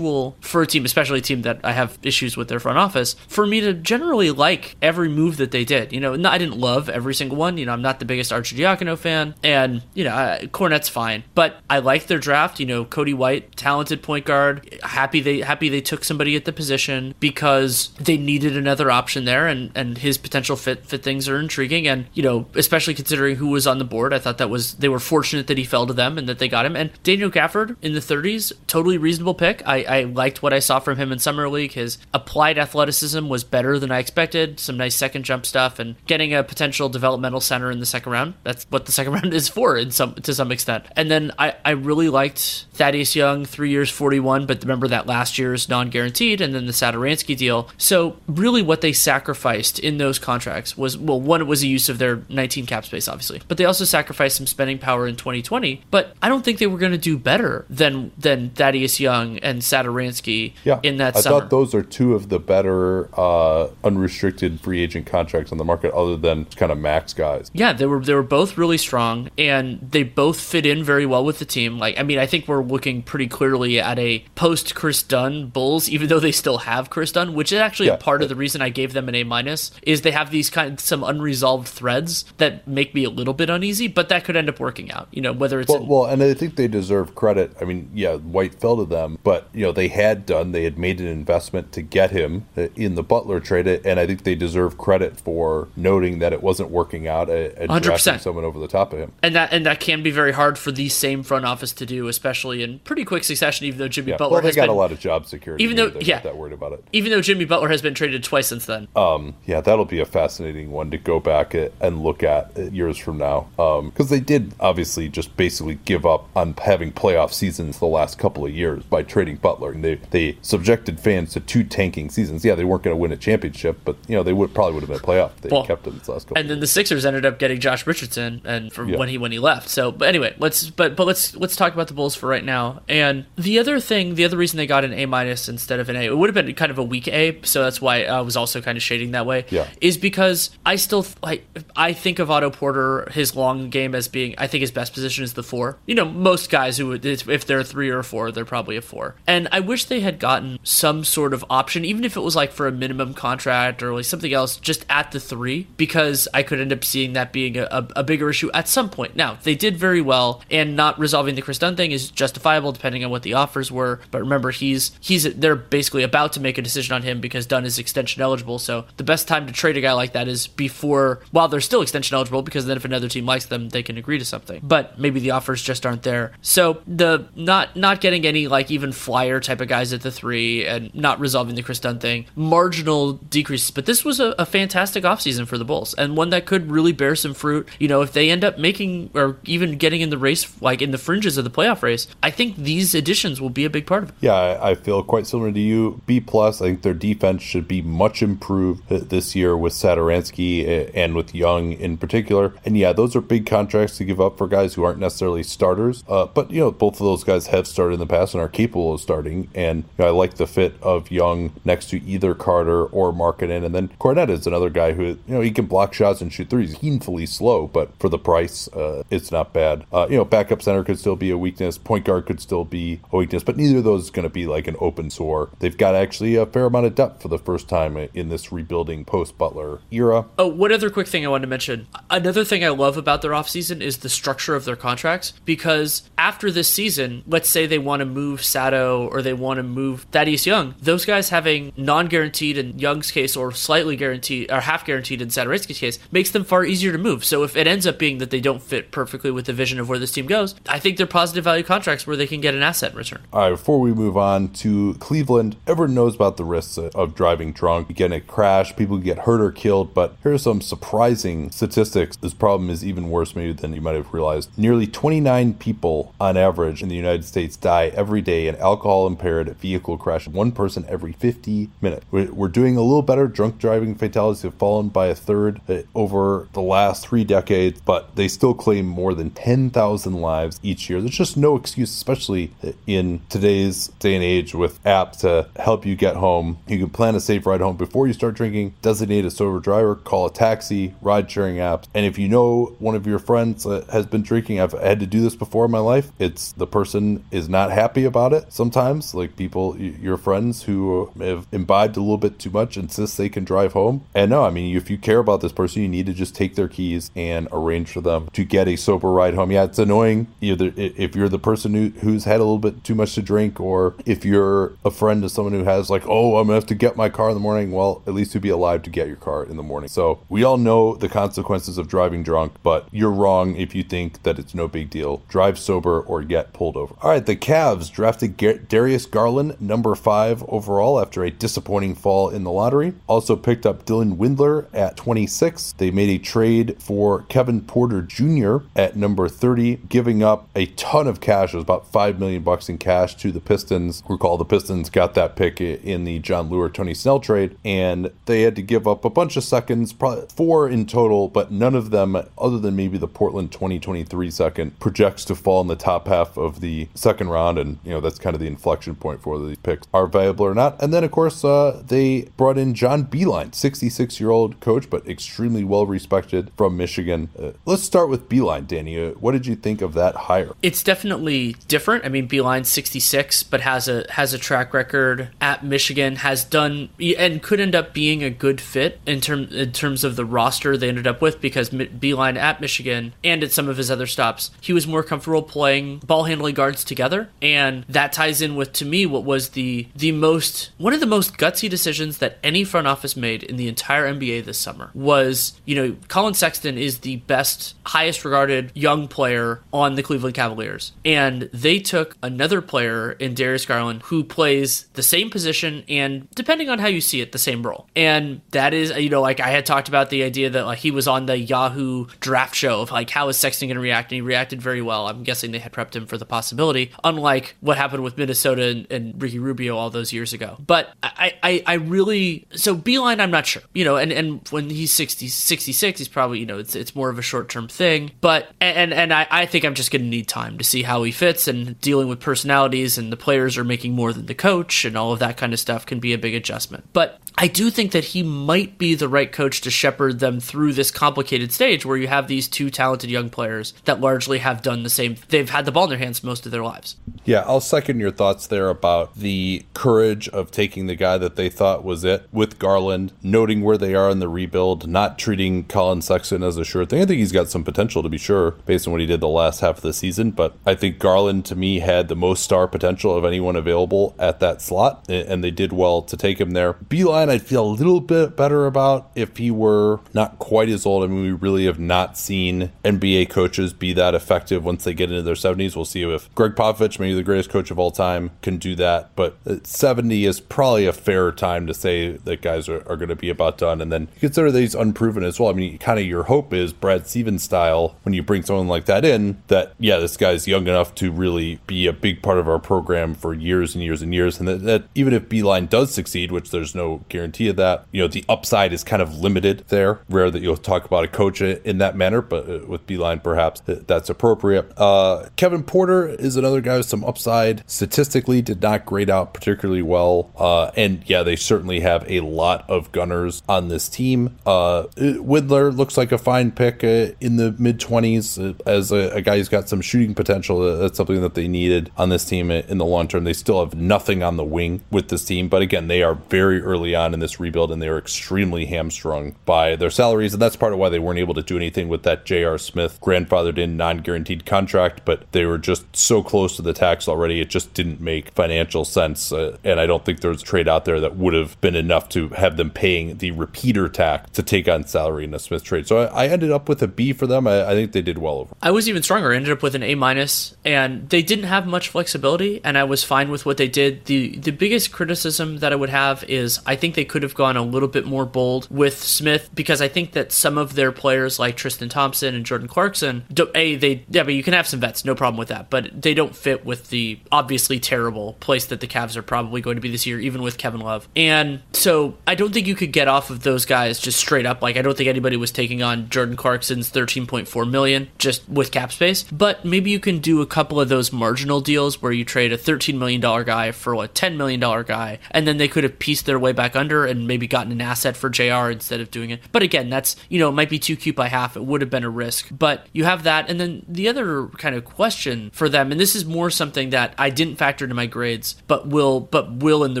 for 0.40 0.62
a 0.62 0.66
team, 0.66 0.84
especially 0.84 1.18
a 1.18 1.22
team 1.22 1.42
that 1.42 1.60
I 1.64 1.72
have 1.72 1.98
issues 2.02 2.36
with 2.36 2.48
their 2.48 2.60
front 2.60 2.78
office, 2.78 3.14
for 3.28 3.46
me 3.46 3.60
to 3.60 3.72
generally 3.72 4.30
like 4.30 4.76
every 4.82 5.08
move 5.08 5.36
that 5.38 5.50
they 5.50 5.64
did. 5.64 5.92
You 5.92 6.00
know, 6.00 6.14
I 6.28 6.38
didn't 6.38 6.58
love 6.58 6.88
every 6.88 7.14
single 7.14 7.36
one. 7.36 7.58
You 7.58 7.66
know, 7.66 7.72
I'm 7.72 7.82
not 7.82 7.98
the 7.98 8.04
biggest 8.04 8.32
Archie 8.32 8.56
Arcidiacono 8.56 8.98
fan, 8.98 9.34
and 9.42 9.82
you 9.94 10.04
know, 10.04 10.10
uh, 10.10 10.40
Kornet's 10.42 10.88
fine, 10.88 11.24
but 11.34 11.56
I 11.68 11.78
like 11.78 12.06
their 12.06 12.18
draft. 12.18 12.60
You 12.60 12.66
know, 12.66 12.84
Coby 12.84 13.14
White, 13.14 13.56
talented 13.56 14.02
point 14.02 14.24
guard. 14.24 14.78
Happy 14.82 15.20
they 15.20 15.40
happy 15.40 15.68
they 15.68 15.80
took 15.80 16.04
somebody 16.04 16.36
at 16.36 16.44
the 16.44 16.52
position 16.52 17.14
because 17.20 17.90
they 18.00 18.16
needed 18.16 18.56
another 18.56 18.90
option 18.90 19.24
there, 19.24 19.46
and 19.46 19.70
and 19.74 19.98
his 19.98 20.18
potential 20.18 20.56
fit 20.56 20.84
fit 20.86 21.02
things 21.02 21.28
are 21.28 21.38
intriguing. 21.38 21.86
And 21.86 22.06
you 22.14 22.22
know, 22.22 22.46
especially 22.54 22.94
considering 22.94 23.36
who 23.36 23.48
was 23.48 23.66
on 23.66 23.78
the 23.78 23.84
board, 23.84 24.12
I 24.12 24.18
thought 24.18 24.38
that 24.38 24.50
was 24.50 24.74
they 24.74 24.88
were 24.88 24.98
fortunate 24.98 25.46
that 25.46 25.58
he 25.58 25.64
fell 25.64 25.86
to 25.86 25.92
them 25.92 26.18
and 26.18 26.28
that 26.28 26.38
they 26.38 26.48
got 26.48 26.66
him. 26.66 26.76
And 26.76 26.90
Daniel 27.02 27.30
Gafford 27.30 27.76
in 27.82 27.92
the 27.92 28.00
30s, 28.00 28.52
totally 28.66 28.98
reasonable 28.98 29.34
pick. 29.34 29.59
I, 29.66 29.82
I 29.82 30.02
liked 30.04 30.42
what 30.42 30.52
I 30.52 30.58
saw 30.58 30.78
from 30.80 30.96
him 30.96 31.12
in 31.12 31.18
summer 31.18 31.48
league. 31.48 31.72
His 31.72 31.98
applied 32.12 32.58
athleticism 32.58 33.28
was 33.28 33.44
better 33.44 33.78
than 33.78 33.90
I 33.90 33.98
expected. 33.98 34.60
Some 34.60 34.76
nice 34.76 34.94
second 34.94 35.24
jump 35.24 35.46
stuff, 35.46 35.78
and 35.78 35.96
getting 36.06 36.34
a 36.34 36.42
potential 36.42 36.88
developmental 36.88 37.40
center 37.40 37.70
in 37.70 37.80
the 37.80 37.86
second 37.86 38.12
round. 38.12 38.34
That's 38.44 38.66
what 38.70 38.86
the 38.86 38.92
second 39.00 39.14
round 39.14 39.34
is 39.34 39.48
for, 39.48 39.76
in 39.76 39.90
some 39.90 40.14
to 40.14 40.34
some 40.34 40.52
extent. 40.52 40.86
And 40.96 41.10
then 41.10 41.32
I 41.38 41.54
I 41.64 41.70
really 41.70 42.08
liked 42.08 42.66
Thaddeus 42.72 43.14
Young, 43.16 43.44
three 43.44 43.70
years, 43.70 43.90
41. 43.90 44.46
But 44.46 44.62
remember 44.62 44.88
that 44.88 45.06
last 45.06 45.38
year's 45.38 45.68
non-guaranteed, 45.68 46.40
and 46.40 46.54
then 46.54 46.66
the 46.66 46.72
Satoransky 46.72 47.36
deal. 47.36 47.68
So 47.76 48.16
really, 48.26 48.62
what 48.62 48.80
they 48.80 48.92
sacrificed 48.92 49.78
in 49.78 49.98
those 49.98 50.18
contracts 50.18 50.76
was 50.76 50.96
well, 50.96 51.20
one 51.20 51.46
was 51.46 51.62
a 51.62 51.66
use 51.66 51.88
of 51.88 51.98
their 51.98 52.22
19 52.28 52.66
cap 52.66 52.84
space, 52.84 53.08
obviously, 53.08 53.40
but 53.48 53.58
they 53.58 53.64
also 53.64 53.84
sacrificed 53.84 54.36
some 54.36 54.46
spending 54.46 54.78
power 54.78 55.06
in 55.06 55.16
2020. 55.16 55.82
But 55.90 56.14
I 56.22 56.28
don't 56.28 56.44
think 56.44 56.58
they 56.58 56.66
were 56.66 56.78
going 56.78 56.92
to 56.92 56.98
do 56.98 57.18
better 57.18 57.64
than 57.68 58.12
than 58.18 58.50
Thaddeus 58.50 59.00
Young 59.00 59.38
and 59.50 59.60
Satoransky 59.62 60.54
Yeah, 60.64 60.80
in 60.82 60.96
that 60.98 61.16
I 61.16 61.20
summer. 61.20 61.40
thought 61.40 61.50
those 61.50 61.74
are 61.74 61.82
two 61.82 62.14
of 62.14 62.28
the 62.30 62.38
better 62.38 63.08
uh, 63.18 63.68
unrestricted 63.84 64.60
free 64.60 64.80
agent 64.80 65.06
contracts 65.06 65.52
on 65.52 65.58
the 65.58 65.64
market, 65.64 65.92
other 65.92 66.16
than 66.16 66.44
kind 66.46 66.72
of 66.72 66.78
max 66.78 67.12
guys. 67.12 67.50
Yeah, 67.52 67.72
they 67.72 67.86
were 67.86 68.00
they 68.00 68.14
were 68.14 68.22
both 68.22 68.56
really 68.56 68.78
strong, 68.78 69.28
and 69.36 69.78
they 69.90 70.02
both 70.02 70.40
fit 70.40 70.64
in 70.64 70.82
very 70.84 71.06
well 71.06 71.24
with 71.24 71.38
the 71.38 71.44
team. 71.44 71.78
Like, 71.78 71.98
I 71.98 72.02
mean, 72.02 72.18
I 72.18 72.26
think 72.26 72.48
we're 72.48 72.62
looking 72.62 73.02
pretty 73.02 73.26
clearly 73.26 73.80
at 73.80 73.98
a 73.98 74.24
post 74.34 74.74
Kris 74.74 75.02
Dunn 75.02 75.48
Bulls, 75.48 75.88
even 75.88 76.08
though 76.08 76.20
they 76.20 76.32
still 76.32 76.58
have 76.58 76.90
Kris 76.90 77.12
Dunn, 77.12 77.34
which 77.34 77.52
is 77.52 77.58
actually 77.58 77.86
Yeah. 77.88 77.94
a 77.94 77.98
part 77.98 78.22
of 78.22 78.28
the 78.28 78.36
reason 78.36 78.62
I 78.62 78.68
gave 78.68 78.92
them 78.92 79.08
an 79.08 79.14
A 79.14 79.24
minus. 79.24 79.70
Is 79.82 80.02
they 80.02 80.10
have 80.12 80.30
these 80.30 80.50
kind 80.50 80.74
of, 80.74 80.80
some 80.80 81.02
unresolved 81.02 81.68
threads 81.68 82.24
that 82.38 82.66
make 82.68 82.94
me 82.94 83.04
a 83.04 83.10
little 83.10 83.34
bit 83.34 83.50
uneasy, 83.50 83.88
but 83.88 84.08
that 84.08 84.24
could 84.24 84.36
end 84.36 84.48
up 84.48 84.60
working 84.60 84.90
out. 84.92 85.08
You 85.10 85.22
know, 85.22 85.32
whether 85.32 85.60
it's 85.60 85.68
Well, 85.70 85.82
in- 85.82 85.88
well, 85.88 86.04
and 86.06 86.22
I 86.22 86.34
think 86.34 86.56
they 86.56 86.68
deserve 86.68 87.14
credit. 87.14 87.52
I 87.60 87.64
mean, 87.64 87.90
yeah, 87.94 88.14
White 88.16 88.54
fell 88.60 88.76
to 88.76 88.84
them, 88.84 89.18
but 89.24 89.29
you 89.52 89.64
know 89.66 89.72
they 89.72 89.88
had 89.88 90.26
done, 90.26 90.52
they 90.52 90.64
had 90.64 90.78
made 90.78 91.00
an 91.00 91.06
investment 91.06 91.72
to 91.72 91.82
get 91.82 92.10
him 92.10 92.46
uh, 92.56 92.68
in 92.76 92.94
the 92.94 93.02
Butler 93.02 93.40
trade, 93.40 93.66
and 93.66 93.98
I 94.00 94.06
think 94.06 94.24
they 94.24 94.34
deserve 94.34 94.78
credit 94.78 95.20
for 95.20 95.68
noting 95.76 96.18
that 96.20 96.32
it 96.32 96.42
wasn't 96.42 96.70
working 96.70 97.06
out 97.08 97.28
uh, 97.28 97.32
and 97.56 97.70
100%. 97.70 97.82
drafting 97.82 98.18
someone 98.18 98.44
over 98.44 98.58
the 98.58 98.68
top 98.68 98.92
of 98.92 98.98
him. 98.98 99.12
and 99.22 99.34
that 99.34 99.52
and 99.52 99.64
that 99.66 99.80
can 99.80 100.02
be 100.02 100.10
very 100.10 100.32
hard 100.32 100.58
for 100.58 100.72
the 100.72 100.88
same 100.88 101.22
front 101.22 101.44
office 101.44 101.72
to 101.72 101.86
do, 101.86 102.08
especially 102.08 102.62
in 102.62 102.78
pretty 102.80 103.04
quick 103.04 103.24
succession. 103.24 103.66
Even 103.66 103.78
though 103.78 103.88
Jimmy 103.88 104.10
Yeah, 104.10 104.16
Butler 104.16 104.34
well, 104.36 104.42
they 104.42 104.48
has 104.48 104.56
got 104.56 104.62
been, 104.62 104.70
a 104.70 104.74
lot 104.74 104.92
of 104.92 104.98
job 105.00 105.26
security. 105.26 105.62
Even 105.64 105.76
though- 105.76 105.88
they're 105.90 106.02
yeah. 106.02 106.14
not 106.16 106.22
that 106.24 106.36
worried 106.36 106.52
about 106.52 106.72
it. 106.72 106.84
even 106.92 107.10
though 107.10 107.20
Jimmy 107.20 107.44
Butler 107.44 107.68
has 107.68 107.82
been 107.82 107.94
traded 107.94 108.22
twice 108.24 108.46
since 108.48 108.66
then. 108.66 108.88
Um, 108.96 109.34
yeah, 109.46 109.60
that'll 109.60 109.84
be 109.84 110.00
a 110.00 110.06
fascinating 110.06 110.70
one 110.70 110.90
to 110.90 110.98
go 110.98 111.20
back 111.20 111.54
at 111.54 111.72
and 111.80 112.02
look 112.02 112.22
at 112.22 112.50
uh, 112.58 112.62
years 112.62 112.96
from 112.98 113.18
now. 113.18 113.48
Because 113.56 114.08
they 114.10 114.20
did 114.20 114.54
obviously 114.60 115.08
just 115.08 115.36
basically 115.36 115.78
give 115.84 116.04
up 116.06 116.28
on 116.34 116.54
having 116.62 116.92
playoff 116.92 117.32
seasons 117.32 117.78
the 117.78 117.86
last 117.86 118.18
couple 118.18 118.44
of 118.46 118.52
years 118.52 118.82
by 118.84 119.02
trading 119.02 119.19
Butler. 119.34 119.72
And 119.72 119.84
they, 119.84 119.94
they 120.10 120.38
subjected 120.42 121.00
fans 121.00 121.32
to 121.34 121.40
two 121.40 121.64
tanking 121.64 122.10
seasons. 122.10 122.44
Yeah, 122.44 122.54
they 122.54 122.64
weren't 122.64 122.82
going 122.82 122.94
to 122.94 123.00
win 123.00 123.12
a 123.12 123.16
championship, 123.16 123.78
but 123.84 123.96
you 124.08 124.16
know 124.16 124.22
they 124.22 124.32
would 124.32 124.54
probably 124.54 124.74
would 124.74 124.80
have 124.82 124.88
been 124.90 124.98
a 124.98 125.00
playoff. 125.00 125.36
They 125.40 125.48
Well, 125.50 125.64
kept 125.66 125.86
him 125.86 125.98
this 125.98 126.08
last 126.08 126.26
couple. 126.28 126.38
and 126.40 126.48
then 126.50 126.60
the 126.60 126.66
Sixers 126.66 127.04
ended 127.04 127.24
up 127.26 127.38
getting 127.38 127.60
Josh 127.60 127.86
Richardson 127.86 128.40
and 128.44 128.72
for 128.72 128.84
Yeah. 128.86 128.96
when 128.98 129.08
he 129.08 129.18
when 129.18 129.32
he 129.32 129.38
left. 129.38 129.68
So, 129.68 129.90
but 129.92 130.08
anyway, 130.08 130.34
let's 130.38 130.70
but 130.70 130.96
but 130.96 131.06
let's 131.06 131.34
let's 131.36 131.56
talk 131.56 131.74
about 131.74 131.88
the 131.88 131.94
Bulls 131.94 132.14
for 132.14 132.26
right 132.28 132.44
now. 132.44 132.82
And 132.88 133.26
the 133.36 133.58
other 133.58 133.80
thing, 133.80 134.14
the 134.14 134.24
other 134.24 134.36
reason 134.36 134.56
they 134.56 134.66
got 134.66 134.84
an 134.84 134.92
A 134.92 135.06
minus 135.06 135.48
instead 135.48 135.80
of 135.80 135.88
an 135.88 135.96
A, 135.96 136.02
it 136.04 136.16
would 136.16 136.28
have 136.34 136.34
been 136.46 136.54
kind 136.54 136.70
of 136.70 136.78
a 136.78 136.84
weak 136.84 137.08
A. 137.08 137.38
So 137.42 137.62
that's 137.62 137.80
why 137.80 138.04
I 138.04 138.20
was 138.20 138.36
also 138.36 138.60
kind 138.60 138.76
of 138.76 138.82
shading 138.82 139.10
that 139.12 139.26
way. 139.26 139.44
Yeah. 139.50 139.66
is 139.80 139.96
because 139.98 140.50
I 140.64 140.76
still 140.76 141.04
like 141.22 141.44
I 141.76 141.92
think 141.92 142.18
of 142.18 142.30
Otto 142.30 142.50
Porter 142.50 143.08
his 143.12 143.34
long 143.36 143.70
game 143.70 143.94
as 143.94 144.08
being 144.08 144.34
I 144.38 144.46
think 144.46 144.60
his 144.62 144.70
best 144.70 144.92
position 144.94 145.24
is 145.24 145.34
the 145.34 145.42
four. 145.42 145.78
You 145.86 145.94
know, 145.94 146.04
most 146.04 146.50
guys 146.50 146.76
who 146.78 146.88
would 146.88 147.04
if 147.04 147.28
if 147.28 147.44
they're 147.46 147.60
a 147.60 147.64
three 147.64 147.90
or 147.90 147.98
a 148.00 148.04
four, 148.04 148.30
they're 148.32 148.44
probably 148.44 148.76
a 148.76 148.82
four. 148.82 149.09
And 149.26 149.48
I 149.52 149.60
wish 149.60 149.84
they 149.84 150.00
had 150.00 150.18
gotten 150.18 150.58
some 150.62 151.04
sort 151.04 151.34
of 151.34 151.44
option, 151.50 151.84
even 151.84 152.04
if 152.04 152.16
it 152.16 152.20
was 152.20 152.36
like 152.36 152.52
for 152.52 152.66
a 152.66 152.72
minimum 152.72 153.14
contract 153.14 153.82
or 153.82 153.94
like 153.94 154.04
something 154.04 154.32
else, 154.32 154.56
just 154.56 154.84
at 154.88 155.12
the 155.12 155.20
three, 155.20 155.66
because 155.76 156.28
I 156.34 156.42
could 156.42 156.60
end 156.60 156.72
up 156.72 156.84
seeing 156.84 157.12
that 157.14 157.32
being 157.32 157.56
a, 157.56 157.64
a, 157.70 157.88
a 157.96 158.04
bigger 158.04 158.30
issue 158.30 158.50
at 158.52 158.68
some 158.68 158.90
point. 158.90 159.16
Now 159.16 159.38
they 159.42 159.54
did 159.54 159.76
very 159.76 160.00
well, 160.00 160.42
and 160.50 160.76
not 160.76 160.98
resolving 160.98 161.34
the 161.34 161.42
Kris 161.42 161.58
Dunn 161.58 161.76
thing 161.76 161.92
is 161.92 162.10
justifiable 162.10 162.72
depending 162.72 163.04
on 163.04 163.10
what 163.10 163.22
the 163.22 163.34
offers 163.34 163.70
were. 163.70 164.00
But 164.10 164.20
remember, 164.20 164.50
he's 164.50 164.92
he's 165.00 165.24
they're 165.34 165.56
basically 165.56 166.02
about 166.02 166.32
to 166.34 166.40
make 166.40 166.58
a 166.58 166.62
decision 166.62 166.94
on 166.94 167.02
him 167.02 167.20
because 167.20 167.46
Dunn 167.46 167.64
is 167.64 167.78
extension 167.78 168.22
eligible. 168.22 168.58
So 168.58 168.86
the 168.96 169.04
best 169.04 169.28
time 169.28 169.46
to 169.46 169.52
trade 169.52 169.76
a 169.76 169.80
guy 169.80 169.92
like 169.92 170.12
that 170.12 170.28
is 170.28 170.46
before 170.46 171.20
while 171.30 171.48
they're 171.48 171.60
still 171.60 171.82
extension 171.82 172.14
eligible, 172.14 172.42
because 172.42 172.66
then 172.66 172.76
if 172.76 172.84
another 172.84 173.08
team 173.08 173.26
likes 173.26 173.46
them, 173.46 173.68
they 173.68 173.82
can 173.82 173.96
agree 173.96 174.18
to 174.18 174.24
something. 174.24 174.60
But 174.62 174.98
maybe 174.98 175.20
the 175.20 175.32
offers 175.32 175.62
just 175.62 175.86
aren't 175.86 176.02
there. 176.02 176.32
So 176.42 176.82
the 176.86 177.28
not 177.34 177.76
not 177.76 178.00
getting 178.00 178.26
any 178.26 178.48
like 178.48 178.70
even 178.70 178.92
flyer 179.00 179.40
type 179.40 179.60
of 179.60 179.68
guys 179.68 179.92
at 179.92 180.02
the 180.02 180.10
three 180.10 180.66
and 180.66 180.94
not 180.94 181.18
resolving 181.18 181.54
the 181.54 181.62
Kris 181.62 181.80
Dunn 181.80 181.98
thing, 181.98 182.26
marginal 182.36 183.14
decreases. 183.14 183.70
But 183.70 183.86
this 183.86 184.04
was 184.04 184.20
a, 184.20 184.34
a 184.38 184.46
fantastic 184.46 185.04
offseason 185.04 185.46
for 185.46 185.58
the 185.58 185.64
Bulls 185.64 185.94
and 185.94 186.16
one 186.16 186.30
that 186.30 186.46
could 186.46 186.70
really 186.70 186.92
bear 186.92 187.16
some 187.16 187.34
fruit. 187.34 187.68
You 187.78 187.88
know, 187.88 188.02
if 188.02 188.12
they 188.12 188.30
end 188.30 188.44
up 188.44 188.58
making 188.58 189.10
or 189.14 189.38
even 189.44 189.76
getting 189.76 190.00
in 190.00 190.10
the 190.10 190.18
race, 190.18 190.60
like 190.60 190.82
in 190.82 190.90
the 190.90 190.98
fringes 190.98 191.36
of 191.38 191.44
the 191.44 191.50
playoff 191.50 191.82
race, 191.82 192.06
I 192.22 192.30
think 192.30 192.56
these 192.56 192.94
additions 192.94 193.40
will 193.40 193.50
be 193.50 193.64
a 193.64 193.70
big 193.70 193.86
part 193.86 194.02
of 194.04 194.08
it. 194.10 194.14
Yeah, 194.20 194.34
I, 194.34 194.70
I 194.70 194.74
feel 194.74 195.02
quite 195.02 195.26
similar 195.26 195.52
to 195.52 195.60
you. 195.60 196.00
B 196.06 196.20
plus. 196.20 196.60
I 196.60 196.66
think 196.66 196.82
their 196.82 196.94
defense 196.94 197.42
should 197.42 197.66
be 197.66 197.82
much 197.82 198.22
improved 198.22 198.88
this 198.88 199.34
year 199.34 199.56
with 199.56 199.72
Satoransky 199.72 200.64
uh, 200.64 200.90
and 200.94 201.14
with 201.14 201.34
Young 201.34 201.72
in 201.72 201.96
particular. 201.96 202.54
And 202.64 202.76
yeah, 202.76 202.92
those 202.92 203.16
are 203.16 203.20
big 203.20 203.46
contracts 203.46 203.96
to 203.98 204.04
give 204.04 204.20
up 204.20 204.38
for 204.38 204.46
guys 204.46 204.74
who 204.74 204.84
aren't 204.84 204.98
necessarily 204.98 205.42
starters. 205.42 206.04
Uh, 206.08 206.26
but 206.26 206.50
you 206.50 206.60
know, 206.60 206.70
both 206.70 206.94
of 206.94 207.06
those 207.06 207.24
guys 207.24 207.48
have 207.48 207.66
started 207.66 207.94
in 207.94 208.00
the 208.00 208.06
past 208.06 208.34
and 208.34 208.42
are 208.42 208.48
capable 208.48 208.89
of 208.92 209.00
starting. 209.00 209.48
And 209.54 209.84
you 209.98 210.04
know, 210.04 210.06
I 210.06 210.10
like 210.10 210.34
the 210.34 210.46
fit 210.46 210.74
of 210.82 211.10
Young 211.10 211.52
next 211.64 211.90
to 211.90 212.02
either 212.04 212.34
Carter 212.34 212.84
or 212.86 213.12
Markkanen. 213.12 213.64
And 213.64 213.74
then 213.74 213.88
Kornet 214.00 214.30
is 214.30 214.46
another 214.46 214.70
guy 214.70 214.92
who 214.92 215.04
you 215.04 215.18
know 215.26 215.40
he 215.40 215.50
can 215.50 215.66
block 215.66 215.94
shots 215.94 216.20
and 216.20 216.32
shoot 216.32 216.48
threes. 216.48 216.76
He's 216.78 217.00
painfully 217.00 217.26
slow, 217.26 217.66
but 217.66 217.96
for 217.98 218.08
the 218.08 218.18
price, 218.18 218.68
uh, 218.68 219.02
it's 219.10 219.32
not 219.32 219.52
bad. 219.52 219.84
Uh, 219.92 220.06
you 220.10 220.16
know, 220.16 220.24
backup 220.24 220.60
center 220.62 220.84
could 220.84 220.98
still 220.98 221.16
be 221.16 221.30
a 221.30 221.38
weakness. 221.38 221.78
Point 221.78 222.04
guard 222.04 222.26
could 222.26 222.40
still 222.40 222.64
be 222.64 223.00
a 223.12 223.16
weakness, 223.16 223.42
but 223.42 223.56
neither 223.56 223.78
of 223.78 223.84
those 223.84 224.04
is 224.04 224.10
going 224.10 224.24
to 224.24 224.30
be 224.30 224.46
like 224.46 224.66
an 224.66 224.76
open 224.80 225.08
sore. 225.10 225.50
They've 225.60 225.76
got 225.76 225.94
actually 225.94 226.36
a 226.36 226.46
fair 226.46 226.66
amount 226.66 226.86
of 226.86 226.94
depth 226.94 227.22
for 227.22 227.28
the 227.28 227.38
first 227.38 227.68
time 227.68 227.96
in 228.14 228.28
this 228.28 228.52
rebuilding 228.52 229.04
post 229.04 229.38
Butler 229.38 229.80
era. 229.90 230.26
Oh, 230.38 230.46
one 230.46 230.72
other 230.72 230.90
quick 230.90 231.08
thing 231.08 231.24
I 231.24 231.28
wanted 231.28 231.42
to 231.42 231.48
mention. 231.48 231.86
Another 232.10 232.44
thing 232.44 232.64
I 232.64 232.68
love 232.68 232.96
about 232.96 233.22
their 233.22 233.32
offseason 233.32 233.80
is 233.80 233.98
the 233.98 234.08
structure 234.08 234.54
of 234.54 234.64
their 234.64 234.76
contracts 234.76 235.32
because 235.44 236.02
after 236.18 236.50
this 236.50 236.68
season, 236.68 237.22
let's 237.26 237.48
say 237.48 237.66
they 237.66 237.78
want 237.78 238.00
to 238.00 238.06
move 238.06 238.44
Or 238.80 239.22
they 239.22 239.32
want 239.32 239.58
to 239.58 239.62
move 239.62 240.06
Thaddeus 240.10 240.46
Young, 240.46 240.74
those 240.80 241.04
guys 241.04 241.28
having 241.28 241.72
non 241.76 242.06
guaranteed 242.06 242.58
in 242.58 242.78
Young's 242.78 243.10
case 243.10 243.36
or 243.36 243.52
slightly 243.52 243.96
guaranteed 243.96 244.50
or 244.50 244.60
half 244.60 244.84
guaranteed 244.84 245.22
in 245.22 245.28
Satoransky's 245.28 245.78
case 245.78 245.98
makes 246.10 246.30
them 246.30 246.44
far 246.44 246.64
easier 246.64 246.92
to 246.92 246.98
move. 246.98 247.24
So 247.24 247.42
if 247.42 247.56
it 247.56 247.66
ends 247.66 247.86
up 247.86 247.98
being 247.98 248.18
that 248.18 248.30
they 248.30 248.40
don't 248.40 248.62
fit 248.62 248.90
perfectly 248.90 249.30
with 249.30 249.46
the 249.46 249.52
vision 249.52 249.78
of 249.78 249.88
where 249.88 249.98
this 249.98 250.12
team 250.12 250.26
goes, 250.26 250.54
I 250.68 250.78
think 250.78 250.96
they're 250.96 251.06
positive 251.06 251.44
value 251.44 251.62
contracts 251.62 252.06
where 252.06 252.16
they 252.16 252.26
can 252.26 252.40
get 252.40 252.54
an 252.54 252.62
asset 252.62 252.92
in 252.92 252.98
return. 252.98 253.22
All 253.32 253.42
right, 253.42 253.50
before 253.50 253.80
we 253.80 253.92
move 253.92 254.16
on 254.16 254.48
to 254.54 254.94
Cleveland, 254.94 255.56
everyone 255.66 255.94
knows 255.94 256.14
about 256.14 256.36
the 256.36 256.44
risks 256.44 256.78
of 256.78 257.14
driving 257.14 257.52
drunk. 257.52 257.88
You 257.88 257.94
get 257.94 258.06
in 258.06 258.12
a 258.12 258.20
crash, 258.20 258.74
people 258.76 258.98
get 258.98 259.20
hurt 259.20 259.40
or 259.40 259.52
killed, 259.52 259.94
but 259.94 260.16
here 260.22 260.32
are 260.32 260.38
some 260.38 260.60
surprising 260.60 261.50
statistics. 261.50 262.16
This 262.16 262.34
problem 262.34 262.70
is 262.70 262.84
even 262.84 263.10
worse, 263.10 263.36
maybe, 263.36 263.52
than 263.52 263.74
you 263.74 263.80
might 263.80 263.96
have 263.96 264.12
realized. 264.12 264.50
Nearly 264.56 264.86
29 264.86 265.54
people 265.54 266.14
on 266.20 266.36
average 266.36 266.82
in 266.82 266.88
the 266.88 266.96
United 266.96 267.24
States 267.24 267.56
die 267.56 267.88
every 267.94 268.20
day 268.20 268.48
in 268.48 268.56
alcohol 268.56 268.69
impaired 269.06 269.56
vehicle 269.56 269.98
crash. 269.98 270.28
One 270.28 270.52
person 270.52 270.84
every 270.88 271.12
50 271.12 271.70
minutes. 271.80 272.04
We're 272.10 272.48
doing 272.48 272.76
a 272.76 272.82
little 272.82 273.02
better. 273.02 273.26
Drunk 273.26 273.58
driving 273.58 273.94
fatalities 273.94 274.42
have 274.42 274.54
fallen 274.54 274.88
by 274.88 275.06
a 275.06 275.14
third 275.14 275.60
uh, 275.68 275.82
over 275.94 276.48
the 276.52 276.60
last 276.60 277.06
three 277.06 277.24
decades, 277.24 277.80
but 277.84 278.16
they 278.16 278.28
still 278.28 278.54
claim 278.54 278.86
more 278.86 279.14
than 279.14 279.30
10,000 279.30 280.14
lives 280.14 280.60
each 280.62 280.88
year. 280.88 281.00
There's 281.00 281.16
just 281.16 281.36
no 281.36 281.56
excuse, 281.56 281.90
especially 281.90 282.52
in 282.86 283.20
today's 283.28 283.88
day 283.98 284.14
and 284.14 284.24
age 284.24 284.54
with 284.54 284.82
apps 284.84 285.20
to 285.20 285.48
help 285.60 285.86
you 285.86 285.96
get 285.96 286.16
home. 286.16 286.58
You 286.66 286.78
can 286.78 286.90
plan 286.90 287.14
a 287.14 287.20
safe 287.20 287.46
ride 287.46 287.60
home 287.60 287.76
before 287.76 288.06
you 288.06 288.12
start 288.12 288.34
drinking, 288.34 288.74
designate 288.82 289.24
a 289.24 289.30
sober 289.30 289.60
driver, 289.60 289.96
call 289.96 290.26
a 290.26 290.32
taxi, 290.32 290.94
ride 291.00 291.30
sharing 291.30 291.56
apps. 291.56 291.84
And 291.94 292.06
if 292.06 292.18
you 292.18 292.28
know 292.28 292.76
one 292.78 292.94
of 292.94 293.06
your 293.06 293.18
friends 293.18 293.64
has 293.64 294.06
been 294.06 294.22
drinking, 294.22 294.60
I've 294.60 294.72
had 294.72 295.00
to 295.00 295.06
do 295.06 295.20
this 295.20 295.34
before 295.34 295.64
in 295.64 295.70
my 295.70 295.78
life, 295.78 296.12
it's 296.18 296.52
the 296.52 296.66
person 296.66 297.24
is 297.30 297.48
not 297.48 297.70
happy 297.70 298.04
about 298.04 298.32
it 298.32 298.52
sometimes. 298.60 299.14
Like 299.14 299.36
people, 299.36 299.78
your 299.78 300.18
friends 300.18 300.64
who 300.64 301.10
have 301.18 301.46
imbibed 301.50 301.96
a 301.96 302.00
little 302.00 302.18
bit 302.18 302.38
too 302.38 302.50
much 302.50 302.76
insist 302.76 303.16
they 303.16 303.30
can 303.30 303.42
drive 303.42 303.72
home. 303.72 304.04
And 304.14 304.30
no, 304.30 304.44
I 304.44 304.50
mean, 304.50 304.76
if 304.76 304.90
you 304.90 304.98
care 304.98 305.18
about 305.18 305.40
this 305.40 305.52
person, 305.52 305.80
you 305.80 305.88
need 305.88 306.04
to 306.06 306.12
just 306.12 306.34
take 306.34 306.56
their 306.56 306.68
keys 306.68 307.10
and 307.16 307.48
arrange 307.52 307.90
for 307.90 308.02
them 308.02 308.28
to 308.34 308.44
get 308.44 308.68
a 308.68 308.76
sober 308.76 309.10
ride 309.10 309.32
home. 309.32 309.50
Yeah, 309.50 309.64
it's 309.64 309.78
annoying 309.78 310.26
either 310.42 310.74
if 310.76 311.16
you're 311.16 311.30
the 311.30 311.38
person 311.38 311.72
who, 311.72 311.88
who's 312.00 312.24
had 312.24 312.36
a 312.36 312.44
little 312.44 312.58
bit 312.58 312.84
too 312.84 312.94
much 312.94 313.14
to 313.14 313.22
drink 313.22 313.58
or 313.58 313.94
if 314.04 314.26
you're 314.26 314.74
a 314.84 314.90
friend 314.90 315.24
of 315.24 315.30
someone 315.30 315.54
who 315.54 315.64
has 315.64 315.88
like, 315.88 316.06
oh, 316.06 316.36
I'm 316.36 316.48
gonna 316.48 316.56
have 316.56 316.66
to 316.66 316.74
get 316.74 316.96
my 316.96 317.08
car 317.08 317.30
in 317.30 317.34
the 317.34 317.40
morning. 317.40 317.72
Well, 317.72 318.02
at 318.06 318.12
least 318.12 318.34
you'd 318.34 318.42
be 318.42 318.50
alive 318.50 318.82
to 318.82 318.90
get 318.90 319.06
your 319.06 319.16
car 319.16 319.42
in 319.42 319.56
the 319.56 319.62
morning. 319.62 319.88
So 319.88 320.20
we 320.28 320.44
all 320.44 320.58
know 320.58 320.96
the 320.96 321.08
consequences 321.08 321.78
of 321.78 321.88
driving 321.88 322.22
drunk, 322.22 322.52
but 322.62 322.88
you're 322.92 323.10
wrong 323.10 323.56
if 323.56 323.74
you 323.74 323.82
think 323.82 324.22
that 324.24 324.38
it's 324.38 324.54
no 324.54 324.68
big 324.68 324.90
deal. 324.90 325.22
Drive 325.30 325.58
sober 325.58 325.98
or 325.98 326.22
get 326.22 326.52
pulled 326.52 326.76
over. 326.76 326.94
All 327.00 327.10
right, 327.10 327.24
the 327.24 327.36
Cavs 327.36 327.90
drafted 327.90 328.36
Darius 328.68 329.06
Garland, 329.06 329.60
number 329.60 329.94
five 329.94 330.42
overall, 330.48 331.00
after 331.00 331.22
a 331.22 331.30
disappointing 331.30 331.94
fall 331.94 332.30
in 332.30 332.44
the 332.44 332.50
lottery. 332.50 332.94
Also 333.06 333.36
picked 333.36 333.66
up 333.66 333.84
Dylan 333.84 334.16
Windler 334.16 334.66
at 334.72 334.96
26. 334.96 335.74
They 335.78 335.90
made 335.90 336.08
a 336.08 336.22
trade 336.22 336.76
for 336.78 337.22
Kevin 337.22 337.60
Porter 337.62 338.02
Jr. 338.02 338.58
at 338.74 338.96
number 338.96 339.28
30, 339.28 339.76
giving 339.88 340.22
up 340.22 340.48
a 340.54 340.66
ton 340.66 341.06
of 341.06 341.20
cash. 341.20 341.52
It 341.52 341.56
was 341.56 341.62
about 341.62 341.90
five 341.90 342.18
million 342.18 342.42
bucks 342.42 342.68
in 342.68 342.78
cash 342.78 343.14
to 343.16 343.30
the 343.32 343.40
Pistons. 343.40 344.02
Recall 344.08 344.36
the 344.36 344.44
Pistons 344.44 344.90
got 344.90 345.14
that 345.14 345.36
pick 345.36 345.60
in 345.60 346.04
the 346.04 346.18
Jon 346.18 346.48
Leuer 346.48 346.72
Tony 346.72 346.94
Snell 346.94 347.20
trade, 347.20 347.56
and 347.64 348.10
they 348.26 348.42
had 348.42 348.56
to 348.56 348.62
give 348.62 348.88
up 348.88 349.04
a 349.04 349.10
bunch 349.10 349.36
of 349.36 349.44
seconds, 349.44 349.92
probably 349.92 350.26
four 350.34 350.68
in 350.68 350.86
total, 350.86 351.28
but 351.28 351.50
none 351.50 351.74
of 351.74 351.90
them, 351.90 352.16
other 352.38 352.58
than 352.58 352.76
maybe 352.76 352.98
the 352.98 353.08
Portland 353.08 353.52
2023 353.52 354.30
second, 354.30 354.78
projects 354.78 355.24
to 355.26 355.34
fall 355.34 355.60
in 355.60 355.66
the 355.66 355.76
top 355.76 356.08
half 356.08 356.36
of 356.36 356.60
the 356.60 356.88
second 356.94 357.28
round. 357.28 357.58
And, 357.58 357.78
you 357.84 357.90
know, 357.90 358.00
that's 358.00 358.18
kind 358.18 358.29
of 358.34 358.40
the 358.40 358.46
inflection 358.46 358.94
point 358.94 359.22
for 359.22 359.38
these 359.38 359.58
picks 359.58 359.86
are 359.92 360.06
valuable 360.06 360.46
or 360.46 360.54
not. 360.54 360.80
And 360.82 360.92
then, 360.92 361.04
of 361.04 361.10
course, 361.10 361.44
uh, 361.44 361.82
they 361.86 362.22
brought 362.36 362.58
in 362.58 362.74
John 362.74 363.04
Beilein, 363.04 363.54
66 363.54 364.20
year 364.20 364.30
old 364.30 364.60
coach, 364.60 364.88
but 364.90 365.06
extremely 365.08 365.64
well 365.64 365.86
respected 365.86 366.50
from 366.56 366.76
Michigan. 366.76 367.30
Uh, 367.38 367.52
let's 367.64 367.82
start 367.82 368.08
with 368.08 368.28
Beilein, 368.28 368.66
Danny. 368.66 368.98
Uh, 368.98 369.10
what 369.12 369.32
did 369.32 369.46
you 369.46 369.56
think 369.56 369.82
of 369.82 369.94
that 369.94 370.14
hire? 370.14 370.52
It's 370.62 370.82
definitely 370.82 371.56
different. 371.68 372.04
I 372.04 372.08
mean, 372.08 372.28
Beilein's 372.28 372.68
66, 372.68 373.42
but 373.44 373.60
has 373.62 373.88
a 373.88 374.06
has 374.10 374.32
a 374.32 374.38
track 374.38 374.72
record 374.74 375.28
at 375.40 375.64
Michigan, 375.64 376.16
has 376.16 376.44
done 376.44 376.90
and 377.18 377.42
could 377.42 377.60
end 377.60 377.74
up 377.74 377.92
being 377.92 378.22
a 378.22 378.30
good 378.30 378.60
fit 378.60 379.00
in 379.06 379.20
term 379.20 379.44
in 379.44 379.72
terms 379.72 380.04
of 380.04 380.16
the 380.16 380.24
roster 380.24 380.76
they 380.76 380.88
ended 380.88 381.06
up 381.06 381.20
with 381.20 381.40
because 381.40 381.70
Beilein 381.70 382.36
at 382.36 382.60
Michigan 382.60 383.12
and 383.24 383.42
at 383.42 383.52
some 383.52 383.68
of 383.68 383.76
his 383.76 383.90
other 383.90 384.06
stops, 384.06 384.50
he 384.60 384.72
was 384.72 384.86
more 384.86 385.02
comfortable 385.02 385.42
playing 385.42 385.98
ball 385.98 386.24
handling 386.24 386.54
guards 386.54 386.84
together, 386.84 387.28
and 387.40 387.84
that 387.88 388.12
ties 388.20 388.42
in 388.42 388.54
with 388.54 388.70
to 388.74 388.84
me 388.84 389.06
what 389.06 389.24
was 389.24 389.50
the 389.50 389.88
the 389.96 390.12
most 390.12 390.72
one 390.76 390.92
of 390.92 391.00
the 391.00 391.06
most 391.06 391.38
gutsy 391.38 391.70
decisions 391.70 392.18
that 392.18 392.36
any 392.44 392.64
front 392.64 392.86
office 392.86 393.16
made 393.16 393.42
in 393.42 393.56
the 393.56 393.66
entire 393.66 394.12
NBA 394.12 394.44
this 394.44 394.58
summer 394.58 394.90
was 394.92 395.58
you 395.64 395.74
know 395.74 395.96
Collin 396.08 396.34
Sexton 396.34 396.76
is 396.76 396.98
the 396.98 397.16
best 397.16 397.74
highest 397.86 398.22
regarded 398.22 398.72
young 398.74 399.08
player 399.08 399.62
on 399.72 399.94
the 399.94 400.02
Cleveland 400.02 400.34
Cavaliers. 400.34 400.92
And 401.02 401.48
they 401.54 401.78
took 401.78 402.18
another 402.22 402.60
player 402.60 403.12
in 403.12 403.32
Darius 403.32 403.64
Garland 403.64 404.02
who 404.02 404.22
plays 404.22 404.86
the 404.92 405.02
same 405.02 405.30
position 405.30 405.82
and 405.88 406.28
depending 406.34 406.68
on 406.68 406.78
how 406.78 406.88
you 406.88 407.00
see 407.00 407.22
it 407.22 407.32
the 407.32 407.38
same 407.38 407.62
role. 407.62 407.88
And 407.96 408.42
that 408.50 408.74
is 408.74 408.90
you 408.90 409.08
know 409.08 409.22
like 409.22 409.40
I 409.40 409.48
had 409.48 409.64
talked 409.64 409.88
about 409.88 410.10
the 410.10 410.24
idea 410.24 410.50
that 410.50 410.66
like 410.66 410.80
he 410.80 410.90
was 410.90 411.08
on 411.08 411.24
the 411.24 411.38
Yahoo 411.38 412.04
draft 412.20 412.54
show 412.54 412.82
of 412.82 412.90
like 412.90 413.08
how 413.08 413.30
is 413.30 413.38
Sexton 413.38 413.68
going 413.68 413.76
to 413.76 413.80
react? 413.80 414.12
And 414.12 414.16
he 414.16 414.20
reacted 414.20 414.60
very 414.60 414.82
well. 414.82 415.08
I'm 415.08 415.22
guessing 415.22 415.52
they 415.52 415.58
had 415.58 415.72
prepped 415.72 415.96
him 415.96 416.04
for 416.04 416.18
the 416.18 416.26
possibility 416.26 416.92
unlike 417.02 417.56
what 417.60 417.78
happened 417.78 418.02
with 418.02 418.09
Minnesota 418.16 418.68
and, 418.68 418.86
and 418.90 419.22
Ricky 419.22 419.38
Rubio 419.38 419.76
all 419.76 419.90
those 419.90 420.12
years 420.12 420.32
ago. 420.32 420.56
But 420.64 420.90
I, 421.02 421.34
I 421.42 421.62
I 421.66 421.74
really 421.74 422.46
so 422.54 422.76
Beilein, 422.76 423.20
I'm 423.20 423.30
not 423.30 423.46
sure 423.46 423.62
you 423.72 423.84
know 423.84 423.96
and 423.96 424.12
and 424.12 424.46
when 424.48 424.70
he's 424.70 424.92
60 424.92 425.28
66 425.28 425.98
he's 425.98 426.08
probably 426.08 426.40
you 426.40 426.46
know 426.46 426.58
it's 426.58 426.74
it's 426.74 426.94
more 426.94 427.10
of 427.10 427.18
a 427.18 427.22
short 427.22 427.48
term 427.48 427.68
thing. 427.68 428.12
But 428.20 428.50
and 428.60 428.92
and 428.92 429.12
I, 429.12 429.26
I 429.30 429.46
think 429.46 429.64
I'm 429.64 429.74
just 429.74 429.90
going 429.90 430.02
to 430.02 430.08
need 430.08 430.28
time 430.28 430.58
to 430.58 430.64
see 430.64 430.82
how 430.82 431.02
he 431.02 431.12
fits 431.12 431.48
and 431.48 431.80
dealing 431.80 432.08
with 432.08 432.20
personalities 432.20 432.98
and 432.98 433.12
the 433.12 433.16
players 433.16 433.56
are 433.58 433.64
making 433.64 433.92
more 433.92 434.12
than 434.12 434.26
the 434.26 434.34
coach 434.34 434.84
and 434.84 434.96
all 434.96 435.12
of 435.12 435.18
that 435.20 435.36
kind 435.36 435.52
of 435.52 435.60
stuff 435.60 435.86
can 435.86 436.00
be 436.00 436.12
a 436.12 436.18
big 436.18 436.34
adjustment. 436.34 436.84
But 436.92 437.20
I 437.36 437.46
do 437.46 437.70
think 437.70 437.92
that 437.92 438.04
he 438.04 438.22
might 438.22 438.78
be 438.78 438.94
the 438.94 439.08
right 439.08 439.30
coach 439.30 439.60
to 439.62 439.70
shepherd 439.70 440.18
them 440.18 440.40
through 440.40 440.74
this 440.74 440.90
complicated 440.90 441.52
stage 441.52 441.86
where 441.86 441.96
you 441.96 442.08
have 442.08 442.28
these 442.28 442.48
two 442.48 442.70
talented 442.70 443.10
young 443.10 443.30
players 443.30 443.72
that 443.84 444.00
largely 444.00 444.38
have 444.38 444.62
done 444.62 444.82
the 444.82 444.90
same. 444.90 445.16
They've 445.28 445.48
had 445.48 445.64
the 445.64 445.72
ball 445.72 445.84
in 445.84 445.90
their 445.90 445.98
hands 445.98 446.22
most 446.22 446.44
of 446.44 446.52
their 446.52 446.62
lives. 446.62 446.96
Yeah, 447.24 447.44
I'll 447.46 447.60
second 447.60 448.00
your 448.00 448.10
thoughts 448.10 448.46
there 448.46 448.68
about 448.68 449.16
the 449.16 449.64
courage 449.74 450.28
of 450.28 450.50
taking 450.50 450.86
the 450.86 450.96
guy 450.96 451.18
that 451.18 451.36
they 451.36 451.48
thought 451.48 451.84
was 451.84 452.04
it 452.04 452.28
with 452.32 452.58
Garland, 452.58 453.12
noting 453.22 453.62
where 453.62 453.78
they 453.78 453.94
are 453.94 454.10
in 454.10 454.18
the 454.18 454.28
rebuild, 454.28 454.88
not 454.88 455.18
treating 455.18 455.64
Collin 455.64 456.02
Sexton 456.02 456.42
as 456.42 456.56
a 456.56 456.64
sure 456.64 456.84
thing. 456.84 457.00
I 457.00 457.06
think 457.06 457.18
he's 457.18 457.32
got 457.32 457.48
some 457.48 457.64
potential 457.64 458.02
to 458.02 458.08
be 458.08 458.18
sure 458.18 458.52
based 458.66 458.86
on 458.86 458.92
what 458.92 459.00
he 459.00 459.06
did 459.06 459.20
the 459.20 459.28
last 459.28 459.60
half 459.60 459.76
of 459.76 459.82
the 459.82 459.92
season, 459.92 460.30
but 460.30 460.56
I 460.66 460.74
think 460.74 460.98
Garland 460.98 461.44
to 461.46 461.56
me 461.56 461.80
had 461.80 462.08
the 462.08 462.16
most 462.16 462.42
star 462.42 462.66
potential 462.66 463.16
of 463.16 463.24
anyone 463.24 463.56
available 463.56 464.14
at 464.18 464.40
that 464.40 464.60
slot, 464.60 465.08
and 465.08 465.42
they 465.44 465.50
did 465.50 465.72
well 465.72 466.02
to 466.02 466.16
take 466.16 466.40
him 466.40 466.50
there. 466.52 466.74
Beilein 467.20 467.30
I'd 467.30 467.42
feel 467.42 467.64
a 467.64 467.72
little 467.72 468.00
bit 468.00 468.36
better 468.36 468.66
about 468.66 469.10
if 469.14 469.36
he 469.36 469.50
were 469.50 470.00
not 470.14 470.38
quite 470.38 470.68
as 470.68 470.86
old. 470.86 471.04
I 471.04 471.06
mean, 471.06 471.22
we 471.22 471.32
really 471.32 471.66
have 471.66 471.78
not 471.78 472.16
seen 472.16 472.72
NBA 472.84 473.30
coaches 473.30 473.72
be 473.72 473.92
that 473.94 474.14
effective 474.14 474.64
once 474.64 474.84
they 474.84 474.94
get 474.94 475.10
into 475.10 475.22
their 475.22 475.34
70s. 475.34 475.76
We'll 475.76 475.84
see 475.84 476.02
if 476.02 476.32
Gregg 476.34 476.52
Popovich, 476.52 476.98
maybe 476.98 477.14
the 477.14 477.22
greatest 477.22 477.50
coach 477.50 477.70
of 477.70 477.78
all 477.78 477.90
time, 477.90 478.30
can 478.42 478.58
do 478.58 478.74
that. 478.76 479.14
But 479.16 479.36
uh, 479.46 479.56
70 479.62 480.24
is 480.24 480.40
probably 480.40 480.86
a 480.86 480.92
fair 480.92 481.32
time 481.32 481.66
to 481.66 481.74
say 481.74 482.12
that 482.12 482.42
guys 482.42 482.68
are, 482.68 482.86
are 482.88 482.96
going 482.96 483.08
to 483.08 483.16
be 483.16 483.30
about 483.30 483.58
done. 483.58 483.80
And 483.80 483.92
then 483.92 484.08
consider 484.18 484.50
that 484.50 484.60
he's 484.60 484.74
unproven 484.74 485.22
as 485.22 485.38
well. 485.38 485.50
I 485.50 485.52
mean, 485.52 485.78
kind 485.78 485.98
of 485.98 486.06
your 486.06 486.24
hope 486.24 486.52
is 486.52 486.72
Brad 486.72 487.06
Stevens 487.06 487.42
style 487.42 487.96
when 488.02 488.12
you 488.12 488.22
bring 488.22 488.42
someone 488.42 488.68
like 488.68 488.86
that 488.86 489.04
in 489.04 489.42
that, 489.48 489.74
yeah, 489.78 489.98
this 489.98 490.16
guy's 490.16 490.48
young 490.48 490.66
enough 490.66 490.94
to 490.96 491.10
really 491.10 491.60
be 491.66 491.86
a 491.86 491.92
big 491.92 492.22
part 492.22 492.38
of 492.38 492.48
our 492.48 492.58
program 492.58 493.14
for 493.14 493.34
years 493.34 493.74
and 493.74 493.84
years 493.84 494.02
and 494.02 494.14
years. 494.14 494.38
And 494.38 494.48
that, 494.48 494.62
that 494.62 494.84
even 494.94 495.12
if 495.12 495.28
Beilein 495.28 495.68
does 495.68 495.92
succeed, 495.92 496.32
which 496.32 496.50
there's 496.50 496.74
no 496.74 497.04
guarantee 497.10 497.48
of 497.48 497.56
that. 497.56 497.86
You 497.92 498.02
know, 498.02 498.08
the 498.08 498.24
upside 498.28 498.72
is 498.72 498.84
kind 498.84 499.02
of 499.02 499.18
limited 499.18 499.64
there. 499.68 500.00
Rare 500.08 500.30
that 500.30 500.42
you'll 500.42 500.56
talk 500.56 500.84
about 500.84 501.04
a 501.04 501.08
coach 501.08 501.40
in 501.40 501.78
that 501.78 501.96
manner, 501.96 502.22
but 502.22 502.48
uh, 502.48 502.66
with 502.66 502.86
Beilein, 502.86 503.22
perhaps 503.22 503.60
that's 503.66 504.08
appropriate. 504.08 504.72
Uh, 504.76 505.28
Kevin 505.36 505.62
Porter 505.62 506.08
is 506.08 506.36
another 506.36 506.60
guy 506.60 506.76
with 506.76 506.86
some 506.86 507.04
upside. 507.04 507.68
Statistically, 507.68 508.42
did 508.42 508.62
not 508.62 508.86
grade 508.86 509.10
out 509.10 509.34
particularly 509.34 509.82
well. 509.82 510.30
Uh, 510.36 510.70
and 510.76 511.02
yeah, 511.06 511.22
they 511.22 511.36
certainly 511.36 511.80
have 511.80 512.04
a 512.08 512.20
lot 512.20 512.68
of 512.68 512.92
gunners 512.92 513.42
on 513.48 513.68
this 513.68 513.88
team. 513.88 514.36
Uh, 514.46 514.84
Windler 514.96 515.76
looks 515.76 515.96
like 515.96 516.12
a 516.12 516.18
fine 516.18 516.52
pick 516.52 516.84
uh, 516.84 517.12
in 517.20 517.36
the 517.36 517.54
mid 517.58 517.80
20s 517.80 518.38
uh, 518.50 518.70
as 518.70 518.92
a, 518.92 519.10
a, 519.10 519.22
guy 519.22 519.36
who's 519.36 519.48
got 519.48 519.68
some 519.68 519.80
shooting 519.80 520.14
potential. 520.14 520.78
That's 520.78 520.96
something 520.96 521.20
that 521.20 521.34
they 521.34 521.48
needed 521.48 521.90
on 521.96 522.08
this 522.08 522.24
team 522.24 522.50
in 522.50 522.78
the 522.78 522.84
long 522.84 523.08
term. 523.08 523.24
They 523.24 523.32
still 523.32 523.64
have 523.64 523.74
nothing 523.74 524.22
on 524.22 524.36
the 524.36 524.44
wing 524.44 524.82
with 524.90 525.08
this 525.08 525.24
team, 525.24 525.48
but 525.48 525.62
again, 525.62 525.88
they 525.88 526.02
are 526.02 526.14
very 526.14 526.60
early 526.62 526.94
on 526.94 526.99
in 527.06 527.20
this 527.20 527.40
rebuild 527.40 527.72
and 527.72 527.80
they 527.80 527.88
were 527.88 527.98
extremely 527.98 528.66
hamstrung 528.66 529.34
by 529.44 529.76
their 529.76 529.90
salaries. 529.90 530.32
And 530.32 530.42
that's 530.42 530.56
part 530.56 530.72
of 530.72 530.78
why 530.78 530.88
they 530.88 530.98
weren't 530.98 531.18
able 531.18 531.34
to 531.34 531.42
do 531.42 531.56
anything 531.56 531.88
with 531.88 532.02
that 532.04 532.24
J.R. 532.24 532.58
Smith 532.58 532.98
grandfathered 533.00 533.58
in 533.58 533.76
non 533.76 533.98
guaranteed 533.98 534.46
contract. 534.46 535.02
But 535.04 535.30
they 535.32 535.44
were 535.44 535.58
just 535.58 535.96
so 535.96 536.22
close 536.22 536.56
to 536.56 536.62
the 536.62 536.72
tax 536.72 537.08
already, 537.08 537.40
it 537.40 537.48
just 537.50 537.74
didn't 537.74 538.00
make 538.00 538.30
financial 538.32 538.84
sense. 538.84 539.32
Uh, 539.32 539.56
and 539.64 539.80
I 539.80 539.86
don't 539.86 540.04
think 540.04 540.20
there's 540.20 540.42
a 540.42 540.44
trade 540.44 540.68
out 540.68 540.84
there 540.84 541.00
that 541.00 541.16
would 541.16 541.34
have 541.34 541.60
been 541.60 541.76
enough 541.76 542.08
to 542.10 542.28
have 542.30 542.56
them 542.56 542.70
paying 542.70 543.18
the 543.18 543.30
repeater 543.32 543.88
tax 543.88 544.30
to 544.32 544.42
take 544.42 544.68
on 544.68 544.86
salary 544.86 545.24
in 545.24 545.34
a 545.34 545.38
Smith 545.38 545.64
trade. 545.64 545.86
So 545.86 545.98
I, 545.98 546.24
I 546.24 546.28
ended 546.28 546.50
up 546.50 546.68
with 546.68 546.82
a 546.82 546.88
B 546.88 547.12
for 547.12 547.26
them. 547.26 547.46
I, 547.46 547.70
I, 547.70 547.74
think 547.74 547.92
they 547.92 548.02
did 548.02 548.18
well 548.18 548.38
over. 548.38 548.54
I 548.62 548.70
was 548.70 548.88
even 548.88 549.02
stronger. 549.02 549.32
I 549.32 549.36
ended 549.36 549.52
up 549.52 549.62
with 549.62 549.74
an 549.74 549.82
A 549.82 549.94
minus, 549.94 550.56
and 550.64 551.08
they 551.08 551.22
didn't 551.22 551.44
have 551.44 551.66
much 551.66 551.88
flexibility, 551.88 552.60
and 552.64 552.76
I 552.76 552.84
was 552.84 553.04
fine 553.04 553.30
with 553.30 553.46
what 553.46 553.56
they 553.56 553.68
did. 553.68 554.04
the 554.06 554.36
The 554.36 554.50
biggest 554.50 554.92
criticism 554.92 555.58
that 555.58 555.72
I 555.72 555.76
would 555.76 555.90
have 555.90 556.24
is 556.24 556.60
I 556.66 556.76
think 556.76 556.89
they 556.94 557.04
could 557.04 557.22
have 557.22 557.34
gone 557.34 557.56
a 557.56 557.62
little 557.62 557.88
bit 557.88 558.06
more 558.06 558.26
bold 558.26 558.68
with 558.70 559.02
Smith 559.02 559.50
because 559.54 559.80
I 559.80 559.88
think 559.88 560.12
that 560.12 560.32
some 560.32 560.58
of 560.58 560.74
their 560.74 560.92
players 560.92 561.38
like 561.38 561.56
Tristan 561.56 561.88
Thompson 561.88 562.34
and 562.34 562.44
Jordan 562.44 562.68
Clarkson, 562.68 563.24
a 563.54 563.76
they 563.76 564.04
yeah, 564.08 564.22
but 564.22 564.34
you 564.34 564.42
can 564.42 564.54
have 564.54 564.66
some 564.66 564.80
vets, 564.80 565.04
no 565.04 565.14
problem 565.14 565.38
with 565.38 565.48
that, 565.48 565.70
but 565.70 566.02
they 566.02 566.14
don't 566.14 566.34
fit 566.34 566.64
with 566.64 566.90
the 566.90 567.18
obviously 567.32 567.78
terrible 567.78 568.34
place 568.34 568.66
that 568.66 568.80
the 568.80 568.86
Cavs 568.86 569.16
are 569.16 569.22
probably 569.22 569.60
going 569.60 569.76
to 569.76 569.80
be 569.80 569.90
this 569.90 570.06
year, 570.06 570.20
even 570.20 570.42
with 570.42 570.58
Kevin 570.58 570.80
Love. 570.80 571.08
And 571.16 571.62
so 571.72 572.16
I 572.26 572.34
don't 572.34 572.52
think 572.52 572.66
you 572.66 572.74
could 572.74 572.92
get 572.92 573.08
off 573.08 573.30
of 573.30 573.42
those 573.42 573.64
guys 573.64 573.98
just 573.98 574.18
straight 574.18 574.46
up. 574.46 574.62
Like 574.62 574.76
I 574.76 574.82
don't 574.82 574.96
think 574.96 575.08
anybody 575.08 575.36
was 575.36 575.50
taking 575.50 575.82
on 575.82 576.08
Jordan 576.08 576.36
Clarkson's 576.36 576.90
13.4 576.90 577.70
million 577.70 578.08
just 578.18 578.48
with 578.48 578.70
cap 578.70 578.92
space, 578.92 579.24
but 579.24 579.64
maybe 579.64 579.90
you 579.90 580.00
can 580.00 580.18
do 580.18 580.40
a 580.40 580.46
couple 580.46 580.80
of 580.80 580.88
those 580.88 581.12
marginal 581.12 581.60
deals 581.60 582.00
where 582.02 582.12
you 582.12 582.24
trade 582.24 582.52
a 582.52 582.58
13 582.58 582.98
million 582.98 583.20
dollar 583.20 583.44
guy 583.44 583.72
for 583.72 583.94
a 584.02 584.08
10 584.08 584.36
million 584.36 584.60
dollar 584.60 584.84
guy, 584.84 585.18
and 585.30 585.46
then 585.46 585.56
they 585.56 585.68
could 585.68 585.84
have 585.84 585.98
pieced 585.98 586.26
their 586.26 586.38
way 586.38 586.52
back 586.52 586.76
under 586.80 587.04
and 587.04 587.28
maybe 587.28 587.46
gotten 587.46 587.70
an 587.70 587.80
asset 587.80 588.16
for 588.16 588.30
JR 588.30 588.70
instead 588.70 589.00
of 589.00 589.10
doing 589.10 589.30
it. 589.30 589.40
But 589.52 589.62
again, 589.62 589.90
that's, 589.90 590.16
you 590.28 590.38
know, 590.38 590.48
it 590.48 590.52
might 590.52 590.70
be 590.70 590.78
too 590.78 590.96
cute 590.96 591.14
by 591.14 591.28
half. 591.28 591.56
It 591.56 591.64
would 591.64 591.82
have 591.82 591.90
been 591.90 592.04
a 592.04 592.10
risk. 592.10 592.48
But 592.50 592.86
you 592.92 593.04
have 593.04 593.22
that. 593.24 593.48
And 593.48 593.60
then 593.60 593.84
the 593.86 594.08
other 594.08 594.48
kind 594.58 594.74
of 594.74 594.84
question 594.84 595.50
for 595.52 595.68
them, 595.68 595.92
and 595.92 596.00
this 596.00 596.16
is 596.16 596.24
more 596.24 596.50
something 596.50 596.90
that 596.90 597.14
I 597.18 597.30
didn't 597.30 597.56
factor 597.56 597.84
into 597.84 597.94
my 597.94 598.06
grades, 598.06 598.56
but 598.66 598.88
will, 598.88 599.20
but 599.20 599.52
will 599.52 599.84
in 599.84 599.94
the 599.94 600.00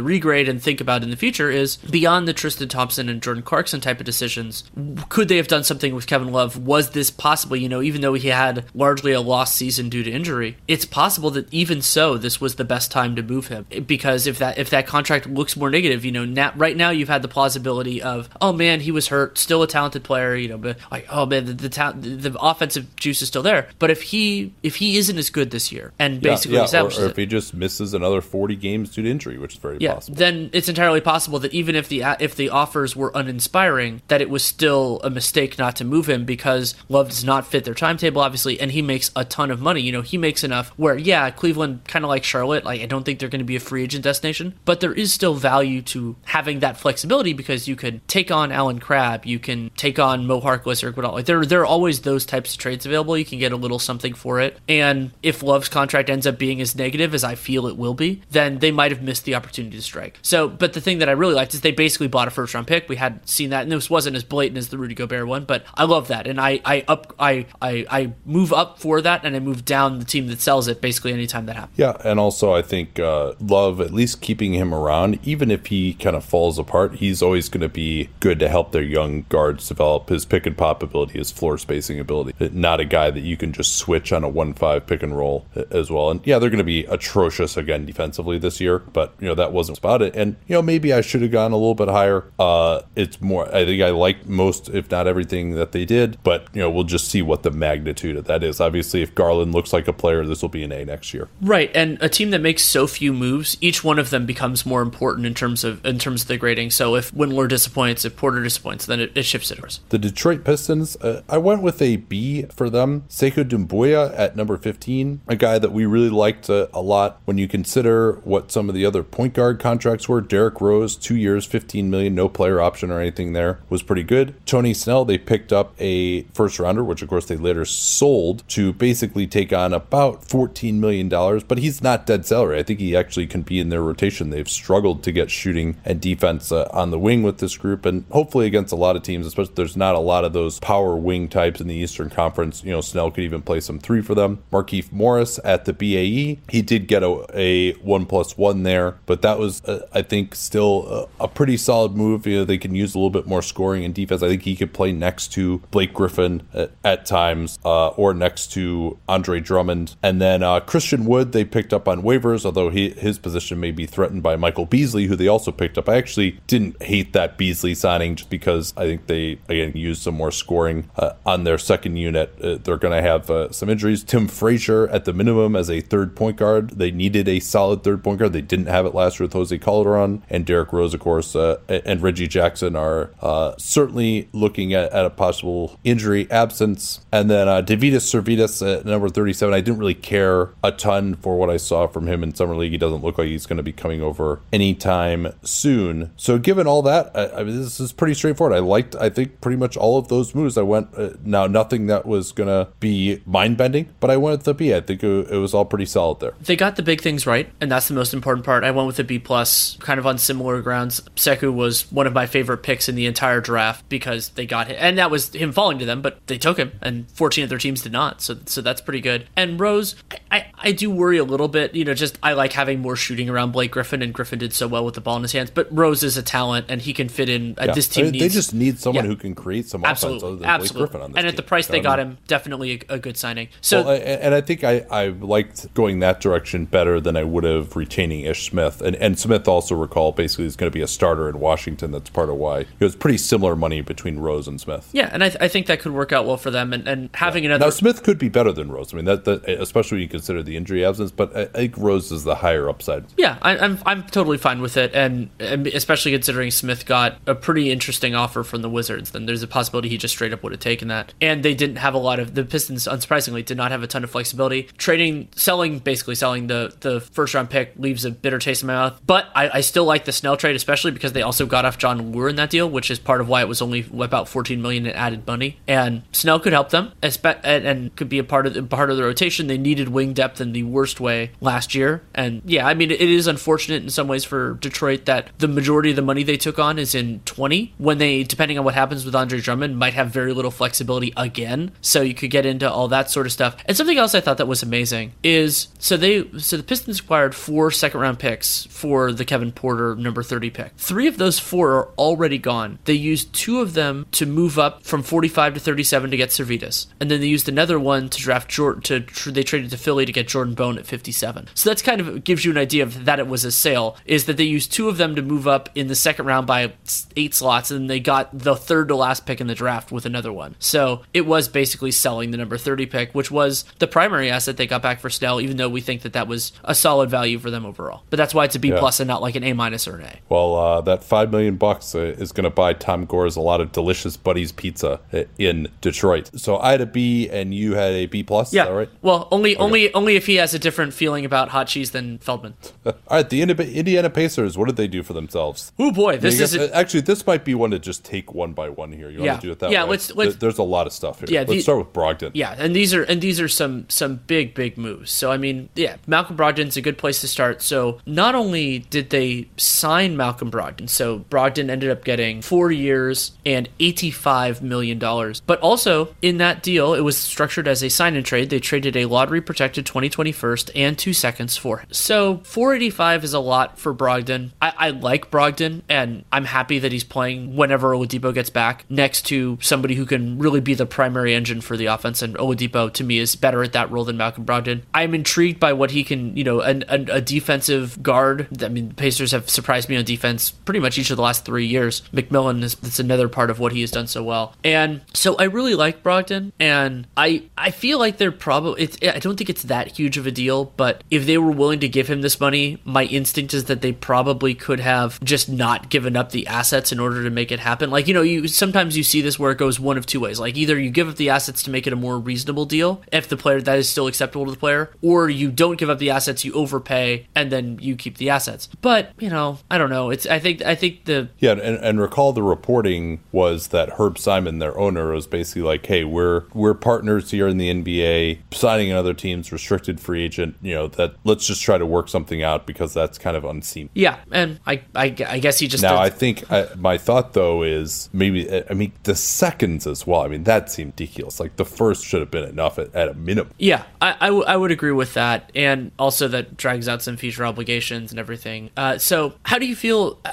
regrade 0.00 0.48
and 0.48 0.62
think 0.62 0.80
about 0.80 1.02
in 1.02 1.10
the 1.10 1.16
future 1.16 1.50
is 1.50 1.76
beyond 1.76 2.26
the 2.26 2.32
Tristan 2.32 2.68
Thompson 2.68 3.08
and 3.08 3.22
Jordan 3.22 3.42
Clarkson 3.42 3.80
type 3.80 4.00
of 4.00 4.06
decisions, 4.06 4.64
could 5.08 5.28
they 5.28 5.36
have 5.36 5.48
done 5.48 5.64
something 5.64 5.94
with 5.94 6.06
Kevin 6.06 6.32
Love? 6.32 6.56
Was 6.56 6.90
this 6.90 7.10
possible, 7.10 7.56
you 7.56 7.68
know, 7.68 7.82
even 7.82 8.00
though 8.00 8.14
he 8.14 8.28
had 8.28 8.64
largely 8.74 9.12
a 9.12 9.20
lost 9.20 9.54
season 9.54 9.88
due 9.88 10.02
to 10.02 10.10
injury, 10.10 10.56
it's 10.66 10.84
possible 10.84 11.30
that 11.30 11.52
even 11.52 11.82
so, 11.82 12.16
this 12.16 12.40
was 12.40 12.54
the 12.54 12.64
best 12.64 12.90
time 12.90 13.14
to 13.16 13.22
move 13.22 13.48
him 13.48 13.66
because 13.86 14.26
if 14.26 14.38
that, 14.38 14.58
if 14.58 14.70
that 14.70 14.86
contract 14.86 15.26
looks 15.26 15.56
more 15.56 15.70
negative, 15.70 16.04
you 16.04 16.12
know, 16.12 16.24
now, 16.24 16.52
right 16.56 16.69
right 16.70 16.76
now 16.76 16.90
you've 16.90 17.08
had 17.08 17.22
the 17.22 17.28
plausibility 17.28 18.00
of, 18.00 18.28
oh 18.40 18.52
man, 18.52 18.80
he 18.80 18.92
was 18.92 19.08
hurt, 19.08 19.36
still 19.38 19.62
a 19.62 19.66
talented 19.66 20.04
player, 20.04 20.36
you 20.36 20.48
know, 20.48 20.58
but 20.58 20.78
like, 20.90 21.06
oh 21.10 21.26
man, 21.26 21.46
the 21.46 21.52
the, 21.52 21.68
ta- 21.68 21.92
the 21.96 22.36
offensive 22.40 22.94
juice 22.96 23.22
is 23.22 23.28
still 23.28 23.42
there. 23.42 23.68
But 23.78 23.90
if 23.90 24.02
he 24.02 24.52
if 24.62 24.76
he 24.76 24.96
isn't 24.98 25.18
as 25.18 25.30
good 25.30 25.50
this 25.50 25.72
year 25.72 25.92
and 25.98 26.20
basically 26.20 26.58
yeah, 26.58 26.68
yeah. 26.72 26.82
or, 26.82 26.86
or 26.86 27.06
if 27.06 27.16
he 27.16 27.26
just 27.26 27.54
misses 27.54 27.92
another 27.92 28.20
40 28.20 28.56
games 28.56 28.94
due 28.94 29.02
to 29.02 29.10
injury, 29.10 29.38
which 29.38 29.54
is 29.54 29.58
very 29.58 29.78
yeah, 29.80 29.94
possible. 29.94 30.16
then 30.16 30.50
it's 30.52 30.68
entirely 30.68 31.00
possible 31.00 31.38
that 31.40 31.52
even 31.52 31.74
if 31.74 31.88
the 31.88 32.04
if 32.20 32.36
the 32.36 32.50
offers 32.50 32.94
were 32.94 33.10
uninspiring, 33.14 34.02
that 34.08 34.20
it 34.20 34.30
was 34.30 34.44
still 34.44 35.00
a 35.02 35.10
mistake 35.10 35.58
not 35.58 35.74
to 35.76 35.84
move 35.84 36.08
him 36.08 36.24
because 36.24 36.74
Love 36.88 37.08
does 37.08 37.24
not 37.24 37.46
fit 37.46 37.64
their 37.64 37.74
timetable, 37.74 38.22
obviously, 38.22 38.60
and 38.60 38.70
he 38.70 38.82
makes 38.82 39.10
a 39.16 39.24
ton 39.24 39.50
of 39.50 39.60
money. 39.60 39.80
You 39.80 39.92
know, 39.92 40.02
he 40.02 40.18
makes 40.18 40.44
enough 40.44 40.68
where 40.76 40.96
yeah, 40.96 41.30
Cleveland 41.30 41.84
kind 41.86 42.04
of 42.04 42.08
like 42.08 42.22
Charlotte, 42.22 42.64
like 42.64 42.80
I 42.80 42.86
don't 42.86 43.04
think 43.04 43.18
they're 43.18 43.28
going 43.28 43.40
to 43.40 43.44
be 43.44 43.56
a 43.56 43.60
free 43.60 43.82
agent 43.82 44.04
destination, 44.04 44.54
but 44.64 44.80
there 44.80 44.92
is 44.92 45.12
still 45.12 45.34
value 45.34 45.82
to 45.82 46.16
having 46.24 46.59
that 46.60 46.76
flexibility 46.76 47.32
because 47.32 47.68
you 47.68 47.76
could 47.76 48.06
take 48.08 48.30
on 48.30 48.52
Allen 48.52 48.78
Crabbe, 48.78 49.26
you 49.26 49.38
can 49.38 49.70
take 49.76 49.98
on 49.98 50.26
Mo 50.26 50.40
Harkless 50.40 50.82
or 50.82 50.92
Guadal. 50.92 51.12
Like 51.12 51.26
there, 51.26 51.44
there 51.44 51.60
are 51.60 51.66
always 51.66 52.00
those 52.00 52.24
types 52.24 52.52
of 52.52 52.58
trades 52.58 52.86
available. 52.86 53.16
You 53.16 53.24
can 53.24 53.38
get 53.38 53.52
a 53.52 53.56
little 53.56 53.78
something 53.78 54.14
for 54.14 54.40
it, 54.40 54.58
and 54.68 55.10
if 55.22 55.42
Love's 55.42 55.68
contract 55.68 56.10
ends 56.10 56.26
up 56.26 56.38
being 56.38 56.60
as 56.60 56.74
negative 56.76 57.14
as 57.14 57.24
I 57.24 57.34
feel 57.34 57.66
it 57.66 57.76
will 57.76 57.94
be, 57.94 58.22
then 58.30 58.58
they 58.58 58.70
might 58.70 58.90
have 58.90 59.02
missed 59.02 59.24
the 59.24 59.34
opportunity 59.34 59.76
to 59.76 59.82
strike. 59.82 60.18
So, 60.22 60.48
but 60.48 60.72
the 60.72 60.80
thing 60.80 60.98
that 60.98 61.08
I 61.08 61.12
really 61.12 61.34
liked 61.34 61.54
is 61.54 61.60
they 61.60 61.72
basically 61.72 62.08
bought 62.08 62.28
a 62.28 62.30
first 62.30 62.54
round 62.54 62.66
pick. 62.66 62.88
We 62.88 62.96
had 62.96 63.28
seen 63.28 63.50
that, 63.50 63.62
and 63.62 63.72
this 63.72 63.90
wasn't 63.90 64.16
as 64.16 64.24
blatant 64.24 64.58
as 64.58 64.68
the 64.68 64.78
Rudy 64.78 64.94
Gobert 64.94 65.26
one, 65.26 65.44
but 65.44 65.64
I 65.74 65.84
love 65.84 66.08
that, 66.08 66.26
and 66.26 66.40
I, 66.40 66.60
I 66.64 66.84
up, 66.88 67.14
I, 67.18 67.46
I, 67.60 67.86
I 67.90 68.12
move 68.24 68.52
up 68.52 68.78
for 68.78 69.00
that, 69.00 69.24
and 69.24 69.36
I 69.36 69.40
move 69.40 69.64
down 69.64 69.98
the 69.98 70.04
team 70.04 70.28
that 70.28 70.40
sells 70.40 70.68
it 70.68 70.80
basically 70.80 71.12
anytime 71.12 71.46
that 71.46 71.56
happens. 71.56 71.78
Yeah, 71.78 71.96
and 72.04 72.18
also 72.20 72.52
I 72.52 72.62
think 72.62 72.98
uh, 72.98 73.34
Love, 73.40 73.80
at 73.80 73.92
least 73.92 74.20
keeping 74.20 74.54
him 74.54 74.74
around, 74.74 75.18
even 75.26 75.50
if 75.50 75.66
he 75.66 75.94
kind 75.94 76.16
of 76.16 76.24
falls 76.24 76.39
apart, 76.48 76.96
he's 76.96 77.22
always 77.22 77.48
going 77.48 77.60
to 77.60 77.68
be 77.68 78.08
good 78.20 78.38
to 78.38 78.48
help 78.48 78.72
their 78.72 78.82
young 78.82 79.24
guards 79.28 79.68
develop 79.68 80.08
his 80.08 80.24
pick 80.24 80.46
and 80.46 80.56
pop 80.56 80.82
ability, 80.82 81.18
his 81.18 81.30
floor 81.30 81.58
spacing 81.58 82.00
ability. 82.00 82.50
Not 82.52 82.80
a 82.80 82.84
guy 82.84 83.10
that 83.10 83.20
you 83.20 83.36
can 83.36 83.52
just 83.52 83.76
switch 83.76 84.12
on 84.12 84.24
a 84.24 84.28
one-five 84.28 84.86
pick 84.86 85.02
and 85.02 85.16
roll 85.16 85.46
as 85.70 85.90
well. 85.90 86.10
And 86.10 86.20
yeah, 86.26 86.38
they're 86.38 86.50
going 86.50 86.58
to 86.58 86.64
be 86.64 86.84
atrocious 86.86 87.56
again 87.56 87.86
defensively 87.86 88.38
this 88.38 88.60
year, 88.60 88.78
but 88.78 89.14
you 89.20 89.28
know 89.28 89.34
that 89.34 89.52
wasn't 89.52 89.78
about 89.78 90.02
it. 90.02 90.16
And 90.16 90.36
you 90.46 90.54
know 90.54 90.62
maybe 90.62 90.92
I 90.92 91.00
should 91.00 91.22
have 91.22 91.30
gone 91.30 91.52
a 91.52 91.56
little 91.56 91.74
bit 91.74 91.88
higher. 91.88 92.24
Uh, 92.38 92.82
it's 92.96 93.20
more. 93.20 93.46
I 93.54 93.64
think 93.64 93.82
I 93.82 93.90
like 93.90 94.26
most, 94.26 94.68
if 94.68 94.90
not 94.90 95.06
everything, 95.06 95.52
that 95.52 95.72
they 95.72 95.84
did. 95.84 96.18
But 96.22 96.48
you 96.52 96.60
know 96.60 96.70
we'll 96.70 96.84
just 96.84 97.08
see 97.08 97.22
what 97.22 97.42
the 97.42 97.50
magnitude 97.50 98.16
of 98.16 98.24
that 98.26 98.42
is. 98.42 98.60
Obviously, 98.60 99.02
if 99.02 99.14
Garland 99.14 99.52
looks 99.52 99.72
like 99.72 99.88
a 99.88 99.92
player, 99.92 100.24
this 100.24 100.42
will 100.42 100.48
be 100.48 100.62
an 100.62 100.72
A 100.72 100.84
next 100.84 101.12
year. 101.12 101.28
Right, 101.40 101.70
and 101.74 101.98
a 102.00 102.08
team 102.08 102.30
that 102.30 102.40
makes 102.40 102.64
so 102.64 102.86
few 102.86 103.12
moves, 103.12 103.56
each 103.60 103.84
one 103.84 103.98
of 103.98 104.10
them 104.10 104.26
becomes 104.26 104.64
more 104.64 104.82
important 104.82 105.26
in 105.26 105.34
terms 105.34 105.64
of 105.64 105.84
in 105.84 105.98
terms 105.98 106.22
of 106.22 106.28
the 106.30 106.38
grading. 106.38 106.70
So 106.70 106.96
if 106.96 107.12
Windler 107.12 107.48
disappoints, 107.48 108.06
if 108.06 108.16
Porter 108.16 108.42
disappoints, 108.42 108.86
then 108.86 109.00
it, 109.00 109.12
it 109.14 109.24
shifts 109.24 109.50
it. 109.50 109.80
The 109.90 109.98
Detroit 109.98 110.44
Pistons, 110.44 110.96
uh, 110.96 111.22
I 111.28 111.36
went 111.36 111.60
with 111.60 111.82
a 111.82 111.96
B 111.96 112.44
for 112.44 112.70
them. 112.70 113.02
Sekou 113.10 113.44
Doumbouya 113.44 114.18
at 114.18 114.36
number 114.36 114.56
15, 114.56 115.20
a 115.28 115.36
guy 115.36 115.58
that 115.58 115.72
we 115.72 115.84
really 115.84 116.08
liked 116.08 116.48
uh, 116.48 116.68
a 116.72 116.80
lot 116.80 117.20
when 117.26 117.36
you 117.36 117.46
consider 117.46 118.12
what 118.24 118.50
some 118.50 118.68
of 118.70 118.74
the 118.74 118.86
other 118.86 119.02
point 119.02 119.34
guard 119.34 119.60
contracts 119.60 120.08
were. 120.08 120.22
Derrick 120.22 120.60
Rose, 120.60 120.96
two 120.96 121.16
years, 121.16 121.44
15 121.44 121.90
million, 121.90 122.14
no 122.14 122.28
player 122.28 122.60
option 122.60 122.90
or 122.90 123.00
anything 123.00 123.34
there, 123.34 123.60
was 123.68 123.82
pretty 123.82 124.04
good. 124.04 124.34
Tony 124.46 124.72
Snell, 124.72 125.04
they 125.04 125.18
picked 125.18 125.52
up 125.52 125.74
a 125.78 126.22
first 126.32 126.58
rounder, 126.58 126.82
which 126.82 127.02
of 127.02 127.08
course 127.08 127.26
they 127.26 127.36
later 127.36 127.64
sold 127.64 128.48
to 128.48 128.72
basically 128.72 129.26
take 129.26 129.52
on 129.52 129.74
about 129.74 130.24
14 130.24 130.80
million 130.80 131.08
dollars, 131.08 131.42
but 131.42 131.58
he's 131.58 131.82
not 131.82 132.06
dead 132.06 132.24
salary. 132.24 132.58
I 132.58 132.62
think 132.62 132.80
he 132.80 132.96
actually 132.96 133.26
can 133.26 133.42
be 133.42 133.58
in 133.60 133.68
their 133.68 133.82
rotation. 133.82 134.30
They've 134.30 134.48
struggled 134.48 135.02
to 135.02 135.12
get 135.12 135.30
shooting 135.30 135.76
and 135.84 136.00
defense 136.00 136.19
uh, 136.24 136.68
on 136.72 136.90
the 136.90 136.98
wing 136.98 137.22
with 137.22 137.38
this 137.38 137.56
group, 137.56 137.86
and 137.86 138.04
hopefully 138.10 138.46
against 138.46 138.72
a 138.72 138.76
lot 138.76 138.96
of 138.96 139.02
teams, 139.02 139.26
especially 139.26 139.54
there's 139.54 139.76
not 139.76 139.94
a 139.94 139.98
lot 139.98 140.24
of 140.24 140.32
those 140.32 140.58
power 140.60 140.96
wing 140.96 141.28
types 141.28 141.60
in 141.60 141.66
the 141.66 141.74
Eastern 141.74 142.10
Conference. 142.10 142.62
You 142.64 142.72
know, 142.72 142.80
Snell 142.80 143.10
could 143.10 143.24
even 143.24 143.42
play 143.42 143.60
some 143.60 143.78
three 143.78 144.02
for 144.02 144.14
them. 144.14 144.42
Markieff 144.52 144.92
Morris 144.92 145.40
at 145.44 145.64
the 145.64 145.72
BAE, 145.72 146.40
he 146.48 146.62
did 146.62 146.86
get 146.86 147.02
a, 147.02 147.24
a 147.34 147.72
one 147.74 148.06
plus 148.06 148.36
one 148.36 148.62
there, 148.62 148.98
but 149.06 149.22
that 149.22 149.38
was, 149.38 149.64
uh, 149.64 149.86
I 149.92 150.02
think, 150.02 150.34
still 150.34 151.08
a, 151.18 151.24
a, 151.24 151.28
pretty 151.28 151.56
solid 151.56 151.96
move. 151.96 152.26
You 152.26 152.38
know, 152.38 152.44
they 152.44 152.58
can 152.58 152.74
use 152.74 152.94
a 152.94 152.98
little 152.98 153.10
bit 153.10 153.26
more 153.26 153.42
scoring 153.42 153.84
and 153.84 153.94
defense. 153.94 154.22
I 154.22 154.28
think 154.28 154.42
he 154.42 154.56
could 154.56 154.72
play 154.72 154.92
next 154.92 155.28
to 155.32 155.58
Blake 155.70 155.94
Griffin 155.94 156.42
at, 156.52 156.72
at 156.84 157.06
times, 157.06 157.58
uh, 157.64 157.88
or 157.88 158.12
next 158.14 158.48
to 158.52 158.98
Andre 159.08 159.40
Drummond, 159.40 159.96
and 160.02 160.20
then 160.20 160.42
uh, 160.42 160.60
Christian 160.60 161.04
Wood 161.06 161.32
they 161.32 161.44
picked 161.44 161.72
up 161.72 161.88
on 161.88 162.02
waivers, 162.02 162.44
although 162.44 162.70
he, 162.70 162.90
his 162.90 163.18
position 163.18 163.60
may 163.60 163.70
be 163.70 163.86
threatened 163.86 164.22
by 164.22 164.36
Michael 164.36 164.66
Beasley, 164.66 165.06
who 165.06 165.16
they 165.16 165.28
also 165.28 165.52
picked 165.52 165.78
up. 165.78 165.88
I 165.88 165.96
actually 165.96 166.09
didn't 166.46 166.82
hate 166.82 167.12
that 167.12 167.38
Beasley 167.38 167.74
signing 167.74 168.16
just 168.16 168.30
because 168.30 168.74
I 168.76 168.84
think 168.84 169.06
they 169.06 169.38
again 169.48 169.72
used 169.74 170.02
some 170.02 170.14
more 170.14 170.30
scoring 170.30 170.88
uh, 170.96 171.12
on 171.24 171.44
their 171.44 171.58
second 171.58 171.96
unit. 171.96 172.34
Uh, 172.42 172.58
they're 172.62 172.76
going 172.76 172.96
to 172.96 173.02
have 173.02 173.30
uh, 173.30 173.52
some 173.52 173.68
injuries. 173.68 174.02
Tim 174.02 174.28
Frazier 174.28 174.88
at 174.88 175.04
the 175.04 175.12
minimum 175.12 175.56
as 175.56 175.70
a 175.70 175.80
third 175.80 176.16
point 176.16 176.36
guard. 176.36 176.70
They 176.70 176.90
needed 176.90 177.28
a 177.28 177.40
solid 177.40 177.82
third 177.82 178.02
point 178.02 178.18
guard. 178.18 178.32
They 178.32 178.40
didn't 178.40 178.66
have 178.66 178.86
it 178.86 178.94
last 178.94 179.18
year 179.18 179.24
with 179.26 179.32
Jose 179.34 179.56
Calderon 179.58 180.22
and 180.28 180.46
Derrick 180.46 180.72
Rose, 180.72 180.94
of 180.94 181.00
course, 181.00 181.36
uh, 181.36 181.58
and 181.68 182.02
Reggie 182.02 182.28
Jackson 182.28 182.76
are 182.76 183.10
uh, 183.20 183.54
certainly 183.58 184.28
looking 184.32 184.72
at, 184.74 184.90
at, 184.92 185.04
a 185.04 185.10
possible 185.10 185.78
injury 185.84 186.30
absence. 186.30 187.00
And 187.12 187.30
then 187.30 187.48
uh, 187.48 187.62
Deividas 187.62 188.06
Sirvydis 188.06 188.78
at 188.78 188.84
number 188.84 189.08
37. 189.08 189.52
I 189.52 189.60
didn't 189.60 189.78
really 189.78 189.94
care 189.94 190.50
a 190.62 190.72
ton 190.72 191.14
for 191.14 191.36
what 191.36 191.50
I 191.50 191.56
saw 191.56 191.86
from 191.86 192.06
him 192.06 192.22
in 192.22 192.34
summer 192.34 192.56
league. 192.56 192.72
He 192.72 192.78
doesn't 192.78 193.02
look 193.02 193.18
like 193.18 193.28
he's 193.28 193.46
going 193.46 193.58
to 193.58 193.62
be 193.62 193.72
coming 193.72 194.02
over 194.02 194.40
anytime 194.52 195.32
soon. 195.42 195.99
So 196.16 196.38
given 196.38 196.66
all 196.66 196.82
that, 196.82 197.10
I, 197.14 197.40
I 197.40 197.44
mean, 197.44 197.60
this 197.60 197.80
is 197.80 197.92
pretty 197.92 198.14
straightforward. 198.14 198.56
I 198.56 198.60
liked, 198.60 198.94
I 198.96 199.10
think, 199.10 199.40
pretty 199.40 199.56
much 199.56 199.76
all 199.76 199.98
of 199.98 200.08
those 200.08 200.34
moves. 200.34 200.56
I 200.56 200.62
went 200.62 200.88
uh, 200.96 201.10
now 201.24 201.46
nothing 201.46 201.86
that 201.86 202.06
was 202.06 202.32
to 202.32 202.68
be 202.80 203.22
mind 203.26 203.56
bending, 203.56 203.88
but 204.00 204.10
I 204.10 204.16
went 204.16 204.38
with 204.38 204.44
the 204.44 204.54
B. 204.54 204.74
I 204.74 204.80
think 204.80 205.02
it, 205.02 205.30
it, 205.30 205.36
was 205.36 205.54
all 205.54 205.64
pretty 205.64 205.86
solid 205.86 206.20
there. 206.20 206.34
They 206.40 206.56
got 206.56 206.76
the 206.76 206.82
big 206.82 207.00
things 207.00 207.26
right, 207.26 207.50
and 207.60 207.70
that's 207.70 207.88
the 207.88 207.94
most 207.94 208.14
important 208.14 208.44
part. 208.44 208.64
I 208.64 208.70
went 208.70 208.86
with 208.86 208.98
a 208.98 209.04
B 209.04 209.18
plus, 209.18 209.76
kind 209.80 209.98
of 209.98 210.06
on 210.06 210.18
similar 210.18 210.60
grounds. 210.62 211.00
Sekou 211.16 211.52
was 211.52 211.90
one 211.92 212.06
of 212.06 212.12
my 212.12 212.26
favorite 212.26 212.58
picks 212.58 212.88
in 212.88 212.94
the 212.94 213.06
entire 213.06 213.40
draft 213.40 213.88
because 213.88 214.30
they 214.30 214.46
got 214.46 214.68
him, 214.68 214.76
and 214.78 214.98
that 214.98 215.10
was 215.10 215.34
him 215.34 215.52
falling 215.52 215.78
to 215.78 215.84
them, 215.84 216.02
but 216.02 216.18
they 216.26 216.38
took 216.38 216.58
him, 216.58 216.72
and 216.82 217.10
14 217.12 217.44
other 217.44 217.58
teams 217.58 217.82
did 217.82 217.92
not. 217.92 218.20
So, 218.22 218.36
so 218.46 218.60
that's 218.60 218.80
pretty 218.80 219.00
good. 219.00 219.26
And 219.36 219.58
Rose, 219.58 219.96
I, 220.30 220.46
I 220.58 220.72
do 220.72 220.90
worry 220.90 221.18
a 221.18 221.24
little 221.24 221.48
bit. 221.48 221.74
You 221.74 221.84
know, 221.84 221.94
just 221.94 222.18
I 222.22 222.32
like 222.32 222.52
having 222.52 222.80
more 222.80 222.96
shooting 222.96 223.28
around 223.28 223.52
Blake 223.52 223.72
Griffin, 223.72 224.02
and 224.02 224.12
Griffin 224.12 224.38
did 224.38 224.52
so 224.52 224.68
well 224.68 224.84
with 224.84 224.94
the 224.94 225.00
ball 225.00 225.16
in 225.16 225.22
his 225.22 225.32
hands. 225.32 225.50
But 225.50 225.68
Rose 225.70 225.89
is 226.02 226.16
a 226.16 226.22
talent, 226.22 226.66
and 226.68 226.80
he 226.80 226.92
can 226.92 227.08
fit 227.08 227.28
in. 227.28 227.54
Uh, 227.58 227.64
yeah. 227.66 227.72
This 227.74 227.88
team 227.88 228.02
I 228.02 228.04
mean, 228.06 228.12
needs, 228.12 228.24
They 228.24 228.28
just 228.38 228.54
need 228.54 228.78
someone 228.78 229.04
yeah. 229.04 229.10
who 229.10 229.16
can 229.16 229.34
create 229.34 229.66
some 229.66 229.84
Absolutely. 229.84 230.18
offense 230.18 230.24
other 230.24 230.36
than 230.36 230.44
Absolutely. 230.48 230.78
Blake 230.80 230.90
Griffin 230.90 231.04
on 231.04 231.12
this 231.12 231.18
And 231.18 231.26
at 231.26 231.30
team. 231.30 231.36
the 231.36 231.42
price 231.42 231.68
You 231.68 231.72
they 231.72 231.80
got 231.80 231.90
what 231.90 232.00
I 232.00 232.04
mean? 232.04 232.12
him, 232.12 232.18
definitely 232.26 232.80
a, 232.88 232.94
a 232.94 232.98
good 232.98 233.16
signing. 233.16 233.48
So, 233.60 233.82
Well, 233.82 233.90
I- 233.90 233.96
and 233.96 234.34
I 234.34 234.40
think 234.40 234.64
I, 234.64 234.86
I 234.90 235.08
liked 235.08 235.72
going 235.74 236.00
that 236.00 236.20
direction 236.20 236.64
better 236.64 237.00
than 237.00 237.16
I 237.16 237.24
would 237.24 237.44
have 237.44 237.76
retaining 237.76 238.20
Ish 238.24 238.50
Smith. 238.50 238.80
And 238.80 238.96
and 238.96 239.18
Smith 239.18 239.46
also 239.48 239.74
recall 239.74 240.12
basically 240.12 240.46
is 240.46 240.56
going 240.56 240.70
to 240.70 240.74
be 240.74 240.82
a 240.82 240.86
starter 240.88 241.28
in 241.28 241.38
Washington. 241.40 241.90
That's 241.90 242.10
part 242.10 242.28
of 242.28 242.36
why 242.36 242.60
it 242.60 242.68
was 242.80 242.96
pretty 242.96 243.18
similar 243.18 243.56
money 243.56 243.80
between 243.80 244.18
Rose 244.18 244.46
and 244.48 244.60
Smith. 244.60 244.88
yeah, 244.92 245.08
and 245.12 245.22
I, 245.24 245.28
th- 245.30 245.40
I 245.42 245.48
think 245.48 245.66
that 245.66 245.80
could 245.80 245.92
work 245.92 246.12
out 246.12 246.26
well 246.26 246.36
for 246.36 246.50
them. 246.50 246.72
And, 246.72 246.86
and 246.88 247.10
having 247.14 247.44
Now 247.44 247.56
another 247.56 247.70
Smith 247.70 248.02
could 248.02 248.18
be 248.18 248.28
better 248.28 248.52
than 248.52 248.70
Rose. 248.70 248.92
I 248.92 248.96
mean 248.96 249.04
that, 249.06 249.24
that 249.24 249.48
especially 249.48 249.96
when 249.96 250.02
you 250.02 250.08
consider 250.08 250.42
the 250.42 250.56
injury 250.56 250.84
absence. 250.84 251.10
But 251.10 251.36
I, 251.36 251.40
I 251.42 251.46
think 251.46 251.76
Rose 251.78 252.10
is 252.12 252.24
the 252.24 252.36
higher 252.36 252.68
upside. 252.68 253.04
Yeah, 253.16 253.38
I, 253.42 253.56
I'm 253.58 253.78
I'm 253.86 254.02
totally 254.04 254.38
fine 254.38 254.60
with 254.60 254.76
it, 254.76 254.94
and, 254.94 255.30
and 255.38 255.66
especially 255.80 256.12
considering 256.12 256.50
Smith 256.50 256.84
got 256.84 257.18
a 257.26 257.34
pretty 257.34 257.70
interesting 257.70 258.14
offer 258.14 258.42
from 258.42 258.60
the 258.60 258.68
Wizards, 258.68 259.12
then 259.12 259.24
there's 259.24 259.42
a 259.42 259.48
possibility 259.48 259.88
he 259.88 259.96
just 259.96 260.14
straight 260.14 260.32
up 260.32 260.42
would 260.42 260.52
have 260.52 260.60
taken 260.60 260.88
that. 260.88 261.14
And 261.20 261.42
they 261.42 261.54
didn't 261.54 261.76
have 261.76 261.94
a 261.94 261.98
lot 261.98 262.18
of 262.18 262.34
the 262.34 262.44
Pistons, 262.44 262.86
unsurprisingly, 262.86 263.44
did 263.44 263.56
not 263.56 263.70
have 263.70 263.82
a 263.82 263.86
ton 263.86 264.04
of 264.04 264.10
flexibility. 264.10 264.64
Trading, 264.76 265.28
selling, 265.34 265.78
basically 265.78 266.14
selling 266.14 266.46
the 266.46 266.74
the 266.80 267.00
first 267.00 267.34
round 267.34 267.50
pick 267.50 267.72
leaves 267.76 268.04
a 268.04 268.10
bitter 268.10 268.38
taste 268.38 268.62
in 268.62 268.66
my 268.66 268.74
mouth. 268.74 269.00
But 269.06 269.28
I, 269.34 269.50
I 269.54 269.60
still 269.60 269.84
like 269.84 270.04
the 270.04 270.12
Snell 270.12 270.36
trade, 270.36 270.56
especially 270.56 270.90
because 270.90 271.12
they 271.12 271.22
also 271.22 271.46
got 271.46 271.64
off 271.64 271.78
Jon 271.78 272.12
Leuer 272.12 272.28
in 272.28 272.36
that 272.36 272.50
deal, 272.50 272.68
which 272.68 272.90
is 272.90 272.98
part 272.98 273.20
of 273.20 273.28
why 273.28 273.40
it 273.40 273.48
was 273.48 273.62
only 273.62 273.86
about 273.98 274.28
14 274.28 274.60
million 274.60 274.86
in 274.86 274.92
added 274.92 275.26
money. 275.26 275.58
And 275.66 276.02
Snell 276.12 276.40
could 276.40 276.52
help 276.52 276.70
them, 276.70 276.92
and, 277.02 277.94
could 277.96 278.08
be 278.08 278.18
a 278.18 278.24
part 278.24 278.46
of 278.46 278.54
the, 278.54 278.62
part 278.62 278.90
of 278.90 278.96
the 278.96 279.02
rotation. 279.02 279.46
They 279.46 279.58
needed 279.58 279.88
wing 279.88 280.12
depth 280.12 280.40
in 280.40 280.52
the 280.52 280.62
worst 280.64 281.00
way 281.00 281.30
last 281.40 281.74
year, 281.74 282.02
and 282.14 282.42
yeah, 282.44 282.66
I 282.66 282.74
mean 282.74 282.90
it 282.90 283.00
is 283.00 283.26
unfortunate 283.26 283.82
in 283.82 283.90
some 283.90 284.08
ways 284.08 284.24
for 284.24 284.54
Detroit 284.54 285.06
that 285.06 285.28
the 285.38 285.48
majority 285.48 285.69
of 285.70 285.96
the 285.96 286.02
money 286.02 286.22
they 286.22 286.36
took 286.36 286.58
on 286.58 286.78
is 286.78 286.94
in 286.94 287.20
20 287.20 287.74
when 287.78 287.98
they, 287.98 288.22
depending 288.24 288.58
on 288.58 288.64
what 288.64 288.74
happens 288.74 289.04
with 289.04 289.14
Andre 289.14 289.40
Drummond, 289.40 289.78
might 289.78 289.94
have 289.94 290.08
very 290.08 290.32
little 290.32 290.50
flexibility 290.50 291.12
again. 291.16 291.72
So 291.80 292.02
you 292.02 292.14
could 292.14 292.30
get 292.30 292.44
into 292.44 292.70
all 292.70 292.88
that 292.88 293.10
sort 293.10 293.26
of 293.26 293.32
stuff. 293.32 293.56
And 293.66 293.76
something 293.76 293.98
else 293.98 294.14
I 294.14 294.20
thought 294.20 294.38
that 294.38 294.48
was 294.48 294.62
amazing 294.62 295.12
is 295.22 295.68
so 295.78 295.96
they 295.96 296.28
so 296.38 296.56
the 296.56 296.62
Pistons 296.62 297.00
acquired 297.00 297.34
four 297.34 297.70
second 297.70 298.00
round 298.00 298.18
picks 298.18 298.66
for 298.66 299.12
the 299.12 299.24
Kevin 299.24 299.52
Porter 299.52 299.94
number 299.96 300.22
30 300.22 300.50
pick. 300.50 300.72
Three 300.76 301.06
of 301.06 301.18
those 301.18 301.38
four 301.38 301.72
are 301.72 301.88
already 301.98 302.38
gone. 302.38 302.78
They 302.84 302.94
used 302.94 303.32
two 303.32 303.60
of 303.60 303.74
them 303.74 304.06
to 304.12 304.26
move 304.26 304.58
up 304.58 304.84
from 304.84 305.02
45 305.02 305.54
to 305.54 305.60
37 305.60 306.10
to 306.10 306.16
get 306.16 306.30
Sirvydis, 306.30 306.86
and 306.98 307.10
then 307.10 307.20
they 307.20 307.26
used 307.26 307.48
another 307.48 307.78
one 307.78 308.08
to 308.08 308.18
draft 308.18 308.48
Jordan. 308.48 308.82
To 308.82 309.30
they 309.30 309.42
traded 309.42 309.70
to 309.70 309.78
Philly 309.78 310.06
to 310.06 310.12
get 310.12 310.28
Jordan 310.28 310.54
Bone 310.54 310.78
at 310.78 310.86
57. 310.86 311.48
So 311.54 311.70
that's 311.70 311.82
kind 311.82 312.00
of 312.00 312.24
gives 312.24 312.44
you 312.44 312.50
an 312.50 312.58
idea 312.58 312.82
of 312.82 313.04
that 313.04 313.18
it 313.18 313.26
was 313.26 313.44
a 313.44 313.52
sale. 313.52 313.96
Is 314.04 314.24
that 314.26 314.36
they 314.36 314.44
used 314.44 314.72
two 314.72 314.88
of 314.88 314.96
them 314.96 315.14
to 315.16 315.22
move 315.22 315.46
up 315.46 315.59
up 315.60 315.68
in 315.74 315.88
the 315.88 315.94
second 315.94 316.26
round 316.26 316.46
by 316.46 316.72
eight 317.16 317.34
slots, 317.34 317.70
and 317.70 317.90
they 317.90 318.00
got 318.00 318.30
the 318.36 318.56
third 318.56 318.88
to 318.88 318.96
last 318.96 319.26
pick 319.26 319.40
in 319.40 319.46
the 319.46 319.54
draft 319.54 319.92
with 319.92 320.06
another 320.06 320.32
one. 320.32 320.56
So 320.58 321.02
it 321.12 321.26
was 321.26 321.48
basically 321.48 321.90
selling 321.90 322.30
the 322.30 322.38
number 322.38 322.56
30 322.56 322.86
pick, 322.86 323.14
which 323.14 323.30
was 323.30 323.64
the 323.78 323.86
primary 323.86 324.30
asset 324.30 324.56
they 324.56 324.66
got 324.66 324.80
back 324.82 325.00
for 325.00 325.10
Snell, 325.10 325.40
even 325.40 325.56
though 325.58 325.68
we 325.68 325.80
think 325.80 326.02
that 326.02 326.14
that 326.14 326.28
was 326.28 326.52
a 326.64 326.74
solid 326.74 327.10
value 327.10 327.38
for 327.38 327.50
them 327.50 327.66
overall. 327.66 328.02
But 328.08 328.16
that's 328.16 328.32
why 328.32 328.44
it's 328.44 328.54
a 328.54 328.58
B 328.58 328.70
plus 328.70 329.00
and 329.00 329.08
not 329.08 329.20
like 329.20 329.36
an 329.36 329.44
A 329.44 329.52
minus 329.52 329.86
or 329.86 329.96
an 329.96 330.06
A. 330.06 330.18
Well, 330.28 330.54
uh, 330.54 330.80
that 330.82 331.04
five 331.04 331.30
million 331.30 331.56
bucks 331.56 331.94
uh, 331.94 331.98
is 332.00 332.32
going 332.32 332.44
to 332.44 332.50
buy 332.50 332.72
Tom 332.72 333.04
Gores 333.04 333.36
a 333.36 333.40
lot 333.40 333.60
of 333.60 333.72
delicious 333.72 334.16
Buddy's 334.16 334.52
Pizza 334.52 335.00
uh, 335.12 335.24
in 335.38 335.68
Detroit. 335.80 336.30
So 336.36 336.58
I 336.58 336.72
had 336.72 336.80
a 336.80 336.86
B, 336.86 337.28
and 337.28 337.54
you 337.54 337.74
had 337.74 337.92
a 337.92 338.06
B 338.06 338.22
plus. 338.22 338.52
Yeah. 338.52 338.66
All 338.66 338.74
right. 338.74 338.88
Well, 339.02 339.28
only 339.30 339.56
only 339.56 339.92
only 339.94 340.16
if 340.16 340.26
he 340.26 340.36
has 340.36 340.54
a 340.54 340.58
different 340.58 340.94
feeling 340.94 341.24
about 341.24 341.50
hot 341.50 341.66
cheese 341.66 341.90
than 341.90 342.18
Feldman. 342.18 342.54
All 342.86 342.94
right. 343.10 343.28
The 343.28 343.42
Indiana 343.42 344.10
Pacers. 344.10 344.56
What 344.56 344.66
did 344.66 344.76
they 344.76 344.88
do 344.88 345.02
for 345.02 345.12
themselves? 345.12 345.39
Oh 345.78 345.90
boy, 345.92 346.18
this 346.18 346.38
is 346.40 346.54
guys- 346.56 346.70
uh, 346.70 346.72
actually 346.74 347.00
this 347.00 347.26
might 347.26 347.44
be 347.44 347.54
one 347.54 347.70
to 347.70 347.78
just 347.78 348.04
take 348.04 348.34
one 348.34 348.52
by 348.52 348.68
one 348.68 348.92
here. 348.92 349.10
You 349.10 349.22
Yeah. 349.22 349.30
want 349.32 349.40
to 349.40 349.46
do 349.46 349.52
it 349.52 349.58
that 349.60 349.70
Yeah, 349.70 349.84
way? 349.84 349.90
let's- 349.90 350.14
let's- 350.14 350.36
There's 350.36 350.58
a 350.58 350.62
lot 350.62 350.86
of 350.86 350.92
stuff 350.92 351.20
here. 351.20 351.28
Yeah, 351.30 351.40
let's 351.40 351.50
the- 351.52 351.60
start 351.60 351.78
with 351.78 351.92
Brogdon. 351.92 352.30
Yeah, 352.34 352.54
and 352.58 352.74
these 352.76 352.92
are 352.94 353.02
and 353.02 353.20
these 353.20 353.40
are 353.40 353.48
some 353.48 353.86
some 353.88 354.20
big 354.26 354.54
big 354.54 354.76
moves. 354.78 355.10
So 355.10 355.30
I 355.32 355.36
mean, 355.36 355.68
yeah, 355.74 355.96
Malcolm 356.06 356.36
Brogdon's 356.36 356.76
a 356.76 356.80
good 356.80 356.98
place 356.98 357.20
to 357.22 357.28
start. 357.28 357.62
So 357.62 357.98
not 358.06 358.34
only 358.34 358.80
did 358.90 359.10
they 359.10 359.46
sign 359.56 360.16
Malcolm 360.16 360.50
Brogdon, 360.50 360.88
so 360.88 361.24
Brogdon 361.30 361.70
ended 361.70 361.90
up 361.90 362.04
getting 362.04 362.42
four 362.42 362.70
years 362.70 363.32
and 363.46 363.68
eighty 363.80 364.10
five 364.10 364.62
million 364.62 364.98
dollars, 364.98 365.42
but 365.46 365.58
also 365.60 366.14
in 366.22 366.38
that 366.38 366.62
deal, 366.62 366.94
it 366.94 367.00
was 367.00 367.16
structured 367.16 367.66
as 367.68 367.82
a 367.82 367.88
sign 367.88 368.16
and 368.16 368.24
trade. 368.26 368.50
They 368.50 368.58
traded 368.60 368.96
a 368.96 369.06
lottery 369.06 369.40
protected 369.40 369.86
2020 369.86 370.32
first 370.32 370.70
and 370.74 370.96
two 370.98 371.12
seconds 371.12 371.56
for 371.56 371.78
him. 371.78 371.88
So 371.90 372.40
485 372.44 373.24
is 373.24 373.32
a 373.34 373.38
lot 373.40 373.78
for 373.78 373.94
Brogdon. 373.94 374.50
I, 374.60 374.72
I 374.76 374.90
like 374.90 375.29
Brogdon, 375.30 375.82
and 375.88 376.24
I'm 376.32 376.44
happy 376.44 376.78
that 376.78 376.92
he's 376.92 377.04
playing 377.04 377.56
whenever 377.56 377.92
Oladipo 377.92 378.32
gets 378.34 378.50
back 378.50 378.84
next 378.88 379.22
to 379.26 379.58
somebody 379.60 379.94
who 379.94 380.06
can 380.06 380.38
really 380.38 380.60
be 380.60 380.74
the 380.74 380.86
primary 380.86 381.34
engine 381.34 381.60
for 381.60 381.76
the 381.76 381.86
offense. 381.86 382.22
And 382.22 382.34
Oladipo, 382.36 382.92
to 382.92 383.04
me, 383.04 383.18
is 383.18 383.36
better 383.36 383.62
at 383.62 383.72
that 383.72 383.90
role 383.90 384.04
than 384.04 384.16
Malcolm 384.16 384.44
Brogdon. 384.44 384.82
I'm 384.94 385.14
intrigued 385.14 385.60
by 385.60 385.72
what 385.72 385.90
he 385.90 386.04
can, 386.04 386.36
you 386.36 386.44
know, 386.44 386.60
an, 386.60 386.82
an, 386.88 387.08
a 387.10 387.20
defensive 387.20 388.02
guard. 388.02 388.48
I 388.62 388.68
mean, 388.68 388.88
the 388.88 388.94
Pacers 388.94 389.32
have 389.32 389.48
surprised 389.48 389.88
me 389.88 389.96
on 389.96 390.04
defense 390.04 390.50
pretty 390.50 390.80
much 390.80 390.98
each 390.98 391.10
of 391.10 391.16
the 391.16 391.22
last 391.22 391.44
three 391.44 391.66
years. 391.66 392.02
McMillan 392.12 392.62
is 392.62 392.74
that's 392.74 392.98
another 392.98 393.28
part 393.28 393.50
of 393.50 393.58
what 393.58 393.72
he 393.72 393.80
has 393.82 393.90
done 393.90 394.06
so 394.06 394.22
well. 394.22 394.54
And 394.64 395.02
so 395.14 395.36
I 395.36 395.44
really 395.44 395.74
like 395.74 396.02
Brogdon, 396.02 396.52
and 396.58 397.06
I 397.16 397.44
I 397.56 397.70
feel 397.70 397.98
like 397.98 398.18
they're 398.18 398.32
probably. 398.32 398.88
I 399.02 399.18
don't 399.18 399.36
think 399.36 399.50
it's 399.50 399.64
that 399.64 399.96
huge 399.96 400.16
of 400.16 400.26
a 400.26 400.30
deal, 400.30 400.66
but 400.76 401.04
if 401.10 401.26
they 401.26 401.38
were 401.38 401.50
willing 401.50 401.80
to 401.80 401.88
give 401.88 402.08
him 402.08 402.22
this 402.22 402.40
money, 402.40 402.78
my 402.84 403.04
instinct 403.04 403.54
is 403.54 403.64
that 403.64 403.82
they 403.82 403.92
probably 403.92 404.54
could 404.54 404.80
have 404.80 405.19
just 405.22 405.48
not 405.48 405.88
given 405.88 406.16
up 406.16 406.30
the 406.30 406.46
assets 406.46 406.92
in 406.92 407.00
order 407.00 407.22
to 407.24 407.30
make 407.30 407.52
it 407.52 407.60
happen. 407.60 407.90
Like 407.90 408.08
you 408.08 408.14
know, 408.14 408.22
you 408.22 408.48
sometimes 408.48 408.96
you 408.96 409.02
see 409.02 409.20
this 409.20 409.38
where 409.38 409.52
it 409.52 409.58
goes 409.58 409.78
one 409.78 409.98
of 409.98 410.06
two 410.06 410.20
ways. 410.20 410.40
Like 410.40 410.56
either 410.56 410.78
you 410.78 410.90
give 410.90 411.08
up 411.08 411.16
the 411.16 411.30
assets 411.30 411.62
to 411.64 411.70
make 411.70 411.86
it 411.86 411.92
a 411.92 411.96
more 411.96 412.18
reasonable 412.18 412.64
deal 412.64 413.02
if 413.12 413.28
the 413.28 413.36
player 413.36 413.60
that 413.60 413.78
is 413.78 413.88
still 413.88 414.06
acceptable 414.06 414.46
to 414.46 414.50
the 414.50 414.56
player, 414.56 414.90
or 415.02 415.28
you 415.28 415.50
don't 415.50 415.78
give 415.78 415.90
up 415.90 415.98
the 415.98 416.10
assets, 416.10 416.44
you 416.44 416.52
overpay, 416.54 417.26
and 417.34 417.50
then 417.50 417.78
you 417.80 417.96
keep 417.96 418.18
the 418.18 418.30
assets. 418.30 418.68
But 418.80 419.12
you 419.18 419.30
know, 419.30 419.58
I 419.70 419.78
don't 419.78 419.90
know. 419.90 420.10
It's 420.10 420.26
I 420.26 420.38
think 420.38 420.62
I 420.62 420.74
think 420.74 421.04
the 421.04 421.28
Yeah, 421.38 421.52
and, 421.52 421.76
and 421.84 422.00
recall 422.00 422.32
the 422.32 422.42
reporting 422.42 423.20
was 423.32 423.68
that 423.68 423.90
Herb 423.90 424.18
Simon, 424.18 424.58
their 424.58 424.76
owner, 424.78 425.12
was 425.12 425.26
basically 425.26 425.62
like, 425.62 425.84
"Hey, 425.84 426.04
we're 426.04 426.44
we're 426.54 426.74
partners 426.74 427.30
here 427.30 427.48
in 427.48 427.58
the 427.58 427.70
NBA, 427.70 428.38
signing 428.52 428.90
another 428.90 429.14
team's 429.14 429.52
restricted 429.52 430.00
free 430.00 430.24
agent. 430.24 430.56
You 430.62 430.74
know 430.74 430.88
that 430.88 431.14
let's 431.24 431.46
just 431.46 431.62
try 431.62 431.78
to 431.78 431.86
work 431.86 432.08
something 432.08 432.42
out 432.42 432.66
because 432.66 432.94
that's 432.94 433.18
kind 433.18 433.36
of 433.36 433.44
unseen." 433.44 433.90
yeah, 433.94 434.18
and 434.30 434.60
I 434.66 434.82
I, 434.94 435.09
I 435.20 435.40
guess 435.40 435.58
he 435.58 435.66
just 435.66 435.82
Now, 435.82 435.98
I 435.98 436.10
think 436.10 436.50
I, 436.52 436.68
my 436.76 436.98
thought 436.98 437.32
though 437.32 437.62
is 437.64 438.08
maybe 438.12 438.48
I 438.70 438.74
mean 438.74 438.92
the 439.02 439.16
seconds 439.16 439.86
as 439.86 440.06
well. 440.06 440.20
I 440.20 440.28
mean 440.28 440.44
that 440.44 440.70
seemed 440.70 440.94
ridiculous. 441.00 441.40
Like 441.40 441.56
the 441.56 441.64
first 441.64 442.04
should 442.04 442.20
have 442.20 442.30
been 442.30 442.44
enough 442.44 442.78
at, 442.78 442.94
at 442.94 443.08
a 443.08 443.14
minimum. 443.14 443.52
Yeah, 443.58 443.84
I, 444.00 444.16
I, 444.20 444.26
w- 444.26 444.44
I 444.44 444.56
would 444.56 444.70
agree 444.70 444.92
with 444.92 445.14
that, 445.14 445.50
and 445.54 445.92
also 445.98 446.28
that 446.28 446.56
drags 446.56 446.88
out 446.88 447.02
some 447.02 447.16
future 447.16 447.46
obligations 447.46 448.10
and 448.10 448.20
everything. 448.20 448.70
Uh, 448.76 448.98
so, 448.98 449.34
how 449.44 449.58
do 449.58 449.66
you 449.66 449.74
feel? 449.74 450.18
uh, 450.24 450.32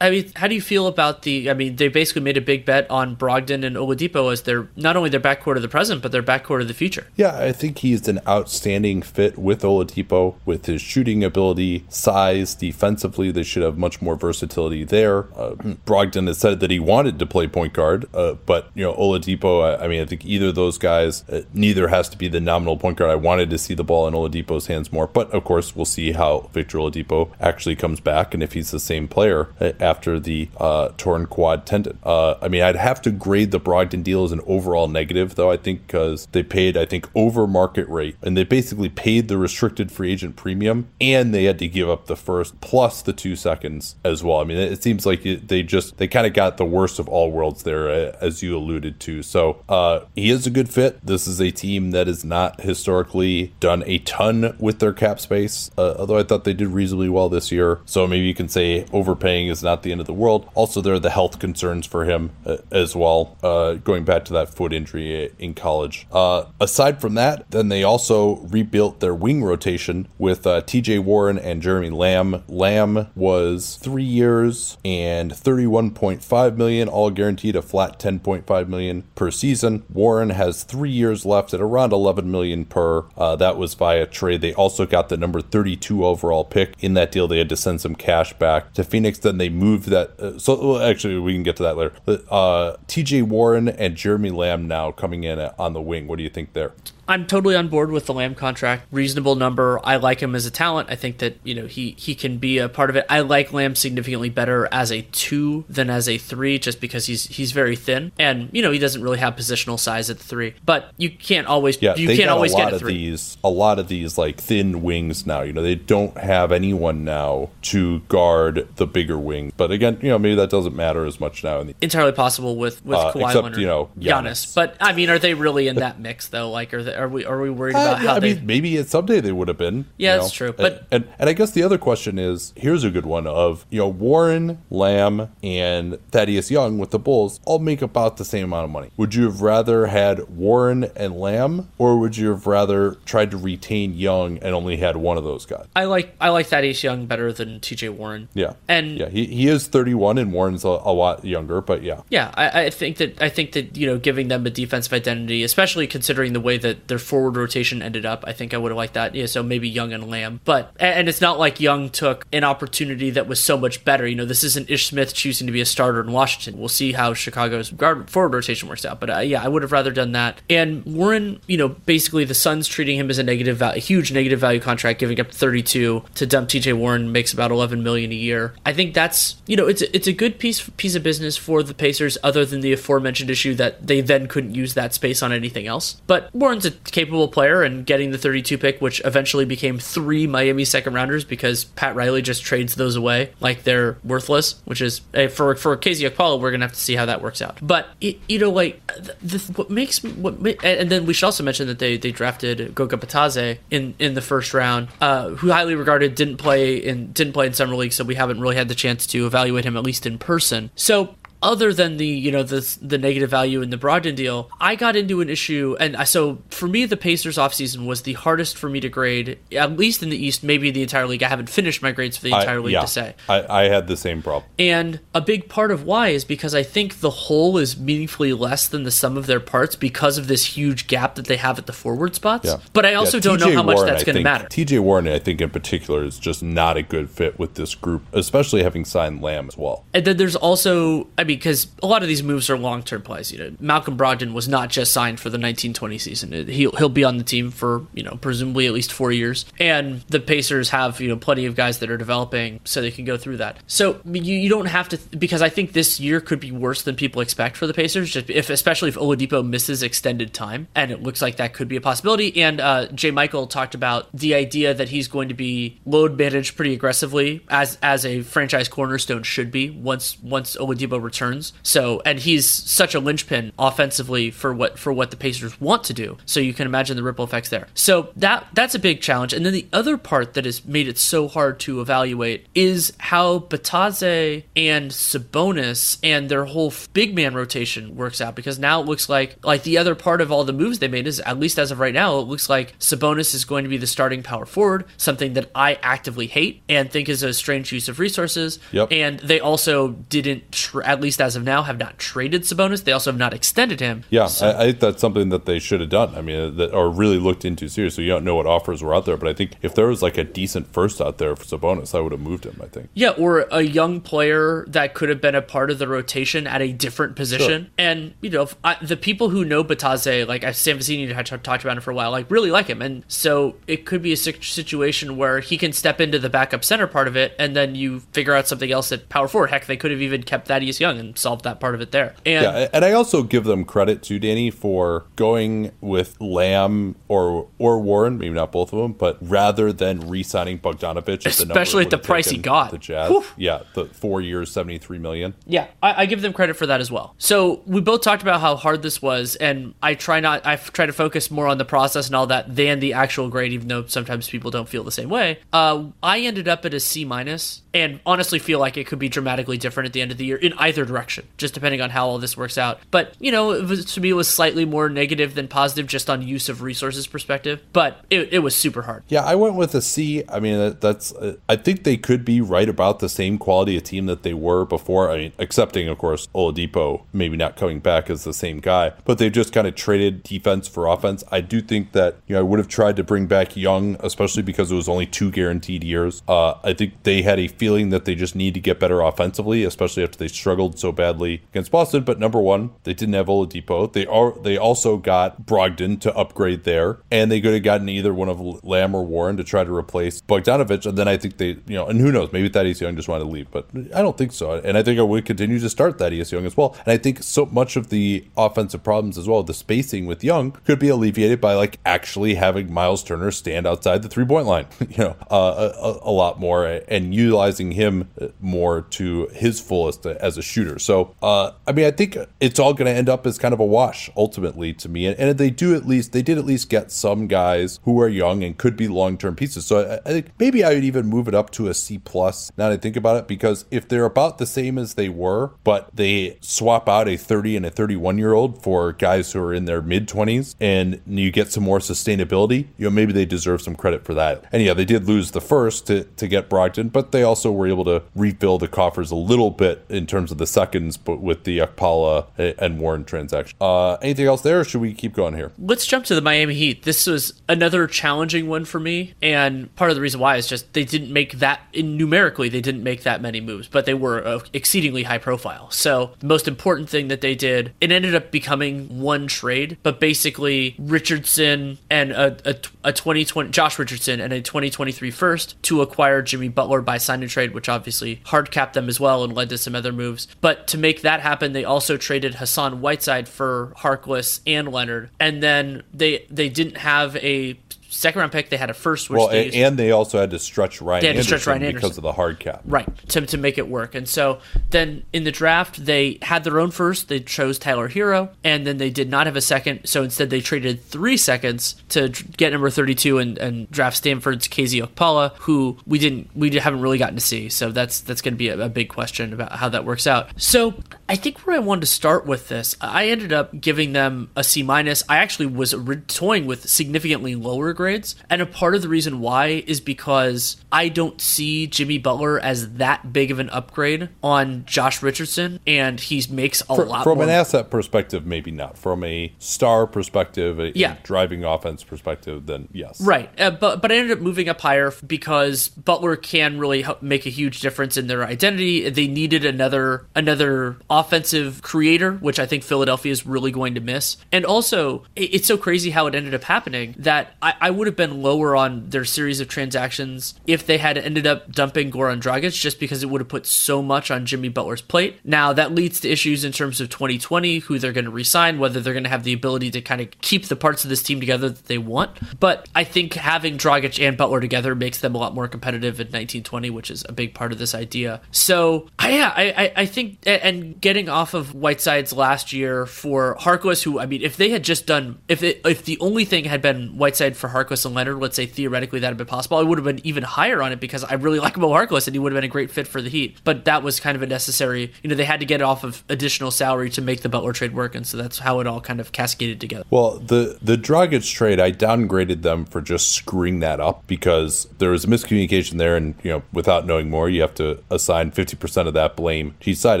I 0.00 0.10
mean, 0.10 0.32
how 0.36 0.46
do 0.46 0.54
you 0.54 0.60
feel 0.60 0.86
about 0.86 1.22
the? 1.22 1.48
I 1.50 1.54
mean, 1.54 1.76
they 1.76 1.88
basically 1.88 2.22
made 2.22 2.36
a 2.36 2.42
big 2.42 2.66
bet 2.66 2.90
on 2.90 3.16
Brogdon 3.16 3.64
and 3.64 3.76
Oladipo 3.76 4.30
as 4.30 4.42
their 4.42 4.68
not 4.76 4.96
only 4.96 5.08
their 5.08 5.20
backcourt 5.20 5.56
of 5.56 5.62
the 5.62 5.68
present, 5.68 6.02
but 6.02 6.12
their 6.12 6.22
backcourt 6.22 6.60
of 6.60 6.68
the 6.68 6.74
future. 6.74 7.06
Yeah, 7.16 7.36
I 7.36 7.52
think 7.52 7.78
he's 7.78 8.06
an 8.08 8.20
outstanding 8.28 9.00
fit 9.00 9.38
with 9.38 9.62
Oladipo 9.62 10.34
with 10.44 10.66
his 10.66 10.82
shooting 10.82 11.24
ability, 11.24 11.84
size, 11.88 12.54
defensively. 12.54 13.30
They 13.30 13.42
should 13.42 13.62
have 13.62 13.78
much 13.78 14.02
more 14.02 14.03
versatility 14.14 14.84
there. 14.84 15.20
Uh, 15.34 15.54
Brogdon 15.86 16.26
has 16.26 16.38
said 16.38 16.60
that 16.60 16.70
he 16.70 16.78
wanted 16.78 17.18
to 17.18 17.26
play 17.26 17.46
point 17.46 17.72
guard, 17.72 18.06
uh, 18.14 18.34
but 18.46 18.70
you 18.74 18.84
know 18.84 18.94
Oladipo. 18.94 19.78
I, 19.78 19.84
I 19.84 19.88
mean, 19.88 20.02
I 20.02 20.04
think 20.04 20.24
either 20.24 20.48
of 20.48 20.54
those 20.54 20.78
guys, 20.78 21.28
uh, 21.28 21.42
neither 21.54 21.88
has 21.88 22.08
to 22.10 22.18
be 22.18 22.28
the 22.28 22.40
nominal 22.40 22.76
point 22.76 22.98
guard. 22.98 23.10
I 23.10 23.16
wanted 23.16 23.50
to 23.50 23.58
see 23.58 23.74
the 23.74 23.84
ball 23.84 24.06
in 24.06 24.14
Oladipo's 24.14 24.66
hands 24.66 24.92
more, 24.92 25.06
but 25.06 25.30
of 25.30 25.44
course 25.44 25.74
we'll 25.74 25.84
see 25.84 26.12
how 26.12 26.50
Victor 26.52 26.78
Oladipo 26.78 27.30
actually 27.40 27.76
comes 27.76 28.00
back 28.00 28.34
and 28.34 28.42
if 28.42 28.52
he's 28.52 28.70
the 28.70 28.80
same 28.80 29.08
player 29.08 29.48
uh, 29.60 29.72
after 29.80 30.20
the 30.20 30.48
uh, 30.58 30.90
torn 30.96 31.26
quad 31.26 31.64
tendon. 31.66 31.98
Uh, 32.02 32.34
I 32.42 32.48
mean, 32.48 32.62
I'd 32.62 32.76
have 32.76 33.00
to 33.02 33.10
grade 33.10 33.50
the 33.50 33.60
Brogdon 33.60 34.02
deal 34.02 34.24
as 34.24 34.32
an 34.32 34.40
overall 34.46 34.88
negative, 34.88 35.34
though. 35.34 35.50
I 35.50 35.56
think 35.56 35.86
because 35.86 36.26
they 36.32 36.42
paid, 36.42 36.76
I 36.76 36.84
think, 36.84 37.08
over 37.14 37.46
market 37.46 37.88
rate, 37.88 38.16
and 38.22 38.36
they 38.36 38.44
basically 38.44 38.88
paid 38.88 39.28
the 39.28 39.38
restricted 39.38 39.90
free 39.90 40.12
agent 40.12 40.36
premium, 40.36 40.88
and 41.00 41.32
they 41.32 41.44
had 41.44 41.58
to 41.60 41.68
give 41.68 41.88
up 41.88 42.06
the 42.06 42.16
first 42.16 42.60
plus 42.60 43.02
the 43.02 43.12
two 43.12 43.36
seconds 43.36 43.93
as 44.04 44.22
well. 44.22 44.38
I 44.40 44.44
mean, 44.44 44.58
it, 44.58 44.82
seems 44.82 45.06
like 45.06 45.22
they 45.22 45.62
just 45.62 45.96
they 45.96 46.06
kind 46.06 46.26
of 46.26 46.34
got 46.34 46.58
the 46.58 46.64
worst 46.64 46.98
of 46.98 47.08
all 47.08 47.30
worlds 47.30 47.62
there, 47.62 47.88
uh, 47.88 48.16
as 48.20 48.42
you 48.42 48.56
alluded 48.56 49.00
to. 49.00 49.22
So 49.22 49.62
uh, 49.68 50.00
he 50.14 50.30
is 50.30 50.46
a 50.46 50.50
good 50.50 50.68
fit. 50.68 51.04
This 51.04 51.26
is 51.26 51.40
a 51.40 51.50
team 51.50 51.92
that 51.92 52.06
has 52.06 52.24
not 52.24 52.60
historically 52.60 53.54
done 53.60 53.82
a 53.86 53.98
ton 54.00 54.56
with 54.58 54.78
their 54.78 54.92
cap 54.92 55.20
space, 55.20 55.70
uh, 55.78 55.94
although 55.98 56.18
I 56.18 56.22
thought 56.22 56.44
they 56.44 56.52
did 56.52 56.68
reasonably 56.68 57.08
well 57.08 57.28
this 57.28 57.50
year. 57.50 57.80
So 57.86 58.06
maybe 58.06 58.26
you 58.26 58.34
can 58.34 58.48
say 58.48 58.86
overpaying 58.92 59.48
is 59.48 59.62
not 59.62 59.82
the 59.82 59.92
end 59.92 60.00
of 60.00 60.06
the 60.06 60.12
world. 60.12 60.48
Also, 60.54 60.80
there 60.80 60.94
are 60.94 61.00
the 61.00 61.10
health 61.10 61.38
concerns 61.38 61.86
for 61.86 62.04
him 62.04 62.30
uh, 62.44 62.58
as 62.70 62.94
well, 62.94 63.36
uh, 63.42 63.74
going 63.74 64.04
back 64.04 64.24
to 64.26 64.32
that 64.34 64.54
foot 64.54 64.72
injury 64.72 65.32
in 65.38 65.54
college. 65.54 66.06
Uh, 66.12 66.44
aside 66.60 67.00
from 67.00 67.14
that, 67.14 67.50
then 67.50 67.68
they 67.68 67.82
also 67.82 68.36
rebuilt 68.36 69.00
their 69.00 69.14
wing 69.14 69.42
rotation 69.42 70.08
with 70.18 70.46
uh, 70.46 70.60
TJ 70.62 71.00
Warren 71.00 71.38
and 71.38 71.62
Jeremy 71.62 71.90
Lamb. 71.90 72.42
Lamb 72.48 73.08
was 73.14 73.76
three 73.84 74.02
years 74.02 74.78
and 74.82 75.30
31.5 75.30 76.56
million, 76.56 76.88
all 76.88 77.10
guaranteed 77.10 77.54
a 77.54 77.60
flat 77.60 77.98
10.5 77.98 78.68
million 78.68 79.02
per 79.14 79.30
season. 79.30 79.84
Warren 79.92 80.30
has 80.30 80.64
three 80.64 80.90
years 80.90 81.26
left 81.26 81.52
at 81.52 81.60
around 81.60 81.92
11 81.92 82.30
million 82.30 82.64
per. 82.64 83.04
Uh, 83.14 83.36
that 83.36 83.58
was 83.58 83.74
via 83.74 84.06
trade. 84.06 84.40
They 84.40 84.54
also 84.54 84.86
got 84.86 85.10
the 85.10 85.18
number 85.18 85.42
32 85.42 86.04
overall 86.04 86.44
pick 86.46 86.72
in 86.80 86.94
that 86.94 87.12
deal. 87.12 87.28
They 87.28 87.38
had 87.38 87.50
to 87.50 87.56
send 87.56 87.82
some 87.82 87.94
cash 87.94 88.32
back 88.32 88.72
to 88.72 88.84
Phoenix. 88.84 89.18
Then 89.18 89.36
they 89.36 89.50
moved 89.50 89.90
that. 89.90 90.18
Uh, 90.18 90.38
so 90.38 90.72
well, 90.72 90.82
actually, 90.82 91.18
we 91.18 91.34
can 91.34 91.42
get 91.42 91.56
to 91.56 91.62
that 91.64 91.76
later. 91.76 91.92
Uh, 92.08 92.76
TJ 92.88 93.24
Warren 93.24 93.68
and 93.68 93.96
Jeremy 93.96 94.30
Lamb 94.30 94.66
now 94.66 94.92
coming 94.92 95.24
in 95.24 95.38
on 95.38 95.74
the 95.74 95.82
wing. 95.82 96.06
What 96.06 96.16
do 96.16 96.22
you 96.22 96.30
think 96.30 96.54
there? 96.54 96.72
I'm 97.08 97.26
totally 97.26 97.56
on 97.56 97.68
board 97.68 97.90
with 97.90 98.06
the 98.06 98.14
Lamb 98.14 98.34
contract. 98.34 98.86
Reasonable 98.90 99.34
number. 99.36 99.80
I 99.84 99.96
like 99.96 100.20
him 100.20 100.34
as 100.34 100.46
a 100.46 100.50
talent. 100.50 100.90
I 100.90 100.94
think 100.96 101.18
that 101.18 101.36
you 101.44 101.54
know 101.54 101.66
he 101.66 101.94
he 101.98 102.14
can 102.14 102.38
be 102.38 102.58
a 102.58 102.68
part 102.68 102.90
of 102.90 102.96
it. 102.96 103.04
I 103.08 103.20
like 103.20 103.52
Lamb 103.52 103.74
significantly 103.74 104.30
better 104.30 104.68
as 104.72 104.90
a 104.90 105.02
two 105.02 105.64
than 105.68 105.90
as 105.90 106.08
a 106.08 106.18
three, 106.18 106.58
just 106.58 106.80
because 106.80 107.06
he's 107.06 107.24
he's 107.26 107.52
very 107.52 107.76
thin 107.76 108.12
and 108.18 108.48
you 108.52 108.62
know 108.62 108.70
he 108.70 108.78
doesn't 108.78 109.02
really 109.02 109.18
have 109.18 109.36
positional 109.36 109.78
size 109.78 110.10
at 110.10 110.18
the 110.18 110.24
three. 110.24 110.54
But 110.64 110.92
you 110.96 111.10
can't 111.10 111.46
always 111.46 111.80
Yeah, 111.82 111.94
you 111.96 112.08
can't 112.16 112.30
always 112.30 112.52
a 112.52 112.56
lot 112.56 112.64
get 112.64 112.72
a 112.72 112.76
of 112.76 112.80
three. 112.82 112.94
these. 113.10 113.36
A 113.44 113.48
lot 113.50 113.78
of 113.78 113.88
these 113.88 114.16
like 114.18 114.38
thin 114.40 114.82
wings 114.82 115.26
now. 115.26 115.42
You 115.42 115.52
know, 115.52 115.62
they 115.62 115.74
don't 115.74 116.16
have 116.18 116.52
anyone 116.52 117.04
now 117.04 117.50
to 117.62 118.00
guard 118.00 118.66
the 118.76 118.86
bigger 118.86 119.18
wing. 119.18 119.52
But 119.56 119.70
again, 119.70 119.98
you 120.02 120.08
know, 120.08 120.18
maybe 120.18 120.34
that 120.36 120.50
doesn't 120.50 120.74
matter 120.74 121.04
as 121.04 121.20
much 121.20 121.44
now. 121.44 121.60
In 121.60 121.66
the, 121.68 121.74
Entirely 121.80 122.12
possible 122.12 122.56
with 122.56 122.84
with 122.84 122.98
Uh, 122.98 123.12
Kawhi 123.12 123.22
except, 123.24 123.44
Leonard, 123.44 123.58
you 123.60 123.66
know, 123.66 123.90
Giannis. 123.98 124.22
Giannis. 124.24 124.54
But 124.54 124.76
I 124.80 124.92
mean, 124.92 125.10
are 125.10 125.18
they 125.18 125.34
really 125.34 125.68
in 125.68 125.76
that 125.76 126.00
mix 126.00 126.28
though? 126.28 126.50
Like, 126.50 126.72
are 126.72 126.82
they, 126.82 126.93
are 126.94 127.08
we 127.08 127.24
are 127.24 127.40
we 127.40 127.50
worried 127.50 127.74
Uh, 127.76 127.80
about 127.80 128.02
yeah, 128.02 128.08
how 128.08 128.14
I 128.16 128.20
they? 128.20 128.34
mean, 128.34 128.46
maybe 128.46 128.82
someday 128.84 129.20
they 129.20 129.32
would 129.32 129.48
have 129.48 129.58
been. 129.58 129.86
Yeah, 129.96 130.14
you 130.16 130.20
that's 130.22 130.32
know. 130.40 130.46
true, 130.46 130.52
but- 130.52 130.86
and, 130.90 131.04
and 131.04 131.14
and 131.18 131.28
I 131.30 131.32
guess 131.32 131.50
the 131.52 131.62
other 131.62 131.78
question 131.78 132.18
is 132.18 132.52
here's 132.56 132.84
a 132.84 132.90
good 132.90 133.06
one 133.06 133.26
of 133.26 133.66
you 133.70 133.78
know 133.80 133.88
Warren, 133.88 134.58
Lamb, 134.70 135.30
and 135.42 135.98
Thaddeus 136.10 136.50
Young 136.50 136.78
with 136.78 136.90
the 136.90 136.98
Bulls 136.98 137.40
all 137.44 137.58
make 137.58 137.82
about 137.82 138.16
the 138.16 138.24
same 138.24 138.44
amount 138.44 138.64
of 138.64 138.70
money. 138.70 138.90
Would 138.96 139.14
you 139.14 139.24
have 139.24 139.42
rather 139.42 139.86
had 139.86 140.28
Warren 140.28 140.84
and 140.96 141.18
Lamb, 141.18 141.70
or 141.78 141.98
would 141.98 142.16
you 142.16 142.30
have 142.30 142.46
rather 142.46 142.96
tried 143.04 143.30
to 143.32 143.36
retain 143.36 143.94
Young 143.94 144.38
and 144.38 144.54
only 144.54 144.76
had 144.76 144.96
one 144.96 145.16
of 145.16 145.24
those 145.24 145.46
guys? 145.46 145.66
I 145.76 145.84
like 145.84 146.14
I 146.20 146.28
like 146.30 146.46
Thaddeus 146.46 146.82
Young 146.82 147.06
better 147.06 147.32
than 147.32 147.60
T.J. 147.60 147.88
Warren. 147.90 148.28
Yeah, 148.34 148.54
and 148.68 148.98
yeah, 148.98 149.08
he, 149.08 149.26
he 149.26 149.48
is 149.48 149.66
31 149.68 150.18
and 150.18 150.32
Warren's 150.32 150.64
a, 150.64 150.68
a 150.68 150.92
lot 150.92 151.24
younger, 151.24 151.60
but 151.60 151.82
yeah. 151.82 152.02
Yeah, 152.10 152.30
I, 152.34 152.64
I 152.64 152.70
think 152.70 152.98
that 152.98 153.20
I 153.22 153.28
think 153.28 153.52
that 153.52 153.76
you 153.76 153.86
know 153.86 153.98
giving 153.98 154.28
them 154.28 154.46
a 154.46 154.50
defensive 154.50 154.92
identity, 154.92 155.42
especially 155.42 155.86
considering 155.86 156.32
the 156.32 156.40
way 156.40 156.58
that 156.58 156.83
their 156.88 156.98
forward 156.98 157.36
rotation 157.36 157.82
ended 157.82 158.06
up. 158.06 158.24
I 158.26 158.32
think 158.32 158.54
I 158.54 158.58
would 158.58 158.70
have 158.70 158.76
liked 158.76 158.94
that. 158.94 159.14
Yeah, 159.14 159.26
so 159.26 159.42
maybe 159.42 159.68
Young 159.68 159.92
and 159.92 160.08
Lamb. 160.10 160.40
But 160.44 160.72
and 160.78 161.08
it's 161.08 161.20
not 161.20 161.38
like 161.38 161.60
Young 161.60 161.90
took 161.90 162.26
an 162.32 162.44
opportunity 162.44 163.10
that 163.10 163.26
was 163.26 163.40
so 163.40 163.56
much 163.56 163.84
better. 163.84 164.06
You 164.06 164.16
know, 164.16 164.24
this 164.24 164.44
isn't 164.44 164.70
Ish 164.70 164.88
Smith 164.88 165.14
choosing 165.14 165.46
to 165.46 165.52
be 165.52 165.60
a 165.60 165.66
starter 165.66 166.00
in 166.00 166.12
Washington. 166.12 166.58
We'll 166.58 166.68
see 166.68 166.92
how 166.92 167.14
Chicago's 167.14 167.70
guard 167.70 168.10
forward 168.10 168.34
rotation 168.34 168.68
works 168.68 168.84
out. 168.84 169.00
But 169.00 169.10
uh, 169.10 169.18
yeah, 169.20 169.42
I 169.42 169.48
would 169.48 169.62
have 169.62 169.72
rather 169.72 169.90
done 169.90 170.12
that. 170.12 170.40
And 170.48 170.84
Warren, 170.84 171.40
you 171.46 171.56
know, 171.56 171.68
basically 171.68 172.24
the 172.24 172.34
Suns 172.34 172.68
treating 172.68 172.98
him 172.98 173.10
as 173.10 173.18
a 173.18 173.22
negative, 173.22 173.60
a 173.62 173.74
huge 173.74 174.12
negative 174.12 174.40
value 174.40 174.60
contract, 174.60 174.98
giving 174.98 175.20
up 175.20 175.30
32 175.30 176.04
to 176.14 176.26
dump 176.26 176.48
TJ 176.48 176.74
Warren 176.74 177.12
makes 177.12 177.32
about 177.32 177.50
11 177.50 177.82
million 177.82 178.12
a 178.12 178.14
year. 178.14 178.54
I 178.64 178.72
think 178.72 178.94
that's 178.94 179.36
you 179.46 179.56
know 179.56 179.66
it's 179.66 179.82
it's 179.82 180.06
a 180.06 180.12
good 180.12 180.38
piece 180.38 180.68
piece 180.76 180.94
of 180.94 181.02
business 181.02 181.36
for 181.36 181.62
the 181.62 181.74
Pacers, 181.74 182.18
other 182.22 182.44
than 182.44 182.60
the 182.60 182.72
aforementioned 182.72 183.30
issue 183.30 183.54
that 183.54 183.86
they 183.86 184.00
then 184.00 184.26
couldn't 184.26 184.54
use 184.54 184.74
that 184.74 184.94
space 184.94 185.22
on 185.22 185.32
anything 185.32 185.66
else. 185.66 186.00
But 186.06 186.34
Warren's 186.34 186.66
a 186.66 186.73
capable 186.84 187.28
player, 187.28 187.62
and 187.62 187.86
getting 187.86 188.10
the 188.10 188.18
32 188.18 188.58
pick, 188.58 188.80
which 188.80 189.00
eventually 189.04 189.44
became 189.44 189.78
three 189.78 190.26
Miami 190.26 190.64
second 190.64 190.94
rounders 190.94 191.24
because 191.24 191.64
Pat 191.64 191.94
Riley 191.94 192.22
just 192.22 192.42
trades 192.42 192.74
those 192.74 192.96
away 192.96 193.32
like 193.40 193.64
they're 193.64 193.98
worthless, 194.04 194.60
which 194.64 194.80
is 194.80 195.00
eh, 195.14 195.28
for 195.28 195.54
for 195.56 195.76
KZ 195.76 196.08
Okpala, 196.10 196.40
we're 196.40 196.50
gonna 196.50 196.64
have 196.64 196.74
to 196.74 196.80
see 196.80 196.96
how 196.96 197.06
that 197.06 197.22
works 197.22 197.42
out. 197.42 197.58
But 197.62 197.88
it, 198.00 198.18
you 198.28 198.38
know, 198.38 198.50
like 198.50 198.84
the, 198.96 199.16
the, 199.22 199.52
what 199.54 199.70
makes 199.70 200.02
what 200.02 200.34
and 200.64 200.90
then 200.90 201.06
we 201.06 201.14
should 201.14 201.26
also 201.26 201.42
mention 201.42 201.66
that 201.68 201.78
they 201.78 201.96
they 201.96 202.12
drafted 202.12 202.74
Goga 202.74 202.96
Bitadze 202.96 203.58
in 203.70 203.94
in 203.98 204.14
the 204.14 204.22
first 204.22 204.54
round, 204.54 204.88
uh, 205.00 205.30
who 205.30 205.50
highly 205.50 205.74
regarded 205.74 206.14
didn't 206.14 206.36
play 206.36 206.76
in 206.76 207.12
didn't 207.12 207.32
play 207.32 207.46
in 207.46 207.54
summer 207.54 207.74
league, 207.74 207.92
so 207.92 208.04
we 208.04 208.14
haven't 208.14 208.40
really 208.40 208.56
had 208.56 208.68
the 208.68 208.74
chance 208.74 209.06
to 209.08 209.26
evaluate 209.26 209.64
him 209.64 209.76
at 209.76 209.82
least 209.82 210.06
in 210.06 210.18
person. 210.18 210.70
So 210.74 211.14
other 211.44 211.72
than 211.72 211.98
the 211.98 212.06
you 212.06 212.32
know 212.32 212.42
the 212.42 212.76
the 212.82 212.98
negative 212.98 213.30
value 213.30 213.62
in 213.62 213.70
the 213.70 213.76
Brogdon 213.76 214.16
deal, 214.16 214.50
I 214.60 214.74
got 214.74 214.96
into 214.96 215.20
an 215.20 215.28
issue, 215.28 215.76
and 215.78 215.96
I, 215.96 216.04
so 216.04 216.38
for 216.50 216.66
me, 216.66 216.86
the 216.86 216.96
Pacers 216.96 217.36
offseason 217.36 217.86
was 217.86 218.02
the 218.02 218.14
hardest 218.14 218.56
for 218.56 218.68
me 218.68 218.80
to 218.80 218.88
grade, 218.88 219.38
at 219.52 219.76
least 219.76 220.02
in 220.02 220.08
the 220.08 220.16
East, 220.16 220.42
maybe 220.42 220.70
the 220.70 220.82
entire 220.82 221.06
league. 221.06 221.22
I 221.22 221.28
haven't 221.28 221.50
finished 221.50 221.82
my 221.82 221.92
grades 221.92 222.16
for 222.16 222.24
the 222.24 222.34
entire 222.34 222.58
I, 222.58 222.62
league 222.62 222.72
yeah, 222.72 222.80
to 222.80 222.86
say. 222.86 223.14
I, 223.28 223.62
I 223.62 223.68
had 223.68 223.86
the 223.86 223.96
same 223.96 224.22
problem, 224.22 224.50
and 224.58 225.00
a 225.14 225.20
big 225.20 225.48
part 225.48 225.70
of 225.70 225.84
why 225.84 226.08
is 226.08 226.24
because 226.24 226.54
I 226.54 226.62
think 226.62 227.00
the 227.00 227.10
whole 227.10 227.58
is 227.58 227.78
meaningfully 227.78 228.32
less 228.32 228.66
than 228.66 228.84
the 228.84 228.90
sum 228.90 229.16
of 229.16 229.26
their 229.26 229.40
parts 229.40 229.76
because 229.76 230.18
of 230.18 230.26
this 230.26 230.56
huge 230.56 230.86
gap 230.86 231.14
that 231.16 231.26
they 231.26 231.36
have 231.36 231.58
at 231.58 231.66
the 231.66 231.72
forward 231.72 232.14
spots. 232.14 232.46
Yeah. 232.46 232.56
But 232.72 232.86
I 232.86 232.94
also 232.94 233.18
Yeah, 233.18 233.22
don't 233.22 233.40
know 233.40 233.52
how 233.52 233.62
much 233.62 233.80
that's 233.80 234.04
going 234.04 234.16
to 234.16 234.22
matter. 234.22 234.46
TJ 234.46 234.80
Warren, 234.80 235.06
I 235.08 235.18
think 235.18 235.40
in 235.40 235.50
particular, 235.50 236.04
is 236.04 236.18
just 236.18 236.42
not 236.42 236.76
a 236.76 236.82
good 236.82 237.10
fit 237.10 237.38
with 237.38 237.54
this 237.54 237.74
group, 237.74 238.02
especially 238.12 238.62
having 238.62 238.84
signed 238.84 239.22
Lamb 239.22 239.48
as 239.48 239.56
well. 239.56 239.84
And 239.92 240.04
then 240.04 240.16
there's 240.16 240.36
also, 240.36 241.08
I 241.18 241.24
mean, 241.24 241.33
because 241.36 241.66
a 241.82 241.86
lot 241.86 242.02
of 242.02 242.08
these 242.08 242.22
moves 242.22 242.50
are 242.50 242.58
long 242.58 242.82
term 242.82 243.02
plays. 243.02 243.32
You 243.32 243.38
know, 243.38 243.56
Malcolm 243.60 243.96
Brogdon 243.96 244.32
was 244.32 244.48
not 244.48 244.70
just 244.70 244.92
signed 244.92 245.18
for 245.18 245.30
the 245.30 245.38
1920 245.38 245.98
season. 245.98 246.48
He'll 246.48 246.72
he'll 246.72 246.88
be 246.88 247.04
on 247.04 247.18
the 247.18 247.24
team 247.24 247.50
for 247.50 247.86
you 247.94 248.02
know 248.02 248.18
presumably 248.20 248.66
at 248.66 248.72
least 248.72 248.92
four 248.92 249.12
years. 249.12 249.44
And 249.58 250.00
the 250.08 250.20
Pacers 250.20 250.70
have 250.70 251.00
you 251.00 251.08
know 251.08 251.16
plenty 251.16 251.46
of 251.46 251.56
guys 251.56 251.78
that 251.78 251.90
are 251.90 251.96
developing, 251.96 252.60
so 252.64 252.80
they 252.80 252.90
can 252.90 253.04
go 253.04 253.16
through 253.16 253.38
that. 253.38 253.58
So 253.66 254.00
you, 254.04 254.34
you 254.34 254.48
don't 254.48 254.66
have 254.66 254.88
to 254.90 254.98
because 255.16 255.42
I 255.42 255.48
think 255.48 255.72
this 255.72 256.00
year 256.00 256.20
could 256.20 256.40
be 256.40 256.52
worse 256.52 256.82
than 256.82 256.96
people 256.96 257.22
expect 257.22 257.56
for 257.56 257.66
the 257.66 257.74
Pacers. 257.74 258.10
Just 258.10 258.30
if 258.30 258.50
especially 258.50 258.88
if 258.90 258.96
Oladipo 258.96 259.46
misses 259.46 259.82
extended 259.82 260.34
time, 260.34 260.68
and 260.74 260.90
it 260.90 261.02
looks 261.02 261.22
like 261.22 261.36
that 261.36 261.54
could 261.54 261.68
be 261.68 261.76
a 261.76 261.80
possibility. 261.80 262.42
And 262.42 262.60
uh, 262.60 262.86
Jay 262.88 263.10
Michael 263.10 263.46
talked 263.46 263.74
about 263.74 264.08
the 264.12 264.34
idea 264.34 264.74
that 264.74 264.88
he's 264.88 265.08
going 265.08 265.28
to 265.28 265.34
be 265.34 265.80
load 265.84 266.18
managed 266.18 266.56
pretty 266.56 266.74
aggressively 266.74 267.44
as 267.48 267.78
as 267.82 268.04
a 268.04 268.22
franchise 268.22 268.68
cornerstone 268.68 269.22
should 269.22 269.50
be 269.50 269.70
once 269.70 270.18
once 270.20 270.56
Oladipo 270.56 271.02
returns. 271.02 271.13
Turns 271.14 271.52
so 271.62 272.02
and 272.04 272.18
he's 272.18 272.48
such 272.48 272.94
a 272.94 273.00
linchpin 273.00 273.52
offensively 273.58 274.30
for 274.30 274.52
what 274.52 274.78
for 274.78 274.92
what 274.92 275.10
the 275.10 275.16
Pacers 275.16 275.60
want 275.60 275.84
to 275.84 275.94
do. 275.94 276.16
So 276.26 276.40
you 276.40 276.52
can 276.52 276.66
imagine 276.66 276.96
the 276.96 277.02
ripple 277.02 277.24
effects 277.24 277.48
there. 277.48 277.68
So 277.74 278.10
that 278.16 278.46
that's 278.52 278.74
a 278.74 278.78
big 278.78 279.00
challenge. 279.00 279.32
And 279.32 279.44
then 279.46 279.52
the 279.52 279.66
other 279.72 279.96
part 279.96 280.34
that 280.34 280.44
has 280.44 280.64
made 280.64 280.88
it 280.88 280.98
so 280.98 281.28
hard 281.28 281.60
to 281.60 281.80
evaluate 281.80 282.46
is 282.54 282.92
how 282.98 283.40
Bitadze 283.40 284.44
and 284.56 284.90
Sabonis 284.90 285.98
and 286.02 286.28
their 286.28 286.46
whole 286.46 286.72
big 286.92 287.14
man 287.14 287.34
rotation 287.34 287.96
works 287.96 288.20
out 288.20 288.34
because 288.34 288.58
now 288.58 288.80
it 288.80 288.86
looks 288.86 289.08
like 289.08 289.36
like 289.44 289.62
the 289.62 289.78
other 289.78 289.94
part 289.94 290.20
of 290.20 290.32
all 290.32 290.44
the 290.44 290.52
moves 290.52 290.78
they 290.78 290.88
made 290.88 291.06
is 291.06 291.20
at 291.20 291.38
least 291.38 291.58
as 291.58 291.70
of 291.70 291.78
right 291.78 291.94
now 291.94 292.18
it 292.18 292.22
looks 292.22 292.48
like 292.48 292.78
Sabonis 292.78 293.34
is 293.34 293.44
going 293.44 293.64
to 293.64 293.70
be 293.70 293.76
the 293.76 293.86
starting 293.86 294.22
power 294.22 294.46
forward, 294.46 294.84
something 294.96 295.34
that 295.34 295.50
I 295.54 295.78
actively 295.82 296.26
hate 296.26 296.62
and 296.68 296.90
think 296.90 297.08
is 297.08 297.22
a 297.22 297.32
strange 297.32 297.72
use 297.72 297.88
of 297.88 297.98
resources. 297.98 298.58
Yep. 298.72 298.92
And 298.92 299.20
they 299.20 299.40
also 299.40 299.88
didn't, 299.88 300.50
tr- 300.52 300.82
at 300.82 301.00
least 301.00 301.03
as 301.20 301.36
of 301.36 301.44
now, 301.44 301.62
have 301.62 301.78
not 301.78 301.98
traded 301.98 302.42
Sabonis. 302.42 302.84
They 302.84 302.92
also 302.92 303.10
have 303.10 303.18
not 303.18 303.32
extended 303.34 303.80
him. 303.80 304.04
Yeah, 304.10 304.26
So- 304.26 304.48
I, 304.48 304.62
I 304.62 304.64
think 304.66 304.80
that's 304.80 305.00
something 305.00 305.28
that 305.30 305.46
they 305.46 305.58
should 305.58 305.80
have 305.80 305.90
done. 305.90 306.14
I 306.14 306.20
mean, 306.22 306.56
that 306.56 306.72
or 306.72 306.90
really 306.90 307.18
looked 307.18 307.44
into 307.44 307.68
seriously. 307.68 308.04
You 308.04 308.10
don't 308.10 308.24
know 308.24 308.34
what 308.34 308.46
offers 308.46 308.82
were 308.82 308.94
out 308.94 309.04
there, 309.06 309.16
but 309.16 309.28
I 309.28 309.34
think 309.34 309.52
if 309.62 309.74
there 309.74 309.86
was 309.86 310.02
like 310.02 310.18
a 310.18 310.24
decent 310.24 310.72
first 310.72 311.00
out 311.00 311.18
there 311.18 311.34
for 311.36 311.44
Sabonis, 311.44 311.94
I 311.94 312.00
would 312.00 312.12
have 312.12 312.20
moved 312.20 312.44
him. 312.46 312.60
I 312.62 312.66
think. 312.66 312.88
Yeah, 312.94 313.10
or 313.10 313.40
a 313.50 313.62
young 313.62 314.00
player 314.00 314.64
that 314.68 314.94
could 314.94 315.08
have 315.08 315.20
been 315.20 315.34
a 315.34 315.42
part 315.42 315.70
of 315.70 315.78
the 315.78 315.88
rotation 315.88 316.46
at 316.46 316.60
a 316.62 316.72
different 316.72 317.16
position. 317.16 317.70
And, 317.78 318.14
you 318.20 318.30
know, 318.30 318.42
if 318.42 318.56
I, 318.64 318.76
the 318.82 318.96
people 318.96 319.28
who 319.30 319.44
know 319.44 319.62
Bitadze, 319.64 320.26
like 320.26 320.44
I've 320.44 320.56
Sam 320.56 320.78
Vecenie 320.78 321.12
had 321.12 321.26
t- 321.26 321.36
talked 321.38 321.64
about 321.64 321.76
him 321.76 321.82
for 321.82 321.90
a 321.90 321.94
while, 321.94 322.10
like 322.10 322.30
really 322.30 322.50
like 322.50 322.66
him. 322.68 322.80
And 322.82 323.04
so 323.08 323.56
it 323.66 323.84
could 323.86 324.02
be 324.02 324.12
a 324.12 324.16
situation 324.16 325.16
where 325.16 325.40
he 325.40 325.56
can 325.58 325.72
step 325.72 326.00
into 326.00 326.18
the 326.18 326.30
backup 326.30 326.64
center 326.64 326.86
part 326.86 327.08
of 327.08 327.16
it 327.16 327.34
and 327.38 327.54
then 327.56 327.74
you 327.74 328.00
figure 328.12 328.34
out 328.34 328.46
something 328.48 328.70
else 328.70 328.92
at 328.92 329.08
power 329.08 329.28
forward. 329.28 329.50
Heck, 329.50 329.66
they 329.66 329.76
could 329.76 329.90
have 329.90 330.00
even 330.02 330.22
kept 330.22 330.48
Thaddeus 330.48 330.80
Young 330.80 330.93
and 330.98 331.16
solved 331.18 331.44
that 331.44 331.60
part 331.60 331.74
of 331.74 331.80
it 331.80 331.92
there. 331.92 332.14
And 332.24 332.44
Yeah, 332.44 332.68
and 332.72 332.84
I 332.84 332.92
also 332.92 333.22
give 333.22 333.44
them 333.44 333.64
credit 333.64 334.02
to 334.04 334.18
Danny 334.18 334.50
for 334.50 335.04
going 335.16 335.72
with 335.80 336.20
Lamb 336.20 336.96
or 337.08 337.48
or 337.58 337.80
Warren, 337.80 338.18
maybe 338.18 338.34
not 338.34 338.52
both 338.52 338.72
of 338.72 338.78
them, 338.78 338.92
but 338.92 339.18
rather 339.20 339.72
than 339.72 340.08
re-signing 340.08 340.58
Bogdanovich, 340.58 341.26
at 341.26 341.32
the 341.34 341.44
Especially 341.44 341.84
at 341.84 341.90
the 341.90 341.98
price 341.98 342.28
he 342.28 342.38
got. 342.38 342.70
The 342.70 342.78
Jazz, 342.78 343.10
Whew. 343.10 343.24
yeah, 343.36 343.62
the 343.74 343.86
four 343.86 344.20
years, 344.20 344.50
seventy 344.50 344.78
three 344.78 344.98
million. 344.98 345.34
Yeah, 345.46 345.66
I, 345.82 346.02
I 346.02 346.06
give 346.06 346.22
them 346.22 346.32
credit 346.32 346.56
for 346.56 346.66
that 346.66 346.80
as 346.80 346.90
well. 346.90 347.14
So 347.18 347.62
we 347.66 347.80
both 347.80 348.02
talked 348.02 348.22
about 348.22 348.40
how 348.40 348.56
hard 348.56 348.82
this 348.82 349.00
was, 349.02 349.36
and 349.36 349.74
I 349.82 349.94
try 349.94 350.20
not, 350.20 350.46
I 350.46 350.56
try 350.56 350.86
to 350.86 350.92
focus 350.92 351.30
more 351.30 351.46
on 351.46 351.58
the 351.58 351.64
process 351.64 352.06
and 352.06 352.16
all 352.16 352.26
that 352.28 352.54
than 352.54 352.80
the 352.80 352.92
actual 352.92 353.28
grade, 353.28 353.52
even 353.52 353.68
though 353.68 353.86
sometimes 353.86 354.28
people 354.28 354.50
don't 354.50 354.68
feel 354.68 354.84
the 354.84 354.92
same 354.92 355.08
way. 355.08 355.38
Uh, 355.52 355.86
I 356.02 356.20
ended 356.20 356.48
up 356.48 356.64
at 356.64 356.74
a 356.74 356.80
C 356.80 357.04
minus, 357.04 357.62
and 357.74 358.00
honestly 358.06 358.38
feel 358.38 358.58
like 358.58 358.76
it 358.76 358.86
could 358.86 358.98
be 358.98 359.08
dramatically 359.08 359.58
different 359.58 359.86
at 359.88 359.92
the 359.92 360.00
end 360.00 360.12
of 360.12 360.16
the 360.18 360.24
year 360.24 360.36
in 360.36 360.52
either 360.54 360.84
direction, 360.84 361.26
just 361.36 361.52
depending 361.54 361.80
on 361.80 361.90
how 361.90 362.06
all 362.06 362.18
this 362.18 362.36
works 362.36 362.56
out. 362.56 362.78
But 362.90 363.14
you 363.20 363.32
know, 363.32 363.48
was, 363.48 363.84
to 363.94 364.00
me, 364.00 364.10
it 364.10 364.14
was 364.14 364.28
slightly 364.28 364.64
more 364.64 364.88
negative 364.88 365.34
than 365.34 365.48
positive, 365.48 365.86
just 365.86 366.08
on 366.08 366.22
use 366.22 366.48
of 366.48 366.62
resources 366.62 367.06
perspective. 367.06 367.60
But 367.72 368.04
it, 368.10 368.32
it 368.32 368.38
was 368.38 368.54
super 368.54 368.82
hard. 368.82 369.02
Yeah, 369.08 369.24
I 369.24 369.34
went 369.34 369.56
with 369.56 369.74
a 369.74 369.82
C. 369.82 370.22
I 370.28 370.40
mean, 370.40 370.56
that- 370.58 370.80
that's. 370.80 371.12
Uh, 371.12 371.34
I 371.48 371.56
think 371.56 371.84
they 371.84 371.96
could 371.96 372.24
be 372.24 372.40
right 372.40 372.68
about 372.68 372.98
the 373.00 373.08
same 373.08 373.38
quality 373.38 373.76
of 373.76 373.84
team 373.84 374.06
that 374.06 374.22
they 374.22 374.34
were 374.34 374.64
before. 374.64 375.10
I 375.10 375.16
mean, 375.18 375.32
accepting, 375.38 375.88
of 375.88 375.98
course, 375.98 376.28
Oladipo 376.34 377.02
maybe 377.12 377.36
not 377.36 377.56
coming 377.56 377.80
back 377.80 378.08
as 378.10 378.24
the 378.24 378.32
same 378.34 378.60
guy, 378.60 378.92
but 379.04 379.18
they've 379.18 379.32
just 379.32 379.52
kind 379.52 379.66
of 379.66 379.74
traded 379.74 380.22
defense 380.22 380.68
for 380.68 380.86
offense. 380.86 381.24
I 381.30 381.40
do 381.40 381.60
think 381.60 381.92
that 381.92 382.16
you 382.26 382.34
know 382.34 382.40
I 382.40 382.42
would 382.42 382.58
have 382.58 382.68
tried 382.68 382.96
to 382.96 383.04
bring 383.04 383.26
back 383.26 383.56
Young, 383.56 383.96
especially 384.00 384.42
because 384.42 384.70
it 384.70 384.74
was 384.74 384.88
only 384.88 385.06
two 385.06 385.30
guaranteed 385.30 385.82
years. 385.84 386.22
Uh, 386.28 386.54
I 386.62 386.72
think 386.74 387.02
they 387.02 387.22
had 387.22 387.38
a 387.38 387.48
feeling 387.64 387.88
that 387.88 388.04
they 388.04 388.14
just 388.14 388.36
need 388.36 388.52
to 388.52 388.60
get 388.60 388.78
better 388.78 389.00
offensively, 389.00 389.64
especially 389.64 390.02
after 390.02 390.18
they 390.18 390.28
struggled 390.28 390.78
so 390.78 390.92
badly 390.92 391.42
against 391.48 391.70
Boston. 391.70 392.04
But 392.04 392.18
number 392.18 392.38
one, 392.38 392.72
they 392.82 392.92
didn't 392.92 393.14
have 393.14 393.28
Oladipo. 393.28 393.90
They 393.90 394.04
are. 394.04 394.38
They 394.38 394.58
also 394.58 394.98
got 394.98 395.46
Brogdon 395.46 395.98
to 396.00 396.14
upgrade 396.14 396.64
there, 396.64 396.98
and 397.10 397.32
they 397.32 397.40
could 397.40 397.54
have 397.54 397.62
gotten 397.62 397.88
either 397.88 398.12
one 398.12 398.28
of 398.28 398.62
Lamb 398.62 398.94
or 398.94 399.02
Warren 399.02 399.38
to 399.38 399.44
try 399.44 399.64
to 399.64 399.74
replace 399.74 400.20
Bogdanovich. 400.20 400.84
And 400.84 400.98
then 400.98 401.08
I 401.08 401.16
think 401.16 401.38
they, 401.38 401.56
you 401.66 401.76
know, 401.76 401.86
and 401.86 401.98
who 401.98 402.12
knows, 402.12 402.34
maybe 402.34 402.50
Thaddeus 402.50 402.82
Young 402.82 402.96
just 402.96 403.08
wanted 403.08 403.24
to 403.24 403.30
leave, 403.30 403.50
but 403.50 403.66
I 403.94 404.02
don't 404.02 404.18
think 404.18 404.32
so. 404.32 404.52
And 404.52 404.76
I 404.76 404.82
think 404.82 404.98
I 404.98 405.02
would 405.02 405.24
continue 405.24 405.58
to 405.58 405.70
start 405.70 405.98
Thaddeus 405.98 406.32
Young 406.32 406.44
as 406.44 406.54
well. 406.54 406.76
And 406.84 406.92
I 406.92 406.98
think 406.98 407.22
so 407.22 407.46
much 407.46 407.76
of 407.76 407.88
the 407.88 408.26
offensive 408.36 408.82
problems 408.82 409.16
as 409.16 409.26
well, 409.26 409.42
the 409.42 409.54
spacing 409.54 410.04
with 410.04 410.22
Young, 410.22 410.52
could 410.66 410.78
be 410.78 410.90
alleviated 410.90 411.40
by 411.40 411.54
like 411.54 411.78
actually 411.86 412.34
having 412.34 412.70
Miles 412.70 413.02
Turner 413.02 413.30
stand 413.30 413.66
outside 413.66 414.02
the 414.02 414.10
three 414.10 414.26
point 414.26 414.44
line, 414.44 414.66
you 414.90 414.98
know, 414.98 415.16
uh, 415.30 415.72
a, 415.82 416.10
a 416.10 416.12
lot 416.12 416.38
more 416.38 416.66
and 416.88 417.14
utilizing 417.58 417.72
him 417.72 418.08
more 418.40 418.82
to 418.82 419.28
his 419.32 419.60
fullest 419.60 420.06
as 420.06 420.38
a 420.38 420.42
shooter. 420.42 420.78
So, 420.78 421.14
uh, 421.22 421.52
I 421.66 421.72
mean, 421.72 421.86
I 421.86 421.90
think 421.90 422.16
it's 422.40 422.58
all 422.58 422.74
going 422.74 422.86
to 422.86 422.96
end 422.96 423.08
up 423.08 423.26
as 423.26 423.38
kind 423.38 423.54
of 423.54 423.60
a 423.60 423.64
wash 423.64 424.10
ultimately 424.16 424.72
to 424.74 424.88
me. 424.88 425.06
And, 425.06 425.18
and 425.18 425.38
they 425.38 425.50
do 425.50 425.74
at 425.74 425.86
least, 425.86 426.12
they 426.12 426.22
did 426.22 426.38
at 426.38 426.44
least 426.44 426.68
get 426.68 426.90
some 426.90 427.26
guys 427.26 427.80
who 427.84 428.00
are 428.00 428.08
young 428.08 428.42
and 428.42 428.56
could 428.56 428.76
be 428.76 428.88
long 428.88 429.18
term 429.18 429.36
pieces. 429.36 429.66
So 429.66 430.00
I, 430.04 430.08
I 430.08 430.12
think 430.12 430.26
maybe 430.38 430.64
I 430.64 430.74
would 430.74 430.84
even 430.84 431.06
move 431.06 431.28
it 431.28 431.34
up 431.34 431.50
to 431.50 431.68
a 431.68 431.74
C 431.74 431.98
plus 431.98 432.50
now 432.56 432.68
that 432.68 432.74
I 432.74 432.76
think 432.76 432.96
about 432.96 433.16
it, 433.16 433.28
because 433.28 433.64
if 433.70 433.88
they're 433.88 434.04
about 434.04 434.38
the 434.38 434.46
same 434.46 434.78
as 434.78 434.94
they 434.94 435.08
were, 435.08 435.52
but 435.64 435.90
they 435.94 436.38
swap 436.40 436.88
out 436.88 437.08
a 437.08 437.16
30 437.16 437.56
and 437.56 437.66
a 437.66 437.70
31 437.70 438.18
year 438.18 438.32
old 438.32 438.62
for 438.62 438.92
guys 438.92 439.32
who 439.32 439.40
are 439.40 439.54
in 439.54 439.64
their 439.64 439.82
mid 439.82 440.08
20s 440.08 440.54
and 440.60 441.00
you 441.06 441.30
get 441.30 441.50
some 441.50 441.64
more 441.64 441.78
sustainability, 441.78 442.68
you 442.76 442.84
know, 442.84 442.90
maybe 442.90 443.12
they 443.12 443.24
deserve 443.24 443.62
some 443.62 443.76
credit 443.76 444.04
for 444.04 444.14
that. 444.14 444.44
And 444.52 444.62
yeah, 444.62 444.74
they 444.74 444.84
did 444.84 445.06
lose 445.06 445.30
the 445.30 445.40
first 445.40 445.86
to, 445.86 446.04
to 446.04 446.28
get 446.28 446.48
Brogdon, 446.48 446.92
but 446.92 447.12
they 447.12 447.22
also 447.22 447.43
were 447.52 447.66
able 447.66 447.84
to 447.84 448.02
refill 448.14 448.58
the 448.58 448.68
coffers 448.68 449.10
a 449.10 449.16
little 449.16 449.50
bit 449.50 449.84
in 449.88 450.06
terms 450.06 450.32
of 450.32 450.38
the 450.38 450.46
seconds, 450.46 450.96
but 450.96 451.20
with 451.20 451.44
the 451.44 451.58
Okpala 451.58 452.26
and 452.58 452.78
Warren 452.78 453.04
transaction. 453.04 453.56
Uh, 453.60 453.94
anything 453.94 454.26
else 454.26 454.42
there, 454.42 454.64
should 454.64 454.80
we 454.80 454.94
keep 454.94 455.14
going 455.14 455.34
here? 455.34 455.52
Let's 455.58 455.86
jump 455.86 456.04
to 456.06 456.14
the 456.14 456.20
Miami 456.20 456.54
Heat. 456.54 456.82
This 456.82 457.06
was 457.06 457.40
another 457.48 457.86
challenging 457.86 458.48
one 458.48 458.64
for 458.64 458.80
me, 458.80 459.14
and 459.22 459.74
part 459.76 459.90
of 459.90 459.96
the 459.96 460.00
reason 460.00 460.20
why 460.20 460.36
is 460.36 460.46
just 460.46 460.72
they 460.72 460.84
didn't 460.84 461.12
make 461.12 461.34
that 461.38 461.60
numerically 461.74 462.48
they 462.48 462.60
didn't 462.60 462.82
make 462.82 463.02
that 463.02 463.20
many 463.20 463.40
moves, 463.40 463.68
but 463.68 463.86
they 463.86 463.94
were 463.94 464.24
uh, 464.26 464.40
exceedingly 464.52 465.04
high 465.04 465.18
profile. 465.18 465.70
So 465.70 466.12
the 466.20 466.26
most 466.26 466.48
important 466.48 466.88
thing 466.88 467.08
that 467.08 467.20
they 467.20 467.34
did, 467.34 467.72
it 467.80 467.92
ended 467.92 468.14
up 468.14 468.30
becoming 468.30 469.00
one 469.00 469.26
trade, 469.26 469.78
but 469.82 470.00
basically 470.00 470.74
Richardson 470.78 471.78
and 471.90 472.12
a, 472.12 472.36
a, 472.44 472.56
a 472.84 472.92
2020 472.92 473.50
Josh 473.50 473.78
Richardson 473.78 474.20
and 474.20 474.32
a 474.32 474.40
2023 474.40 475.10
first 475.10 475.62
to 475.64 475.82
acquire 475.82 476.22
Jimmy 476.22 476.48
Butler 476.48 476.80
by 476.80 476.98
sign 476.98 477.22
and 477.22 477.30
trade, 477.34 477.52
which 477.52 477.68
obviously 477.68 478.20
hard 478.26 478.50
capped 478.50 478.74
them 478.74 478.88
as 478.88 478.98
well 478.98 479.24
and 479.24 479.34
led 479.34 479.50
to 479.50 479.58
some 479.58 479.74
other 479.74 479.92
moves. 479.92 480.28
But 480.40 480.66
to 480.68 480.78
make 480.78 481.02
that 481.02 481.20
happen, 481.20 481.52
they 481.52 481.64
also 481.64 481.96
traded 481.96 482.36
Hassan 482.36 482.80
Whiteside 482.80 483.28
for 483.28 483.72
Harkless 483.78 484.40
and 484.46 484.68
Leonard, 484.68 485.10
and 485.20 485.42
then 485.42 485.82
they 485.92 486.26
they 486.30 486.48
didn't 486.48 486.78
have 486.78 487.16
a 487.16 487.54
second 487.94 488.20
round 488.20 488.32
pick. 488.32 488.50
They 488.50 488.56
had 488.56 488.70
a 488.70 488.74
first, 488.74 489.08
which 489.08 489.18
well, 489.18 489.28
they 489.28 489.46
and, 489.46 489.54
and 489.54 489.78
they 489.78 489.90
also 489.90 490.18
had 490.18 490.30
to 490.30 490.38
stretch 490.38 490.80
Ryan, 490.80 491.00
They 491.02 491.06
had 491.08 491.12
to 491.12 491.18
Anderson, 491.18 491.38
stretch 491.38 491.46
Ryan 491.46 491.60
because 491.60 491.84
Anderson. 491.84 491.98
of 491.98 492.02
the 492.02 492.12
hard 492.12 492.40
cap. 492.40 492.62
Right, 492.64 493.08
to, 493.08 493.20
to 493.26 493.38
make 493.38 493.58
it 493.58 493.68
work. 493.68 493.94
And 493.94 494.08
so 494.08 494.40
then 494.70 495.04
in 495.12 495.24
the 495.24 495.32
draft, 495.32 495.84
they 495.84 496.18
had 496.22 496.44
their 496.44 496.58
own 496.60 496.70
first. 496.70 497.08
They 497.08 497.20
chose 497.20 497.58
Tyler 497.58 497.88
Herro, 497.88 498.30
and 498.42 498.66
then 498.66 498.78
they 498.78 498.90
did 498.90 499.08
not 499.08 499.26
have 499.26 499.36
a 499.36 499.40
second. 499.40 499.86
So 499.86 500.02
instead, 500.02 500.30
they 500.30 500.40
traded 500.40 500.82
three 500.82 501.16
seconds 501.16 501.82
to 501.90 502.08
get 502.08 502.52
number 502.52 502.70
32 502.70 503.18
and, 503.18 503.38
and 503.38 503.70
draft 503.70 503.96
Stanford's 503.96 504.48
KZ 504.48 504.86
Okpala, 504.86 505.36
who 505.38 505.76
we 505.86 505.98
didn't, 505.98 506.30
we 506.34 506.50
haven't 506.56 506.80
really 506.80 506.98
gotten 506.98 507.16
to 507.16 507.20
see. 507.20 507.48
So 507.48 507.70
that's 507.70 508.00
that's 508.00 508.20
going 508.20 508.34
to 508.34 508.38
be 508.38 508.48
a, 508.48 508.58
a 508.58 508.68
big 508.68 508.88
question 508.88 509.32
about 509.32 509.52
how 509.52 509.68
that 509.68 509.84
works 509.84 510.06
out. 510.06 510.30
So 510.40 510.74
I 511.08 511.16
think 511.16 511.40
where 511.40 511.56
I 511.56 511.60
wanted 511.60 511.82
to 511.82 511.86
start 511.86 512.26
with 512.26 512.48
this, 512.48 512.76
I 512.80 513.08
ended 513.08 513.32
up 513.32 513.60
giving 513.60 513.92
them 513.92 514.30
a 514.36 514.44
C 514.44 514.62
minus. 514.62 515.02
I 515.08 515.18
actually 515.18 515.46
was 515.46 515.74
re- 515.74 515.96
toying 515.96 516.46
with 516.46 516.68
significantly 516.68 517.34
lower 517.34 517.72
grades, 517.84 518.16
and 518.30 518.40
a 518.40 518.46
part 518.46 518.74
of 518.74 518.80
the 518.82 518.88
reason 518.88 519.20
why 519.20 519.62
is 519.66 519.78
because 519.80 520.56
I 520.72 520.88
don't 520.88 521.20
see 521.20 521.66
Jimmy 521.66 521.98
Butler 521.98 522.40
as 522.40 522.74
that 522.74 523.12
big 523.12 523.30
of 523.30 523.38
an 523.38 523.50
upgrade 523.50 524.08
on 524.22 524.64
Josh 524.64 525.02
Richardson, 525.02 525.60
and 525.66 526.00
he 526.00 526.24
makes 526.30 526.62
a 526.62 526.76
Fr- 526.76 526.82
lot 526.84 527.04
from 527.04 527.16
more. 527.18 527.24
an 527.24 527.30
asset 527.30 527.68
perspective, 527.70 528.24
maybe 528.24 528.50
not. 528.50 528.78
From 528.78 529.04
a 529.04 529.32
star 529.38 529.86
perspective, 529.86 530.58
a, 530.58 530.64
a 530.68 530.72
Yeah. 530.74 530.96
driving 531.02 531.44
offense 531.44 531.84
perspective, 531.84 532.46
then 532.46 532.68
yes. 532.72 533.00
Right, 533.00 533.28
uh, 533.38 533.50
but 533.50 533.82
but 533.82 533.92
I 533.92 533.96
ended 533.96 534.16
up 534.16 534.22
moving 534.22 534.48
up 534.48 534.60
higher 534.62 534.92
because 535.06 535.68
Butler 535.68 536.16
can 536.16 536.58
really 536.58 536.80
help 536.82 537.02
make 537.02 537.26
a 537.26 537.30
huge 537.30 537.60
difference 537.60 537.96
in 537.98 538.06
their 538.06 538.24
identity. 538.24 538.88
They 538.88 539.06
needed 539.08 539.44
another 539.44 540.06
another 540.14 540.76
offensive 540.88 541.60
creator, 541.62 542.12
which 542.14 542.38
I 542.38 542.46
think 542.46 542.62
Philadelphia 542.62 543.12
is 543.12 543.26
really 543.26 543.50
going 543.50 543.74
to 543.74 543.80
miss. 543.80 544.16
And 544.32 544.44
also, 544.46 545.04
it's 545.16 545.46
so 545.46 545.56
crazy 545.58 545.90
how 545.90 546.06
it 546.06 546.14
ended 546.14 546.34
up 546.34 546.44
happening 546.44 546.94
that 546.98 547.34
I, 547.42 547.54
I 547.60 547.70
would 547.76 547.86
have 547.86 547.96
been 547.96 548.22
lower 548.22 548.56
on 548.56 548.90
their 548.90 549.04
series 549.04 549.40
of 549.40 549.48
transactions 549.48 550.34
if 550.46 550.66
they 550.66 550.78
had 550.78 550.98
ended 550.98 551.26
up 551.26 551.52
dumping 551.52 551.90
Goran 551.90 552.20
Dragic, 552.20 552.52
just 552.52 552.80
because 552.80 553.02
it 553.02 553.10
would 553.10 553.20
have 553.20 553.28
put 553.28 553.46
so 553.46 553.82
much 553.82 554.10
on 554.10 554.26
Jimmy 554.26 554.48
Butler's 554.48 554.82
plate. 554.82 555.18
Now 555.24 555.52
that 555.52 555.74
leads 555.74 556.00
to 556.00 556.08
issues 556.08 556.44
in 556.44 556.52
terms 556.52 556.80
of 556.80 556.90
2020, 556.90 557.60
who 557.60 557.78
they're 557.78 557.92
going 557.92 558.04
to 558.04 558.10
resign, 558.10 558.58
whether 558.58 558.80
they're 558.80 558.92
going 558.92 559.04
to 559.04 559.10
have 559.10 559.24
the 559.24 559.32
ability 559.32 559.70
to 559.72 559.80
kind 559.80 560.00
of 560.00 560.10
keep 560.20 560.46
the 560.46 560.56
parts 560.56 560.84
of 560.84 560.90
this 560.90 561.02
team 561.02 561.20
together 561.20 561.48
that 561.48 561.66
they 561.66 561.78
want. 561.78 562.18
But 562.38 562.68
I 562.74 562.84
think 562.84 563.14
having 563.14 563.58
Dragic 563.58 564.00
and 564.06 564.16
Butler 564.16 564.40
together 564.40 564.74
makes 564.74 564.98
them 564.98 565.14
a 565.14 565.18
lot 565.18 565.34
more 565.34 565.48
competitive 565.48 566.00
in 566.00 566.06
1920, 566.06 566.70
which 566.70 566.90
is 566.90 567.04
a 567.08 567.12
big 567.12 567.34
part 567.34 567.52
of 567.52 567.58
this 567.58 567.74
idea. 567.74 568.20
So 568.30 568.88
yeah, 569.02 569.32
I, 569.36 569.44
I, 569.50 569.72
I 569.76 569.86
think 569.86 570.18
and 570.26 570.80
getting 570.80 571.08
off 571.08 571.34
of 571.34 571.54
Whiteside's 571.54 572.12
last 572.12 572.52
year 572.52 572.86
for 572.86 573.36
Harkless, 573.40 573.82
who 573.82 573.98
I 573.98 574.06
mean, 574.06 574.22
if 574.22 574.36
they 574.36 574.50
had 574.50 574.62
just 574.62 574.86
done 574.86 575.18
if 575.28 575.42
it, 575.42 575.60
if 575.64 575.84
the 575.84 575.98
only 576.00 576.24
thing 576.24 576.44
had 576.44 576.62
been 576.62 576.96
Whiteside 576.96 577.36
for 577.36 577.48
Harkless 577.54 577.86
and 577.86 577.94
Leonard, 577.94 578.18
let's 578.18 578.36
say 578.36 578.46
theoretically 578.46 579.00
that 579.00 579.08
had 579.08 579.16
been 579.16 579.26
possible, 579.26 579.56
I 579.56 579.62
would 579.62 579.78
have 579.78 579.84
been 579.84 580.04
even 580.04 580.22
higher 580.22 580.62
on 580.62 580.72
it 580.72 580.80
because 580.80 581.04
I 581.04 581.14
really 581.14 581.38
like 581.46 581.56
Mo 581.56 581.68
Harkless 581.68 582.06
and 582.06 582.14
he 582.14 582.18
would 582.18 582.32
have 582.32 582.36
been 582.36 582.44
a 582.44 582.52
great 582.52 582.70
fit 582.70 582.86
for 582.86 583.00
the 583.00 583.08
Heat. 583.08 583.38
But 583.44 583.64
that 583.64 583.82
was 583.82 584.00
kind 584.00 584.16
of 584.16 584.22
a 584.22 584.26
necessary, 584.26 584.92
you 585.02 585.08
know, 585.08 585.16
they 585.16 585.24
had 585.24 585.40
to 585.40 585.46
get 585.46 585.62
off 585.62 585.84
of 585.84 586.04
additional 586.08 586.50
salary 586.50 586.90
to 586.90 587.02
make 587.02 587.22
the 587.22 587.28
Butler 587.28 587.52
trade 587.52 587.74
work, 587.74 587.94
and 587.94 588.06
so 588.06 588.16
that's 588.16 588.40
how 588.40 588.60
it 588.60 588.66
all 588.66 588.80
kind 588.80 589.00
of 589.00 589.12
cascaded 589.12 589.60
together. 589.60 589.84
Well, 589.90 590.18
the 590.18 590.58
the 590.60 590.76
Dragic 590.76 591.30
trade, 591.32 591.60
I 591.60 591.72
downgraded 591.72 592.42
them 592.42 592.64
for 592.64 592.80
just 592.80 593.10
screwing 593.12 593.60
that 593.60 593.80
up 593.80 594.06
because 594.06 594.66
there 594.78 594.90
was 594.90 595.04
a 595.04 595.08
miscommunication 595.08 595.78
there, 595.78 595.96
and 595.96 596.14
you 596.22 596.30
know, 596.30 596.42
without 596.52 596.86
knowing 596.86 597.10
more, 597.10 597.28
you 597.28 597.40
have 597.40 597.54
to 597.54 597.82
assign 597.90 598.30
fifty 598.30 598.56
percent 598.56 598.88
of 598.88 598.94
that 598.94 599.16
blame 599.16 599.54
to 599.60 599.70
each 599.70 599.78
side. 599.78 600.00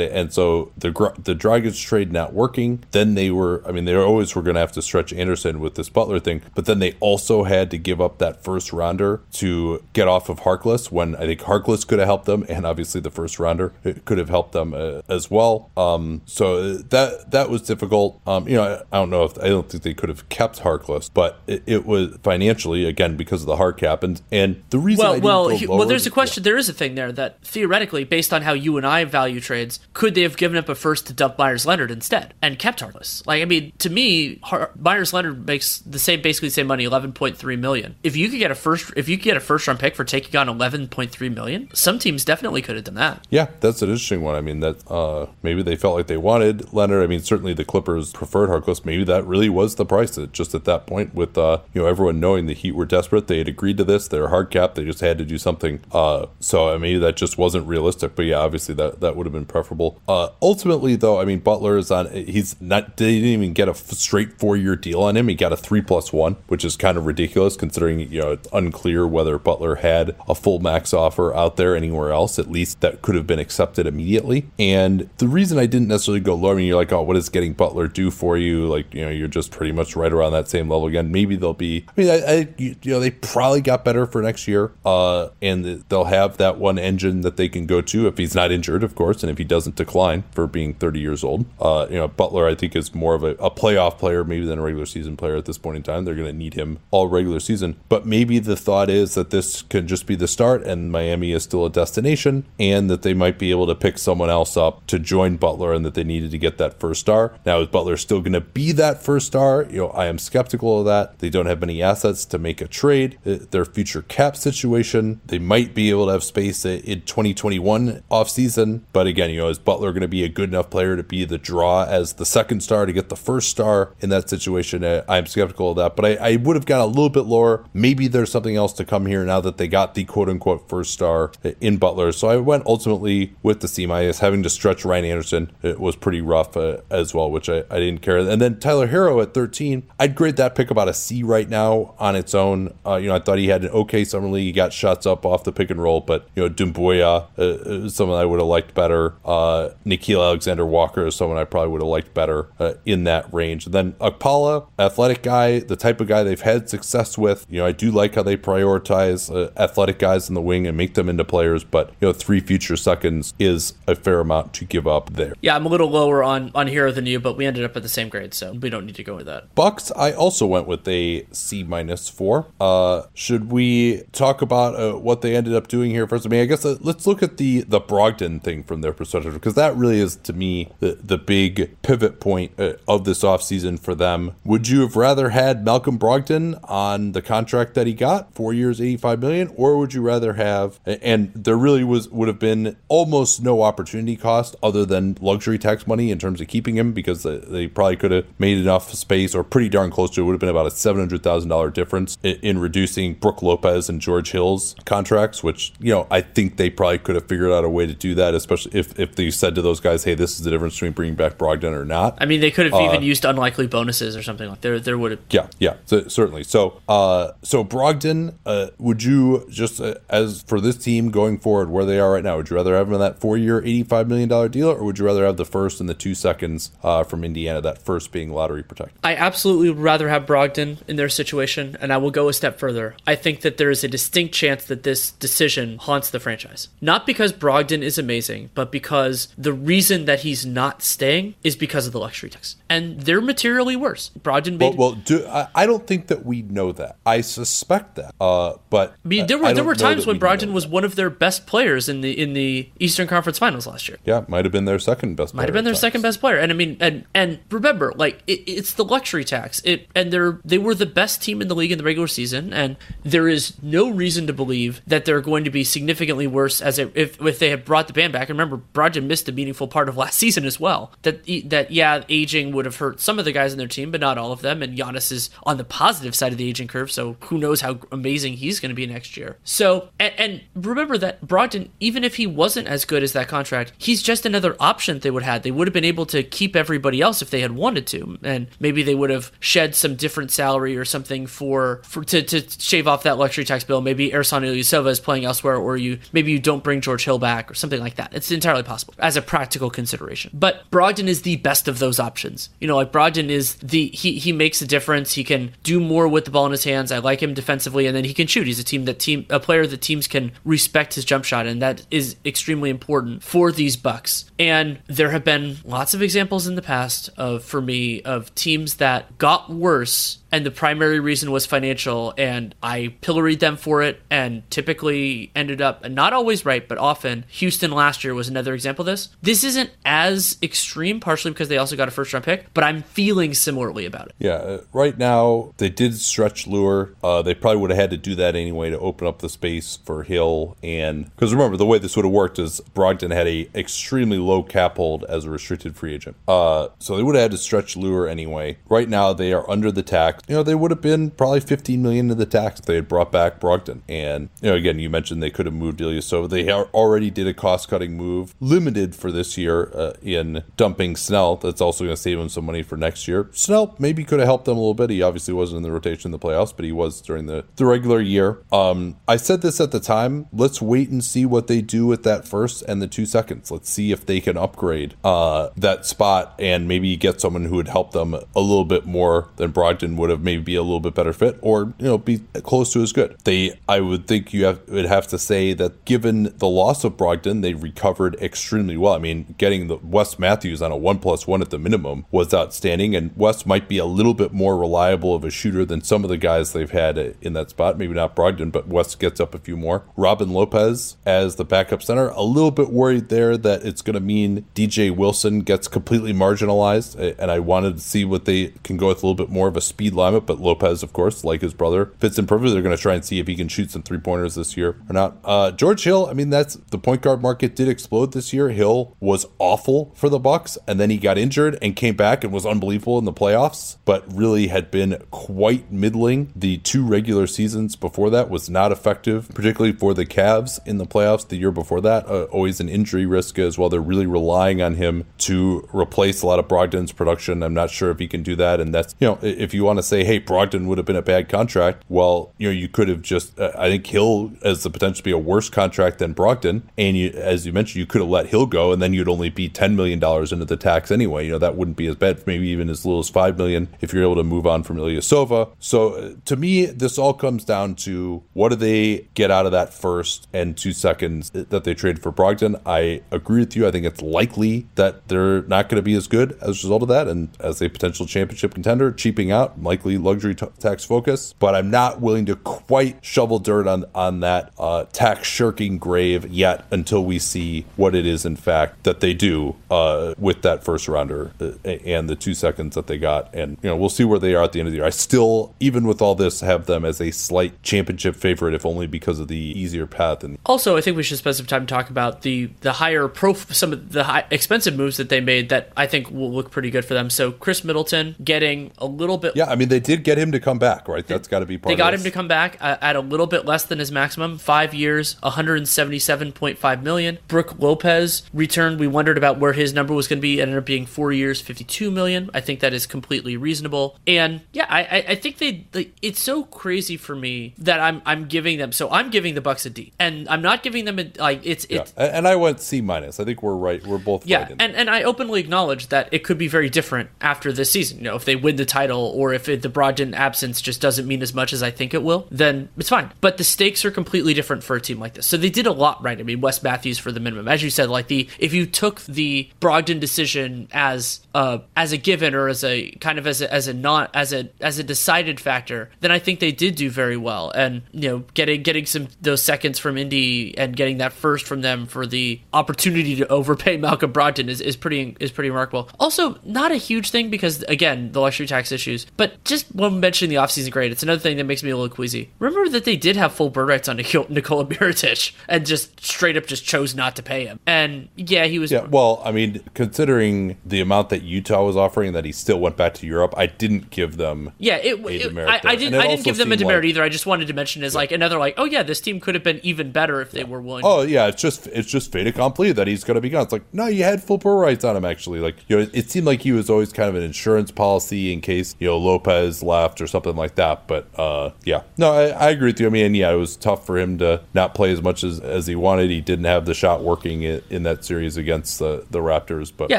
And 0.00 0.32
so 0.32 0.72
the 0.76 0.90
the 1.18 1.34
Dragic 1.34 1.80
trade 1.82 2.12
not 2.12 2.32
working, 2.32 2.84
then 2.90 3.14
they 3.14 3.30
were, 3.30 3.62
I 3.66 3.72
mean, 3.72 3.84
they 3.84 3.94
always 3.94 4.34
were 4.34 4.42
going 4.42 4.54
to 4.54 4.60
have 4.60 4.72
to 4.72 4.82
stretch 4.82 5.12
Anderson 5.12 5.60
with 5.60 5.74
this 5.74 5.88
Butler 5.88 6.18
thing, 6.18 6.42
but 6.54 6.66
then 6.66 6.78
they 6.78 6.96
also 7.00 7.43
had 7.44 7.70
to 7.70 7.78
give 7.78 8.00
up 8.00 8.18
that 8.18 8.42
first 8.44 8.72
rounder 8.72 9.20
to 9.32 9.82
get 9.92 10.08
off 10.08 10.28
of 10.28 10.40
Harkless 10.40 10.90
when 10.90 11.14
I 11.16 11.20
think 11.26 11.40
Harkless 11.40 11.86
could 11.86 11.98
have 11.98 12.06
helped 12.08 12.26
them, 12.26 12.44
and 12.48 12.66
obviously 12.66 13.00
the 13.00 13.10
first 13.10 13.38
rounder 13.38 13.72
could 14.04 14.18
have 14.18 14.28
helped 14.28 14.52
them 14.52 14.74
uh, 14.74 15.02
as 15.08 15.30
well. 15.30 15.70
Um, 15.76 16.22
so 16.26 16.74
that 16.74 17.30
that 17.30 17.50
was 17.50 17.62
difficult. 17.62 18.20
Um, 18.26 18.48
you 18.48 18.56
know, 18.56 18.62
I, 18.92 18.96
I 18.96 19.00
don't 19.00 19.10
know 19.10 19.24
if 19.24 19.38
I 19.38 19.48
don't 19.48 19.68
think 19.68 19.82
they 19.82 19.94
could 19.94 20.08
have 20.08 20.28
kept 20.28 20.60
Harkless, 20.60 21.10
but 21.12 21.40
it, 21.46 21.62
it 21.66 21.86
was 21.86 22.16
financially 22.22 22.84
again 22.84 23.16
because 23.16 23.42
of 23.42 23.46
the 23.46 23.56
hard 23.56 23.76
cap 23.76 24.02
and 24.02 24.20
and 24.32 24.62
the 24.70 24.78
reason. 24.78 25.04
I 25.04 25.08
Well, 25.08 25.14
didn't 25.14 25.24
well, 25.24 25.48
go 25.50 25.56
he- 25.56 25.66
lower- 25.66 25.78
well. 25.78 25.88
There's 25.88 26.06
a 26.06 26.10
question. 26.10 26.42
There 26.42 26.56
is 26.56 26.68
a 26.68 26.72
thing 26.72 26.94
there 26.94 27.12
that 27.12 27.40
theoretically, 27.42 28.04
based 28.04 28.32
on 28.32 28.42
how 28.42 28.52
you 28.52 28.76
and 28.76 28.86
I 28.86 29.04
value 29.04 29.40
trades, 29.40 29.80
could 29.92 30.14
they 30.14 30.22
have 30.22 30.36
given 30.36 30.56
up 30.56 30.68
a 30.68 30.74
first 30.74 31.06
to 31.06 31.12
dump 31.12 31.38
Myers 31.38 31.66
Leonard 31.66 31.90
instead 31.90 32.34
and 32.42 32.58
kept 32.58 32.80
Harkless? 32.80 33.26
Like, 33.26 33.42
I 33.42 33.44
mean, 33.44 33.72
to 33.78 33.90
me, 33.90 34.38
Har- 34.42 34.70
Myers 34.78 35.12
Leonard 35.12 35.46
makes 35.46 35.78
the 35.78 35.98
same, 35.98 36.22
basically 36.22 36.48
the 36.48 36.54
same 36.54 36.66
money, 36.66 36.84
eleven 36.84 37.12
point 37.12 37.33
three 37.34 37.56
million. 37.56 37.96
If 38.02 38.16
you 38.16 38.28
could 38.28 38.38
get 38.38 38.50
a 38.50 38.54
first, 38.54 38.92
if 38.96 39.08
you 39.08 39.16
could 39.16 39.24
get 39.24 39.36
a 39.36 39.40
first 39.40 39.66
round 39.66 39.80
pick 39.80 39.94
for 39.94 40.04
taking 40.04 40.36
on 40.36 40.48
eleven 40.48 40.88
point 40.88 41.10
three 41.10 41.28
million, 41.28 41.68
some 41.72 41.98
teams 41.98 42.24
definitely 42.24 42.62
could 42.62 42.76
have 42.76 42.84
done 42.84 42.94
that. 42.94 43.26
Yeah, 43.30 43.48
that's 43.60 43.82
an 43.82 43.88
interesting 43.88 44.22
one. 44.22 44.34
I 44.34 44.40
mean, 44.40 44.60
that 44.60 44.90
uh, 44.90 45.26
maybe 45.42 45.62
they 45.62 45.76
felt 45.76 45.96
like 45.96 46.06
they 46.06 46.16
wanted 46.16 46.72
Leonard. 46.72 47.02
I 47.02 47.06
mean, 47.06 47.20
certainly 47.20 47.54
the 47.54 47.64
Clippers 47.64 48.12
preferred 48.12 48.48
Harkless. 48.48 48.84
Maybe 48.84 49.04
that 49.04 49.24
really 49.26 49.48
was 49.48 49.74
the 49.74 49.86
price. 49.86 50.14
That 50.14 50.32
just 50.32 50.54
at 50.54 50.64
that 50.64 50.86
point, 50.86 51.14
with 51.14 51.36
uh, 51.36 51.58
you 51.72 51.82
know 51.82 51.86
everyone 51.86 52.20
knowing 52.20 52.46
the 52.46 52.54
Heat 52.54 52.72
were 52.72 52.86
desperate, 52.86 53.26
they 53.26 53.38
had 53.38 53.48
agreed 53.48 53.76
to 53.78 53.84
this. 53.84 54.08
They're 54.08 54.28
hard 54.28 54.50
cap. 54.50 54.74
They 54.74 54.84
just 54.84 55.00
had 55.00 55.18
to 55.18 55.24
do 55.24 55.38
something. 55.38 55.80
Uh, 55.92 56.26
so 56.40 56.74
uh, 56.74 56.78
maybe 56.78 56.98
that 56.98 57.16
just 57.16 57.38
wasn't 57.38 57.66
realistic. 57.66 58.14
But 58.14 58.26
yeah, 58.26 58.38
obviously 58.38 58.74
that 58.76 59.00
that 59.00 59.16
would 59.16 59.26
have 59.26 59.32
been 59.32 59.46
preferable. 59.46 60.00
Uh, 60.08 60.28
ultimately, 60.40 60.96
though, 60.96 61.20
I 61.20 61.24
mean, 61.24 61.40
Butler 61.40 61.76
is 61.76 61.90
on. 61.90 62.10
He's 62.10 62.60
not. 62.60 62.96
They 62.96 63.14
didn't 63.14 63.28
even 63.28 63.52
get 63.52 63.68
a 63.68 63.74
straight 63.74 64.38
four 64.38 64.56
year 64.56 64.76
deal 64.76 65.02
on 65.02 65.16
him. 65.16 65.28
He 65.28 65.34
got 65.34 65.52
a 65.52 65.56
three 65.56 65.80
plus 65.80 66.12
one, 66.12 66.36
which 66.48 66.64
is 66.64 66.76
kind 66.76 66.96
of 66.96 67.06
ridiculous 67.06 67.23
considering 67.28 68.00
you 68.00 68.20
know 68.20 68.32
it's 68.32 68.48
unclear 68.52 69.06
whether 69.06 69.38
Butler 69.38 69.76
had 69.76 70.16
a 70.28 70.34
full 70.34 70.58
max 70.58 70.92
offer 70.92 71.34
out 71.34 71.56
there 71.56 71.76
anywhere 71.76 72.12
else. 72.12 72.38
At 72.38 72.50
least 72.50 72.80
that 72.80 73.02
could 73.02 73.14
have 73.14 73.26
been 73.26 73.38
accepted 73.38 73.86
immediately. 73.86 74.46
And 74.58 75.08
the 75.18 75.28
reason 75.28 75.58
I 75.58 75.66
didn't 75.66 75.88
necessarily 75.88 76.20
go 76.20 76.34
lower, 76.34 76.52
I 76.52 76.56
mean, 76.56 76.66
you're 76.66 76.76
like, 76.76 76.92
oh, 76.92 77.02
what 77.02 77.14
does 77.14 77.28
getting 77.28 77.52
Butler 77.52 77.88
do 77.88 78.10
for 78.10 78.36
you? 78.36 78.66
Like, 78.66 78.92
you 78.94 79.04
know, 79.04 79.10
you're 79.10 79.28
just 79.28 79.50
pretty 79.50 79.72
much 79.72 79.96
right 79.96 80.12
around 80.12 80.32
that 80.32 80.48
same 80.48 80.68
level 80.68 80.86
again. 80.86 81.10
Maybe 81.12 81.36
they'll 81.36 81.52
be. 81.52 81.86
I 81.88 82.00
mean, 82.00 82.10
I, 82.10 82.14
I 82.14 82.48
you 82.58 82.76
know, 82.84 83.00
they 83.00 83.10
probably 83.10 83.60
got 83.60 83.84
better 83.84 84.06
for 84.06 84.22
next 84.22 84.48
year. 84.48 84.72
Uh, 84.84 85.28
and 85.42 85.64
they'll 85.88 86.04
have 86.04 86.36
that 86.38 86.58
one 86.58 86.78
engine 86.78 87.22
that 87.22 87.36
they 87.36 87.48
can 87.48 87.66
go 87.66 87.80
to 87.80 88.06
if 88.06 88.18
he's 88.18 88.34
not 88.34 88.50
injured, 88.50 88.82
of 88.82 88.94
course, 88.94 89.22
and 89.22 89.30
if 89.30 89.38
he 89.38 89.44
doesn't 89.44 89.76
decline 89.76 90.24
for 90.32 90.46
being 90.46 90.74
30 90.74 91.00
years 91.00 91.24
old. 91.24 91.46
Uh, 91.60 91.86
you 91.88 91.96
know, 91.96 92.08
Butler, 92.08 92.46
I 92.46 92.54
think, 92.54 92.76
is 92.76 92.94
more 92.94 93.14
of 93.14 93.24
a, 93.24 93.30
a 93.32 93.50
playoff 93.50 93.98
player 93.98 94.24
maybe 94.24 94.46
than 94.46 94.58
a 94.58 94.62
regular 94.62 94.86
season 94.86 95.16
player 95.16 95.36
at 95.36 95.44
this 95.44 95.58
point 95.58 95.76
in 95.76 95.82
time. 95.82 96.04
They're 96.04 96.14
going 96.14 96.26
to 96.26 96.32
need 96.32 96.54
him 96.54 96.78
all 96.90 97.08
regular 97.14 97.40
season. 97.40 97.76
But 97.88 98.06
maybe 98.06 98.38
the 98.38 98.56
thought 98.56 98.90
is 98.90 99.14
that 99.14 99.30
this 99.30 99.62
can 99.62 99.88
just 99.88 100.06
be 100.06 100.16
the 100.16 100.28
start, 100.28 100.62
and 100.62 100.92
Miami 100.92 101.32
is 101.32 101.44
still 101.44 101.64
a 101.64 101.70
destination, 101.70 102.44
and 102.58 102.90
that 102.90 103.02
they 103.02 103.14
might 103.14 103.38
be 103.38 103.50
able 103.50 103.66
to 103.66 103.74
pick 103.74 103.98
someone 103.98 104.30
else 104.30 104.56
up 104.56 104.86
to 104.88 104.98
join 104.98 105.36
Butler, 105.36 105.72
and 105.72 105.84
that 105.84 105.94
they 105.94 106.04
needed 106.04 106.30
to 106.32 106.38
get 106.38 106.58
that 106.58 106.78
first 106.78 107.00
star. 107.00 107.32
Now, 107.46 107.60
is 107.60 107.68
Butler 107.68 107.96
still 107.96 108.20
going 108.20 108.32
to 108.32 108.40
be 108.40 108.72
that 108.72 109.02
first 109.02 109.26
star? 109.28 109.66
You 109.70 109.78
know, 109.78 109.88
I 109.88 110.06
am 110.06 110.18
skeptical 110.18 110.80
of 110.80 110.86
that. 110.86 111.18
They 111.20 111.30
don't 111.30 111.46
have 111.46 111.60
many 111.60 111.82
assets 111.82 112.24
to 112.26 112.38
make 112.38 112.60
a 112.60 112.68
trade. 112.68 113.18
Uh, 113.24 113.38
Their 113.50 113.64
future 113.64 114.02
cap 114.02 114.36
situation, 114.36 115.20
they 115.26 115.38
might 115.38 115.74
be 115.74 115.90
able 115.90 116.06
to 116.06 116.12
have 116.12 116.24
space 116.24 116.64
in 116.64 117.02
2021 117.02 118.02
offseason. 118.10 118.82
But 118.92 119.06
again, 119.06 119.30
you 119.30 119.40
know, 119.40 119.48
is 119.48 119.58
Butler 119.58 119.92
going 119.92 120.02
to 120.02 120.08
be 120.08 120.24
a 120.24 120.28
good 120.28 120.48
enough 120.50 120.70
player 120.70 120.96
to 120.96 121.02
be 121.02 121.24
the 121.24 121.38
draw 121.38 121.84
as 121.84 122.14
the 122.14 122.26
second 122.26 122.62
star 122.62 122.86
to 122.86 122.92
get 122.92 123.08
the 123.08 123.16
first 123.16 123.48
star 123.50 123.92
in 124.00 124.10
that 124.10 124.28
situation? 124.28 124.84
Uh, 124.84 125.04
I'm 125.08 125.26
skeptical 125.26 125.70
of 125.70 125.76
that. 125.76 125.96
But 125.96 126.04
I, 126.04 126.32
I 126.32 126.36
would 126.36 126.56
have 126.56 126.66
got 126.66 126.80
a 126.80 126.86
little 126.86 127.03
bit 127.10 127.26
lower. 127.26 127.64
Maybe 127.72 128.08
there's 128.08 128.30
something 128.30 128.56
else 128.56 128.72
to 128.74 128.84
come 128.84 129.06
here 129.06 129.24
now 129.24 129.40
that 129.40 129.56
they 129.56 129.68
got 129.68 129.94
the 129.94 130.04
quote 130.04 130.28
unquote 130.28 130.68
first 130.68 130.92
star 130.92 131.32
in 131.60 131.76
Butler. 131.76 132.12
So 132.12 132.28
I 132.28 132.36
went 132.36 132.66
ultimately 132.66 133.34
with 133.42 133.60
the 133.60 133.68
C 133.68 133.86
minus. 133.86 134.20
Having 134.20 134.42
to 134.44 134.50
stretch 134.50 134.84
Ryan 134.84 135.04
Anderson 135.04 135.50
it 135.62 135.80
was 135.80 135.96
pretty 135.96 136.20
rough 136.20 136.56
uh, 136.56 136.78
as 136.90 137.14
well, 137.14 137.30
which 137.30 137.48
I, 137.48 137.64
I 137.70 137.78
didn't 137.78 138.02
care. 138.02 138.18
And 138.18 138.40
then 138.40 138.58
Tyler 138.58 138.88
Herro 138.88 139.22
at 139.22 139.34
13, 139.34 139.88
I'd 139.98 140.14
grade 140.14 140.36
that 140.36 140.54
pick 140.54 140.70
about 140.70 140.88
a 140.88 140.94
C 140.94 141.22
right 141.22 141.48
now 141.48 141.94
on 141.98 142.16
its 142.16 142.34
own. 142.34 142.74
Uh, 142.84 142.96
you 142.96 143.08
know, 143.08 143.14
I 143.14 143.18
thought 143.18 143.38
he 143.38 143.48
had 143.48 143.64
an 143.64 143.70
okay 143.70 144.04
summer 144.04 144.28
league. 144.28 144.46
He 144.46 144.52
got 144.52 144.72
shots 144.72 145.06
up 145.06 145.24
off 145.24 145.44
the 145.44 145.52
pick 145.52 145.70
and 145.70 145.80
roll, 145.80 146.00
but 146.00 146.28
you 146.34 146.42
know, 146.42 146.54
Doumbouya 146.54 147.28
uh, 147.38 147.84
is 147.84 147.94
someone 147.94 148.20
I 148.20 148.24
would 148.24 148.40
have 148.40 148.48
liked 148.48 148.74
better. 148.74 149.14
Uh, 149.24 149.70
Nickeil 149.86 150.22
Alexander 150.22 150.66
Walker 150.66 151.06
is 151.06 151.16
someone 151.16 151.38
I 151.38 151.44
probably 151.44 151.72
would 151.72 151.82
have 151.82 151.88
liked 151.88 152.14
better 152.14 152.48
uh, 152.58 152.74
in 152.84 153.04
that 153.04 153.32
range. 153.32 153.66
And 153.66 153.74
then 153.74 153.92
Okpala, 153.94 154.68
athletic 154.78 155.22
guy, 155.22 155.60
the 155.60 155.76
type 155.76 156.00
of 156.00 156.08
guy 156.08 156.22
they've 156.22 156.40
had 156.40 156.68
success 156.68 156.93
with. 157.18 157.46
You 157.50 157.60
know, 157.60 157.66
I 157.66 157.72
do 157.72 157.90
like 157.90 158.14
how 158.14 158.22
they 158.22 158.36
prioritize 158.36 159.34
uh, 159.34 159.50
athletic 159.56 159.98
guys 159.98 160.28
in 160.28 160.34
the 160.34 160.40
wing 160.40 160.66
and 160.66 160.76
make 160.76 160.94
them 160.94 161.08
into 161.08 161.24
players, 161.24 161.64
but 161.64 161.88
you 162.00 162.08
know, 162.08 162.12
three 162.12 162.40
future 162.40 162.76
seconds 162.76 163.34
is 163.38 163.74
a 163.86 163.94
fair 163.94 164.20
amount 164.20 164.52
to 164.54 164.64
give 164.64 164.86
up 164.86 165.14
there. 165.14 165.34
Yeah, 165.40 165.56
I'm 165.56 165.66
a 165.66 165.68
little 165.68 165.90
lower 165.90 166.22
on 166.22 166.50
on 166.54 166.68
Herro 166.68 166.94
than 166.94 167.06
you, 167.06 167.18
but 167.18 167.36
we 167.36 167.46
ended 167.46 167.64
up 167.64 167.76
at 167.76 167.82
the 167.82 167.88
same 167.88 168.08
grade, 168.08 168.32
so 168.32 168.52
we 168.52 168.70
don't 168.70 168.86
need 168.86 168.94
to 168.96 169.04
go 169.04 169.16
with 169.16 169.26
that. 169.26 169.54
Bucks, 169.54 169.90
I 169.96 170.12
also 170.12 170.46
went 170.46 170.66
with 170.66 170.86
a 170.86 171.26
C 171.32 171.64
minus 171.64 172.08
four. 172.08 172.46
Uh, 172.60 173.02
should 173.14 173.50
we 173.50 174.02
talk 174.12 174.42
about 174.42 174.74
uh, 174.76 174.98
what 174.98 175.22
they 175.22 175.34
ended 175.34 175.54
up 175.54 175.68
doing 175.68 175.90
here 175.90 176.06
first? 176.06 176.26
I 176.26 176.28
mean, 176.28 176.42
I 176.42 176.46
guess 176.46 176.64
uh, 176.64 176.76
let's 176.80 177.06
look 177.06 177.22
at 177.22 177.36
the 177.36 177.62
the 177.62 177.80
Brogdon 177.80 178.42
thing 178.42 178.62
from 178.62 178.80
their 178.80 178.92
perspective 178.92 179.34
because 179.34 179.54
that 179.54 179.74
really 179.76 179.98
is 180.00 180.16
to 180.16 180.32
me 180.32 180.70
the 180.80 180.98
the 181.02 181.18
big 181.18 181.80
pivot 181.82 182.20
point 182.20 182.52
uh, 182.58 182.74
of 182.86 183.04
this 183.04 183.22
offseason 183.22 183.78
for 183.78 183.94
them. 183.94 184.34
Would 184.44 184.68
you 184.68 184.80
have 184.82 184.96
rather 184.96 185.30
had 185.30 185.64
Malcolm 185.64 185.98
Brogdon 185.98 186.58
on 186.84 187.12
the 187.12 187.22
contract 187.22 187.74
that 187.74 187.86
he 187.86 187.94
got, 187.94 188.34
four 188.34 188.52
years, 188.52 188.80
eighty 188.80 188.96
five 188.96 189.20
million, 189.20 189.52
or 189.56 189.78
would 189.78 189.94
you 189.94 190.02
rather 190.02 190.34
have? 190.34 190.80
And 190.86 191.32
there 191.34 191.56
really 191.56 191.84
was 191.84 192.08
would 192.10 192.28
have 192.28 192.38
been 192.38 192.76
almost 192.88 193.42
no 193.42 193.62
opportunity 193.62 194.16
cost 194.16 194.56
other 194.62 194.84
than 194.84 195.16
luxury 195.20 195.58
tax 195.58 195.86
money 195.86 196.10
in 196.10 196.18
terms 196.18 196.40
of 196.40 196.48
keeping 196.48 196.76
him 196.76 196.92
because 196.92 197.22
they, 197.22 197.38
they 197.38 197.66
probably 197.68 197.96
could 197.96 198.10
have 198.10 198.26
made 198.38 198.58
enough 198.58 198.92
space 198.92 199.34
or 199.34 199.42
pretty 199.44 199.68
darn 199.68 199.90
close 199.90 200.10
to 200.10 200.20
it. 200.20 200.24
Would 200.24 200.32
have 200.32 200.40
been 200.40 200.48
about 200.48 200.66
a 200.66 200.70
seven 200.70 201.00
hundred 201.00 201.22
thousand 201.22 201.48
dollar 201.48 201.70
difference 201.70 202.18
in, 202.22 202.36
in 202.42 202.58
reducing 202.58 203.14
Brook 203.14 203.42
Lopez 203.42 203.88
and 203.88 204.00
George 204.00 204.32
Hill's 204.32 204.74
contracts, 204.84 205.42
which 205.42 205.72
you 205.80 205.92
know 205.92 206.06
I 206.10 206.20
think 206.20 206.56
they 206.56 206.70
probably 206.70 206.98
could 206.98 207.14
have 207.14 207.26
figured 207.26 207.50
out 207.50 207.64
a 207.64 207.68
way 207.68 207.86
to 207.86 207.94
do 207.94 208.14
that, 208.14 208.34
especially 208.34 208.78
if 208.78 208.98
if 208.98 209.16
they 209.16 209.30
said 209.30 209.54
to 209.54 209.62
those 209.62 209.80
guys, 209.80 210.04
"Hey, 210.04 210.14
this 210.14 210.32
is 210.32 210.44
the 210.44 210.50
difference 210.50 210.74
between 210.74 210.92
bringing 210.92 211.14
back 211.14 211.38
Brogdon 211.38 211.72
or 211.72 211.84
not." 211.84 212.18
I 212.20 212.26
mean, 212.26 212.40
they 212.40 212.50
could 212.50 212.66
have 212.66 212.74
uh, 212.74 212.88
even 212.88 213.02
used 213.02 213.24
unlikely 213.24 213.66
bonuses 213.66 214.16
or 214.16 214.22
something 214.22 214.48
like 214.48 214.60
there. 214.60 214.78
There 214.78 214.98
would 214.98 215.12
have. 215.12 215.20
Yeah, 215.30 215.48
yeah, 215.58 215.76
so, 215.86 216.08
certainly. 216.08 216.44
So, 216.44 216.63
uh, 216.88 217.32
so 217.42 217.64
Brogdon, 217.64 218.34
uh, 218.46 218.68
would 218.78 219.02
you 219.02 219.46
just 219.50 219.80
uh, 219.80 219.94
as 220.08 220.42
for 220.42 220.60
this 220.60 220.76
team 220.76 221.10
going 221.10 221.38
forward, 221.38 221.70
where 221.70 221.84
they 221.84 221.98
are 221.98 222.12
right 222.12 222.24
now, 222.24 222.36
would 222.36 222.50
you 222.50 222.56
rather 222.56 222.74
have 222.76 222.88
him 222.88 222.94
in 222.94 223.00
that 223.00 223.20
four-year, 223.20 223.60
eighty-five 223.60 224.08
million 224.08 224.28
dollar 224.28 224.48
deal, 224.48 224.68
or 224.68 224.84
would 224.84 224.98
you 224.98 225.04
rather 225.04 225.24
have 225.24 225.36
the 225.36 225.44
first 225.44 225.80
and 225.80 225.88
the 225.88 225.94
two 225.94 226.14
seconds 226.14 226.70
uh, 226.82 227.04
from 227.04 227.24
Indiana? 227.24 227.60
That 227.60 227.78
first 227.78 228.12
being 228.12 228.32
lottery 228.32 228.62
protected. 228.62 228.98
I 229.02 229.14
absolutely 229.14 229.70
would 229.70 229.78
rather 229.78 230.08
have 230.08 230.26
Brogdon 230.26 230.78
in 230.88 230.96
their 230.96 231.08
situation, 231.08 231.76
and 231.80 231.92
I 231.92 231.96
will 231.96 232.10
go 232.10 232.28
a 232.28 232.32
step 232.32 232.58
further. 232.58 232.94
I 233.06 233.14
think 233.14 233.40
that 233.42 233.56
there 233.56 233.70
is 233.70 233.84
a 233.84 233.88
distinct 233.88 234.34
chance 234.34 234.64
that 234.64 234.82
this 234.82 235.10
decision 235.12 235.78
haunts 235.78 236.10
the 236.10 236.20
franchise. 236.20 236.68
Not 236.80 237.06
because 237.06 237.32
Brogdon 237.32 237.82
is 237.82 237.98
amazing, 237.98 238.50
but 238.54 238.72
because 238.72 239.28
the 239.36 239.52
reason 239.52 240.04
that 240.06 240.20
he's 240.20 240.44
not 240.44 240.82
staying 240.82 241.34
is 241.42 241.56
because 241.56 241.86
of 241.86 241.92
the 241.92 242.00
luxury 242.00 242.30
tax. 242.30 242.56
And 242.68 243.00
they're 243.02 243.20
materially 243.20 243.76
worse. 243.76 244.10
Brogdon 244.18 244.58
made. 244.58 244.76
Well, 244.76 244.92
well 244.92 244.92
do, 244.92 245.26
I, 245.26 245.48
I, 245.54 245.66
don't 245.66 245.86
think 245.86 246.08
that 246.08 246.24
we 246.24 246.42
know 246.54 246.72
that. 246.72 246.96
I 247.04 247.20
suspect 247.20 247.96
that. 247.96 248.14
Uh, 248.20 248.54
but 248.70 248.94
I 249.04 249.08
mean, 249.08 249.26
there 249.26 249.38
were, 249.38 249.52
there 249.52 249.64
were 249.64 249.74
times 249.74 250.06
when 250.06 250.18
Brogdon 250.18 250.52
was 250.52 250.66
one 250.66 250.84
of 250.84 250.94
their 250.94 251.10
best 251.10 251.46
players 251.46 251.88
in 251.88 252.00
the 252.00 252.18
in 252.18 252.32
the 252.32 252.70
Eastern 252.78 253.06
Conference 253.06 253.38
Finals 253.38 253.66
last 253.66 253.88
year. 253.88 253.98
Yeah, 254.04 254.24
might 254.28 254.44
have 254.44 254.52
been 254.52 254.64
their 254.64 254.78
second 254.78 255.16
best. 255.16 255.34
Might 255.34 255.48
have 255.48 255.52
been 255.52 255.64
their 255.64 255.74
times. 255.74 255.80
second 255.80 256.02
best 256.02 256.20
player. 256.20 256.38
And 256.38 256.50
I 256.52 256.54
mean, 256.54 256.76
and 256.80 257.04
and 257.14 257.40
remember, 257.50 257.92
like 257.96 258.22
it, 258.26 258.40
it's 258.46 258.74
the 258.74 258.84
luxury 258.84 259.24
tax. 259.24 259.60
It 259.64 259.88
and 259.94 260.12
they're 260.12 260.40
they 260.44 260.58
were 260.58 260.74
the 260.74 260.86
best 260.86 261.22
team 261.22 261.42
in 261.42 261.48
the 261.48 261.54
league 261.54 261.72
in 261.72 261.78
the 261.78 261.84
regular 261.84 262.08
season, 262.08 262.52
and 262.52 262.76
there 263.02 263.28
is 263.28 263.60
no 263.62 263.90
reason 263.90 264.26
to 264.28 264.32
believe 264.32 264.80
that 264.86 265.04
they're 265.04 265.20
going 265.20 265.44
to 265.44 265.50
be 265.50 265.64
significantly 265.64 266.26
worse 266.26 266.60
as 266.60 266.78
it, 266.78 266.92
if 266.94 267.20
if 267.20 267.38
they 267.38 267.50
had 267.50 267.64
brought 267.64 267.88
the 267.88 267.92
band 267.92 268.12
back. 268.12 268.30
And 268.30 268.38
remember, 268.38 268.62
Brogdon 268.72 269.06
missed 269.06 269.28
a 269.28 269.32
meaningful 269.32 269.68
part 269.68 269.88
of 269.88 269.96
last 270.04 270.18
season 270.18 270.44
as 270.44 270.60
well. 270.60 270.92
That 271.02 271.24
that 271.46 271.70
yeah, 271.70 272.04
aging 272.08 272.52
would 272.52 272.64
have 272.64 272.76
hurt 272.76 273.00
some 273.00 273.18
of 273.18 273.24
the 273.24 273.32
guys 273.32 273.52
in 273.52 273.58
their 273.58 273.68
team, 273.68 273.90
but 273.90 274.00
not 274.00 274.18
all 274.18 274.32
of 274.32 274.42
them. 274.42 274.62
And 274.62 274.76
Giannis 274.78 275.10
is 275.10 275.30
on 275.44 275.56
the 275.56 275.64
positive 275.64 276.14
side 276.14 276.32
of 276.32 276.38
the 276.38 276.43
aging 276.44 276.68
curve, 276.68 276.90
so 276.90 277.16
who 277.20 277.38
knows 277.38 277.60
how 277.60 277.78
amazing 277.92 278.34
he's 278.34 278.60
going 278.60 278.70
to 278.70 278.74
be 278.74 278.86
next 278.86 279.16
year. 279.16 279.36
So 279.44 279.88
and, 279.98 280.12
and 280.18 280.40
remember 280.54 280.98
that 280.98 281.26
Brogdon, 281.26 281.70
even 281.80 282.04
if 282.04 282.16
he 282.16 282.26
wasn't 282.26 282.68
as 282.68 282.84
good 282.84 283.02
as 283.02 283.12
that 283.12 283.28
contract, 283.28 283.72
he's 283.78 284.02
just 284.02 284.26
another 284.26 284.56
option 284.60 284.98
they 284.98 285.10
would 285.10 285.22
have. 285.22 285.42
They 285.42 285.50
would 285.50 285.66
have 285.66 285.74
been 285.74 285.84
able 285.84 286.06
to 286.06 286.22
keep 286.22 286.56
everybody 286.56 287.00
else 287.00 287.22
if 287.22 287.30
they 287.30 287.40
had 287.40 287.52
wanted 287.52 287.86
to, 287.88 288.18
and 288.22 288.48
maybe 288.60 288.82
they 288.82 288.94
would 288.94 289.10
have 289.10 289.32
shed 289.40 289.74
some 289.74 289.96
different 289.96 290.30
salary 290.30 290.76
or 290.76 290.84
something 290.84 291.26
for, 291.26 291.80
for 291.84 292.04
to, 292.04 292.22
to 292.22 292.60
shave 292.60 292.86
off 292.86 293.02
that 293.04 293.18
luxury 293.18 293.44
tax 293.44 293.64
bill. 293.64 293.80
Maybe 293.80 294.10
Ersan 294.10 294.42
Ilyasova 294.42 294.88
is 294.88 295.00
playing 295.00 295.24
elsewhere, 295.24 295.56
or 295.56 295.76
you 295.76 295.98
maybe 296.12 296.32
you 296.32 296.38
don't 296.38 296.64
bring 296.64 296.80
George 296.80 297.04
Hill 297.04 297.18
back 297.18 297.50
or 297.50 297.54
something 297.54 297.80
like 297.80 297.96
that. 297.96 298.12
It's 298.14 298.30
entirely 298.30 298.62
possible 298.62 298.94
as 298.98 299.16
a 299.16 299.22
practical 299.22 299.70
consideration. 299.70 300.30
But 300.34 300.70
Brogdon 300.70 301.08
is 301.08 301.22
the 301.22 301.36
best 301.36 301.68
of 301.68 301.78
those 301.78 301.98
options. 301.98 302.50
You 302.60 302.68
know, 302.68 302.76
like 302.76 302.92
Brogdon 302.92 303.28
is 303.28 303.54
the 303.56 303.88
he 303.88 304.18
he 304.18 304.32
makes 304.32 304.60
a 304.62 304.66
difference. 304.66 305.12
He 305.14 305.24
can 305.24 305.54
do 305.62 305.80
more 305.80 306.08
with 306.08 306.24
the 306.24 306.30
ball 306.34 306.44
in 306.44 306.52
his 306.52 306.64
hands. 306.64 306.92
I 306.92 306.98
like 306.98 307.22
him 307.22 307.32
defensively, 307.32 307.86
and 307.86 307.96
then 307.96 308.04
he 308.04 308.12
can 308.12 308.26
shoot. 308.26 308.46
He's 308.46 308.58
a 308.58 308.64
team 308.64 308.84
that 308.84 308.98
team 308.98 309.24
a 309.30 309.40
player 309.40 309.66
that 309.66 309.80
teams 309.80 310.06
can 310.06 310.32
respect 310.44 310.94
his 310.94 311.06
jump 311.06 311.24
shot, 311.24 311.46
and 311.46 311.62
that 311.62 311.86
is 311.90 312.16
extremely 312.26 312.68
important 312.68 313.22
for 313.22 313.50
these 313.50 313.76
Bucks. 313.76 314.30
And 314.38 314.80
there 314.86 315.10
have 315.10 315.24
been 315.24 315.56
lots 315.64 315.94
of 315.94 316.02
examples 316.02 316.46
in 316.46 316.54
the 316.54 316.62
past 316.62 317.08
of 317.16 317.42
for 317.42 317.62
me 317.62 318.02
of 318.02 318.34
teams 318.34 318.74
that 318.76 319.16
got 319.16 319.50
worse 319.50 320.18
and 320.34 320.44
the 320.44 320.50
primary 320.50 320.98
reason 320.98 321.30
was 321.30 321.46
financial 321.46 322.12
and 322.18 322.56
i 322.60 322.92
pilloried 323.02 323.38
them 323.38 323.56
for 323.56 323.82
it 323.82 324.02
and 324.10 324.42
typically 324.50 325.30
ended 325.36 325.62
up 325.62 325.88
not 325.88 326.12
always 326.12 326.44
right 326.44 326.66
but 326.66 326.76
often. 326.76 327.24
Houston 327.28 327.70
last 327.70 328.02
year 328.02 328.14
was 328.14 328.28
another 328.28 328.52
example 328.52 328.82
of 328.82 328.86
this. 328.86 329.10
This 329.22 329.44
isn't 329.44 329.70
as 329.84 330.36
extreme 330.42 330.98
partially 330.98 331.30
because 331.30 331.48
they 331.48 331.56
also 331.56 331.76
got 331.76 331.86
a 331.86 331.92
first 331.92 332.12
round 332.12 332.24
pick 332.24 332.52
but 332.52 332.64
i'm 332.64 332.82
feeling 332.82 333.32
similarly 333.32 333.86
about 333.86 334.08
it. 334.08 334.14
Yeah 334.18 334.32
uh, 334.32 334.60
right 334.72 334.98
now 334.98 335.54
they 335.58 335.70
did 335.70 335.94
stretch 335.98 336.46
Leuer. 336.46 336.94
Uh, 337.04 337.22
they 337.22 337.34
probably 337.34 337.60
would 337.60 337.70
have 337.70 337.78
had 337.78 337.90
to 337.90 337.96
do 337.96 338.16
that 338.16 338.34
anyway 338.34 338.70
to 338.70 338.78
open 338.80 339.06
up 339.06 339.20
the 339.20 339.28
space 339.28 339.78
for 339.84 340.02
hill 340.02 340.56
and 340.64 341.04
because 341.14 341.32
remember 341.32 341.56
the 341.56 341.66
way 341.66 341.78
this 341.78 341.94
would 341.94 342.04
have 342.04 342.12
worked 342.12 342.40
is 342.40 342.60
brogdon 342.74 343.12
had 343.12 343.28
a 343.28 343.48
extremely 343.54 344.18
low 344.18 344.42
cap 344.42 344.78
hold 344.78 345.04
as 345.04 345.26
a 345.26 345.30
restricted 345.30 345.76
free 345.76 345.94
agent. 345.94 346.16
Uh, 346.26 346.68
so 346.80 346.96
they 346.96 347.04
would 347.04 347.14
have 347.14 347.22
had 347.22 347.30
to 347.30 347.38
stretch 347.38 347.76
Leuer 347.76 348.10
anyway. 348.10 348.58
Right 348.68 348.88
now 348.88 349.12
they 349.12 349.32
are 349.32 349.48
under 349.48 349.70
the 349.70 349.84
tax 349.84 350.23
you 350.28 350.34
know, 350.34 350.42
they 350.42 350.54
would 350.54 350.70
have 350.70 350.80
been 350.80 351.10
probably 351.10 351.40
15 351.40 351.82
million 351.82 352.10
in 352.10 352.18
the 352.18 352.26
tax 352.26 352.60
if 352.60 352.66
they 352.66 352.76
had 352.76 352.88
brought 352.88 353.12
back 353.12 353.40
Brogdon. 353.40 353.82
And, 353.88 354.30
you 354.40 354.50
know, 354.50 354.56
again, 354.56 354.78
you 354.78 354.88
mentioned 354.88 355.22
they 355.22 355.30
could 355.30 355.46
have 355.46 355.54
moved 355.54 355.80
Ilyasova. 355.80 356.28
They 356.28 356.50
already 356.50 357.10
did 357.10 357.26
a 357.26 357.34
cost 357.34 357.68
cutting 357.68 357.96
move, 357.96 358.34
limited 358.40 358.94
for 358.94 359.12
this 359.12 359.36
year 359.36 359.70
uh, 359.74 359.92
in 360.02 360.42
dumping 360.56 360.96
Snell. 360.96 361.36
That's 361.36 361.60
also 361.60 361.84
going 361.84 361.96
to 361.96 362.00
save 362.00 362.18
them 362.18 362.28
some 362.28 362.46
money 362.46 362.62
for 362.62 362.76
next 362.76 363.06
year. 363.06 363.28
Snell 363.32 363.74
maybe 363.78 364.04
could 364.04 364.18
have 364.18 364.26
helped 364.26 364.46
them 364.46 364.56
a 364.56 364.60
little 364.60 364.74
bit. 364.74 364.90
He 364.90 365.02
obviously 365.02 365.34
wasn't 365.34 365.58
in 365.58 365.62
the 365.62 365.72
rotation 365.72 366.08
in 366.08 366.12
the 366.12 366.18
playoffs, 366.18 366.54
but 366.54 366.64
he 366.64 366.72
was 366.72 367.00
during 367.00 367.26
the, 367.26 367.44
the 367.56 367.66
regular 367.66 368.00
year. 368.00 368.42
Um, 368.52 368.96
I 369.06 369.16
said 369.16 369.42
this 369.42 369.60
at 369.60 369.72
the 369.72 369.80
time. 369.80 370.26
Let's 370.32 370.62
wait 370.62 370.88
and 370.90 371.04
see 371.04 371.26
what 371.26 371.46
they 371.46 371.60
do 371.60 371.86
with 371.86 372.02
that 372.04 372.26
first 372.26 372.62
and 372.62 372.80
the 372.80 372.86
two 372.86 373.06
seconds. 373.06 373.50
Let's 373.50 373.68
see 373.68 373.92
if 373.92 374.06
they 374.06 374.20
can 374.20 374.36
upgrade 374.36 374.94
uh, 375.04 375.50
that 375.56 375.84
spot 375.84 376.34
and 376.38 376.66
maybe 376.66 376.96
get 376.96 377.20
someone 377.20 377.44
who 377.44 377.56
would 377.56 377.68
help 377.68 377.92
them 377.92 378.14
a 378.14 378.40
little 378.40 378.64
bit 378.64 378.86
more 378.86 379.28
than 379.36 379.52
Brogdon 379.52 379.96
would 379.96 380.10
have 380.10 380.13
maybe 380.22 380.42
be 380.42 380.54
a 380.54 380.62
little 380.62 380.80
bit 380.80 380.94
better 380.94 381.12
fit 381.12 381.38
or 381.40 381.74
you 381.78 381.86
know 381.86 381.98
be 381.98 382.18
close 382.42 382.72
to 382.72 382.82
as 382.82 382.92
good. 382.92 383.16
They 383.24 383.58
I 383.68 383.80
would 383.80 384.06
think 384.06 384.32
you 384.32 384.44
have, 384.44 384.68
would 384.68 384.86
have 384.86 385.06
to 385.08 385.18
say 385.18 385.54
that 385.54 385.84
given 385.84 386.34
the 386.36 386.48
loss 386.48 386.84
of 386.84 386.96
Brogdon, 386.96 387.42
they 387.42 387.54
recovered 387.54 388.16
extremely 388.16 388.76
well. 388.76 388.94
I 388.94 388.98
mean, 388.98 389.34
getting 389.38 389.68
the 389.68 389.76
Wes 389.76 390.18
Matthews 390.18 390.62
on 390.62 390.70
a 390.70 390.76
one 390.76 390.98
plus 390.98 391.26
one 391.26 391.42
at 391.42 391.50
the 391.50 391.58
minimum 391.58 392.06
was 392.10 392.32
outstanding, 392.32 392.94
and 392.94 393.16
Wes 393.16 393.46
might 393.46 393.68
be 393.68 393.78
a 393.78 393.84
little 393.84 394.14
bit 394.14 394.32
more 394.32 394.56
reliable 394.56 395.14
of 395.14 395.24
a 395.24 395.30
shooter 395.30 395.64
than 395.64 395.82
some 395.82 396.04
of 396.04 396.10
the 396.10 396.16
guys 396.16 396.52
they've 396.52 396.70
had 396.70 396.98
in 397.20 397.32
that 397.32 397.50
spot. 397.50 397.78
Maybe 397.78 397.94
not 397.94 398.16
Brogdon, 398.16 398.52
but 398.52 398.68
Wes 398.68 398.94
gets 398.94 399.20
up 399.20 399.34
a 399.34 399.38
few 399.38 399.56
more. 399.56 399.84
Robin 399.96 400.30
Lopez 400.32 400.96
as 401.06 401.36
the 401.36 401.44
backup 401.44 401.82
center, 401.82 402.08
a 402.08 402.22
little 402.22 402.50
bit 402.50 402.70
worried 402.70 403.08
there 403.08 403.36
that 403.36 403.64
it's 403.64 403.82
going 403.82 403.94
to 403.94 404.00
mean 404.00 404.46
DJ 404.54 404.94
Wilson 404.94 405.40
gets 405.40 405.68
completely 405.68 406.12
marginalized, 406.12 407.14
and 407.18 407.30
I 407.30 407.38
wanted 407.38 407.76
to 407.76 407.80
see 407.80 408.04
what 408.04 408.24
they 408.24 408.52
can 408.62 408.76
go 408.76 408.88
with 408.88 409.02
a 409.02 409.06
little 409.06 409.14
bit 409.14 409.30
more 409.30 409.48
of 409.48 409.56
a 409.56 409.60
speed 409.60 409.94
but 410.12 410.40
Lopez, 410.40 410.82
of 410.82 410.92
course, 410.92 411.24
like 411.24 411.40
his 411.40 411.54
brother, 411.54 411.86
fits 411.98 412.18
in 412.18 412.26
perfectly. 412.26 412.52
They're 412.52 412.62
going 412.62 412.76
to 412.76 412.82
try 412.82 412.94
and 412.94 413.04
see 413.04 413.18
if 413.18 413.26
he 413.26 413.36
can 413.36 413.48
shoot 413.48 413.70
some 413.70 413.82
three 413.82 413.98
pointers 413.98 414.34
this 414.34 414.56
year 414.56 414.76
or 414.88 414.92
not. 414.92 415.16
Uh, 415.24 415.50
George 415.50 415.84
Hill, 415.84 416.06
I 416.08 416.12
mean, 416.12 416.30
that's 416.30 416.54
the 416.70 416.78
point 416.78 417.02
guard 417.02 417.22
market 417.22 417.56
did 417.56 417.68
explode 417.68 418.12
this 418.12 418.32
year. 418.32 418.50
Hill 418.50 418.96
was 419.00 419.26
awful 419.38 419.92
for 419.94 420.08
the 420.08 420.18
Bucks, 420.18 420.58
and 420.66 420.78
then 420.78 420.90
he 420.90 420.98
got 420.98 421.18
injured 421.18 421.58
and 421.62 421.76
came 421.76 421.96
back 421.96 422.24
and 422.24 422.32
was 422.32 422.46
unbelievable 422.46 422.98
in 422.98 423.04
the 423.04 423.12
playoffs, 423.12 423.76
but 423.84 424.04
really 424.12 424.48
had 424.48 424.70
been 424.70 425.02
quite 425.10 425.70
middling. 425.70 426.32
The 426.34 426.58
two 426.58 426.84
regular 426.84 427.26
seasons 427.26 427.76
before 427.76 428.10
that 428.10 428.30
was 428.30 428.50
not 428.50 428.72
effective, 428.72 429.28
particularly 429.34 429.76
for 429.76 429.94
the 429.94 430.06
Cavs 430.06 430.58
in 430.66 430.78
the 430.78 430.86
playoffs 430.86 431.28
the 431.28 431.36
year 431.36 431.50
before 431.50 431.80
that. 431.82 432.06
Uh, 432.06 432.24
always 432.24 432.60
an 432.60 432.68
injury 432.68 433.06
risk 433.06 433.38
as 433.38 433.58
well. 433.58 433.68
They're 433.68 433.80
really 433.80 434.06
relying 434.06 434.62
on 434.62 434.74
him 434.74 435.04
to 435.18 435.68
replace 435.72 436.22
a 436.22 436.26
lot 436.26 436.38
of 436.38 436.48
Brogdon's 436.48 436.92
production. 436.92 437.42
I'm 437.42 437.54
not 437.54 437.70
sure 437.70 437.90
if 437.90 437.98
he 437.98 438.08
can 438.08 438.22
do 438.22 438.36
that, 438.36 438.60
and 438.60 438.74
that's 438.74 438.94
you 438.98 439.06
know 439.06 439.18
if 439.22 439.54
you 439.54 439.64
want 439.64 439.78
to 439.78 439.82
say, 439.84 440.04
hey, 440.04 440.20
Brogdon 440.20 440.66
would 440.66 440.78
have 440.78 440.86
been 440.86 440.96
a 440.96 441.02
bad 441.02 441.28
contract. 441.28 441.84
Well, 441.88 442.32
you 442.38 442.48
know, 442.48 442.52
you 442.52 442.68
could 442.68 442.88
have 442.88 443.02
just, 443.02 443.38
uh, 443.38 443.52
I 443.58 443.68
think 443.68 443.86
Hill 443.86 444.32
has 444.42 444.62
the 444.62 444.70
potential 444.70 444.98
to 444.98 445.02
be 445.02 445.10
a 445.10 445.18
worse 445.18 445.48
contract 445.48 445.98
than 445.98 446.14
Brogdon. 446.14 446.62
And 446.76 446.96
you, 446.96 447.10
as 447.10 447.46
you 447.46 447.52
mentioned, 447.52 447.80
you 447.80 447.86
could 447.86 448.00
have 448.00 448.10
let 448.10 448.26
Hill 448.26 448.46
go 448.46 448.72
and 448.72 448.80
then 448.80 448.92
you'd 448.92 449.08
only 449.08 449.30
be 449.30 449.48
$10 449.48 449.74
million 449.74 450.02
into 450.02 450.44
the 450.44 450.56
tax 450.56 450.90
anyway. 450.90 451.26
You 451.26 451.32
know, 451.32 451.38
that 451.38 451.56
wouldn't 451.56 451.76
be 451.76 451.86
as 451.86 451.96
bad, 451.96 452.26
maybe 452.26 452.48
even 452.48 452.68
as 452.68 452.84
little 452.84 453.00
as 453.00 453.08
5 453.08 453.36
million 453.38 453.68
if 453.80 453.92
you're 453.92 454.02
able 454.02 454.16
to 454.16 454.24
move 454.24 454.46
on 454.46 454.62
from 454.62 454.76
Ilyasova. 454.76 455.50
So 455.58 455.94
uh, 455.94 456.14
to 456.24 456.36
me, 456.36 456.66
this 456.66 456.98
all 456.98 457.14
comes 457.14 457.44
down 457.44 457.74
to 457.76 458.22
what 458.32 458.50
do 458.50 458.56
they 458.56 459.08
get 459.14 459.30
out 459.30 459.46
of 459.46 459.52
that 459.52 459.72
first 459.72 460.28
and 460.32 460.56
two 460.56 460.72
seconds 460.72 461.30
that 461.30 461.64
they 461.64 461.74
trade 461.74 462.00
for 462.00 462.12
Brogdon. 462.12 462.60
I 462.64 463.02
agree 463.10 463.40
with 463.40 463.56
you. 463.56 463.66
I 463.66 463.70
think 463.70 463.86
it's 463.86 464.02
likely 464.02 464.66
that 464.74 465.08
they're 465.08 465.42
not 465.42 465.68
going 465.68 465.76
to 465.76 465.82
be 465.82 465.94
as 465.94 466.06
good 466.06 466.32
as 466.40 466.48
a 466.48 466.66
result 466.66 466.82
of 466.82 466.88
that. 466.88 467.08
And 467.08 467.28
as 467.40 467.60
a 467.60 467.68
potential 467.68 468.06
championship 468.06 468.54
contender, 468.54 468.92
cheaping 468.92 469.30
out, 469.30 469.58
likely 469.74 469.98
luxury 469.98 470.34
t- 470.34 470.46
tax 470.58 470.84
focus. 470.84 471.34
But 471.38 471.54
I'm 471.54 471.70
not 471.70 472.00
willing 472.00 472.26
to 472.26 472.36
quite 472.36 473.04
shovel 473.04 473.38
dirt 473.38 473.66
on, 473.66 473.84
on 473.94 474.20
that 474.20 474.52
uh, 474.58 474.84
tax 474.92 475.26
shirking 475.26 475.78
grave 475.78 476.26
yet 476.26 476.64
until 476.70 477.04
we 477.04 477.18
see 477.18 477.66
what 477.76 477.94
it 477.94 478.06
is, 478.06 478.24
in 478.24 478.36
fact, 478.36 478.84
that 478.84 479.00
they 479.00 479.14
do 479.14 479.56
uh, 479.70 480.14
with 480.18 480.42
that 480.42 480.62
first 480.64 480.86
rounder 480.86 481.32
uh, 481.40 481.52
and 481.64 482.08
the 482.08 482.14
two 482.14 482.34
seconds 482.34 482.74
that 482.76 482.86
they 482.86 482.98
got. 482.98 483.34
And, 483.34 483.58
you 483.62 483.68
know, 483.68 483.76
we'll 483.76 483.88
see 483.88 484.04
where 484.04 484.18
they 484.18 484.34
are 484.34 484.44
at 484.44 484.52
the 484.52 484.60
end 484.60 484.68
of 484.68 484.72
the 484.72 484.78
year. 484.78 484.86
I 484.86 484.90
still, 484.90 485.54
even 485.58 485.86
with 485.86 486.00
all 486.00 486.14
this, 486.14 486.40
have 486.40 486.66
them 486.66 486.84
as 486.84 487.00
a 487.00 487.10
slight 487.10 487.60
championship 487.62 488.14
favorite, 488.16 488.54
if 488.54 488.64
only 488.64 488.86
because 488.86 489.18
of 489.18 489.28
the 489.28 489.36
easier 489.36 489.86
path. 489.86 490.22
And 490.22 490.38
also, 490.46 490.76
I 490.76 490.80
think 490.80 490.96
we 490.96 491.02
should 491.02 491.18
spend 491.18 491.36
some 491.36 491.46
time 491.46 491.66
to 491.66 491.74
talk 491.74 491.90
about 491.90 492.22
the 492.22 492.50
the 492.60 492.74
higher 492.74 493.08
pro 493.08 493.34
some 493.34 493.72
of 493.72 493.92
the 493.92 494.04
high, 494.04 494.24
expensive 494.30 494.76
moves 494.76 494.96
that 494.98 495.08
they 495.08 495.20
made 495.20 495.48
that 495.48 495.72
I 495.76 495.86
think 495.86 496.10
will 496.10 496.32
look 496.32 496.50
pretty 496.50 496.70
good 496.70 496.84
for 496.84 496.94
them. 496.94 497.10
So 497.10 497.32
Khris 497.32 497.64
Middleton 497.64 498.14
getting 498.22 498.70
a 498.78 498.86
little 498.86 499.18
bit. 499.18 499.34
Yeah, 499.34 499.46
I 499.46 499.56
mean 499.56 499.63
they 499.64 499.80
did 499.80 500.04
get 500.04 500.18
him 500.18 500.32
to 500.32 500.40
come 500.40 500.58
back, 500.58 500.88
right? 500.88 501.06
That's 501.06 501.28
got 501.28 501.40
to 501.40 501.46
be 501.46 501.58
part. 501.58 501.70
They 501.70 501.76
got 501.76 501.94
him 501.94 502.02
to 502.02 502.10
come 502.10 502.28
back 502.28 502.56
uh, 502.60 502.76
at 502.80 502.96
a 502.96 503.00
little 503.00 503.26
bit 503.26 503.44
less 503.44 503.64
than 503.64 503.78
his 503.78 503.92
maximum, 503.92 504.38
five 504.38 504.74
years, 504.74 505.16
177.5 505.22 506.82
million. 506.82 507.18
Brook 507.28 507.58
Lopez 507.58 508.22
returned. 508.32 508.80
We 508.80 508.86
wondered 508.86 509.18
about 509.18 509.38
where 509.38 509.52
his 509.52 509.72
number 509.72 509.94
was 509.94 510.08
going 510.08 510.18
to 510.18 510.22
be. 510.22 510.38
It 510.38 510.42
ended 510.42 510.58
up 510.58 510.66
being 510.66 510.86
four 510.86 511.12
years, 511.12 511.40
52 511.40 511.90
million. 511.90 512.30
I 512.34 512.40
think 512.40 512.60
that 512.60 512.72
is 512.72 512.86
completely 512.86 513.36
reasonable. 513.36 513.98
And 514.06 514.40
yeah, 514.52 514.66
I, 514.68 515.04
I 515.08 515.14
think 515.14 515.38
they. 515.38 515.66
It's 516.02 516.20
so 516.20 516.44
crazy 516.44 516.96
for 516.96 517.14
me 517.14 517.54
that 517.58 517.80
I'm 517.80 518.02
I'm 518.06 518.26
giving 518.26 518.58
them. 518.58 518.72
So 518.72 518.90
I'm 518.90 519.10
giving 519.10 519.34
the 519.34 519.40
Bucks 519.40 519.66
a 519.66 519.70
D, 519.70 519.92
and 519.98 520.28
I'm 520.28 520.42
not 520.42 520.62
giving 520.62 520.84
them 520.84 520.98
a, 520.98 521.10
like 521.18 521.40
it's 521.44 521.66
it's. 521.68 521.92
Yeah. 521.96 522.04
And 522.04 522.26
I 522.26 522.36
went 522.36 522.60
C 522.60 522.80
minus. 522.80 523.20
I 523.20 523.24
think 523.24 523.42
we're 523.42 523.56
right. 523.56 523.84
We're 523.86 523.98
both 523.98 524.26
yeah, 524.26 524.42
right 524.42 524.54
and 524.64 524.74
and 524.74 524.90
I 524.90 525.02
openly 525.02 525.40
acknowledge 525.40 525.88
that 525.88 526.08
it 526.10 526.24
could 526.24 526.38
be 526.38 526.48
very 526.48 526.70
different 526.70 527.10
after 527.20 527.52
this 527.52 527.70
season. 527.70 527.98
You 527.98 528.04
know, 528.04 528.16
if 528.16 528.24
they 528.24 528.36
win 528.36 528.56
the 528.56 528.64
title 528.64 529.12
or 529.14 529.32
if 529.32 529.48
it, 529.48 529.53
the 529.62 529.68
Brogdon 529.68 530.14
absence 530.14 530.60
just 530.60 530.80
doesn't 530.80 531.06
mean 531.06 531.22
as 531.22 531.34
much 531.34 531.52
as 531.52 531.62
I 531.62 531.70
think 531.70 531.94
it 531.94 532.02
will, 532.02 532.26
then 532.30 532.68
it's 532.76 532.88
fine. 532.88 533.12
But 533.20 533.36
the 533.36 533.44
stakes 533.44 533.84
are 533.84 533.90
completely 533.90 534.34
different 534.34 534.62
for 534.62 534.76
a 534.76 534.80
team 534.80 534.98
like 534.98 535.14
this. 535.14 535.26
So 535.26 535.36
they 535.36 535.50
did 535.50 535.66
a 535.66 535.72
lot 535.72 536.02
right. 536.02 536.18
I 536.18 536.22
mean, 536.22 536.40
Wes 536.40 536.62
Matthews 536.62 536.98
for 536.98 537.12
the 537.12 537.20
minimum, 537.20 537.48
as 537.48 537.62
you 537.62 537.70
said, 537.70 537.88
like 537.88 538.08
the 538.08 538.28
if 538.38 538.52
you 538.52 538.66
took 538.66 539.00
the 539.02 539.48
Brogdon 539.60 540.00
decision 540.00 540.68
as 540.72 541.20
uh 541.34 541.58
as 541.76 541.92
a 541.92 541.96
given 541.96 542.34
or 542.34 542.48
as 542.48 542.64
a 542.64 542.90
kind 543.00 543.18
of 543.18 543.26
as 543.26 543.40
a 543.40 543.52
as 543.52 543.68
a 543.68 543.74
not 543.74 544.10
as 544.14 544.32
a 544.32 544.48
as 544.60 544.78
a 544.78 544.82
decided 544.82 545.40
factor, 545.40 545.90
then 546.00 546.10
I 546.10 546.18
think 546.18 546.40
they 546.40 546.52
did 546.52 546.74
do 546.74 546.90
very 546.90 547.16
well. 547.16 547.50
And 547.50 547.82
you 547.92 548.08
know, 548.08 548.24
getting 548.34 548.62
getting 548.62 548.86
some 548.86 549.08
those 549.20 549.42
seconds 549.42 549.78
from 549.78 549.96
Indy 549.98 550.56
and 550.56 550.76
getting 550.76 550.98
that 550.98 551.12
first 551.12 551.46
from 551.46 551.62
them 551.62 551.86
for 551.86 552.06
the 552.06 552.40
opportunity 552.52 553.16
to 553.16 553.28
overpay 553.28 553.76
Malcolm 553.78 554.12
Brogdon 554.12 554.48
is, 554.48 554.60
is 554.60 554.76
pretty 554.76 555.16
is 555.20 555.30
pretty 555.30 555.50
remarkable. 555.50 555.88
Also, 555.98 556.38
not 556.44 556.72
a 556.72 556.76
huge 556.76 557.10
thing 557.10 557.30
because 557.30 557.62
again, 557.64 558.12
the 558.12 558.20
luxury 558.20 558.46
tax 558.46 558.72
issues. 558.72 559.06
But 559.16 559.43
just 559.44 559.66
when 559.74 560.00
mentioning 560.00 560.30
the 560.30 560.36
offseason 560.42 560.70
grade, 560.70 560.90
it's 560.90 561.02
another 561.02 561.20
thing 561.20 561.36
that 561.36 561.44
makes 561.44 561.62
me 561.62 561.70
a 561.70 561.76
little 561.76 561.94
queasy. 561.94 562.30
Remember 562.38 562.70
that 562.70 562.84
they 562.84 562.96
did 562.96 563.16
have 563.16 563.32
full 563.32 563.50
bird 563.50 563.68
rights 563.68 563.88
on 563.88 563.96
Nikola 563.96 564.24
Mirotic 564.28 565.32
and 565.48 565.66
just 565.66 566.04
straight 566.04 566.36
up 566.36 566.46
just 566.46 566.64
chose 566.64 566.94
not 566.94 567.14
to 567.16 567.22
pay 567.22 567.44
him. 567.46 567.60
And 567.66 568.08
yeah, 568.16 568.46
he 568.46 568.58
was 568.58 568.72
Yeah, 568.72 568.86
well, 568.86 569.20
I 569.24 569.32
mean, 569.32 569.62
considering 569.74 570.56
the 570.64 570.80
amount 570.80 571.10
that 571.10 571.22
Utah 571.22 571.64
was 571.64 571.76
offering 571.76 572.12
that 572.14 572.24
he 572.24 572.32
still 572.32 572.58
went 572.58 572.76
back 572.76 572.94
to 572.94 573.06
Europe, 573.06 573.34
I 573.36 573.46
didn't 573.46 573.90
give 573.90 574.16
them 574.16 574.52
Yeah, 574.58 574.76
it, 574.76 574.98
a 575.04 575.08
it 575.08 575.38
I. 575.38 575.60
I 575.64 575.76
didn't 575.76 576.00
I 576.00 576.06
didn't 576.06 576.24
give 576.24 576.38
them 576.38 576.50
a 576.50 576.56
demerit 576.56 576.84
like- 576.84 576.90
either. 576.90 577.02
I 577.02 577.10
just 577.10 577.26
wanted 577.26 577.48
to 577.48 577.52
mention 577.54 577.84
as 577.84 577.94
like 577.94 578.12
another 578.12 578.38
like, 578.38 578.54
oh 578.56 578.64
yeah, 578.64 578.82
this 578.82 579.00
team 579.00 579.20
could 579.20 579.34
have 579.34 579.44
been 579.44 579.60
even 579.62 579.92
better 579.92 580.22
if 580.22 580.30
they 580.30 580.44
were 580.44 580.60
willing 580.60 580.84
Oh 580.86 581.02
yeah, 581.02 581.26
it's 581.26 581.42
just 581.42 581.66
it's 581.66 581.90
just 581.90 582.10
fait 582.10 582.26
accompli 582.26 582.72
that 582.72 582.86
he's 582.86 583.04
going 583.04 583.16
to 583.16 583.20
be 583.20 583.28
gone. 583.28 583.42
It's 583.42 583.52
like 583.52 583.64
no, 583.74 583.86
you 583.86 584.04
had 584.04 584.22
full 584.22 584.38
pro 584.38 584.54
rights 584.54 584.84
on 584.84 584.96
him 584.96 585.04
actually. 585.04 585.40
Like 585.40 585.56
you 585.68 585.76
know, 585.76 585.90
it 585.92 586.10
seemed 586.10 586.26
like 586.26 586.40
he 586.40 586.52
was 586.52 586.70
always 586.70 586.92
kind 586.92 587.10
of 587.10 587.14
an 587.14 587.22
insurance 587.22 587.70
policy 587.70 588.32
in 588.32 588.40
case 588.40 588.74
you 588.78 588.86
know 588.86 588.96
Lopez 588.96 589.33
left 589.62 590.00
or 590.00 590.06
something 590.06 590.36
like 590.36 590.54
that. 590.56 590.86
But 590.86 591.06
uh, 591.18 591.50
yeah, 591.64 591.82
no, 591.96 592.12
I, 592.12 592.24
I 592.28 592.50
agree 592.50 592.68
with 592.70 592.80
you. 592.80 592.86
I 592.86 592.90
mean, 592.90 593.14
yeah, 593.14 593.32
it 593.32 593.36
was 593.36 593.56
tough 593.56 593.86
for 593.86 593.98
him 593.98 594.18
to 594.18 594.40
not 594.54 594.74
play 594.74 594.92
as 594.92 595.02
much 595.02 595.24
as, 595.24 595.40
as 595.40 595.66
he 595.66 595.74
wanted. 595.74 596.10
He 596.10 596.20
didn't 596.20 596.44
have 596.46 596.64
the 596.66 596.74
shot 596.74 597.02
working 597.02 597.42
in, 597.42 597.62
in 597.70 597.82
that 597.84 598.04
series 598.04 598.36
against 598.36 598.78
the, 598.78 599.04
the 599.10 599.20
Raptors. 599.20 599.72
But 599.76 599.90
Yeah, 599.90 599.98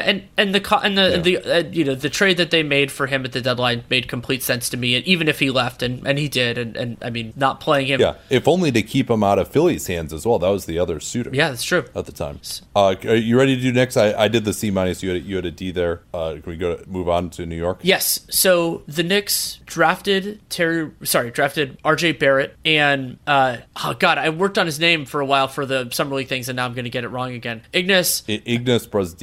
and 0.00 0.24
and 0.36 0.54
the 0.54 0.80
and 0.82 0.96
the 0.98 1.10
Yeah. 1.10 1.16
the 1.18 1.36
uh, 1.38 1.70
you 1.70 1.84
know 1.84 1.94
the 1.94 2.10
trade 2.10 2.36
that 2.38 2.50
they 2.50 2.62
made 2.62 2.90
for 2.92 3.06
him 3.06 3.24
at 3.24 3.32
the 3.32 3.40
deadline 3.40 3.84
made 3.90 4.08
complete 4.08 4.42
sense 4.42 4.68
to 4.70 4.76
me. 4.76 4.94
And 4.96 5.04
even 5.06 5.28
if 5.28 5.38
he 5.38 5.50
left, 5.50 5.82
and, 5.82 6.06
and 6.06 6.18
he 6.18 6.28
did, 6.28 6.58
and, 6.58 6.76
and 6.76 6.96
I 7.02 7.10
mean, 7.10 7.32
not 7.36 7.60
playing 7.60 7.86
him. 7.86 8.00
yeah, 8.00 8.14
if 8.30 8.46
only 8.48 8.70
to 8.72 8.82
keep 8.82 9.10
him 9.10 9.22
out 9.22 9.38
of 9.38 9.48
Philly's 9.48 9.86
hands 9.86 10.12
as 10.12 10.26
well. 10.26 10.38
That 10.38 10.48
was 10.50 10.66
the 10.66 10.78
other 10.78 11.00
suitor. 11.00 11.30
yeah, 11.32 11.48
that's 11.50 11.64
true. 11.64 11.84
at 11.94 12.06
the 12.06 12.12
time. 12.12 12.40
Uh, 12.74 12.94
are 13.04 13.14
you 13.14 13.38
ready 13.38 13.56
to 13.56 13.62
do 13.62 13.72
next? 13.72 13.96
I, 13.96 14.12
I 14.24 14.28
did 14.28 14.44
the 14.44 14.52
C 14.52 14.70
minus. 14.70 15.02
You 15.02 15.10
had 15.10 15.18
a, 15.22 15.24
you 15.24 15.36
had 15.36 15.46
a 15.46 15.50
D 15.50 15.70
there. 15.70 16.00
Uh, 16.12 16.32
can 16.34 16.42
we 16.46 16.56
go 16.56 16.76
to, 16.76 16.88
move 16.88 17.08
on 17.08 17.30
to 17.30 17.46
New 17.46 17.56
York? 17.56 17.78
Yes. 17.82 18.20
So 18.30 18.82
the 18.86 19.02
Knicks 19.02 19.25
drafted 19.66 20.40
Terry. 20.48 20.90
Sorry, 21.02 21.30
drafted 21.30 21.78
R.J. 21.84 22.12
Barrett, 22.12 22.56
and 22.64 23.18
uh, 23.26 23.58
oh 23.84 23.94
god, 23.98 24.18
I 24.18 24.30
worked 24.30 24.58
on 24.58 24.66
his 24.66 24.80
name 24.80 25.04
for 25.04 25.20
a 25.20 25.26
while 25.26 25.48
for 25.48 25.66
the 25.66 25.90
summer 25.90 26.16
league 26.16 26.28
things, 26.28 26.48
and 26.48 26.56
now 26.56 26.64
I'm 26.64 26.74
going 26.74 26.84
to 26.84 26.90
get 26.90 27.04
it 27.04 27.08
wrong 27.08 27.32
again. 27.32 27.62
Ignas 27.72 28.22
I-. 28.28 28.42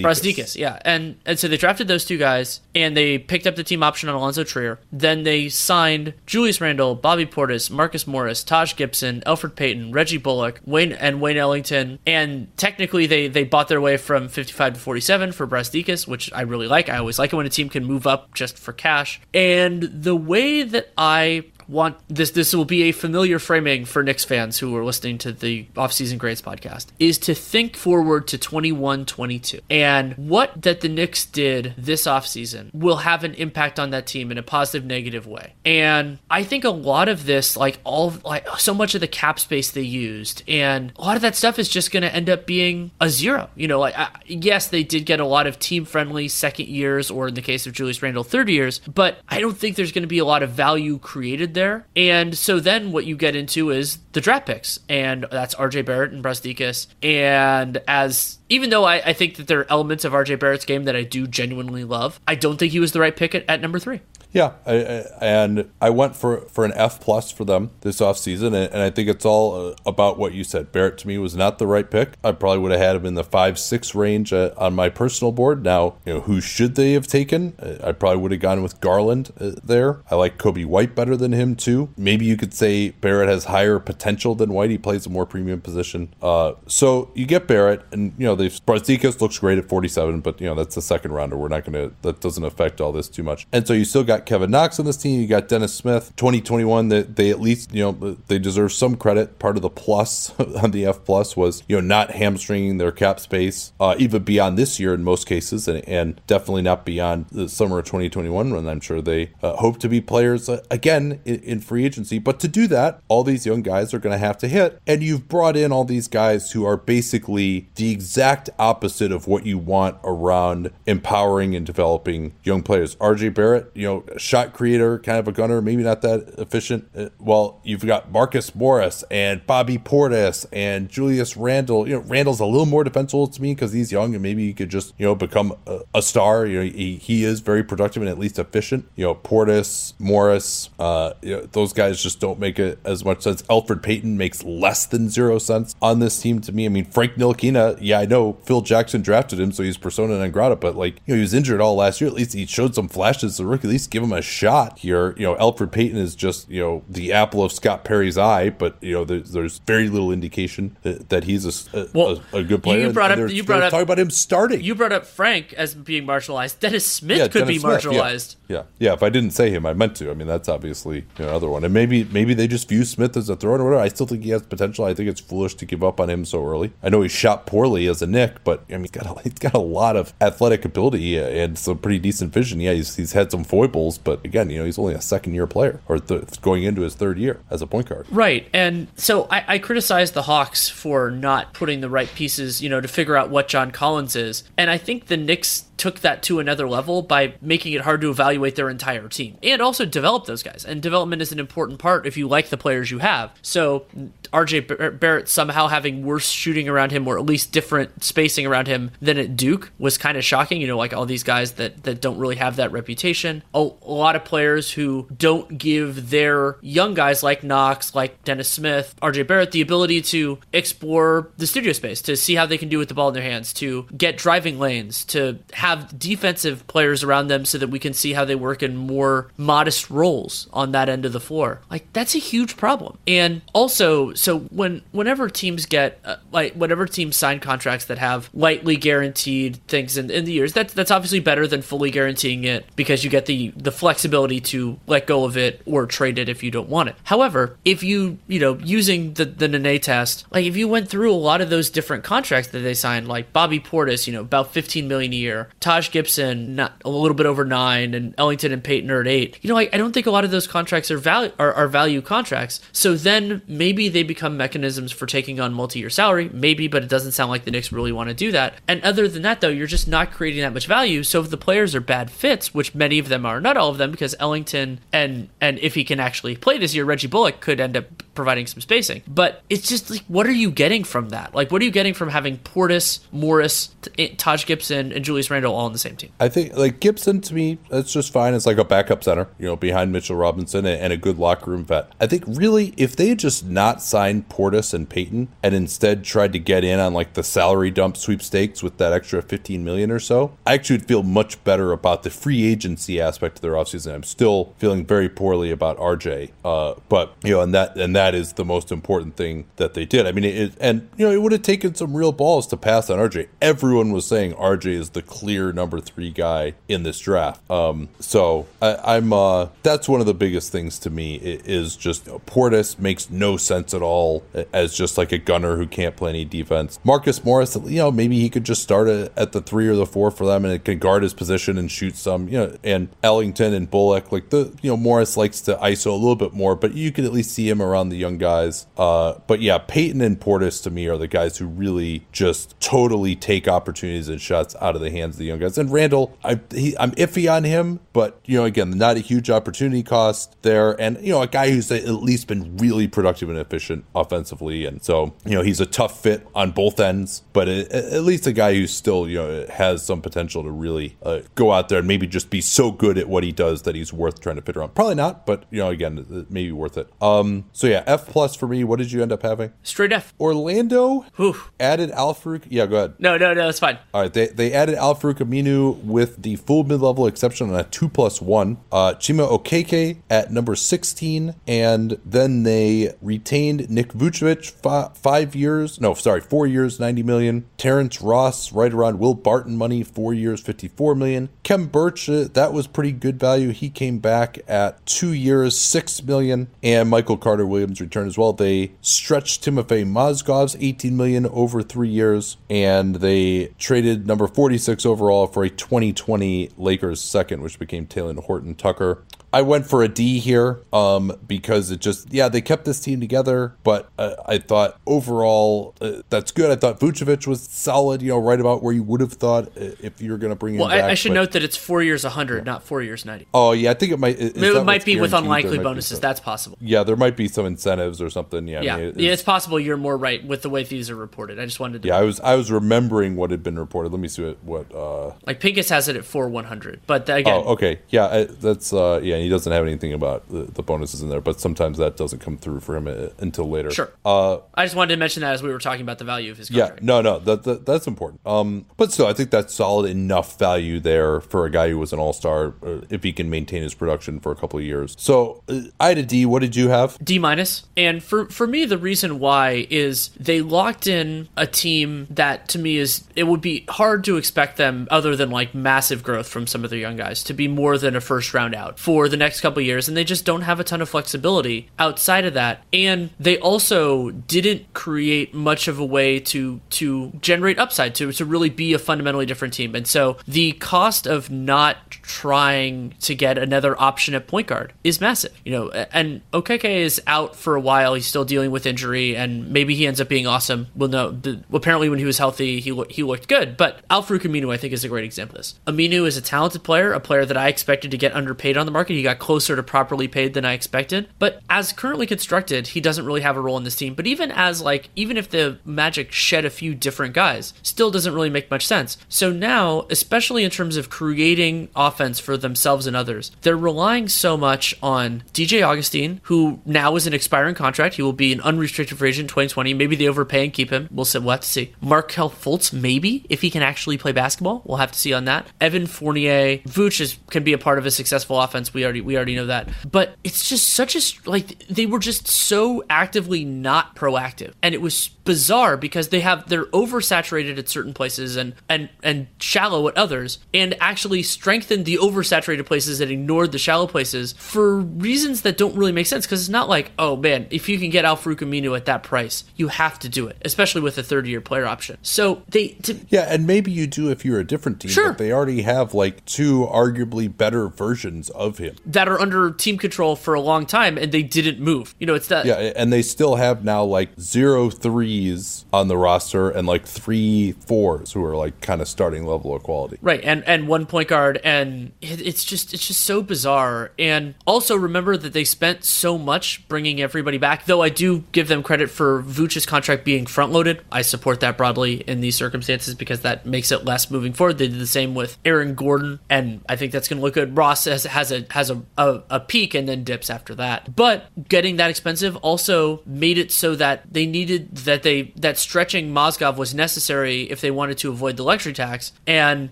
Brazdeikis, 0.03 0.55
yeah, 0.55 0.79
and 0.85 1.17
and 1.25 1.39
so 1.39 1.47
they 1.47 1.57
drafted 1.57 1.87
those 1.87 2.05
two 2.05 2.17
guys, 2.17 2.61
and 2.75 2.95
they 2.95 3.17
picked 3.17 3.47
up 3.47 3.55
the 3.55 3.63
team 3.63 3.83
option 3.83 4.09
on 4.09 4.15
Alonzo 4.15 4.43
Trier. 4.43 4.79
Then 4.91 5.23
they 5.23 5.49
signed 5.49 6.13
Julius 6.25 6.61
Randle, 6.61 6.95
Bobby 6.95 7.25
Portis, 7.25 7.71
Marcus 7.71 8.05
Morris, 8.05 8.43
Taj 8.43 8.75
Gibson, 8.75 9.21
Elfrid 9.25 9.55
Payton, 9.55 9.91
Reggie 9.91 10.17
Bullock, 10.17 10.61
Wayne 10.65 10.91
and 10.93 11.21
Wayne 11.21 11.37
Ellington, 11.37 11.99
and 12.05 12.55
technically 12.57 13.07
they 13.07 13.27
they 13.27 13.43
bought 13.43 13.67
their 13.67 13.81
way 13.81 13.97
from 13.97 14.27
55 14.27 14.73
to 14.73 14.79
47 14.79 15.31
for 15.31 15.47
Brazdeikis, 15.47 16.07
which 16.07 16.31
I 16.33 16.41
really 16.41 16.67
like. 16.67 16.89
I 16.89 16.97
always 16.97 17.19
like 17.19 17.33
it 17.33 17.35
when 17.35 17.45
a 17.45 17.49
team 17.49 17.69
can 17.69 17.85
move 17.85 18.05
up 18.05 18.33
just 18.33 18.57
for 18.57 18.73
cash. 18.73 19.21
And 19.33 19.92
the 19.93 20.15
way 20.15 20.63
that 20.63 20.91
I 20.97 21.45
want 21.67 21.97
this 22.07 22.31
this 22.31 22.53
will 22.53 22.65
be 22.65 22.83
a 22.83 22.91
familiar 22.91 23.39
framing 23.39 23.85
for 23.85 24.03
Knicks 24.03 24.25
fans 24.25 24.59
who 24.59 24.75
are 24.75 24.83
listening 24.83 25.17
to 25.19 25.31
the 25.31 25.65
offseason 25.75 26.17
grades 26.17 26.41
podcast 26.41 26.87
is 26.99 27.17
to 27.19 27.33
think 27.33 27.75
forward 27.75 28.27
to 28.27 28.37
21-22 28.37 29.61
and 29.69 30.13
what 30.17 30.61
that 30.61 30.81
the 30.81 30.89
Knicks 30.89 31.25
did 31.25 31.73
this 31.77 32.05
offseason 32.05 32.73
will 32.73 32.97
have 32.97 33.23
an 33.23 33.33
impact 33.35 33.79
on 33.79 33.91
that 33.91 34.05
team 34.05 34.31
in 34.31 34.37
a 34.37 34.43
positive 34.43 34.85
negative 34.85 35.27
way. 35.27 35.53
And 35.65 36.19
I 36.29 36.43
think 36.43 36.63
a 36.63 36.69
lot 36.69 37.09
of 37.09 37.25
this 37.25 37.55
like 37.57 37.79
all 37.83 38.13
like 38.23 38.47
so 38.57 38.73
much 38.73 38.95
of 38.95 39.01
the 39.01 39.07
cap 39.07 39.39
space 39.39 39.71
they 39.71 39.81
used 39.81 40.43
and 40.47 40.91
a 40.95 41.01
lot 41.01 41.15
of 41.15 41.21
that 41.21 41.35
stuff 41.35 41.59
is 41.59 41.69
just 41.69 41.91
going 41.91 42.03
to 42.03 42.13
end 42.13 42.29
up 42.29 42.45
being 42.45 42.91
a 42.99 43.09
zero. 43.09 43.49
You 43.55 43.67
know, 43.67 43.79
like 43.79 43.97
I, 43.97 44.09
yes, 44.25 44.67
they 44.67 44.83
did 44.83 45.05
get 45.05 45.19
a 45.19 45.25
lot 45.25 45.47
of 45.47 45.59
team 45.59 45.85
friendly 45.85 46.27
second 46.27 46.67
years 46.67 47.09
or 47.09 47.27
in 47.27 47.33
the 47.33 47.41
case 47.41 47.65
of 47.67 47.73
Julius 47.73 48.01
Randle 48.01 48.23
third 48.23 48.49
years, 48.49 48.79
but 48.79 49.17
I 49.27 49.39
don't 49.39 49.57
think 49.57 49.75
there's 49.75 49.91
going 49.91 50.03
to 50.03 50.07
be 50.07 50.19
a 50.19 50.25
lot 50.25 50.43
of 50.43 50.51
value 50.51 50.99
created 50.99 51.52
there. 51.53 51.85
And 51.95 52.37
so 52.37 52.59
then 52.59 52.91
what 52.91 53.05
you 53.05 53.15
get 53.15 53.35
into 53.35 53.69
is 53.69 53.99
the 54.13 54.21
draft 54.21 54.45
picks, 54.45 54.79
and 54.87 55.25
that's 55.31 55.55
RJ 55.55 55.85
Barrett 55.85 56.11
and 56.11 56.23
Brazdeikis. 56.23 56.87
And 57.01 57.81
as 57.87 58.39
even 58.49 58.69
though 58.69 58.83
I, 58.83 58.95
I 58.97 59.13
think 59.13 59.37
that 59.37 59.47
there 59.47 59.61
are 59.61 59.71
elements 59.71 60.05
of 60.05 60.13
RJ 60.13 60.39
Barrett's 60.39 60.65
game 60.65 60.83
that 60.83 60.95
I 60.95 61.03
do 61.03 61.27
genuinely 61.27 61.83
love, 61.83 62.19
I 62.27 62.35
don't 62.35 62.57
think 62.57 62.71
he 62.71 62.79
was 62.79 62.91
the 62.91 62.99
right 62.99 63.15
pick 63.15 63.33
at, 63.35 63.45
at 63.49 63.61
number 63.61 63.79
three. 63.79 64.01
Yeah, 64.33 64.53
I, 64.65 64.73
I, 64.73 65.03
and 65.21 65.69
I 65.79 65.91
went 65.91 66.15
for 66.15 66.41
for 66.47 66.65
an 66.65 66.73
F 66.75 66.99
plus 66.99 67.31
for 67.31 67.45
them 67.45 67.69
this 67.81 68.01
offseason, 68.01 68.47
and, 68.47 68.73
and 68.73 68.81
I 68.81 68.89
think 68.89 69.07
it's 69.07 69.25
all 69.25 69.69
uh, 69.69 69.75
about 69.85 70.17
what 70.17 70.33
you 70.33 70.43
said. 70.43 70.71
Barrett 70.71 70.97
to 70.99 71.07
me 71.07 71.19
was 71.19 71.35
not 71.35 71.59
the 71.59 71.67
right 71.67 71.89
pick. 71.89 72.13
I 72.23 72.31
probably 72.31 72.57
would 72.57 72.71
have 72.71 72.81
had 72.81 72.95
him 72.95 73.05
in 73.05 73.13
the 73.13 73.23
five 73.23 73.59
six 73.59 73.93
range 73.93 74.33
uh, 74.33 74.51
on 74.57 74.73
my 74.73 74.89
personal 74.89 75.31
board. 75.31 75.63
Now, 75.63 75.97
you 76.03 76.15
know, 76.15 76.21
who 76.21 76.41
should 76.41 76.73
they 76.73 76.93
have 76.93 77.05
taken? 77.05 77.53
Uh, 77.59 77.75
I 77.87 77.91
probably 77.91 78.21
would 78.23 78.31
have 78.31 78.41
gone 78.41 78.63
with 78.63 78.81
Garland 78.81 79.31
uh, 79.39 79.51
there. 79.63 80.01
I 80.09 80.15
like 80.15 80.39
Coby 80.39 80.65
White 80.65 80.95
better 80.95 81.15
than 81.15 81.31
him 81.31 81.42
too. 81.55 81.89
Maybe 81.97 82.25
you 82.25 82.37
could 82.37 82.53
say 82.53 82.89
Barrett 82.89 83.29
has 83.29 83.45
higher 83.45 83.79
potential 83.79 84.35
than 84.35 84.53
White. 84.53 84.69
He 84.69 84.77
plays 84.77 85.05
a 85.05 85.09
more 85.09 85.25
premium 85.25 85.61
position. 85.61 86.13
Uh, 86.21 86.53
so 86.67 87.11
you 87.15 87.25
get 87.25 87.47
Barrett, 87.47 87.81
and 87.91 88.13
you 88.17 88.25
know, 88.25 88.35
they've 88.35 88.53
Brazdeikis 88.65 89.19
looks 89.21 89.39
great 89.39 89.57
at 89.57 89.67
47, 89.67 90.21
but 90.21 90.39
you 90.39 90.47
know 90.47 90.55
that's 90.55 90.75
the 90.75 90.81
second 90.81 91.11
rounder. 91.11 91.35
We're 91.35 91.47
not 91.47 91.65
going 91.65 91.89
to 91.89 91.95
that 92.01 92.21
doesn't 92.21 92.43
affect 92.43 92.79
all 92.79 92.91
this 92.91 93.09
too 93.09 93.23
much. 93.23 93.47
And 93.51 93.67
so 93.67 93.73
you 93.73 93.85
still 93.85 94.03
got 94.03 94.25
Kevin 94.25 94.51
Knox 94.51 94.79
on 94.79 94.85
this 94.85 94.97
team. 94.97 95.19
You 95.19 95.27
got 95.27 95.47
Dennis 95.47 95.73
Smith. 95.73 96.13
2021, 96.15 96.89
that 96.89 97.15
they, 97.15 97.23
they 97.23 97.29
at 97.31 97.39
least 97.39 97.73
you 97.73 97.83
know 97.83 98.17
they 98.27 98.37
deserve 98.37 98.73
some 98.73 98.95
credit. 98.95 99.39
Part 99.39 99.55
of 99.55 99.61
the 99.61 99.69
plus 99.69 100.37
on 100.39 100.71
the 100.71 100.85
F 100.85 101.03
plus 101.05 101.37
was 101.37 101.63
you 101.67 101.77
know 101.77 101.81
not 101.81 102.11
hamstringing 102.11 102.77
their 102.77 102.91
cap 102.91 103.19
space 103.19 103.71
uh, 103.79 103.95
even 103.97 104.23
beyond 104.23 104.57
this 104.57 104.79
year 104.79 104.93
in 104.93 105.03
most 105.03 105.27
cases, 105.27 105.67
and, 105.67 105.87
and, 105.87 106.21
definitely 106.27 106.61
not 106.61 106.85
beyond 106.85 107.25
the 107.31 107.49
summer 107.49 107.79
of 107.79 107.85
2021 107.85 108.53
when 108.53 108.67
I'm 108.67 108.79
sure 108.79 109.01
they 109.01 109.31
uh, 109.41 109.55
hope 109.55 109.79
to 109.79 109.89
be 109.89 110.01
players 110.01 110.47
uh, 110.47 110.61
again 110.69 111.19
in, 111.25 111.32
in 111.33 111.59
free 111.59 111.85
agency. 111.85 112.19
But 112.19 112.39
to 112.41 112.47
do 112.47 112.67
that, 112.67 113.01
all 113.07 113.23
these 113.23 113.45
young 113.45 113.61
guys 113.61 113.93
are 113.93 113.99
going 113.99 114.13
to 114.13 114.17
have 114.17 114.37
to 114.39 114.47
hit, 114.47 114.81
and 114.85 115.03
you've 115.03 115.27
brought 115.27 115.55
in 115.55 115.71
all 115.71 115.85
these 115.85 116.07
guys 116.07 116.51
who 116.51 116.65
are 116.65 116.77
basically 116.77 117.69
the 117.75 117.91
exact 117.91 118.49
opposite 118.59 119.11
of 119.11 119.27
what 119.27 119.45
you 119.45 119.57
want 119.57 119.97
around 120.03 120.71
empowering 120.85 121.55
and 121.55 121.65
developing 121.65 122.33
young 122.43 122.61
players. 122.61 122.95
RJ 122.97 123.33
Barrett, 123.33 123.71
you 123.73 123.87
know, 123.87 124.03
shot 124.17 124.53
creator, 124.53 124.99
kind 124.99 125.19
of 125.19 125.27
a 125.27 125.31
gunner, 125.31 125.61
maybe 125.61 125.83
not 125.83 126.01
that 126.01 126.35
efficient. 126.37 126.89
Uh, 126.95 127.09
well, 127.19 127.59
you've 127.63 127.85
got 127.85 128.11
Marcus 128.11 128.53
Morris 128.55 129.03
and 129.09 129.45
Bobby 129.45 129.77
Portis 129.77 130.45
and 130.51 130.89
Julius 130.89 131.35
Randle. 131.37 131.87
You 131.87 131.95
know, 131.95 132.01
Randle's 132.01 132.39
a 132.39 132.45
little 132.45 132.65
more 132.65 132.83
defensible 132.83 133.27
to 133.27 133.41
me 133.41 133.53
because 133.53 133.73
he's 133.73 133.91
young 133.91 134.13
and 134.13 134.21
maybe 134.21 134.45
he 134.45 134.53
could 134.53 134.69
just, 134.69 134.93
you 134.97 135.05
know, 135.05 135.15
become 135.15 135.55
a, 135.67 135.79
a 135.95 136.01
star. 136.01 136.45
You 136.45 136.59
know, 136.59 136.65
he, 136.65 136.97
he 136.97 137.23
is 137.23 137.39
very 137.39 137.63
productive 137.63 138.01
and 138.01 138.09
at 138.09 138.19
least 138.19 138.39
efficient. 138.39 138.87
You 138.95 139.05
know, 139.05 139.15
Portis, 139.15 139.93
Morris, 139.99 140.69
uh, 140.79 141.13
you 141.23 141.37
know, 141.37 141.41
those 141.51 141.73
guys 141.73 142.01
just 142.01 142.19
don't 142.19 142.39
make 142.39 142.59
it 142.59 142.79
as 142.83 143.03
much 143.03 143.21
sense. 143.21 143.41
Elfrid 143.43 143.81
Payton 143.81 144.17
makes 144.17 144.43
less 144.43 144.85
than 144.85 145.09
zero 145.09 145.37
sense 145.39 145.75
on 145.81 145.99
this 145.99 146.21
team 146.21 146.41
to 146.41 146.51
me. 146.51 146.65
I 146.65 146.69
mean, 146.69 146.85
Frank 146.85 147.13
Ntilikina, 147.13 147.77
yeah, 147.81 147.99
I 147.99 148.05
know 148.05 148.33
Phil 148.45 148.61
Jackson 148.61 149.01
drafted 149.01 149.39
him, 149.39 149.51
so 149.51 149.63
he's 149.63 149.77
persona 149.77 150.17
non 150.17 150.31
grata, 150.31 150.55
but 150.55 150.75
like, 150.75 150.95
you 151.05 151.13
know, 151.13 151.15
he 151.15 151.21
was 151.21 151.33
injured 151.33 151.61
all 151.61 151.75
last 151.75 152.01
year. 152.01 152.09
At 152.09 152.15
least 152.15 152.33
he 152.33 152.45
showed 152.45 152.75
some 152.75 152.87
flashes. 152.87 153.37
The 153.37 153.45
rookie, 153.45 153.67
at 153.67 153.71
least 153.71 153.91
give 153.91 154.03
him 154.03 154.13
a 154.13 154.21
shot 154.21 154.79
here. 154.79 155.15
You 155.17 155.23
know, 155.23 155.35
Elfrid 155.35 155.71
Payton 155.71 155.97
is 155.97 156.15
just, 156.15 156.49
you 156.49 156.61
know, 156.61 156.83
the 156.89 157.13
apple 157.13 157.43
of 157.43 157.51
Scott 157.51 157.83
Perry's 157.83 158.17
eye, 158.17 158.49
but, 158.49 158.77
you 158.81 158.93
know, 158.93 159.05
there's, 159.05 159.31
there's 159.31 159.59
very 159.59 159.89
little 159.89 160.11
indication 160.11 160.77
that, 160.83 161.09
that 161.09 161.23
he's 161.23 161.45
a, 161.45 161.79
a, 161.79 161.87
well, 161.93 162.21
a, 162.33 162.37
a, 162.37 162.43
good 162.43 162.63
player. 162.63 162.87
You 162.87 162.93
brought 162.93 163.11
up, 163.11 163.29
you 163.29 163.43
brought 163.43 163.63
up, 163.63 163.71
talking 163.71 163.83
about 163.83 163.99
him 163.99 164.09
starting. 164.09 164.61
You 164.61 164.75
brought 164.75 164.91
up 164.91 165.05
Frank 165.05 165.53
as 165.53 165.75
being 165.75 166.05
marginalized. 166.05 166.59
Dennis 166.59 166.91
Smith 166.91 167.17
yeah, 167.17 167.27
could 167.27 167.39
Dennis 167.39 167.55
be 167.55 167.59
Smith, 167.59 167.81
marginalized. 167.81 168.35
Yeah. 168.47 168.57
yeah. 168.57 168.63
yeah, 168.79 168.93
If 168.93 169.03
I 169.03 169.09
didn't 169.09 169.31
say 169.31 169.49
him, 169.49 169.65
I 169.65 169.73
meant 169.73 169.95
to. 169.97 170.11
I 170.11 170.13
mean, 170.13 170.27
that's 170.27 170.49
obviously 170.49 171.05
you 171.17 171.25
know, 171.25 171.29
another 171.29 171.49
one. 171.49 171.63
And 171.63 171.73
maybe 171.73 172.03
maybe 172.05 172.33
they 172.33 172.47
just 172.47 172.69
view 172.69 172.85
Smith 172.85 173.15
as 173.17 173.29
a 173.29 173.35
thrower 173.35 173.59
or 173.59 173.65
whatever. 173.65 173.83
I 173.83 173.87
still 173.89 174.07
think 174.07 174.23
he 174.23 174.31
has 174.31 174.41
potential. 174.43 174.85
I 174.85 174.93
think 174.93 175.09
it's 175.09 175.21
foolish 175.21 175.55
to 175.55 175.65
give 175.65 175.83
up 175.83 175.99
on 175.99 176.09
him 176.09 176.25
so 176.25 176.45
early. 176.45 176.71
I 176.81 176.89
know 176.89 177.01
he 177.01 177.09
shot 177.09 177.45
poorly 177.45 177.87
as 177.87 178.01
a 178.01 178.07
Knick, 178.07 178.43
but 178.43 178.63
I 178.69 178.73
mean, 178.73 178.81
he's 178.81 178.91
got 178.91 179.05
a, 179.05 179.21
he's 179.23 179.33
got 179.33 179.53
a 179.53 179.59
lot 179.59 179.95
of 179.95 180.13
athletic 180.21 180.65
ability 180.65 181.17
and 181.17 181.57
some 181.57 181.77
pretty 181.77 181.99
decent 181.99 182.33
vision. 182.33 182.59
Yeah, 182.59 182.73
he's, 182.73 182.95
he's 182.95 183.13
had 183.13 183.31
some 183.31 183.43
foibles, 183.43 183.97
but 183.97 184.23
again, 184.25 184.49
you 184.49 184.59
know, 184.59 184.65
he's 184.65 184.79
only 184.79 184.93
a 184.93 185.01
second 185.01 185.33
year 185.33 185.47
player 185.47 185.81
or 185.87 185.99
th- 185.99 186.41
going 186.41 186.63
into 186.63 186.81
his 186.81 186.95
third 186.95 187.17
year 187.17 187.41
as 187.49 187.61
a 187.61 187.67
point 187.67 187.89
guard. 187.89 188.07
Right. 188.09 188.47
And 188.53 188.87
so 188.95 189.27
I, 189.29 189.45
I 189.47 189.57
criticize 189.59 190.11
the 190.11 190.23
Hawks 190.23 190.69
for 190.69 191.11
not 191.11 191.53
putting 191.53 191.81
the 191.81 191.89
right 191.89 192.13
pieces, 192.13 192.61
you 192.61 192.69
know, 192.69 192.81
to 192.81 192.87
figure 192.87 193.15
out 193.15 193.29
what 193.29 193.47
John 193.47 193.71
Collins 193.71 194.15
is. 194.15 194.43
And 194.57 194.69
I 194.69 194.77
think 194.77 195.07
the 195.07 195.17
Knicks 195.17 195.65
took 195.83 195.99
that 195.99 196.23
to 196.23 196.39
another 196.39 196.65
level 196.65 197.01
by 197.01 197.33
making 197.41 197.73
it 197.73 197.81
hard 197.81 197.99
to 197.99 198.09
evaluate 198.09 198.55
their 198.55 198.69
entire 198.69 199.09
team 199.09 199.37
and 199.43 199.61
also 199.61 199.83
develop 199.83 200.23
those 200.23 200.41
guys. 200.41 200.63
And 200.63 200.81
development 200.81 201.21
is 201.21 201.33
an 201.33 201.39
important 201.41 201.77
part 201.77 202.07
if 202.07 202.15
you 202.15 202.25
like 202.25 202.47
the 202.47 202.55
players 202.55 202.89
you 202.89 202.99
have. 202.99 203.33
So 203.41 203.85
RJ 204.31 204.97
Barrett 204.97 205.27
somehow 205.27 205.67
having 205.67 206.05
worse 206.05 206.29
shooting 206.29 206.69
around 206.69 206.93
him 206.93 207.05
or 207.05 207.19
at 207.19 207.25
least 207.25 207.51
different 207.51 208.01
spacing 208.01 208.45
around 208.45 208.67
him 208.67 208.91
than 209.01 209.17
at 209.17 209.35
Duke 209.35 209.73
was 209.77 209.97
kind 209.97 210.17
of 210.17 210.23
shocking. 210.23 210.61
You 210.61 210.67
know, 210.67 210.77
like 210.77 210.93
all 210.93 211.05
these 211.05 211.23
guys 211.23 211.53
that, 211.53 211.83
that 211.83 211.99
don't 211.99 212.17
really 212.17 212.37
have 212.37 212.55
that 212.55 212.71
reputation. 212.71 213.43
A, 213.53 213.69
a 213.81 213.91
lot 213.91 214.15
of 214.15 214.23
players 214.23 214.71
who 214.71 215.05
don't 215.17 215.57
give 215.57 216.11
their 216.11 216.55
young 216.61 216.93
guys 216.93 217.23
like 217.23 217.43
Knox, 217.43 217.93
like 217.93 218.23
Dennis 218.23 218.49
Smith, 218.49 218.95
RJ 219.01 219.27
Barrett 219.27 219.51
the 219.51 219.59
ability 219.59 220.01
to 220.01 220.39
explore 220.53 221.29
the 221.35 221.45
studio 221.45 221.73
space, 221.73 222.01
to 222.03 222.15
see 222.15 222.35
how 222.35 222.45
they 222.45 222.57
can 222.57 222.69
do 222.69 222.77
with 222.77 222.87
the 222.87 222.93
ball 222.93 223.09
in 223.09 223.13
their 223.13 223.23
hands, 223.23 223.51
to 223.55 223.85
get 223.97 224.15
driving 224.15 224.59
lanes, 224.59 225.03
to 225.05 225.39
have 225.51 225.72
defensive 225.75 226.65
players 226.67 227.03
around 227.03 227.27
them 227.27 227.45
so 227.45 227.57
that 227.57 227.67
we 227.67 227.79
can 227.79 227.93
see 227.93 228.13
how 228.13 228.25
they 228.25 228.35
work 228.35 228.63
in 228.63 228.75
more 228.75 229.29
modest 229.37 229.89
roles 229.89 230.47
on 230.53 230.71
that 230.71 230.89
end 230.89 231.05
of 231.05 231.13
the 231.13 231.19
floor. 231.19 231.61
Like 231.69 231.91
that's 231.93 232.15
a 232.15 232.19
huge 232.19 232.57
problem. 232.57 232.97
And 233.07 233.41
also, 233.53 234.13
so 234.13 234.39
when 234.39 234.81
whenever 234.91 235.29
teams 235.29 235.65
get 235.65 235.99
uh, 236.05 236.17
like 236.31 236.53
whenever 236.53 236.85
teams 236.85 237.15
sign 237.15 237.39
contracts 237.39 237.85
that 237.85 237.97
have 237.97 238.29
lightly 238.33 238.75
guaranteed 238.75 239.57
things 239.67 239.97
in, 239.97 240.09
in 240.09 240.25
the 240.25 240.33
years, 240.33 240.53
that's 240.53 240.73
that's 240.73 240.91
obviously 240.91 241.19
better 241.19 241.47
than 241.47 241.61
fully 241.61 241.91
guaranteeing 241.91 242.43
it 242.43 242.65
because 242.75 243.03
you 243.03 243.09
get 243.09 243.25
the 243.25 243.53
the 243.55 243.71
flexibility 243.71 244.39
to 244.39 244.79
let 244.87 245.07
go 245.07 245.25
of 245.25 245.37
it 245.37 245.61
or 245.65 245.85
trade 245.85 246.17
it 246.17 246.29
if 246.29 246.43
you 246.43 246.51
don't 246.51 246.69
want 246.69 246.89
it. 246.89 246.95
However, 247.03 247.57
if 247.65 247.83
you 247.83 248.17
you 248.27 248.39
know 248.39 248.55
using 248.55 249.13
the 249.13 249.25
the 249.25 249.47
Nene 249.47 249.79
test, 249.79 250.25
like 250.31 250.45
if 250.45 250.55
you 250.55 250.67
went 250.67 250.89
through 250.89 251.11
a 251.11 251.15
lot 251.15 251.41
of 251.41 251.49
those 251.49 251.69
different 251.69 252.03
contracts 252.03 252.51
that 252.51 252.59
they 252.59 252.73
signed, 252.73 253.07
like 253.07 253.33
Bobby 253.33 253.59
Portis, 253.59 254.07
you 254.07 254.13
know 254.13 254.21
about 254.21 254.51
15 254.51 254.87
million 254.87 255.13
a 255.13 255.15
year, 255.15 255.49
Taj 255.63 255.91
Gibson, 255.91 256.57
not 256.57 256.81
a 256.83 256.89
little 256.89 257.15
bit 257.15 257.25
over 257.25 257.45
nine, 257.45 257.93
and 257.93 258.13
Ellington 258.17 258.51
and 258.51 258.61
Payton 258.61 258.91
are 258.91 258.99
at 258.99 259.07
eight. 259.07 259.39
You 259.41 259.47
know, 259.47 259.57
I, 259.57 259.69
I 259.71 259.77
don't 259.77 259.93
think 259.93 260.07
a 260.07 260.11
lot 260.11 260.25
of 260.25 260.31
those 260.31 260.45
contracts 260.45 260.91
are 260.91 260.97
value 260.97 261.31
are, 261.39 261.53
are 261.53 261.69
value 261.69 262.01
contracts. 262.01 262.59
So 262.73 262.95
then 262.95 263.41
maybe 263.47 263.87
they 263.87 264.03
become 264.03 264.35
mechanisms 264.35 264.91
for 264.91 265.05
taking 265.05 265.39
on 265.39 265.53
multi-year 265.53 265.89
salary. 265.89 266.29
Maybe, 266.33 266.67
but 266.67 266.83
it 266.83 266.89
doesn't 266.89 267.13
sound 267.13 267.31
like 267.31 267.45
the 267.45 267.51
Knicks 267.51 267.71
really 267.71 267.93
want 267.93 268.09
to 268.09 268.13
do 268.13 268.33
that. 268.33 268.55
And 268.67 268.83
other 268.83 269.07
than 269.07 269.21
that, 269.21 269.39
though, 269.39 269.47
you're 269.47 269.65
just 269.65 269.87
not 269.87 270.11
creating 270.11 270.41
that 270.41 270.53
much 270.53 270.67
value. 270.67 271.01
So 271.03 271.21
if 271.21 271.29
the 271.29 271.37
players 271.37 271.73
are 271.75 271.79
bad 271.79 272.11
fits, 272.11 272.53
which 272.53 272.75
many 272.75 272.99
of 272.99 273.07
them 273.07 273.25
are, 273.25 273.39
not 273.39 273.55
all 273.55 273.69
of 273.69 273.77
them, 273.77 273.91
because 273.91 274.15
Ellington 274.19 274.81
and 274.91 275.29
and 275.39 275.59
if 275.59 275.75
he 275.75 275.85
can 275.85 276.01
actually 276.01 276.35
play 276.35 276.57
this 276.57 276.75
year, 276.75 276.83
Reggie 276.83 277.07
Bullock 277.07 277.39
could 277.39 277.61
end 277.61 277.77
up 277.77 277.85
providing 278.15 278.47
some 278.47 278.59
spacing. 278.59 279.01
But 279.07 279.41
it's 279.49 279.69
just 279.69 279.89
like, 279.89 280.03
what 280.09 280.27
are 280.27 280.31
you 280.31 280.51
getting 280.51 280.83
from 280.83 281.09
that? 281.09 281.33
Like, 281.33 281.51
what 281.51 281.61
are 281.61 281.65
you 281.65 281.71
getting 281.71 281.93
from 281.93 282.09
having 282.09 282.37
Portis, 282.37 282.99
Morris, 283.13 283.73
Taj 284.17 284.45
Gibson, 284.45 284.91
and 284.91 285.05
Julius 285.05 285.31
Randle 285.31 285.52
all 285.53 285.65
on 285.65 285.73
the 285.73 285.79
same 285.79 285.95
team? 285.95 286.11
I 286.19 286.29
think 286.29 286.55
like 286.55 286.79
Gibson 286.79 287.21
to 287.21 287.33
me, 287.33 287.57
that's 287.69 287.93
just 287.93 288.11
fine. 288.11 288.33
It's 288.33 288.45
like 288.45 288.57
a 288.57 288.63
backup 288.63 289.03
center, 289.03 289.27
you 289.37 289.45
know, 289.45 289.55
behind 289.55 289.91
Mitchell 289.91 290.15
Robinson 290.15 290.65
and, 290.65 290.79
and 290.79 290.93
a 290.93 290.97
good 290.97 291.17
locker 291.17 291.51
room 291.51 291.65
vet. 291.65 291.91
I 291.99 292.07
think 292.07 292.23
really, 292.27 292.73
if 292.77 292.95
they 292.95 293.15
just 293.15 293.45
not 293.45 293.81
signed 293.81 294.29
Portis 294.29 294.73
and 294.73 294.89
Payton 294.89 295.29
and 295.41 295.55
instead 295.55 296.03
tried 296.03 296.33
to 296.33 296.39
get 296.39 296.63
in 296.63 296.79
on 296.79 296.93
like 296.93 297.13
the 297.13 297.23
salary 297.23 297.71
dump 297.71 297.97
sweepstakes 297.97 298.63
with 298.63 298.77
that 298.77 298.93
extra 298.93 299.21
15 299.21 299.63
million 299.63 299.91
or 299.91 299.99
so, 299.99 300.35
I 300.45 300.53
actually 300.53 300.77
would 300.77 300.87
feel 300.87 301.03
much 301.03 301.43
better 301.43 301.71
about 301.71 302.03
the 302.03 302.09
free 302.09 302.45
agency 302.45 302.99
aspect 302.99 303.37
of 303.37 303.41
their 303.41 303.53
offseason. 303.53 303.93
I'm 303.93 304.03
still 304.03 304.53
feeling 304.57 304.85
very 304.85 305.09
poorly 305.09 305.51
about 305.51 305.77
RJ, 305.77 306.31
uh, 306.43 306.75
but 306.89 307.13
you 307.23 307.31
know, 307.31 307.41
and 307.41 307.53
that 307.53 307.75
and 307.75 307.95
that 307.95 308.15
is 308.15 308.33
the 308.33 308.45
most 308.45 308.71
important 308.71 309.15
thing 309.15 309.45
that 309.57 309.73
they 309.73 309.85
did. 309.85 310.07
I 310.07 310.11
mean, 310.11 310.23
it, 310.23 310.53
and 310.59 310.89
you 310.97 311.05
know, 311.05 311.11
it 311.11 311.21
would 311.21 311.31
have 311.31 311.41
taken 311.41 311.75
some 311.75 311.95
real 311.95 312.11
balls 312.11 312.47
to 312.47 312.57
pass 312.57 312.89
on 312.89 312.99
RJ. 312.99 313.27
Everyone 313.41 313.91
was 313.91 314.05
saying 314.05 314.33
RJ 314.33 314.65
is 314.67 314.89
the 314.91 315.01
clear 315.01 315.42
number 315.51 315.79
three 315.79 316.11
guy 316.11 316.53
in 316.67 316.83
this 316.83 316.99
draft. 316.99 317.49
Um, 317.49 317.89
so 317.99 318.47
I, 318.61 318.95
am 318.95 319.11
uh, 319.11 319.47
that's 319.63 319.89
one 319.89 319.99
of 319.99 320.05
the 320.05 320.13
biggest 320.13 320.51
things 320.51 320.79
to 320.79 320.89
me 320.89 321.15
is 321.15 321.75
just 321.75 322.05
you 322.05 322.13
know, 322.13 322.19
Portis 322.19 322.79
makes 322.79 323.09
no 323.09 323.37
sense 323.37 323.73
at 323.73 323.81
all 323.81 324.23
as 324.53 324.73
just 324.73 324.97
like 324.97 325.11
a 325.11 325.17
gunner 325.17 325.57
who 325.57 325.67
can't 325.67 325.95
play 325.95 326.11
any 326.11 326.25
defense. 326.25 326.79
Marcus 326.83 327.23
Morris, 327.23 327.55
you 327.65 327.77
know, 327.77 327.91
maybe 327.91 328.19
he 328.19 328.29
could 328.29 328.43
just 328.43 328.63
start 328.63 328.87
at 328.87 329.31
the 329.31 329.41
three 329.41 329.67
or 329.67 329.75
the 329.75 329.85
four 329.85 330.11
for 330.11 330.25
them 330.25 330.45
and 330.45 330.53
it 330.53 330.63
can 330.63 330.79
guard 330.79 331.03
his 331.03 331.13
position 331.13 331.57
and 331.57 331.71
shoot 331.71 331.95
some. 331.95 332.27
You 332.27 332.37
know, 332.37 332.57
and 332.63 332.89
Ellington 333.01 333.53
and 333.53 333.69
Bullock, 333.69 334.11
like 334.11 334.29
the 334.29 334.53
you 334.61 334.69
know 334.69 334.77
Morris 334.77 335.17
likes 335.17 335.41
to 335.41 335.55
ISO 335.55 335.87
a 335.87 335.91
little 335.91 336.15
bit 336.15 336.33
more, 336.33 336.55
but 336.55 336.73
you 336.73 336.91
can 336.91 337.05
at 337.05 337.13
least 337.13 337.31
see 337.31 337.49
him 337.49 337.61
around 337.61 337.89
the 337.89 337.97
young 337.97 338.17
guys. 338.17 338.67
Uh, 338.77 339.19
but 339.27 339.41
yeah, 339.41 339.57
Payton 339.57 340.01
and 340.01 340.19
Portis 340.19 340.61
to 340.63 340.69
me 340.69 340.87
are 340.87 340.97
the 340.97 341.07
guys 341.07 341.37
who 341.37 341.47
really 341.47 342.05
just 342.11 342.59
totally 342.59 343.15
take 343.15 343.47
opportunities 343.47 344.09
and 344.09 344.21
shots 344.21 344.55
out 344.61 344.75
of 344.75 344.81
the 344.81 344.91
hands 344.91 345.15
of 345.15 345.22
the 345.23 345.29
young 345.29 345.39
guys. 345.39 345.57
And 345.57 345.71
Randle, 345.71 346.15
I, 346.23 346.39
he, 346.51 346.77
I'm 346.77 346.91
iffy 346.91 347.31
on 347.31 347.43
him, 347.43 347.79
but 347.93 348.19
you 348.25 348.37
know, 348.37 348.45
again, 348.45 348.71
not 348.71 348.97
a 348.97 348.99
huge 348.99 349.29
opportunity 349.29 349.83
cost 349.83 350.35
there, 350.41 350.79
and 350.79 350.97
you 351.01 351.11
know, 351.13 351.21
a 351.21 351.27
guy 351.27 351.49
who's 351.49 351.71
at 351.71 351.87
least 351.87 352.27
been 352.27 352.57
really 352.57 352.87
productive 352.87 353.29
and 353.29 353.37
efficient 353.37 353.85
offensively, 353.95 354.65
and 354.65 354.83
so 354.83 355.13
you 355.25 355.35
know, 355.35 355.41
he's 355.41 355.59
a 355.59 355.65
tough 355.65 356.01
fit 356.01 356.27
on 356.35 356.51
both 356.51 356.79
ends, 356.79 357.23
but 357.33 357.47
at 357.47 358.03
least 358.03 358.27
a 358.27 358.33
guy 358.33 358.53
who 358.53 358.67
still 358.67 359.07
you 359.09 359.17
know 359.17 359.45
has 359.49 359.83
some 359.83 360.01
potential 360.01 360.43
to 360.43 360.51
really 360.51 360.97
uh, 361.03 361.19
go 361.35 361.51
out 361.51 361.69
there 361.69 361.79
and 361.79 361.87
maybe 361.87 362.07
just 362.07 362.29
be 362.29 362.41
so 362.41 362.71
good 362.71 362.97
at 362.97 363.07
what 363.07 363.23
he 363.23 363.31
does 363.31 363.63
that 363.63 363.75
he's 363.75 363.93
worth 363.93 364.19
trying 364.19 364.35
to 364.35 364.41
fit 364.41 364.57
around. 364.57 364.75
Probably 364.75 364.95
not, 364.95 365.25
but 365.25 365.45
you 365.49 365.59
know, 365.59 365.69
again, 365.69 366.25
maybe 366.29 366.51
worth 366.51 366.77
it. 366.77 366.89
Um, 367.01 367.45
so 367.53 367.67
yeah, 367.67 367.83
F 367.87 368.07
plus 368.07 368.35
for 368.35 368.47
me. 368.47 368.63
What 368.63 368.79
did 368.79 368.91
you 368.91 369.01
end 369.01 369.11
up 369.11 369.23
having? 369.23 369.53
Straight 369.63 369.91
F. 369.91 370.13
Orlando 370.19 371.05
Whew. 371.15 371.35
added 371.59 371.91
Al-Farouq. 371.91 372.43
Yeah, 372.49 372.65
go 372.65 372.75
ahead. 372.77 372.93
No, 372.99 373.17
no, 373.17 373.33
no, 373.33 373.49
it's 373.49 373.59
fine. 373.59 373.77
All 373.93 374.01
right, 374.01 374.13
they, 374.13 374.27
they 374.27 374.53
added 374.53 374.75
Al-Farouq 375.13 375.27
Aminu 375.27 375.83
with 375.83 376.21
the 376.21 376.35
full 376.37 376.63
mid 376.63 376.81
level 376.81 377.07
exception 377.07 377.49
on 377.49 377.59
a 377.59 377.63
two 377.63 377.89
plus 377.89 378.21
one. 378.21 378.57
Uh, 378.71 378.93
Chuma 378.93 379.29
Okeke 379.29 379.97
at 380.09 380.31
number 380.31 380.55
16, 380.55 381.35
and 381.47 381.97
then 382.05 382.43
they 382.43 382.93
retained 383.01 383.69
Nick 383.69 383.93
Vucevic 383.93 384.49
five, 384.49 384.97
five 384.97 385.35
years. 385.35 385.79
No, 385.79 385.93
sorry, 385.93 386.21
four 386.21 386.47
years, 386.47 386.79
90 386.79 387.03
million. 387.03 387.45
Terrence 387.57 388.01
Ross 388.01 388.51
right 388.51 388.73
around 388.73 388.99
Will 388.99 389.13
Barton 389.13 389.55
money, 389.55 389.83
four 389.83 390.13
years, 390.13 390.41
54 390.41 390.95
million. 390.95 391.29
Khem 391.43 391.67
Birch, 391.67 392.09
uh, 392.09 392.27
that 392.33 392.53
was 392.53 392.67
pretty 392.67 392.91
good 392.91 393.19
value. 393.19 393.51
He 393.51 393.69
came 393.69 393.99
back 393.99 394.39
at 394.47 394.85
two 394.85 395.13
years, 395.13 395.57
six 395.57 396.03
million, 396.03 396.47
and 396.61 396.89
Michael 396.89 397.17
Carter 397.17 397.45
Williams 397.45 397.81
returned 397.81 398.07
as 398.07 398.17
well. 398.17 398.33
They 398.33 398.73
stretched 398.81 399.43
Timofey 399.43 399.85
Mozgov's 399.85 400.55
18 400.59 400.95
million 400.95 401.25
over 401.27 401.61
three 401.61 401.89
years, 401.89 402.37
and 402.49 402.95
they 402.95 403.53
traded 403.59 404.07
number 404.07 404.27
46 404.27 404.85
overall 405.03 405.27
for 405.27 405.43
a 405.43 405.49
2020 405.49 406.51
Lakers 406.57 407.01
second, 407.01 407.41
which 407.41 407.59
became 407.59 407.85
Talen 407.85 408.23
Horton 408.23 408.55
Tucker. 408.55 409.03
I 409.33 409.41
went 409.41 409.65
for 409.65 409.81
a 409.81 409.87
D 409.87 410.19
here 410.19 410.59
um, 410.71 411.11
because 411.25 411.71
it 411.71 411.79
just, 411.79 412.13
yeah, 412.13 412.29
they 412.29 412.39
kept 412.39 412.65
this 412.65 412.79
team 412.79 412.99
together, 412.99 413.55
but 413.63 413.89
uh, 413.97 414.15
I 414.27 414.37
thought 414.37 414.79
overall 414.85 415.73
uh, 415.81 416.03
that's 416.11 416.31
good. 416.31 416.51
I 416.51 416.55
thought 416.55 416.79
Vucevic 416.79 417.25
was 417.25 417.41
solid, 417.41 418.03
you 418.03 418.09
know, 418.09 418.19
right 418.19 418.39
about 418.39 418.61
where 418.61 418.73
you 418.73 418.83
would 418.83 419.01
have 419.01 419.13
thought 419.13 419.47
uh, 419.57 419.71
if 419.81 419.99
you 420.01 420.11
were 420.11 420.19
going 420.19 420.31
to 420.31 420.35
bring 420.35 420.57
well, 420.57 420.67
him 420.67 420.77
back. 420.77 420.83
I, 420.83 420.91
I 420.91 420.93
should 420.93 421.09
but, 421.09 421.15
note 421.15 421.31
that 421.31 421.43
it's 421.43 421.57
four 421.57 421.81
years 421.81 422.03
100, 422.03 422.45
not 422.45 422.61
four 422.61 422.83
years 422.83 423.05
90. 423.05 423.27
Oh, 423.33 423.53
yeah, 423.53 423.71
I 423.71 423.73
think 423.73 423.91
it 423.91 423.97
might. 423.97 424.19
It 424.19 424.65
might 424.65 424.85
be 424.85 424.99
with 424.99 425.13
unlikely 425.13 425.49
There 425.49 425.57
might 425.57 425.63
be 425.63 425.63
bonuses. 425.63 425.99
That's 425.99 426.19
possible. 426.19 426.57
yeah, 426.61 426.83
there 426.83 426.95
might 426.95 427.17
be 427.17 427.27
some 427.27 427.47
incentives 427.47 428.01
or 428.01 428.11
something. 428.11 428.47
Yeah, 428.47 428.61
Yeah, 428.61 428.75
I 428.75 428.77
mean, 428.77 428.93
yeah, 428.97 429.11
it's 429.11 429.23
possible 429.23 429.59
you're 429.59 429.77
more 429.77 429.97
right 429.97 430.23
with 430.23 430.43
the 430.43 430.49
way 430.49 430.63
these 430.63 430.91
are 430.91 430.95
reported. 430.95 431.39
I 431.39 431.45
just 431.45 431.59
wanted 431.59 431.81
to. 431.81 431.87
yeah. 431.87 431.97
I 431.97 432.03
was 432.03 432.19
I 432.19 432.35
was 432.35 432.51
remembering 432.51 433.15
what 433.15 433.31
had 433.31 433.41
been 433.41 433.57
reported. 433.57 433.91
Let 433.91 433.99
me 433.99 434.07
see 434.07 434.23
what. 434.23 434.43
what 434.43 434.75
uh, 434.75 435.15
Like 435.25 435.39
Pincus 435.39 435.69
has 435.69 435.87
it 435.87 435.95
at 435.95 436.05
four 436.05 436.29
100, 436.29 436.81
but 436.85 437.07
th- 437.07 437.21
again, 437.21 437.33
oh, 437.33 437.53
okay, 437.53 437.79
yeah. 437.89 438.25
That's 438.29 438.73
uh, 438.73 438.99
yeah. 439.01 439.22
He 439.23 439.29
doesn't 439.29 439.51
have 439.51 439.65
anything 439.65 439.93
about 439.93 440.27
the, 440.29 440.43
the 440.43 440.61
bonuses 440.61 441.01
in 441.01 441.09
there, 441.09 441.21
but 441.21 441.39
sometimes 441.39 441.77
that 441.77 441.97
doesn't 441.97 442.19
come 442.19 442.37
through 442.37 442.59
for 442.59 442.75
him 442.75 442.87
uh, 442.87 443.09
until 443.19 443.49
later. 443.49 443.71
Sure. 443.71 443.91
Uh, 444.05 444.37
I 444.53 444.65
just 444.65 444.75
wanted 444.75 444.93
to 444.95 444.99
mention 444.99 445.21
that 445.21 445.33
as 445.33 445.41
we 445.43 445.51
were 445.51 445.59
talking 445.59 445.81
about 445.81 445.97
the 445.99 446.05
value 446.05 446.31
of 446.31 446.37
his 446.37 446.51
Yeah, 446.51 446.67
contract. 446.67 446.83
no, 446.83 447.01
no, 447.01 447.19
that, 447.19 447.43
that 447.43 447.65
that's 447.65 447.87
important. 447.87 448.21
Um, 448.25 448.65
but 448.77 448.91
still, 448.91 449.07
I 449.07 449.13
think 449.13 449.29
that's 449.31 449.53
solid 449.53 449.89
enough 449.89 450.37
value 450.37 450.79
there 450.79 451.21
for 451.21 451.45
a 451.45 451.49
guy 451.49 451.69
who 451.69 451.77
was 451.79 451.93
an 451.93 451.99
all 451.99 452.13
star 452.13 452.53
uh, 452.65 452.81
if 452.89 453.03
he 453.03 453.13
can 453.13 453.29
maintain 453.29 453.61
his 453.63 453.73
production 453.73 454.19
for 454.19 454.31
a 454.31 454.35
couple 454.35 454.59
of 454.59 454.65
years. 454.65 454.95
So 454.99 455.41
uh, 455.47 455.61
I 455.79 455.89
had 455.89 455.97
a 455.97 456.03
D. 456.03 456.25
What 456.25 456.41
did 456.41 456.55
you 456.55 456.69
have? 456.69 456.97
D 457.03 457.19
minus. 457.19 457.63
And 457.77 458.03
for 458.03 458.25
for 458.27 458.45
me, 458.47 458.65
the 458.65 458.77
reason 458.77 459.19
why 459.19 459.67
is 459.69 460.09
they 460.19 460.41
locked 460.41 460.87
in 460.87 461.27
a 461.37 461.47
team 461.47 462.07
that 462.09 462.47
to 462.49 462.59
me 462.59 462.77
is 462.77 463.03
it 463.15 463.23
would 463.23 463.41
be 463.41 463.65
hard 463.69 464.03
to 464.05 464.17
expect 464.17 464.57
them 464.57 464.87
other 464.91 465.15
than 465.15 465.29
like 465.29 465.53
massive 465.55 466.03
growth 466.03 466.27
from 466.27 466.47
some 466.47 466.63
of 466.63 466.69
their 466.69 466.79
young 466.79 466.95
guys 466.97 467.23
to 467.23 467.33
be 467.33 467.47
more 467.47 467.77
than 467.77 467.95
a 467.95 468.01
first 468.01 468.33
round 468.33 468.53
out 468.55 468.77
for 468.79 469.07
the 469.13 469.17
next 469.17 469.41
couple 469.41 469.61
years, 469.61 469.87
and 469.87 469.95
they 469.95 470.03
just 470.03 470.25
don't 470.25 470.41
have 470.41 470.59
a 470.59 470.63
ton 470.63 470.81
of 470.81 470.89
flexibility 470.89 471.69
outside 471.77 472.25
of 472.25 472.33
that. 472.33 472.63
And 472.73 473.11
they 473.19 473.37
also 473.37 474.09
didn't 474.09 474.73
create 474.73 475.35
much 475.35 475.67
of 475.67 475.77
a 475.77 475.85
way 475.85 476.19
to 476.19 476.59
to 476.71 477.11
generate 477.21 477.59
upside 477.59 477.93
to 477.95 478.11
to 478.11 478.25
really 478.25 478.49
be 478.49 478.73
a 478.73 478.79
fundamentally 478.79 479.27
different 479.27 479.53
team. 479.53 479.75
And 479.75 479.87
so 479.87 480.17
the 480.27 480.53
cost 480.53 481.05
of 481.05 481.29
not 481.29 481.77
trying 481.91 482.95
to 483.01 483.13
get 483.13 483.37
another 483.37 483.79
option 483.79 484.15
at 484.15 484.27
point 484.27 484.47
guard 484.47 484.73
is 484.83 484.99
massive. 484.99 485.39
You 485.45 485.51
know, 485.51 485.69
and 485.69 486.21
Okeke 486.31 486.65
is 486.65 486.99
out 487.05 487.35
for 487.35 487.55
a 487.55 487.61
while. 487.61 487.93
He's 487.93 488.07
still 488.07 488.25
dealing 488.25 488.49
with 488.49 488.65
injury, 488.65 489.15
and 489.15 489.51
maybe 489.51 489.75
he 489.75 489.85
ends 489.85 490.01
up 490.01 490.09
being 490.09 490.25
awesome. 490.25 490.67
Well, 490.75 490.89
no, 490.89 491.11
the, 491.11 491.43
apparently 491.53 491.87
when 491.87 491.99
he 491.99 492.05
was 492.05 492.17
healthy, 492.17 492.59
he 492.59 492.83
he 492.89 493.03
looked 493.03 493.27
good. 493.27 493.57
But 493.57 493.81
Al-Farouq 493.91 494.21
Aminu, 494.21 494.51
I 494.51 494.57
think, 494.57 494.73
is 494.73 494.83
a 494.83 494.89
great 494.89 495.05
example 495.05 495.35
of 495.35 495.41
this. 495.41 495.59
Aminu 495.67 496.07
is 496.07 496.17
a 496.17 496.21
talented 496.21 496.63
player, 496.63 496.93
a 496.93 496.99
player 496.99 497.25
that 497.25 497.37
I 497.37 497.47
expected 497.47 497.91
to 497.91 497.97
get 497.97 498.15
underpaid 498.15 498.57
on 498.57 498.65
the 498.65 498.71
market. 498.71 498.93
He 498.93 499.02
got 499.03 499.19
closer 499.19 499.55
to 499.55 499.63
properly 499.63 500.07
paid 500.07 500.33
than 500.33 500.45
I 500.45 500.53
expected. 500.53 501.09
But 501.19 501.41
as 501.49 501.73
currently 501.73 502.07
constructed, 502.07 502.67
he 502.67 502.81
doesn't 502.81 503.05
really 503.05 503.21
have 503.21 503.37
a 503.37 503.41
role 503.41 503.57
in 503.57 503.63
this 503.63 503.75
team. 503.75 503.93
But 503.93 504.07
even 504.07 504.31
as 504.31 504.61
like, 504.61 504.89
even 504.95 505.17
if 505.17 505.29
the 505.29 505.59
Magic 505.65 506.11
shed 506.11 506.45
a 506.45 506.49
few 506.49 506.73
different 506.75 507.13
guys, 507.13 507.53
still 507.61 507.91
doesn't 507.91 508.13
really 508.13 508.29
make 508.29 508.51
much 508.51 508.65
sense. 508.65 508.97
So 509.09 509.31
now, 509.31 509.85
especially 509.89 510.43
in 510.43 510.51
terms 510.51 510.77
of 510.77 510.89
creating 510.89 511.69
offense 511.75 512.19
for 512.19 512.37
themselves 512.37 512.87
and 512.87 512.95
others, 512.95 513.31
they're 513.41 513.57
relying 513.57 514.07
so 514.07 514.37
much 514.37 514.75
on 514.81 515.23
DJ 515.33 515.65
Augustine, 515.65 516.21
who 516.23 516.59
now 516.65 516.95
is 516.95 517.07
an 517.07 517.13
expiring 517.13 517.55
contract. 517.55 517.95
He 517.95 518.01
will 518.01 518.13
be 518.13 518.33
an 518.33 518.41
unrestricted 518.41 518.97
free 518.97 519.09
agent 519.09 519.25
in 519.25 519.27
2020. 519.29 519.73
Maybe 519.73 519.95
they 519.95 520.07
overpay 520.07 520.45
and 520.45 520.53
keep 520.53 520.69
him. 520.69 520.87
We'll 520.91 521.05
see. 521.05 521.19
We'll 521.19 521.31
have 521.31 521.41
to 521.41 521.47
see. 521.47 521.73
Markelle 521.81 522.29
Fultz, 522.29 522.73
maybe 522.73 523.25
if 523.29 523.41
he 523.41 523.49
can 523.49 523.61
actually 523.61 523.97
play 523.97 524.11
basketball. 524.11 524.61
We'll 524.65 524.77
have 524.77 524.91
to 524.91 524.99
see 524.99 525.13
on 525.13 525.25
that. 525.25 525.47
Evan 525.59 525.87
Fournier, 525.87 526.59
Vooch 526.59 526.99
is, 527.01 527.17
can 527.29 527.43
be 527.43 527.53
a 527.53 527.57
part 527.57 527.77
of 527.77 527.85
a 527.85 527.91
successful 527.91 528.39
offense. 528.39 528.73
We 528.73 528.85
already 528.93 529.01
we 529.01 529.15
already 529.15 529.35
know 529.35 529.47
that. 529.47 529.69
But 529.89 530.15
it's 530.23 530.47
just 530.47 530.69
such 530.69 530.95
a 530.95 531.29
like 531.29 531.67
they 531.67 531.85
were 531.85 531.99
just 531.99 532.27
so 532.27 532.83
actively 532.89 533.43
not 533.43 533.95
proactive, 533.95 534.53
and 534.61 534.75
it 534.75 534.81
was 534.81 535.09
bizarre 535.25 535.77
because 535.77 536.09
they 536.09 536.19
have 536.19 536.47
they're 536.49 536.65
oversaturated 536.65 537.57
at 537.57 537.69
certain 537.69 537.93
places 537.93 538.35
and 538.35 538.53
and 538.69 538.89
and 539.01 539.27
shallow 539.39 539.87
at 539.87 539.97
others, 539.97 540.39
and 540.53 540.75
actually 540.79 541.23
strengthened 541.23 541.85
the 541.85 541.97
oversaturated 541.97 542.65
places 542.65 542.99
and 543.01 543.11
ignored 543.11 543.51
the 543.51 543.57
shallow 543.57 543.87
places 543.87 544.33
for 544.33 544.77
reasons 544.79 545.41
that 545.41 545.57
don't 545.57 545.75
really 545.75 545.91
make 545.91 546.07
sense. 546.07 546.25
Because 546.25 546.41
it's 546.41 546.49
not 546.49 546.69
like 546.69 546.91
oh 546.99 547.15
man, 547.15 547.47
if 547.49 547.67
you 547.69 547.79
can 547.79 547.89
get 547.89 548.05
Al-Farouq 548.05 548.37
Aminu 548.37 548.75
at 548.75 548.85
that 548.85 549.03
price, 549.03 549.43
you 549.55 549.69
have 549.69 549.97
to 549.99 550.09
do 550.09 550.27
it, 550.27 550.37
especially 550.45 550.81
with 550.81 550.97
a 550.97 551.03
third 551.03 551.27
year 551.27 551.41
player 551.41 551.65
option. 551.65 551.97
So 552.01 552.43
they 552.49 552.69
to, 552.83 552.97
Yeah, 553.09 553.25
and 553.29 553.47
maybe 553.47 553.71
you 553.71 553.87
do 553.87 554.09
if 554.09 554.23
you're 554.25 554.39
a 554.39 554.45
different 554.45 554.79
team. 554.79 554.91
Sure. 554.91 555.09
But 555.09 555.17
they 555.17 555.31
already 555.31 555.63
have 555.63 555.93
like 555.93 556.23
two 556.25 556.67
arguably 556.71 557.35
better 557.35 557.67
versions 557.67 558.29
of 558.31 558.57
him. 558.57 558.72
That 558.85 559.07
are 559.07 559.19
under 559.19 559.51
team 559.51 559.77
control 559.77 560.15
for 560.15 560.33
a 560.33 560.41
long 560.41 560.65
time 560.65 560.97
and 560.97 561.11
they 561.11 561.23
didn't 561.23 561.59
move. 561.59 561.95
You 561.99 562.07
know, 562.07 562.15
it's 562.15 562.27
that 562.27 562.45
Yeah, 562.45 562.55
and 562.75 562.91
they 562.91 563.01
still 563.01 563.35
have 563.35 563.63
now 563.63 563.83
like 563.83 564.09
zero 564.19 564.69
threes 564.69 565.65
on 565.73 565.87
the 565.87 565.97
roster 565.97 566.49
and 566.49 566.67
like 566.67 566.85
three 566.85 567.53
fours 567.53 568.13
who 568.13 568.23
are 568.23 568.35
like 568.35 568.61
kind 568.61 568.81
of 568.81 568.87
starting 568.87 569.25
level 569.25 569.55
of 569.55 569.63
quality. 569.63 569.97
Right, 570.01 570.21
and 570.23 570.43
and 570.45 570.67
one 570.67 570.85
point 570.85 571.09
guard, 571.09 571.39
and 571.43 571.91
it, 572.01 572.21
it's 572.21 572.43
just 572.43 572.73
it's 572.73 572.87
just 572.87 573.01
so 573.01 573.21
bizarre. 573.21 573.91
And 573.97 574.35
also 574.45 574.75
remember 574.75 575.17
that 575.17 575.33
they 575.33 575.43
spent 575.43 575.83
so 575.83 576.17
much 576.17 576.67
bringing 576.67 577.01
everybody 577.01 577.37
back. 577.37 577.65
Though 577.65 577.81
I 577.81 577.89
do 577.89 578.23
give 578.31 578.47
them 578.47 578.63
credit 578.63 578.89
for 578.89 579.21
Vooch's 579.21 579.65
contract 579.65 580.05
being 580.05 580.25
front 580.25 580.51
loaded. 580.51 580.81
I 580.91 581.01
support 581.01 581.39
that 581.41 581.57
broadly 581.57 581.95
in 581.95 582.21
these 582.21 582.35
circumstances 582.35 582.95
because 582.95 583.21
that 583.21 583.45
makes 583.45 583.71
it 583.71 583.85
less 583.85 584.09
moving 584.11 584.33
forward. 584.33 584.57
They 584.57 584.67
did 584.67 584.79
the 584.79 584.87
same 584.87 585.15
with 585.15 585.37
Aaron 585.45 585.75
Gordon, 585.75 586.19
and 586.29 586.61
I 586.67 586.75
think 586.75 586.91
that's 586.91 587.07
going 587.07 587.19
to 587.19 587.23
look 587.23 587.33
good. 587.33 587.57
Ross 587.57 587.85
has, 587.85 588.03
has 588.03 588.31
a 588.31 588.45
has 588.51 588.62
a, 588.69 588.81
a 588.97 589.21
a 589.29 589.39
peak 589.39 589.73
and 589.73 589.87
then 589.87 590.03
dips 590.03 590.29
after 590.29 590.55
that. 590.55 590.95
But 590.95 591.25
getting 591.47 591.77
that 591.77 591.89
expensive 591.89 592.35
also 592.37 593.01
made 593.05 593.37
it 593.37 593.51
so 593.51 593.75
that 593.75 594.11
they 594.11 594.25
needed 594.25 594.75
that 594.77 595.03
they 595.03 595.33
that 595.37 595.57
stretching 595.57 596.13
Mozgov 596.13 596.57
was 596.57 596.73
necessary 596.73 597.43
if 597.43 597.61
they 597.61 597.71
wanted 597.71 597.97
to 597.99 598.09
avoid 598.09 598.37
the 598.37 598.43
luxury 598.43 598.73
tax, 598.73 599.13
and 599.27 599.69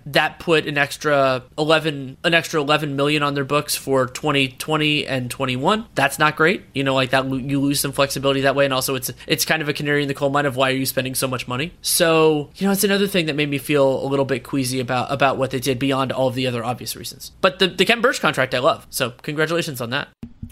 that 0.05 0.39
put 0.39 0.68
an 0.68 0.77
extra 0.77 1.43
eleven 1.57 2.18
an 2.23 2.34
extra 2.34 2.61
eleven 2.61 2.95
million 2.95 3.23
on 3.23 3.34
their 3.34 3.45
books 3.45 3.76
for 3.76 4.07
2020 4.07 5.07
and 5.07 5.30
21. 5.30 5.85
That's 5.95 6.19
not 6.19 6.35
great. 6.35 6.63
You 6.73 6.84
know, 6.84 6.93
like 6.93 7.11
that 7.11 7.30
you 7.30 7.59
lose 7.59 7.80
some 7.80 7.91
flexibility 7.91 8.41
that 8.41 8.55
way, 8.55 8.65
and 8.65 8.73
also 8.73 8.95
it's 8.95 9.11
it's 9.27 9.45
kind 9.45 9.61
of 9.61 9.69
a 9.69 9.73
canary 9.73 10.01
in 10.01 10.07
the 10.07 10.13
coal 10.13 10.30
mine 10.30 10.45
of 10.45 10.55
why 10.55 10.72
are 10.72 10.76
you 10.76 10.85
spending 10.85 11.15
so 11.15 11.27
much 11.27 11.47
money. 11.47 11.73
So 11.81 12.49
you 12.55 12.68
know, 12.68 12.73
it's 12.73 12.84
another 12.84 13.07
thing 13.07 13.26
that 13.27 13.35
made 13.35 13.49
me 13.49 13.57
feel 13.57 14.03
a 14.03 14.07
little 14.07 14.26
bit 14.26 14.43
queasy 14.43 14.80
about 14.80 15.11
about 15.11 15.38
what 15.38 15.51
they 15.51 15.59
did 15.59 15.80
beyond 15.80 16.11
all 16.11 16.27
of 16.27 16.35
the 16.35 16.47
other 16.47 16.63
obvious 16.63 16.95
reasons. 16.95 17.31
But 17.41 17.59
the 17.59 17.68
the 17.68 17.85
Khem 17.85 18.01
Birch 18.01 18.22
contract 18.22 18.53
I 18.53 18.59
love, 18.59 18.80
so 18.89 19.11
congratulations 19.21 19.81
on 19.81 19.89
that. 19.91 20.09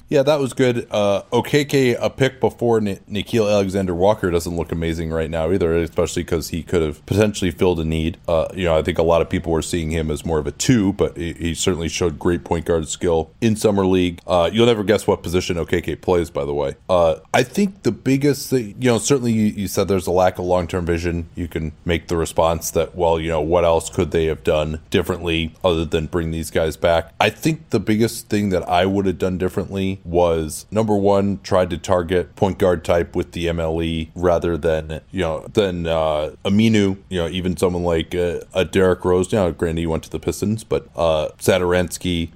Yeah, 0.09 0.23
that 0.23 0.39
was 0.39 0.53
good. 0.53 0.87
Uh, 0.91 1.21
a 1.31 2.09
pick 2.09 2.39
before 2.39 2.77
N- 2.77 2.99
Nickeil 3.09 3.51
Alexander 3.51 3.93
Walker 3.93 4.31
doesn't 4.31 4.55
look 4.55 4.71
amazing 4.71 5.11
right 5.11 5.29
now 5.29 5.51
either, 5.51 5.75
especially 5.77 6.23
because 6.23 6.49
he 6.49 6.63
could 6.63 6.81
have 6.81 7.05
potentially 7.05 7.51
filled 7.51 7.79
a 7.79 7.85
need. 7.85 8.17
Uh, 8.27 8.47
you 8.53 8.65
know, 8.65 8.77
I 8.77 8.81
think 8.81 8.97
a 8.97 9.03
lot 9.03 9.21
of 9.21 9.29
people 9.29 9.51
were 9.51 9.61
seeing 9.61 9.91
him 9.91 10.09
as 10.09 10.25
more 10.25 10.39
of 10.39 10.47
a 10.47 10.51
two, 10.51 10.93
but 10.93 11.17
he, 11.17 11.33
he 11.33 11.53
certainly 11.53 11.89
showed 11.89 12.17
great 12.19 12.43
point 12.43 12.65
guard 12.65 12.87
skill 12.87 13.31
in 13.41 13.55
summer 13.55 13.85
league. 13.85 14.19
Uh, 14.25 14.49
you'll 14.51 14.65
never 14.65 14.83
guess 14.83 15.05
what 15.07 15.23
position 15.23 15.57
Okeke 15.57 16.01
plays, 16.01 16.29
by 16.29 16.45
the 16.45 16.53
way. 16.53 16.75
Uh, 16.89 17.15
I 17.33 17.43
think 17.43 17.83
the 17.83 17.91
biggest 17.91 18.49
thing, 18.49 18.75
you 18.79 18.89
know, 18.89 18.97
certainly 18.97 19.31
you, 19.31 19.45
you 19.45 19.67
said 19.67 19.87
there's 19.87 20.07
a 20.07 20.11
lack 20.11 20.39
of 20.39 20.45
long 20.45 20.67
term 20.67 20.85
vision. 20.85 21.29
You 21.35 21.47
can 21.47 21.71
make 21.85 22.07
the 22.07 22.17
response 22.17 22.71
that, 22.71 22.95
well, 22.95 23.19
you 23.19 23.29
know, 23.29 23.41
what 23.41 23.63
else 23.63 23.89
could 23.89 24.11
they 24.11 24.25
have 24.25 24.43
done 24.43 24.81
differently 24.89 25.53
other 25.63 25.85
than 25.85 26.07
bring 26.07 26.31
these 26.31 26.51
guys 26.51 26.77
back? 26.77 27.13
I 27.19 27.29
think 27.29 27.69
the 27.69 27.79
biggest 27.79 28.29
thing 28.29 28.49
that 28.49 28.67
I 28.67 28.85
would 28.85 29.05
have 29.05 29.17
done 29.17 29.37
differently 29.37 29.78
was 30.03 30.65
number 30.71 30.95
one, 30.95 31.39
tried 31.41 31.69
to 31.71 31.77
target 31.77 32.35
point 32.35 32.57
guard 32.59 32.83
type 32.83 33.15
with 33.15 33.31
the 33.31 33.47
MLE 33.47 34.09
rather 34.15 34.57
than 34.57 35.01
you 35.11 35.21
know 35.21 35.45
than 35.53 35.87
uh, 35.87 36.35
Aminu. 36.45 36.97
You 37.09 37.19
know, 37.21 37.27
even 37.29 37.57
someone 37.57 37.83
like 37.83 38.13
uh, 38.15 38.41
a 38.53 38.65
Derrick 38.65 39.03
Rose. 39.05 39.31
Know, 39.31 39.51
granted 39.51 39.81
he 39.81 39.87
went 39.87 40.03
to 40.03 40.09
the 40.09 40.19
Pistons, 40.19 40.63
but 40.63 40.87
uh. 40.95 41.29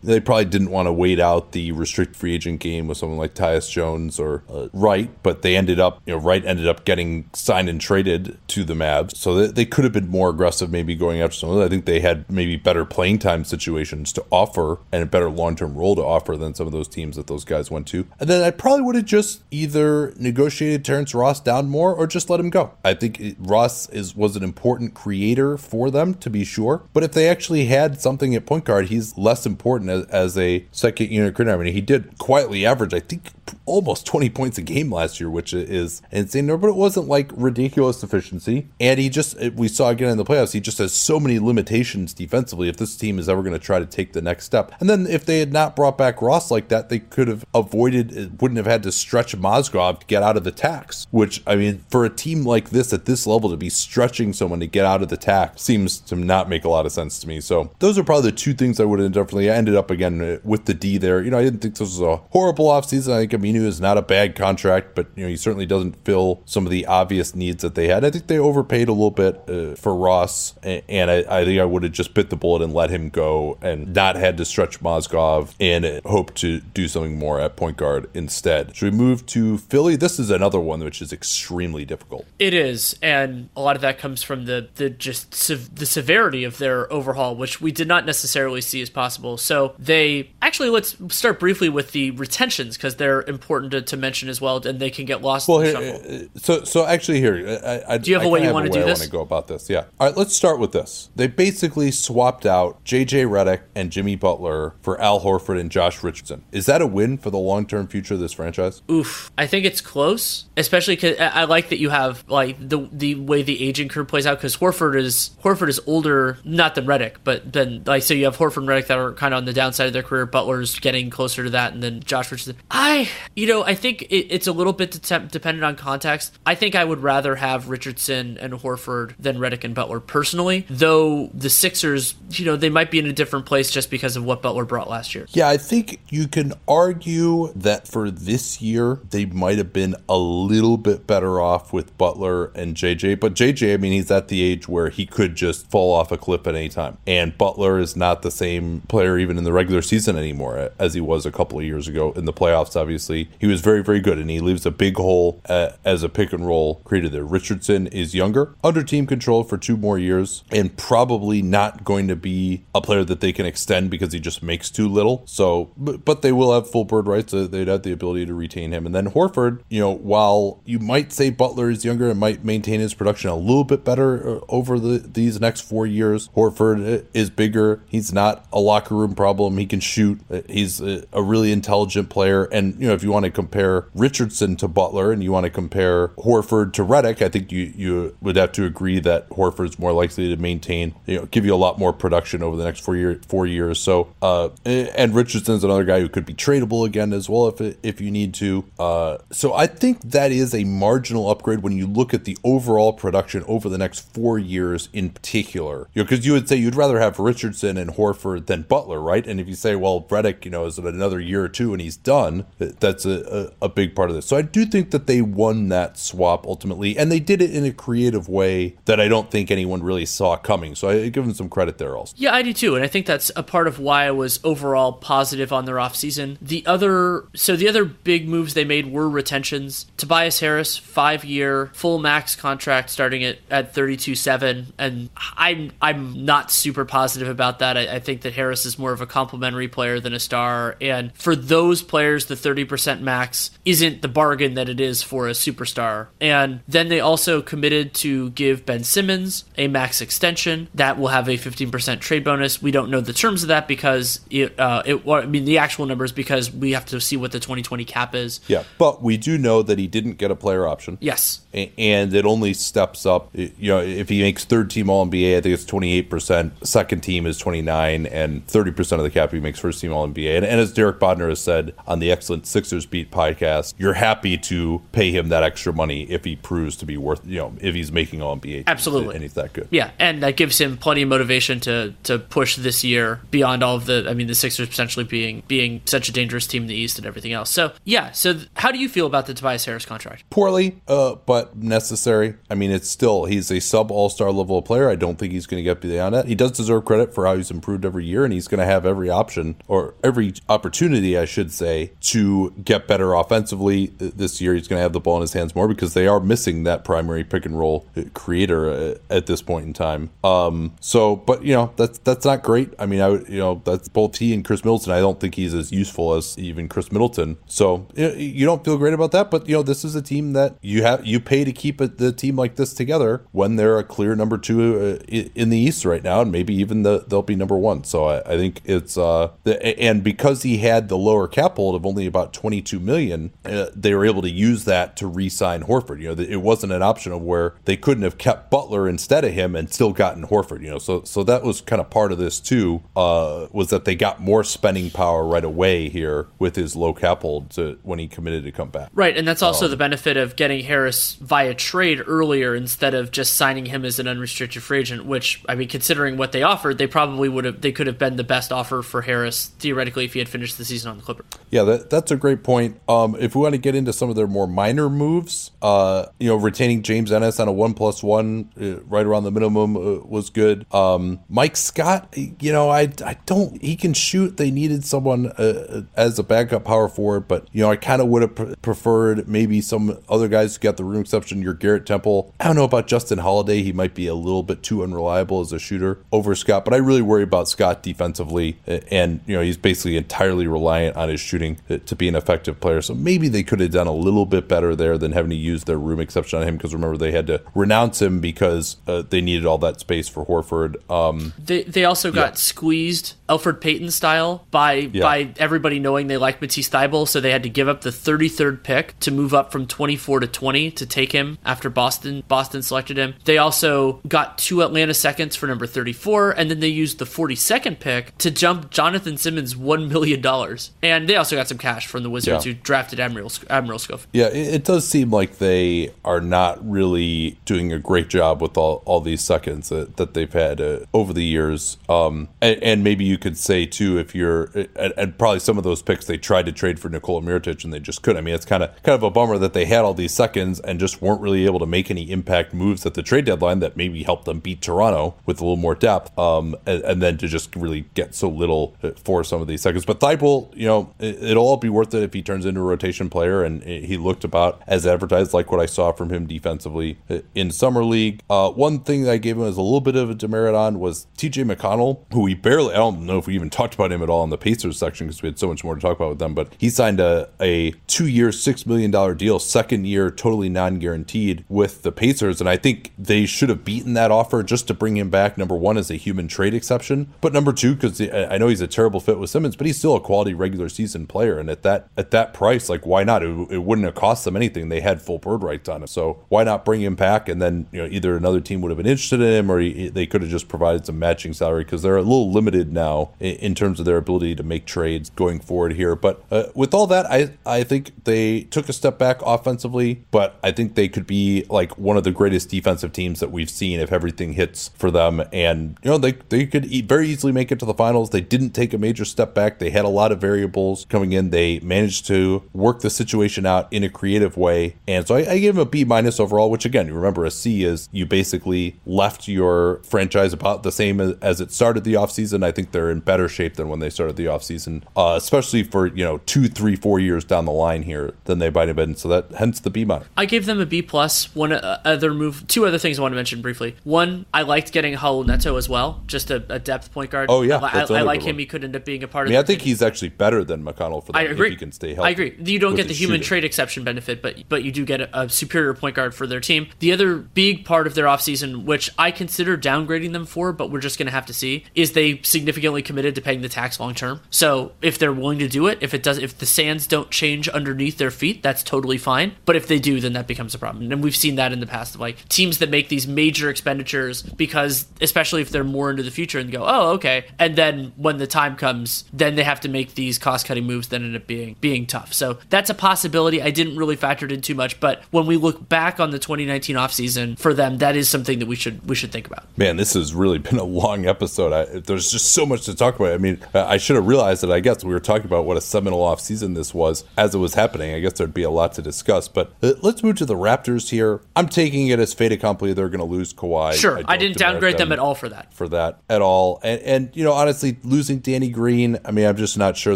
They 0.04 0.20
probably 0.20 0.46
didn't 0.46 0.72
want 0.72 0.88
to 0.88 0.94
wait 0.94 1.20
out 1.20 1.52
the 1.52 1.72
restricted 1.72 2.16
free 2.16 2.36
agent 2.36 2.60
game 2.60 2.88
with 2.88 2.98
someone 2.98 3.18
like 3.18 3.34
Tyus 3.34 3.70
Jones 3.70 4.20
or 4.20 4.44
uh, 4.50 4.68
Wright, 4.74 5.10
but 5.24 5.42
they 5.42 5.56
ended 5.56 5.80
up 5.80 6.02
you 6.06 6.14
know 6.14 6.20
Wright 6.20 6.44
ended 6.46 6.68
up 6.68 6.86
getting 6.86 7.30
signed 7.34 7.70
and 7.70 7.80
traded 7.80 8.38
to 8.50 8.64
the 8.64 8.74
Mavs, 8.74 9.16
so 9.18 9.36
they, 9.36 9.48
they 9.48 9.66
could 9.66 9.84
have 9.84 9.94
been 9.94 10.08
more 10.08 10.30
aggressive, 10.30 10.72
maybe 10.72 10.96
going 10.96 11.22
after 11.22 11.36
someone. 11.36 11.62
I 11.62 11.70
think 11.70 11.86
they 11.86 12.00
had 12.00 12.30
maybe 12.30 12.56
better 12.56 12.86
playing 12.86 13.20
time 13.20 13.44
situations 13.44 14.12
to 14.14 14.26
offer 14.30 14.80
and 14.92 15.04
a 15.04 15.06
better 15.06 15.30
long 15.30 15.56
term 15.56 15.76
role 15.76 15.96
to 15.96 16.04
offer 16.04 16.38
than 16.38 16.54
some 16.54 16.68
of 16.68 16.74
those 16.74 16.88
teams 16.88 17.16
that 17.16 17.28
those 17.34 17.46
guys 17.46 17.72
went 17.72 17.88
to. 17.88 18.08
And 18.20 18.30
then 18.30 18.44
I 18.44 18.52
probably 18.52 18.84
would 18.84 18.96
have 18.96 19.06
just 19.06 19.44
either 19.52 20.14
negotiated 20.18 20.86
Terrence 20.86 21.14
Ross 21.14 21.40
down 21.40 21.68
more 21.68 21.94
or 21.94 22.08
just 22.08 22.30
let 22.30 22.40
him 22.40 22.50
go. 22.50 22.74
I 22.84 22.94
think 22.94 23.20
it, 23.20 23.36
Ross 23.40 23.90
is 23.90 24.16
was 24.16 24.36
an 24.36 24.44
important 24.44 24.94
creator 24.94 25.58
for 25.58 25.90
them 25.90 26.14
to 26.16 26.30
be 26.30 26.44
sure. 26.44 26.84
But 26.94 27.04
if 27.04 27.12
they 27.14 27.28
actually 27.28 27.66
had 27.66 28.00
something 28.00 28.36
at 28.36 28.46
point 28.46 28.66
guard, 28.66 28.88
he's 28.88 29.18
less 29.18 29.46
important 29.46 29.90
as, 29.90 30.06
as 30.06 30.38
a 30.38 30.66
second 30.72 31.12
unit 31.12 31.34
creator. 31.36 31.54
I 31.54 31.58
mean, 31.58 31.74
he 31.74 31.82
did 31.82 32.18
quietly 32.18 32.66
average, 32.66 32.94
I 32.94 33.00
think, 33.00 33.32
almost 33.66 34.06
20 34.06 34.30
points 34.30 34.58
a 34.58 34.62
game 34.62 34.92
last 34.92 35.20
year, 35.20 35.30
which 35.30 35.54
is 35.54 36.02
insane. 36.12 36.48
But 36.48 36.68
it 36.68 36.76
wasn't 36.76 37.08
like 37.08 37.32
ridiculous 37.36 38.04
efficiency. 38.04 38.68
And 38.80 39.00
he 39.00 39.10
just, 39.10 39.40
we 39.54 39.68
saw 39.68 39.90
again 39.90 40.10
in 40.10 40.18
the 40.18 40.26
playoffs, 40.26 40.54
he 40.54 40.60
just 40.60 40.78
has 40.78 40.94
so 40.94 41.20
many 41.20 41.40
limitations 41.40 42.14
defensively 42.14 42.70
if 42.70 42.78
this 42.78 42.96
team 42.96 43.20
is 43.20 43.30
ever 43.30 43.42
going 43.42 43.54
to 43.54 43.60
try 43.60 43.80
to 43.80 43.86
take 43.86 44.14
the 44.14 44.22
next 44.22 44.46
step. 44.46 44.74
And 44.80 44.90
then 44.90 45.08
if 45.08 45.26
they 45.26 45.40
had 45.40 45.54
not 45.54 45.76
brought 45.76 45.98
back 45.98 46.22
Ross 46.22 46.52
like 46.52 46.68
that, 46.70 46.90
they 46.90 47.00
could 47.00 47.28
have 47.28 47.46
avoided, 47.54 48.42
wouldn't 48.42 48.58
have 48.58 48.66
had 48.66 48.84
to 48.84 48.92
stretch 48.92 49.36
Mozgov 49.38 50.02
to 50.02 50.06
get 50.06 50.24
out 50.24 50.38
of 50.38 50.44
the 50.44 50.52
tax, 50.52 51.08
which, 51.12 51.42
I 51.46 51.56
mean, 51.56 51.84
for 51.90 52.06
a 52.06 52.10
team 52.10 52.46
like 52.46 52.70
this 52.70 52.94
at 52.94 53.06
this 53.06 53.26
level 53.28 53.50
to 53.50 53.58
be 53.58 53.70
stretching 53.70 54.34
someone 54.34 54.60
to 54.60 54.68
get 54.68 54.86
out 54.86 55.02
of 55.02 55.10
the 55.10 55.18
tax 55.18 55.62
seems 55.62 56.00
to 56.00 56.16
not 56.16 56.50
make 56.50 56.64
a 56.64 56.70
lot 56.70 56.86
of 56.86 56.92
sense 56.92 57.20
to 57.20 57.28
me. 57.28 57.40
So 57.40 57.72
those 57.80 57.98
are 57.98 58.04
probably 58.04 58.32
the 58.32 58.38
two 58.38 58.54
things 58.54 58.80
I 58.80 58.86
would 58.86 59.00
have 59.00 59.12
definitely 59.12 59.50
ended 59.50 59.76
up 59.76 59.92
again 59.92 60.22
uh, 60.22 60.38
with 60.44 60.66
the 60.66 60.74
D 60.74 60.98
there. 60.98 61.22
You 61.22 61.32
know, 61.32 61.38
I 61.38 61.44
didn't 61.44 61.60
think 61.60 61.76
this 61.76 61.82
was 61.82 62.02
a 62.02 62.18
horrible 62.18 62.68
offseason. 62.68 63.14
I 63.14 63.20
think 63.20 63.34
Aminu 63.44 63.66
is 63.66 63.82
not 63.82 63.98
a 63.98 64.02
bad 64.02 64.36
contract, 64.36 64.96
but, 64.96 65.08
you 65.16 65.24
know, 65.24 65.30
he 65.30 65.36
certainly 65.36 65.66
doesn't 65.66 66.04
fill 66.06 66.42
some 66.46 66.66
of 66.66 66.72
the 66.72 66.86
obvious 66.86 67.36
needs 67.36 67.62
that 67.62 67.76
they 67.76 67.88
had. 67.88 68.06
I 68.06 68.10
think 68.10 68.28
they 68.28 68.40
overpaid 68.40 68.88
a 68.88 68.94
little 68.94 69.12
bit 69.12 69.44
uh, 69.50 69.76
for 69.76 69.96
Ross, 69.96 70.56
and 70.64 71.12
I, 71.12 71.26
I 71.30 71.46
think 71.46 71.60
I 71.60 71.66
would 71.66 71.84
have 71.84 71.92
just 71.92 72.14
bit 72.14 72.30
the 72.30 72.36
bullet 72.36 72.62
and 72.62 72.74
let 72.74 72.90
him 72.90 73.10
go 73.10 73.58
and 73.62 73.94
not 73.94 74.16
had 74.16 74.38
to 74.38 74.46
stretch 74.46 74.80
Mozgov 74.80 75.54
and 75.60 76.02
hope 76.06 76.34
to 76.36 76.60
do 76.60 76.88
something 76.88 77.18
more 77.18 77.40
at 77.40 77.56
point 77.56 77.78
guard 77.78 78.10
instead. 78.14 78.76
Should 78.76 78.94
we 78.94 78.98
move 78.98 79.26
to 79.28 79.58
Philly? 79.58 79.96
This 79.96 80.20
is 80.20 80.30
another 80.30 80.60
one 80.60 80.84
which 80.84 81.02
is 81.02 81.12
extremely 81.12 81.86
difficult. 81.86 82.26
It 82.40 82.54
is, 82.54 82.98
and 83.02 83.50
a 83.56 83.62
lot 83.62 83.76
of 83.76 83.82
that 83.82 83.98
comes 83.98 84.24
from 84.24 84.46
the 84.46 84.70
the 84.76 84.90
just 84.90 85.34
sev- 85.34 85.76
the 85.76 85.86
severity 85.86 86.44
of 86.44 86.58
their 86.58 86.92
overhaul, 86.92 87.36
which 87.36 87.62
we 87.62 87.72
did 87.72 87.88
not 87.88 88.06
necessarily 88.06 88.62
see 88.62 88.82
as 88.82 88.90
possible. 88.90 89.38
So 89.38 89.76
they 89.78 90.32
actually 90.42 90.70
let's 90.70 90.96
start 91.10 91.40
briefly 91.40 91.70
with 91.70 91.92
the 91.92 92.12
retentions 92.12 92.78
because 92.78 92.96
they're 92.96 93.22
important 93.34 93.72
to, 93.72 93.82
to, 93.82 93.98
mention 93.98 94.30
as 94.30 94.40
well, 94.40 94.58
and 94.66 94.80
they 94.80 94.90
can 94.90 95.06
get 95.06 95.22
lost. 95.22 95.48
Well, 95.48 95.60
here, 95.60 95.78
uh, 95.78 96.40
so 96.40 96.64
so 96.64 96.86
actually 96.86 97.20
here, 97.20 97.60
I, 97.64 97.94
I, 97.94 97.98
do 97.98 98.12
you 98.12 98.16
have 98.16 98.24
I 98.24 98.28
a 98.28 98.30
way 98.30 98.44
you 98.44 98.54
want 98.54 98.66
to 98.66 98.72
do 98.72 98.80
this? 98.80 99.00
I 99.00 99.02
want 99.02 99.04
to 99.04 99.10
go 99.10 99.22
about 99.22 99.48
this. 99.48 99.70
Yeah. 99.70 99.86
All 100.00 100.08
right, 100.08 100.18
let's 100.18 100.36
start 100.36 100.60
with 100.60 100.72
this. 100.72 101.10
They 101.16 101.28
basically 101.28 101.92
swapped 101.92 102.46
out 102.46 102.84
J.J. 102.84 103.24
Redick 103.24 103.62
and 103.76 103.92
Jimmy 103.92 104.16
Butler 104.16 104.76
for 104.82 105.00
Al 105.02 105.22
Horford 105.22 105.60
and 105.60 105.72
Josh 105.72 106.04
Richardson. 106.04 106.44
Is 106.52 106.66
that 106.66 106.82
a 106.82 106.88
win 106.88 107.18
for 107.18 107.30
the 107.30 107.38
long 107.38 107.66
term 107.66 107.88
future 107.88 108.14
of 108.14 108.20
this 108.20 108.34
franchise? 108.34 108.82
Oof, 108.90 109.32
I 109.38 109.48
think 109.48 109.66
it's 109.66 109.82
close, 109.82 110.46
especially 110.58 110.96
because 110.96 111.20
I 111.20 111.46
like 111.46 111.70
that 111.70 111.80
you 111.80 111.90
have 111.90 112.24
like 112.28 112.58
the 112.60 112.90
the 112.92 113.16
way 113.16 113.44
the 113.44 113.64
aging 113.64 113.90
curve 113.90 114.08
plays 114.08 114.28
out 114.28 114.38
because 114.38 114.58
Horford 114.58 114.98
is 114.98 115.32
Horford 115.44 115.70
is 115.70 115.80
older, 115.86 116.38
not 116.44 116.76
than 116.76 116.86
Redick, 116.86 117.16
but 117.24 117.54
then 117.54 117.84
like 117.86 118.04
so 118.04 118.14
you 118.14 118.26
have 118.26 118.38
Horford 118.38 118.58
and 118.58 118.68
Redick 118.68 118.88
that 118.88 118.98
are 118.98 119.14
kind 119.14 119.34
of 119.34 119.40
on 119.40 119.46
the 119.46 119.54
downside 119.54 119.88
of 119.88 119.94
their 119.94 120.04
career. 120.04 120.26
Butler's 120.26 120.80
getting 120.80 121.10
closer 121.10 121.44
to 121.44 121.50
that, 121.52 121.74
and 121.74 121.82
then 121.82 122.02
Josh 122.02 122.32
Richardson. 122.32 122.58
I 122.70 123.10
you 123.36 123.48
know 123.48 123.64
I 123.64 123.76
think 123.76 124.04
it, 124.04 124.28
it's 124.34 124.48
a 124.48 124.52
little 124.52 124.74
bit 124.74 124.92
de- 124.92 125.20
dependent 125.20 125.64
on 125.64 125.76
context. 125.76 126.38
I 126.46 126.56
think 126.56 126.76
I 126.76 126.84
would 126.84 127.02
rather 127.02 127.36
have 127.36 127.70
Richardson 127.70 128.38
and 128.38 128.54
Horford 128.54 129.16
than 129.20 129.38
Redick 129.38 129.64
and 129.64 129.76
Butler 129.76 130.00
personally, 130.00 130.66
though 130.70 131.28
the 131.34 131.50
Sixers, 131.50 132.16
you 132.32 132.46
know, 132.46 132.56
they 132.56 132.70
might 132.70 132.92
be 132.92 133.00
in 133.00 133.06
a 133.06 133.14
different 133.14 133.46
place 133.46 133.72
just 133.72 133.90
because 133.90 134.16
of 134.16 134.24
what 134.24 134.42
Butler 134.42 134.66
brought 134.66 134.90
last 134.90 135.16
year. 135.16 135.26
Yeah, 135.30 135.50
I 135.50 135.58
think 135.58 136.00
you 136.10 136.28
can 136.28 136.54
argue 136.68 137.52
that 137.54 137.88
for 137.88 138.10
this 138.12 138.62
year 138.62 139.00
they 139.10 139.26
might 139.26 139.58
have 139.58 139.74
been 139.74 139.96
a 140.08 140.18
little 140.18 140.78
bit 140.78 141.08
better 141.08 141.42
off 141.42 141.74
with 141.74 141.98
Butler 141.98 142.46
and 142.56 142.76
JJ, 142.76 143.20
but 143.20 143.34
JJ, 143.34 143.74
I 143.74 143.78
mean, 143.78 143.92
he's 143.92 144.12
at 144.12 144.28
the 144.28 144.42
age 144.42 144.68
where 144.68 144.90
he 144.90 145.06
could 145.06 145.36
just 145.36 145.70
fall 145.70 145.94
off 145.94 146.12
a 146.12 146.18
cliff 146.18 146.48
at 146.48 146.56
any 146.56 146.70
time. 146.70 146.98
And 147.06 147.38
Butler 147.38 147.80
is 147.80 147.96
not 147.96 148.22
the 148.22 148.32
same 148.32 148.82
player 148.82 149.18
even 149.18 149.38
in 149.38 149.44
the 149.44 149.54
regular 149.54 149.82
season 149.82 150.18
anymore 150.18 150.72
as 150.80 150.94
he 150.94 151.02
was 151.02 151.26
a 151.26 151.32
couple 151.32 151.60
of 151.60 151.66
years 151.66 151.88
ago 151.88 152.12
in 152.14 152.26
the 152.26 152.34
playoffs. 152.34 152.80
Obviously, 152.80 153.03
he 153.08 153.48
was 153.48 153.62
very, 153.62 153.84
very 153.84 154.00
good, 154.00 154.18
and 154.18 154.30
he 154.30 154.40
leaves 154.40 154.66
a 154.66 154.72
big 154.72 154.98
hole 154.98 155.42
uh, 155.48 155.70
as 155.84 156.04
a 156.04 156.10
pick 156.10 156.34
and 156.34 156.46
roll 156.46 156.76
creator 156.84 157.10
there. 157.10 157.24
Richardson 157.24 157.88
is 157.88 158.14
younger, 158.14 158.56
under 158.64 158.84
team 158.84 159.08
control 159.08 159.44
for 159.44 159.58
two 159.58 159.78
more 159.78 159.98
years, 159.98 160.44
and 160.52 160.76
probably 160.78 161.42
not 161.42 161.84
going 161.84 162.08
to 162.08 162.16
be 162.16 162.64
a 162.76 162.82
player 162.82 163.04
that 163.04 163.22
they 163.22 163.34
can 163.34 163.46
extend 163.46 163.90
because 163.90 164.14
he 164.14 164.20
just 164.20 164.44
makes 164.44 164.70
too 164.70 164.88
little. 164.88 165.24
So, 165.26 165.72
but, 165.78 166.06
but 166.06 166.22
they 166.22 166.32
will 166.32 166.54
have 166.54 166.70
full 166.70 166.86
bird 166.86 167.08
rights. 167.08 167.32
So 167.32 167.48
they'd 167.48 167.68
have 167.68 167.84
the 167.84 167.92
ability 167.92 168.26
to 168.28 168.34
retain 168.34 168.72
him. 168.72 168.86
And 168.86 168.94
then 168.94 169.12
Horford, 169.12 169.62
you 169.70 169.80
know, 169.80 169.92
while 169.92 170.62
you 170.66 170.80
might 170.80 171.12
say 171.12 171.30
Butler 171.30 171.70
is 171.70 171.84
younger 171.86 172.10
and 172.10 172.20
might 172.20 172.44
maintain 172.44 172.80
his 172.80 172.94
production 172.94 173.30
a 173.30 173.36
little 173.36 173.64
bit 173.64 173.84
better 173.84 174.38
uh, 174.38 174.40
over 174.50 174.80
the 174.80 175.00
these 175.00 175.40
next 175.40 175.62
four 175.62 175.86
years, 175.86 176.30
Horford 176.30 177.02
uh, 177.02 177.04
is 177.14 177.30
bigger. 177.30 177.82
He's 177.88 178.14
not 178.14 178.46
a 178.52 178.60
locker 178.60 178.96
room 178.96 179.16
problem. 179.16 179.58
He 179.58 179.66
can 179.66 179.80
shoot. 179.80 180.20
Uh, 180.32 180.42
he's 180.48 180.82
a, 180.82 181.06
a 181.12 181.24
really 181.24 181.52
intelligent 181.52 182.10
player. 182.10 182.46
And 182.46 182.80
you 182.80 182.88
know, 182.88 182.93
if 182.94 183.04
you 183.04 183.12
want 183.12 183.26
to 183.26 183.32
compare 183.32 183.88
Richardson 183.94 184.56
to 184.58 184.68
Butler 184.68 185.12
and 185.12 185.24
you 185.24 185.32
want 185.32 185.46
to 185.46 185.50
compare 185.50 186.10
Horford 186.10 186.74
to 186.74 186.86
Redick, 186.86 187.22
I 187.22 187.30
think 187.30 187.52
you 187.52 187.74
you 187.76 188.16
would 188.22 188.36
have 188.36 188.52
to 188.54 188.66
agree 188.66 189.00
that 189.00 189.30
Horford's 189.30 189.80
more 189.80 189.94
likely 189.94 190.30
to 190.30 190.42
maintain, 190.42 190.96
you 191.06 191.20
know, 191.20 191.26
give 191.26 191.46
you 191.46 191.54
a 191.54 191.58
lot 191.58 191.80
more 191.80 191.94
production 191.94 192.44
over 192.44 192.56
the 192.56 192.64
next 192.64 192.82
four 192.82 192.96
year 192.96 193.20
four 193.28 193.46
years. 193.46 193.80
So, 193.80 194.14
uh, 194.22 194.50
and 194.66 195.14
Richardson's 195.14 195.64
another 195.64 195.84
guy 195.84 196.00
who 196.00 196.10
could 196.10 196.26
be 196.26 196.34
tradable 196.34 196.86
again 196.86 197.14
as 197.14 197.30
well 197.30 197.48
if 197.48 197.78
if 197.84 198.02
you 198.02 198.12
need 198.12 198.34
to. 198.36 198.66
Uh, 198.80 199.18
so 199.32 199.54
I 199.54 199.68
think 199.68 200.02
that 200.02 200.32
is 200.32 200.54
a 200.54 200.64
marginal 200.64 201.30
upgrade 201.30 201.60
when 201.60 201.74
you 201.74 201.88
look 201.88 202.14
at 202.14 202.26
the 202.26 202.38
overall 202.44 202.94
production 202.94 203.44
over 203.48 203.70
the 203.70 203.78
next 203.78 204.00
four 204.14 204.38
years 204.40 204.90
in 204.94 205.10
particular. 205.10 205.88
You 205.94 206.02
know, 206.02 206.04
because 206.06 206.26
you 206.26 206.34
would 206.34 206.48
say 206.48 206.56
you'd 206.56 206.76
rather 206.76 207.00
have 207.00 207.20
Richardson 207.20 207.78
and 207.78 207.92
Horford 207.92 208.48
than 208.48 208.64
Butler, 208.64 209.00
right? 209.00 209.26
And 209.26 209.40
if 209.40 209.48
you 209.48 209.56
say, 209.56 209.76
well, 209.76 210.02
Redick, 210.02 210.46
you 210.46 210.52
know, 210.52 210.66
is 210.66 210.78
another 210.78 211.20
year 211.20 211.44
or 211.44 211.50
two 211.50 211.74
and 211.74 211.82
he's 211.82 211.98
done, 211.98 212.46
that's 212.84 213.06
a, 213.06 213.52
a, 213.62 213.66
a 213.66 213.70
big 213.70 213.96
part 213.96 214.10
of 214.10 214.16
this. 214.16 214.28
So 214.28 214.38
I 214.38 214.44
do 214.44 214.66
think 214.66 214.92
that 214.92 215.08
they 215.08 215.22
won 215.22 215.70
that 215.70 215.98
swap 215.98 216.46
ultimately, 216.46 216.98
and 216.98 217.12
they 217.12 217.20
did 217.20 217.42
it 217.42 217.52
in 217.52 217.66
a 217.66 217.72
creative 217.72 218.30
way 218.30 218.76
that 218.86 219.00
I 219.00 219.08
don't 219.08 219.32
think 219.32 219.50
anyone 219.50 219.82
really 219.82 220.06
saw 220.06 220.38
coming. 220.38 220.76
So 220.76 220.90
I 220.90 221.10
give 221.10 221.26
them 221.26 221.34
some 221.34 221.50
credit 221.50 221.78
there 221.78 221.96
also. 221.96 222.14
Yeah, 222.18 222.34
I 222.34 222.42
do 222.44 222.54
too, 222.54 222.76
and 222.76 222.84
I 222.84 222.88
think 222.88 223.06
that's 223.06 223.32
a 223.36 223.42
part 223.42 223.68
of 223.68 223.80
why 223.80 224.06
I 224.06 224.12
was 224.12 224.40
overall 224.44 224.94
positive 224.94 225.52
on 225.52 225.66
their 225.66 225.76
offseason. 225.76 226.38
The 226.42 226.66
other, 226.66 227.26
so 227.34 227.56
the 227.56 227.68
other 227.68 227.86
big 227.86 228.28
moves 228.28 228.54
they 228.54 228.66
made 228.66 228.92
were 228.92 229.10
retentions. 229.10 229.88
Tobias 229.98 230.40
Harris, 230.40 230.78
five 230.78 231.24
year 231.24 231.72
full 231.74 232.00
max 232.00 232.36
contract 232.36 232.90
starting 232.90 233.24
at 233.24 233.40
at 233.50 233.74
thirty 233.74 233.96
two 233.98 234.16
seven, 234.16 234.74
and 234.78 235.10
I'm 235.38 235.72
I'm 235.82 236.26
not 236.26 236.52
super 236.52 236.86
positive 236.86 237.30
about 237.30 237.60
that. 237.60 237.78
I, 237.78 237.96
I 237.96 238.00
think 238.00 238.22
that 238.22 238.34
Harris 238.34 238.66
is 238.66 238.78
more 238.78 238.92
of 238.92 239.02
a 239.02 239.06
complementary 239.06 239.70
player 239.70 240.00
than 240.00 240.14
a 240.14 240.20
star, 240.20 240.76
and 240.82 241.16
for 241.16 241.36
those 241.36 241.82
players, 241.82 242.26
the 242.26 242.36
thirty 242.36 242.66
percent 242.74 243.04
max 243.04 243.52
isn't 243.66 244.02
the 244.02 244.08
bargain 244.08 244.56
that 244.56 244.68
it 244.68 244.80
is 244.80 245.04
for 245.04 245.28
a 245.28 245.34
superstar. 245.34 246.08
And 246.20 246.62
then 246.68 246.90
they 246.90 247.00
also 247.00 247.40
committed 247.40 247.94
to 247.96 248.32
give 248.32 248.66
Ben 248.66 248.84
Simmons 248.84 249.46
a 249.60 249.68
max 249.68 250.02
extension 250.02 250.70
that 250.74 250.98
will 250.98 251.10
have 251.10 251.28
a 251.28 251.38
15% 251.38 252.00
trade 252.00 252.24
bonus. 252.24 252.64
We 252.64 252.72
don't 252.72 252.90
know 252.90 253.00
the 253.00 253.14
terms 253.14 253.44
of 253.44 253.50
that 253.50 253.68
because 253.68 254.22
it, 254.32 254.60
uh, 254.60 254.82
it 254.88 255.08
I 255.08 255.28
mean, 255.28 255.46
the 255.46 255.60
actual 255.60 255.86
numbers 255.86 256.12
because 256.12 256.52
we 256.52 256.72
have 256.72 256.88
to 256.88 257.00
see 257.00 257.16
what 257.16 257.32
the 257.32 257.40
2020 257.40 257.86
cap 257.86 258.16
is. 258.16 258.40
Yeah, 258.48 258.64
but 258.80 259.04
we 259.04 259.18
do 259.18 259.38
know 259.38 259.62
that 259.62 259.78
he 259.78 259.86
didn't 259.86 260.14
get 260.14 260.32
a 260.32 260.36
player 260.36 260.66
option. 260.68 260.98
Yes. 261.00 261.42
And 261.54 262.14
it 262.14 262.26
only 262.26 262.54
steps 262.54 263.06
up, 263.06 263.30
you 263.34 263.72
know, 263.72 263.80
if 263.80 264.10
he 264.10 264.22
makes 264.22 264.44
third 264.46 264.70
team 264.70 264.90
All 264.90 265.06
NBA, 265.06 265.38
I 265.38 265.42
think 265.42 265.54
it's 265.54 265.66
28%. 265.66 266.66
Second 266.66 267.02
team 267.02 267.26
is 267.26 267.38
29 267.38 268.06
and 268.08 268.46
30% 268.48 268.92
of 268.94 269.04
the 269.04 269.10
cap 269.10 269.32
he 269.32 269.40
makes 269.40 269.60
first 269.60 269.80
team 269.80 269.94
All 269.94 270.08
NBA. 270.08 270.38
And, 270.38 270.46
and 270.46 270.60
as 270.60 270.74
Derek 270.74 271.00
Bodner 271.00 271.30
has 271.30 271.40
said 271.40 271.74
on 271.86 272.00
the 272.00 272.12
excellent 272.12 272.48
Sixers 272.48 272.86
Beat 272.86 273.12
podcast, 273.12 273.74
you're 273.78 273.94
happy 273.94 274.38
to 274.38 274.82
pay 274.92 275.12
him 275.12 275.30
that 275.30 275.44
extra 275.44 275.74
money 275.74 276.04
if 276.10 276.24
he 276.24 276.36
proves 276.36 276.76
to 276.78 276.86
be 276.86 276.98
worth, 276.98 277.26
you 277.26 277.38
know, 277.38 277.54
if 277.62 277.76
he's 277.76 277.92
making 277.92 278.22
All 278.22 278.36
NBA. 278.38 278.64
Absolutely. 278.66 279.16
And 279.16 279.24
he's 279.24 279.34
that 279.34 279.54
good. 279.54 279.68
Yeah. 279.70 279.92
And 280.00 280.24
that 280.24 280.38
gives 280.38 280.60
him 280.60 280.78
plenty 280.78 281.04
of 281.04 281.10
motivation 281.10 281.60
to, 281.62 281.94
to 282.04 282.20
push 282.20 282.56
this 282.56 282.84
year 282.84 283.22
beyond 283.30 283.64
all 283.64 283.76
of 283.76 283.86
the, 283.86 284.06
I 284.10 284.14
mean, 284.14 284.28
the 284.28 284.36
Sixers 284.36 284.70
potentially 284.70 285.06
being, 285.06 285.44
being 285.48 285.82
such 285.86 286.10
a 286.10 286.12
dangerous 286.12 286.48
team 286.48 286.64
in 286.64 286.68
the 286.68 286.76
East 286.76 286.98
and 286.98 287.06
everything 287.06 287.34
else. 287.34 287.50
So, 287.50 287.74
yeah. 287.84 288.12
So, 288.12 288.34
th- 288.34 288.50
how 288.56 288.72
do 288.72 288.80
you 288.80 288.90
feel 288.90 289.06
about 289.06 289.28
the 289.28 289.34
Tobias 289.34 289.66
Harris 289.66 289.86
contract? 289.86 290.30
Poorly, 290.30 290.82
uh, 290.88 291.16
but 291.26 291.43
somewhat 291.44 291.64
necessary. 291.64 292.36
I 292.50 292.56
mean, 292.56 292.72
it's 292.72 292.90
still 292.90 293.26
he's 293.26 293.52
a 293.52 293.60
sub 293.60 293.92
All 293.92 294.10
Star 294.10 294.32
level 294.32 294.62
player. 294.62 294.90
I 294.90 294.96
don't 294.96 295.18
think 295.18 295.34
he's 295.34 295.46
going 295.46 295.60
to 295.60 295.64
get 295.64 295.82
beyond 295.82 296.16
that. 296.16 296.28
He 296.28 296.36
does 296.36 296.52
deserve 296.52 296.86
credit 296.86 297.14
for 297.14 297.26
how 297.26 297.36
he's 297.36 297.52
improved 297.52 297.86
every 297.86 298.06
year, 298.06 298.24
and 298.24 298.34
he's 298.34 298.48
going 298.48 298.60
to 298.60 298.66
have 298.66 298.86
every 298.86 299.10
option 299.10 299.56
or 299.68 299.96
every 300.04 300.34
opportunity, 300.50 301.18
I 301.18 301.26
should 301.26 301.52
say, 301.52 301.92
to 302.02 302.52
get 302.64 302.88
better 302.88 303.14
offensively 303.14 303.88
this 303.98 304.42
year. 304.42 304.54
He's 304.54 304.68
going 304.68 304.80
to 304.80 304.84
have 304.84 304.94
the 304.94 305.00
ball 305.00 305.18
in 305.18 305.22
his 305.22 305.34
hands 305.34 305.56
more 305.56 305.68
because 305.68 305.94
they 305.94 306.08
are 306.08 306.20
missing 306.20 306.64
that 306.64 306.84
primary 306.84 307.24
pick 307.24 307.46
and 307.46 307.58
roll 307.58 307.86
creator 308.14 308.70
uh, 308.70 308.96
at 309.10 309.26
this 309.26 309.42
point 309.42 309.66
in 309.66 309.74
time. 309.74 310.10
Um, 310.24 310.76
so, 310.80 311.16
but 311.16 311.44
you 311.44 311.54
know 311.54 311.74
that's 311.76 312.00
that's 312.00 312.26
not 312.26 312.44
great. 312.44 312.74
I 312.80 312.86
mean, 312.86 313.02
I 313.02 313.10
would, 313.10 313.30
you 313.30 313.40
know 313.40 313.62
that's 313.64 313.88
both 313.88 314.18
he 314.18 314.34
and 314.34 314.44
Khris 314.44 314.64
Middleton. 314.64 314.94
I 314.94 315.00
don't 315.00 315.20
think 315.20 315.36
he's 315.36 315.54
as 315.54 315.72
useful 315.72 316.14
as 316.14 316.38
even 316.38 316.68
Khris 316.70 316.92
Middleton. 316.92 317.38
So 317.48 317.88
you 317.96 318.46
don't 318.46 318.64
feel 318.64 318.78
great 318.78 318.94
about 318.94 319.12
that. 319.12 319.32
But 319.32 319.48
you 319.48 319.56
know, 319.56 319.64
this 319.64 319.84
is 319.84 319.96
a 319.96 320.02
team 320.02 320.34
that 320.34 320.58
you 320.62 320.84
have 320.84 321.06
you 321.06 321.20
pay 321.20 321.33
to 321.42 321.54
keep 321.54 321.82
it, 321.82 321.98
the 321.98 322.12
team 322.12 322.36
like 322.36 322.56
this 322.56 322.74
together 322.74 323.26
when 323.32 323.56
they're 323.56 323.80
a 323.80 323.84
clear 323.84 324.16
number 324.16 324.38
two 324.38 325.00
uh, 325.02 325.14
in 325.36 325.50
the 325.50 325.58
East 325.58 325.86
right 325.86 326.04
now, 326.04 326.22
and 326.22 326.32
maybe 326.32 326.54
even 326.54 326.84
the, 326.84 327.06
they'll 327.08 327.22
be 327.22 327.36
number 327.36 327.58
one. 327.58 327.84
So 327.84 328.06
I, 328.06 328.34
I 328.34 328.38
think 328.38 328.62
it's 328.66 328.98
uh, 328.98 329.30
and 329.46 330.04
because 330.04 330.44
he 330.44 330.58
had 330.58 330.90
the 330.90 330.98
lower 330.98 331.28
cap 331.28 331.56
hold 331.56 331.76
of 331.76 331.86
only 331.86 332.06
about 332.06 332.34
twenty 332.34 332.62
two 332.62 332.80
million, 332.80 333.32
uh, 333.46 333.68
they 333.76 333.94
were 333.96 334.06
able 334.06 334.22
to 334.22 334.30
use 334.30 334.66
that 334.66 334.98
to 334.98 335.08
re-sign 335.08 335.64
Horford. 335.64 336.02
You 336.02 336.14
know, 336.14 336.22
it 336.22 336.42
wasn't 336.42 336.74
an 336.74 336.84
option 336.84 337.12
of 337.14 337.22
where 337.22 337.56
they 337.66 337.78
couldn't 337.78 338.04
have 338.04 338.18
kept 338.18 338.52
Butler 338.52 338.90
instead 338.90 339.24
of 339.24 339.32
him 339.32 339.56
and 339.56 339.72
still 339.72 339.94
gotten 339.94 340.28
Horford. 340.28 340.62
You 340.62 340.72
know, 340.72 340.80
so 340.80 341.04
so 341.04 341.24
that 341.24 341.44
was 341.44 341.62
kind 341.62 341.80
of 341.80 341.90
part 341.90 342.12
of 342.12 342.18
this 342.18 342.40
too. 342.40 342.84
Uh, 342.96 343.48
was 343.52 343.70
that 343.70 343.86
they 343.86 343.96
got 343.96 344.22
more 344.22 344.44
spending 344.44 344.92
power 344.92 345.26
right 345.26 345.44
away 345.44 345.90
here 345.90 346.28
with 346.40 346.56
his 346.56 346.76
low 346.76 346.94
cap 346.94 347.22
hold 347.22 347.50
to, 347.52 347.80
when 347.84 348.00
he 348.00 348.08
committed 348.08 348.44
to 348.44 348.52
come 348.52 348.70
back. 348.70 348.90
Right, 348.94 349.18
and 349.18 349.28
that's 349.28 349.42
also 349.42 349.66
um, 349.66 349.72
the 349.72 349.78
benefit 349.78 350.18
of 350.18 350.36
getting 350.36 350.64
Harris 350.64 351.14
via 351.24 351.54
trade 351.54 352.02
earlier 352.06 352.54
instead 352.54 352.94
of 352.94 353.10
just 353.10 353.36
signing 353.36 353.68
him 353.68 353.86
as 353.86 353.98
an 353.98 354.08
unrestricted 354.08 354.62
free 354.62 354.80
agent. 354.80 355.06
Which 355.06 355.42
I 355.48 355.56
mean, 355.56 355.70
considering 355.70 356.18
what 356.18 356.34
they 356.34 356.44
offered, 356.44 356.78
they 356.78 356.88
probably 356.88 357.30
would 357.30 357.46
have 357.46 357.62
they 357.62 357.72
could 357.72 357.88
have 357.88 357.98
been 357.98 358.18
the 358.18 358.24
best 358.24 358.52
offer 358.52 358.82
for 358.82 359.02
Harris 359.02 359.48
theoretically 359.60 360.06
if 360.06 360.14
he 360.14 360.20
had 360.20 360.28
finished 360.28 360.58
the 360.58 360.66
season 360.66 360.92
on 360.92 360.98
the 360.98 361.04
Clippers. 361.04 361.26
Yeah, 361.50 361.64
that, 361.64 361.90
that's 361.90 362.12
a 362.12 362.18
great 362.18 362.44
point. 362.44 362.80
Um, 362.90 363.16
if 363.18 363.36
we 363.36 363.42
want 363.42 363.54
to 363.54 363.60
get 363.60 363.74
into 363.74 363.94
some 363.94 364.10
of 364.10 364.16
their 364.16 364.28
more 364.28 364.48
minor 364.48 364.90
moves, 364.90 365.52
uh, 365.62 366.08
you 366.20 366.28
know, 366.28 366.36
retaining 366.36 366.84
James 366.84 367.12
Ennis 367.12 367.40
on 367.40 367.48
a 367.48 367.52
one 367.52 367.74
plus 367.74 368.04
one 368.04 368.52
uh, 368.60 368.82
right 368.82 369.06
around 369.06 369.24
the 369.24 369.32
minimum 369.32 369.78
uh, 369.78 370.00
was 370.06 370.30
good. 370.30 370.66
Um, 370.74 371.22
Mike 371.30 371.56
Scott, 371.56 372.14
you 372.18 372.52
know, 372.52 372.70
I 372.70 372.92
I 373.06 373.18
don't 373.26 373.62
he 373.62 373.78
can 373.78 373.94
shoot. 373.94 374.36
They 374.36 374.52
needed 374.52 374.84
someone 374.84 375.28
uh, 375.28 375.84
as 375.96 376.20
a 376.20 376.24
backup 376.24 376.66
power 376.66 376.90
forward, 376.90 377.28
but 377.28 377.48
you 377.54 377.62
know, 377.62 377.72
I 377.72 377.78
kind 377.78 378.02
of 378.02 378.10
would 378.10 378.24
have 378.24 378.36
pre- 378.36 378.56
preferred 378.62 379.28
maybe 379.28 379.62
some 379.62 380.00
other 380.10 380.28
guys 380.28 380.56
who 380.56 380.62
got 380.62 380.78
the 380.78 380.84
room 380.84 381.06
exception. 381.14 381.42
Your 381.44 381.54
Garrett 381.54 381.86
Temple. 381.86 382.34
I 382.40 382.46
don't 382.46 382.56
know 382.56 382.64
about 382.64 382.88
Justin 382.88 383.20
Holiday. 383.20 383.62
He 383.62 383.72
might 383.72 383.94
be 383.94 384.08
a 384.08 384.16
little 384.16 384.42
bit 384.42 384.64
too 384.64 384.84
unreliable 384.84 385.42
as 385.42 385.52
a 385.52 385.60
shooter 385.60 386.00
over 386.12 386.34
Scott, 386.34 386.66
but 386.66 386.74
I 386.74 386.78
really 386.78 387.02
worry 387.02 387.24
about 387.24 387.48
Scott 387.48 387.84
defensively, 387.84 388.58
and 388.66 389.20
you 389.28 389.36
know, 389.36 389.42
he's 389.42 389.58
basically 389.58 389.96
entirely 389.96 390.48
reliant 390.48 390.96
on 390.96 391.10
his 391.10 391.20
shooting 391.20 391.60
to 391.86 391.96
be 391.96 392.08
an 392.08 392.16
effective 392.16 392.60
player. 392.60 392.82
So 392.82 392.96
maybe 392.96 393.28
they 393.28 393.44
could 393.44 393.60
have 393.60 393.72
done 393.72 393.88
a 393.88 393.94
little 393.94 394.26
bit 394.26 394.48
better 394.48 394.76
there 394.76 394.98
than 394.98 395.12
having 395.12 395.30
to 395.30 395.36
use 395.36 395.66
their 395.66 395.78
room 395.78 396.00
exception 396.00 396.40
on 396.40 396.48
him 396.48 396.58
because 396.58 396.74
remember 396.74 396.98
they 396.98 397.12
had 397.12 397.28
to 397.28 397.42
renounce 397.54 398.02
him 398.02 398.20
because 398.20 398.78
uh, 398.88 399.04
they 399.08 399.22
needed 399.22 399.46
all 399.46 399.60
that 399.60 399.80
space 399.80 400.10
for 400.10 400.26
Horford. 400.26 400.78
Um, 400.90 401.34
they 401.38 401.64
they 401.64 401.86
also 401.86 402.12
got 402.12 402.32
yeah. 402.32 402.38
squeezed 402.38 403.14
Elfrid 403.30 403.62
Payton 403.62 403.92
style 403.92 404.46
by 404.50 404.74
yeah. 404.74 405.04
by 405.04 405.34
everybody 405.38 405.80
knowing 405.80 406.08
they 406.08 406.18
like 406.18 406.42
Matisse 406.42 406.70
Thybulle, 406.70 407.08
so 407.08 407.20
they 407.20 407.32
had 407.32 407.44
to 407.44 407.50
give 407.50 407.68
up 407.68 407.82
the 407.82 407.90
33rd 407.90 408.64
pick 408.64 409.00
to 409.02 409.12
move 409.12 409.34
up 409.34 409.52
from 409.52 409.68
24 409.68 410.22
to 410.22 410.28
20 410.28 410.72
to 410.72 410.86
take 410.86 411.03
him 411.12 411.38
after 411.46 411.70
Boston 411.70 412.24
Boston 412.28 412.62
selected 412.62 412.98
him. 412.98 413.16
They 413.26 413.38
also 413.38 414.02
got 414.08 414.38
two 414.38 414.62
Atlanta 414.62 414.94
seconds 414.94 415.36
for 415.36 415.48
number 415.48 415.68
34, 415.68 416.32
and 416.32 416.50
then 416.50 416.60
they 416.60 416.68
used 416.68 417.00
the 417.00 417.06
42nd 417.06 417.80
pick 417.80 418.18
to 418.20 418.32
jump 418.32 418.70
Jonathan 418.70 419.18
Simmons 419.18 419.56
one 419.56 419.90
million 419.90 420.22
dollars, 420.22 420.72
and 420.82 421.08
they 421.08 421.16
also 421.16 421.36
got 421.36 421.48
some 421.48 421.58
cash 421.58 421.88
from 421.88 422.04
the 422.04 422.10
Wizards 422.10 422.46
yeah. 422.46 422.54
who 422.54 422.60
drafted 422.60 423.00
Admiral 423.00 423.32
Admiral 423.50 423.80
Schofield. 423.80 424.08
Yeah, 424.14 424.28
it, 424.28 424.56
it, 424.56 424.64
does 424.64 424.88
seem 424.88 425.12
like 425.12 425.40
they 425.40 425.92
are 426.06 426.22
not 426.22 426.58
really 426.68 427.38
doing 427.46 427.74
a 427.74 427.80
great 427.80 428.08
job 428.08 428.42
with 428.42 428.58
all, 428.58 428.82
all 428.86 429.02
these 429.02 429.22
seconds 429.22 429.70
that, 429.70 429.98
that 429.98 430.14
they've 430.14 430.32
had 430.32 430.62
uh, 430.62 430.80
over 430.94 431.14
the 431.14 431.24
years. 431.24 431.78
Um, 431.90 432.30
and, 432.42 432.62
and 432.64 432.84
maybe 432.84 433.06
you 433.06 433.18
could 433.18 433.38
say 433.38 433.66
too, 433.66 433.98
if 433.98 434.16
you're, 434.16 434.46
and, 434.76 434.94
and, 434.98 435.18
probably 435.18 435.40
some 435.40 435.58
of 435.58 435.64
those 435.64 435.82
picks 435.82 436.06
they 436.06 436.18
tried 436.18 436.46
to 436.46 436.52
trade 436.52 436.80
for 436.80 436.90
Nikola 436.90 437.22
Mirotic 437.22 437.64
and 437.64 437.74
they 437.74 437.80
just 437.80 438.02
couldn't. 438.02 438.18
I 438.18 438.22
mean, 438.22 438.36
it's 438.36 438.46
kind 438.46 438.64
of 438.64 438.70
kind 438.84 438.96
of 438.96 439.04
a 439.04 439.10
bummer 439.10 439.38
that 439.38 439.54
they 439.54 439.66
had 439.66 439.86
all 439.86 439.94
these 439.94 440.14
seconds 440.14 440.60
and 440.62 440.80
just 440.84 441.02
weren't 441.02 441.22
really 441.22 441.46
able 441.46 441.60
to 441.60 441.66
make 441.66 441.90
any 441.90 442.12
impact 442.12 442.54
moves 442.54 442.86
at 442.86 442.94
the 442.94 443.02
trade 443.02 443.24
deadline 443.24 443.60
that 443.60 443.78
maybe 443.78 444.04
helped 444.04 444.26
them 444.26 444.40
beat 444.40 444.62
Toronto 444.62 445.16
with 445.26 445.40
a 445.40 445.44
little 445.44 445.56
more 445.56 445.76
depth. 445.76 446.18
Um, 446.20 446.58
and, 446.66 446.84
and 446.84 447.02
then 447.02 447.18
to 447.20 447.28
just 447.28 447.56
really 447.56 447.86
get 447.94 448.14
so 448.14 448.28
little 448.28 448.76
for 449.04 449.24
some 449.24 449.42
of 449.42 449.48
these 449.48 449.62
seconds. 449.62 449.86
But 449.86 450.02
Thybulle, 450.02 450.54
you 450.56 450.68
know, 450.68 450.94
it, 451.00 451.38
will 451.38 451.48
all 451.48 451.58
be 451.58 451.70
worth 451.70 451.94
it 451.94 452.04
if 452.04 452.14
he 452.14 452.22
turns 452.22 452.46
into 452.46 452.60
a 452.60 452.64
rotation 452.64 453.10
player 453.10 453.44
and 453.44 453.64
he 453.64 453.96
looked 453.96 454.26
about 454.26 454.62
as 454.68 454.86
advertised, 454.86 455.34
like 455.34 455.52
what 455.52 455.62
I 455.62 455.66
saw 455.66 455.94
from 455.94 456.10
him 456.10 456.26
defensively 456.26 456.98
in 457.34 457.52
summer 457.52 457.84
league. 457.86 458.22
Uh, 458.30 458.50
one 458.52 458.80
thing 458.80 459.04
that 459.04 459.12
I 459.12 459.18
gave 459.18 459.38
him 459.38 459.44
as 459.44 459.56
a 459.56 459.62
little 459.62 459.82
bit 459.82 459.96
of 459.96 460.10
a 460.10 460.16
demerit 460.16 460.54
on 460.54 460.80
was 460.80 461.08
T.J. 461.16 461.44
McConnell, 461.46 462.00
who 462.12 462.22
we 462.22 462.34
barely, 462.34 462.74
I 462.74 462.78
don't 462.78 463.06
know 463.06 463.18
if 463.18 463.28
we 463.28 463.36
even 463.36 463.50
talked 463.50 463.74
about 463.74 463.92
him 463.92 464.04
at 464.04 464.10
all 464.10 464.24
in 464.26 464.30
the 464.30 464.38
Pacers 464.38 464.78
section 464.78 465.08
because 465.08 465.22
we 465.22 465.28
had 465.28 465.40
so 465.40 465.48
much 465.48 465.64
more 465.64 465.76
to 465.76 465.82
talk 465.82 465.96
about 465.96 466.10
with 466.10 466.20
them, 466.20 466.36
but 466.36 466.54
he 466.58 466.70
signed 466.70 467.00
a, 467.00 467.30
a 467.40 467.72
two 467.88 468.08
year, 468.08 468.30
$6 468.30 468.66
million 468.66 469.18
deal, 469.18 469.40
second 469.40 469.86
year, 469.86 470.12
totally 470.12 470.50
non 470.50 470.73
guaranteed 470.80 471.46
with 471.50 471.84
the 471.84 471.92
Pacers. 471.92 472.40
And 472.40 472.50
I 472.50 472.58
think 472.58 472.92
they 472.98 473.26
should 473.26 473.50
have 473.50 473.64
beaten 473.64 473.94
that 473.94 474.12
offer 474.12 474.44
just 474.44 474.68
to 474.68 474.74
bring 474.74 474.98
him 474.98 475.10
back. 475.10 475.38
Number 475.38 475.56
one, 475.56 475.78
as 475.78 475.90
a 475.90 475.96
human 475.96 476.28
trade 476.28 476.54
exception, 476.54 477.14
but 477.22 477.34
number 477.34 477.54
two, 477.54 477.76
because 477.76 478.02
I 478.02 478.38
know 478.38 478.48
he's 478.48 478.62
a 478.62 478.68
terrible 478.68 479.00
fit 479.00 479.20
with 479.20 479.30
Simmons, 479.30 479.56
but 479.56 479.68
he's 479.68 479.78
still 479.78 479.96
a 479.96 480.02
quality 480.02 480.34
regular 480.34 480.70
season 480.70 481.08
player. 481.08 481.40
And 481.40 481.50
at 481.50 481.64
that 481.64 481.90
at 481.98 482.12
that 482.12 482.34
price, 482.34 482.70
like 482.70 482.86
why 482.86 483.04
not? 483.04 483.24
It, 483.24 483.52
it 483.52 483.64
wouldn't 483.64 483.86
have 483.86 483.96
cost 483.96 484.26
them 484.26 484.36
anything. 484.36 484.70
They 484.70 484.82
had 484.82 485.02
full 485.02 485.20
bird 485.20 485.44
rights 485.44 485.70
on 485.70 485.82
him, 485.82 485.88
so 485.88 486.24
why 486.30 486.44
not 486.44 486.66
bring 486.66 486.82
him 486.82 486.96
back? 486.96 487.30
And 487.30 487.42
then 487.42 487.68
you 487.72 487.82
know 487.82 487.88
either 487.90 488.16
another 488.16 488.42
team 488.42 488.62
would 488.62 488.70
have 488.70 488.78
been 488.78 488.86
interested 488.88 489.22
in 489.22 489.34
him, 489.34 489.52
or 489.52 489.60
he, 489.60 489.90
they 489.90 490.06
could 490.06 490.22
have 490.22 490.32
just 490.32 490.48
provided 490.48 490.86
some 490.86 491.00
matching 491.00 491.34
salary 491.34 491.64
because 491.64 491.82
they're 491.82 491.98
a 491.98 492.02
little 492.02 492.32
limited 492.32 492.72
now 492.72 493.12
in, 493.20 493.36
in, 493.38 493.56
terms 493.56 493.80
of 493.80 493.86
their 493.86 493.98
ability 493.98 494.36
to 494.36 494.44
make 494.44 494.66
trades 494.66 495.10
going 495.12 495.40
forward 495.40 495.74
here. 495.74 495.96
But 495.96 496.24
uh, 496.32 496.46
with 496.56 496.74
all 496.74 496.88
that, 496.88 497.06
I 497.06 497.32
I 497.46 497.64
think 497.64 498.04
they 498.06 498.42
took 498.42 498.70
a 498.70 498.74
step 498.74 498.98
back 498.98 499.20
offensively, 499.26 500.04
but 500.12 500.38
I 500.44 500.52
think 500.52 500.63
they 500.70 500.88
could 500.88 501.08
be 501.08 501.46
like 501.50 501.78
one 501.78 501.98
of 501.98 502.04
the 502.04 502.12
greatest 502.12 502.50
defensive 502.50 502.94
teams 502.94 503.20
that 503.20 503.32
we've 503.32 503.50
seen 503.50 503.80
if 503.80 503.92
everything 503.92 504.34
hits 504.34 504.70
for 504.76 504.92
them. 504.92 505.24
And 505.32 505.78
you 505.84 505.92
know 505.92 505.98
they 505.98 506.14
they 506.30 506.46
could 506.46 506.66
very 506.88 507.10
easily 507.10 507.32
make 507.32 507.52
it 507.52 507.60
to 507.60 507.66
the 507.66 507.74
finals. 507.74 508.10
They 508.10 508.22
didn't 508.22 508.52
take 508.52 508.74
a 508.74 508.78
major 508.78 509.06
step 509.06 509.34
back. 509.34 509.60
They 509.60 509.70
had 509.70 509.86
a 509.86 509.90
lot 509.90 510.12
of 510.12 510.20
variables 510.20 510.86
coming 510.86 511.14
in. 511.14 511.30
They 511.30 511.60
managed 511.60 512.08
to 512.08 512.44
work 512.54 512.82
the 512.82 512.90
situation 512.90 513.46
out 513.46 513.68
in 513.72 513.84
a 513.84 513.90
creative 513.90 514.38
way. 514.38 514.76
And 514.88 515.08
so 515.08 515.16
I, 515.16 515.32
I 515.32 515.40
gave 515.40 515.56
them 515.56 515.62
a 515.62 515.70
B 515.70 515.84
minus 515.84 516.20
overall, 516.20 516.50
which 516.50 516.66
again, 516.66 516.88
you 516.88 516.94
remember 516.94 517.26
a 517.26 517.32
C 517.32 517.64
is 517.64 517.90
you 517.92 518.06
basically 518.06 518.80
left 518.86 519.28
your 519.28 519.82
franchise 519.84 520.34
about 520.34 520.64
the 520.64 520.72
same 520.72 521.00
as, 521.00 521.16
as 521.22 521.42
it 521.42 521.52
started 521.52 521.84
the 521.84 521.94
offseason. 521.94 522.44
I 522.44 522.52
think 522.52 522.72
they're 522.72 522.92
in 522.92 523.00
better 523.00 523.28
shape 523.28 523.56
than 523.56 523.70
when 523.70 523.80
they 523.80 523.90
started 523.90 524.16
the 524.16 524.26
offseason, 524.26 524.84
uh, 524.96 525.16
especially 525.18 525.64
for, 525.64 525.88
you 525.88 526.04
know, 526.04 526.20
two, 526.20 526.48
three, 526.48 526.76
four 526.76 527.00
years 527.00 527.24
down 527.24 527.46
the 527.46 527.52
line 527.52 527.84
here 527.84 528.14
than 528.26 528.40
they 528.40 528.50
might 528.50 528.68
have 528.68 528.78
been. 528.78 528.96
So 528.96 529.08
that 529.10 529.32
hence 529.38 529.60
the 529.60 529.70
B 529.70 529.86
minus. 529.86 530.08
I 530.18 530.26
gave 530.26 530.46
them 530.46 530.53
a 530.60 530.66
B 530.66 530.82
plus. 530.82 531.34
One 531.36 531.52
uh, 531.52 531.82
other 531.86 532.14
move, 532.14 532.48
two 532.48 532.66
other 532.66 532.78
things 532.78 533.00
I 533.00 533.02
want 533.02 533.14
to 533.14 533.16
mention 533.16 533.42
briefly. 533.42 533.76
One, 533.84 534.26
I 534.34 534.44
liked 534.44 534.72
getting 534.72 534.96
Raul 534.96 535.26
Neto 535.26 535.56
as 535.56 535.70
well, 535.70 536.02
just 536.08 536.32
a, 536.32 536.44
a, 536.50 536.60
depth 536.60 536.92
point 536.92 537.12
guard. 537.12 537.30
Oh, 537.30 537.42
yeah. 537.42 537.58
I, 537.58 537.82
I 537.82 538.02
like 538.02 538.22
him. 538.22 538.38
He 538.38 538.46
could 538.46 538.64
end 538.64 538.76
up 538.76 538.86
being 538.86 539.04
a 539.04 539.08
part 539.08 539.28
I 539.28 539.30
mean, 539.30 539.40
of 539.40 539.44
I 539.44 539.48
think 539.48 539.60
team. 539.60 539.68
he's 539.68 539.82
actually 539.82 540.10
better 540.10 540.44
than 540.44 540.64
McConnell 540.64 541.04
for 541.06 541.12
that 541.12 541.20
I 541.20 541.24
agree. 541.24 541.48
if 541.48 541.54
he 541.54 541.58
can 541.58 541.72
stay 541.72 541.94
healthy. 541.94 542.08
I 542.08 542.12
agree. 542.12 542.36
You 542.40 542.60
don't 542.60 542.76
get 542.76 542.88
the 542.88 542.94
human 542.94 543.18
shooting. 543.18 543.28
trade 543.28 543.44
exception 543.46 543.84
benefit, 543.84 544.22
but 544.22 544.44
but 544.50 544.64
you 544.64 544.72
do 544.72 544.86
get 544.86 545.02
a, 545.02 545.22
a, 545.22 545.30
superior 545.30 545.74
point 545.74 545.96
guard 545.96 546.14
for 546.14 546.28
their 546.28 546.40
team. 546.40 546.68
The 546.80 546.92
other 546.92 547.18
big 547.18 547.66
part 547.66 547.88
of 547.88 547.96
their 547.96 548.06
offseason, 548.06 548.66
which 548.66 548.90
I 548.98 549.12
consider 549.12 549.58
downgrading 549.58 550.14
them 550.14 550.26
for, 550.26 550.52
but 550.52 550.70
we're 550.72 550.80
just 550.80 550.98
going 550.98 551.08
to 551.08 551.12
have 551.12 551.26
to 551.28 551.34
see, 551.34 551.66
is 551.76 551.94
they 551.94 552.22
significantly 552.24 552.82
committed 552.82 553.16
to 553.16 553.22
paying 553.22 553.42
the 553.42 553.50
tax 553.50 553.80
long 553.80 553.94
term. 553.96 554.22
So 554.30 554.74
if 554.82 554.98
they're 554.98 555.14
willing 555.14 555.40
to 555.40 555.48
do 555.48 555.68
it, 555.68 555.78
if 555.82 555.94
it 555.94 556.04
does, 556.04 556.18
if 556.18 556.38
the 556.38 556.46
sands 556.46 556.88
don't 556.88 557.10
change 557.10 557.48
underneath 557.50 557.98
their 557.98 558.12
feet, 558.12 558.44
that's 558.44 558.64
totally 558.64 558.98
fine. 558.98 559.36
But 559.46 559.56
if 559.56 559.68
they 559.68 559.80
do, 559.80 560.00
then 560.00 560.14
that 560.14 560.28
becomes 560.28 560.43
a 560.54 560.60
problem. 560.60 560.92
And 560.92 561.04
we've 561.04 561.16
seen 561.16 561.36
that 561.36 561.54
in 561.54 561.60
the 561.60 561.66
past 561.66 561.96
of 561.96 562.02
like 562.02 562.18
teams 562.30 562.58
that 562.58 562.70
make 562.70 562.90
these 562.90 563.08
major 563.08 563.50
expenditures 563.50 564.24
because, 564.24 564.88
especially 565.02 565.42
if 565.42 565.50
they're 565.50 565.64
more 565.64 565.90
into 565.90 566.04
the 566.04 566.12
future 566.12 566.40
and 566.40 566.52
go, 566.52 566.64
oh, 566.66 566.92
okay, 566.94 567.26
and 567.40 567.56
then 567.56 567.94
when 567.96 568.18
the 568.18 568.28
time 568.28 568.56
comes, 568.56 569.06
then 569.14 569.36
they 569.36 569.44
have 569.44 569.62
to 569.62 569.70
make 569.70 569.96
these 569.96 570.18
cost 570.18 570.46
cutting 570.46 570.66
moves 570.66 570.90
that 570.90 571.02
end 571.02 571.16
up 571.16 571.28
being 571.28 571.56
being 571.62 571.86
tough. 571.86 572.14
So 572.14 572.40
that's 572.50 572.70
a 572.70 572.74
possibility. 572.74 573.42
I 573.42 573.52
didn't 573.52 573.78
really 573.78 573.96
factor 573.96 574.26
it 574.26 574.32
in 574.32 574.42
too 574.42 574.56
much, 574.56 574.80
but 574.80 575.04
when 575.12 575.26
we 575.26 575.38
look 575.38 575.70
back 575.70 576.00
on 576.00 576.12
the 576.12 576.20
2019 576.20 576.76
offseason 576.76 577.40
for 577.40 577.54
them, 577.54 577.78
that 577.78 577.96
is 577.96 578.10
something 578.10 578.40
that 578.40 578.48
we 578.48 578.56
should 578.56 578.88
we 578.88 578.96
should 578.96 579.12
think 579.12 579.28
about. 579.28 579.46
Man, 579.58 579.78
this 579.78 579.94
has 579.94 580.14
really 580.14 580.40
been 580.40 580.60
a 580.60 580.64
long 580.64 581.06
episode. 581.06 581.54
I, 581.54 581.66
there's 581.80 582.12
just 582.12 582.34
so 582.34 582.46
much 582.46 582.66
to 582.66 582.76
talk 582.76 582.96
about. 582.96 583.14
I 583.14 583.18
mean, 583.18 583.40
I 583.54 583.78
should 583.78 583.96
have 583.96 584.08
realized 584.08 584.44
that. 584.44 584.52
I 584.52 584.60
guess 584.60 584.84
we 584.84 584.94
were 584.94 585.00
talking 585.00 585.26
about 585.26 585.46
what 585.46 585.58
a 585.58 585.62
seminal 585.62 586.00
offseason 586.00 586.56
this 586.56 586.74
was 586.74 587.04
as 587.18 587.36
it 587.36 587.38
was 587.38 587.54
happening. 587.54 587.94
I 587.94 588.00
guess 588.00 588.14
there'd 588.14 588.34
be 588.34 588.44
a 588.44 588.50
lot 588.50 588.74
to 588.74 588.82
discuss. 588.82 589.28
But 589.28 589.54
uh, 589.62 589.74
let's 589.82 590.04
move 590.04 590.18
to 590.18 590.26
the 590.26 590.33
the 590.34 590.40
Raptors 590.40 590.90
here, 590.90 591.22
I'm 591.36 591.48
taking 591.48 591.88
it 591.88 592.00
as 592.00 592.14
fait 592.14 592.32
accompli. 592.32 592.74
They're 592.74 592.90
going 592.90 593.00
to 593.00 593.06
lose 593.06 593.34
Kawhi. 593.34 593.74
Sure, 593.74 594.00
I, 594.06 594.18
don't 594.18 594.20
didn't 594.20 594.38
downgrade 594.38 594.78
them. 594.78 594.92
at 594.92 595.00
all 595.00 595.16
for 595.16 595.30
that. 595.30 595.54
For 595.54 595.68
that 595.70 596.00
at 596.10 596.22
all, 596.22 596.60
and 596.64 596.82
and 596.82 597.10
you 597.14 597.24
know 597.24 597.34
honestly, 597.34 597.78
losing 597.84 598.20
Danny 598.20 598.50
Green, 598.50 598.98
I 599.06 599.12
mean, 599.12 599.26
I'm 599.26 599.38
just 599.38 599.58
not 599.58 599.78
sure 599.78 599.96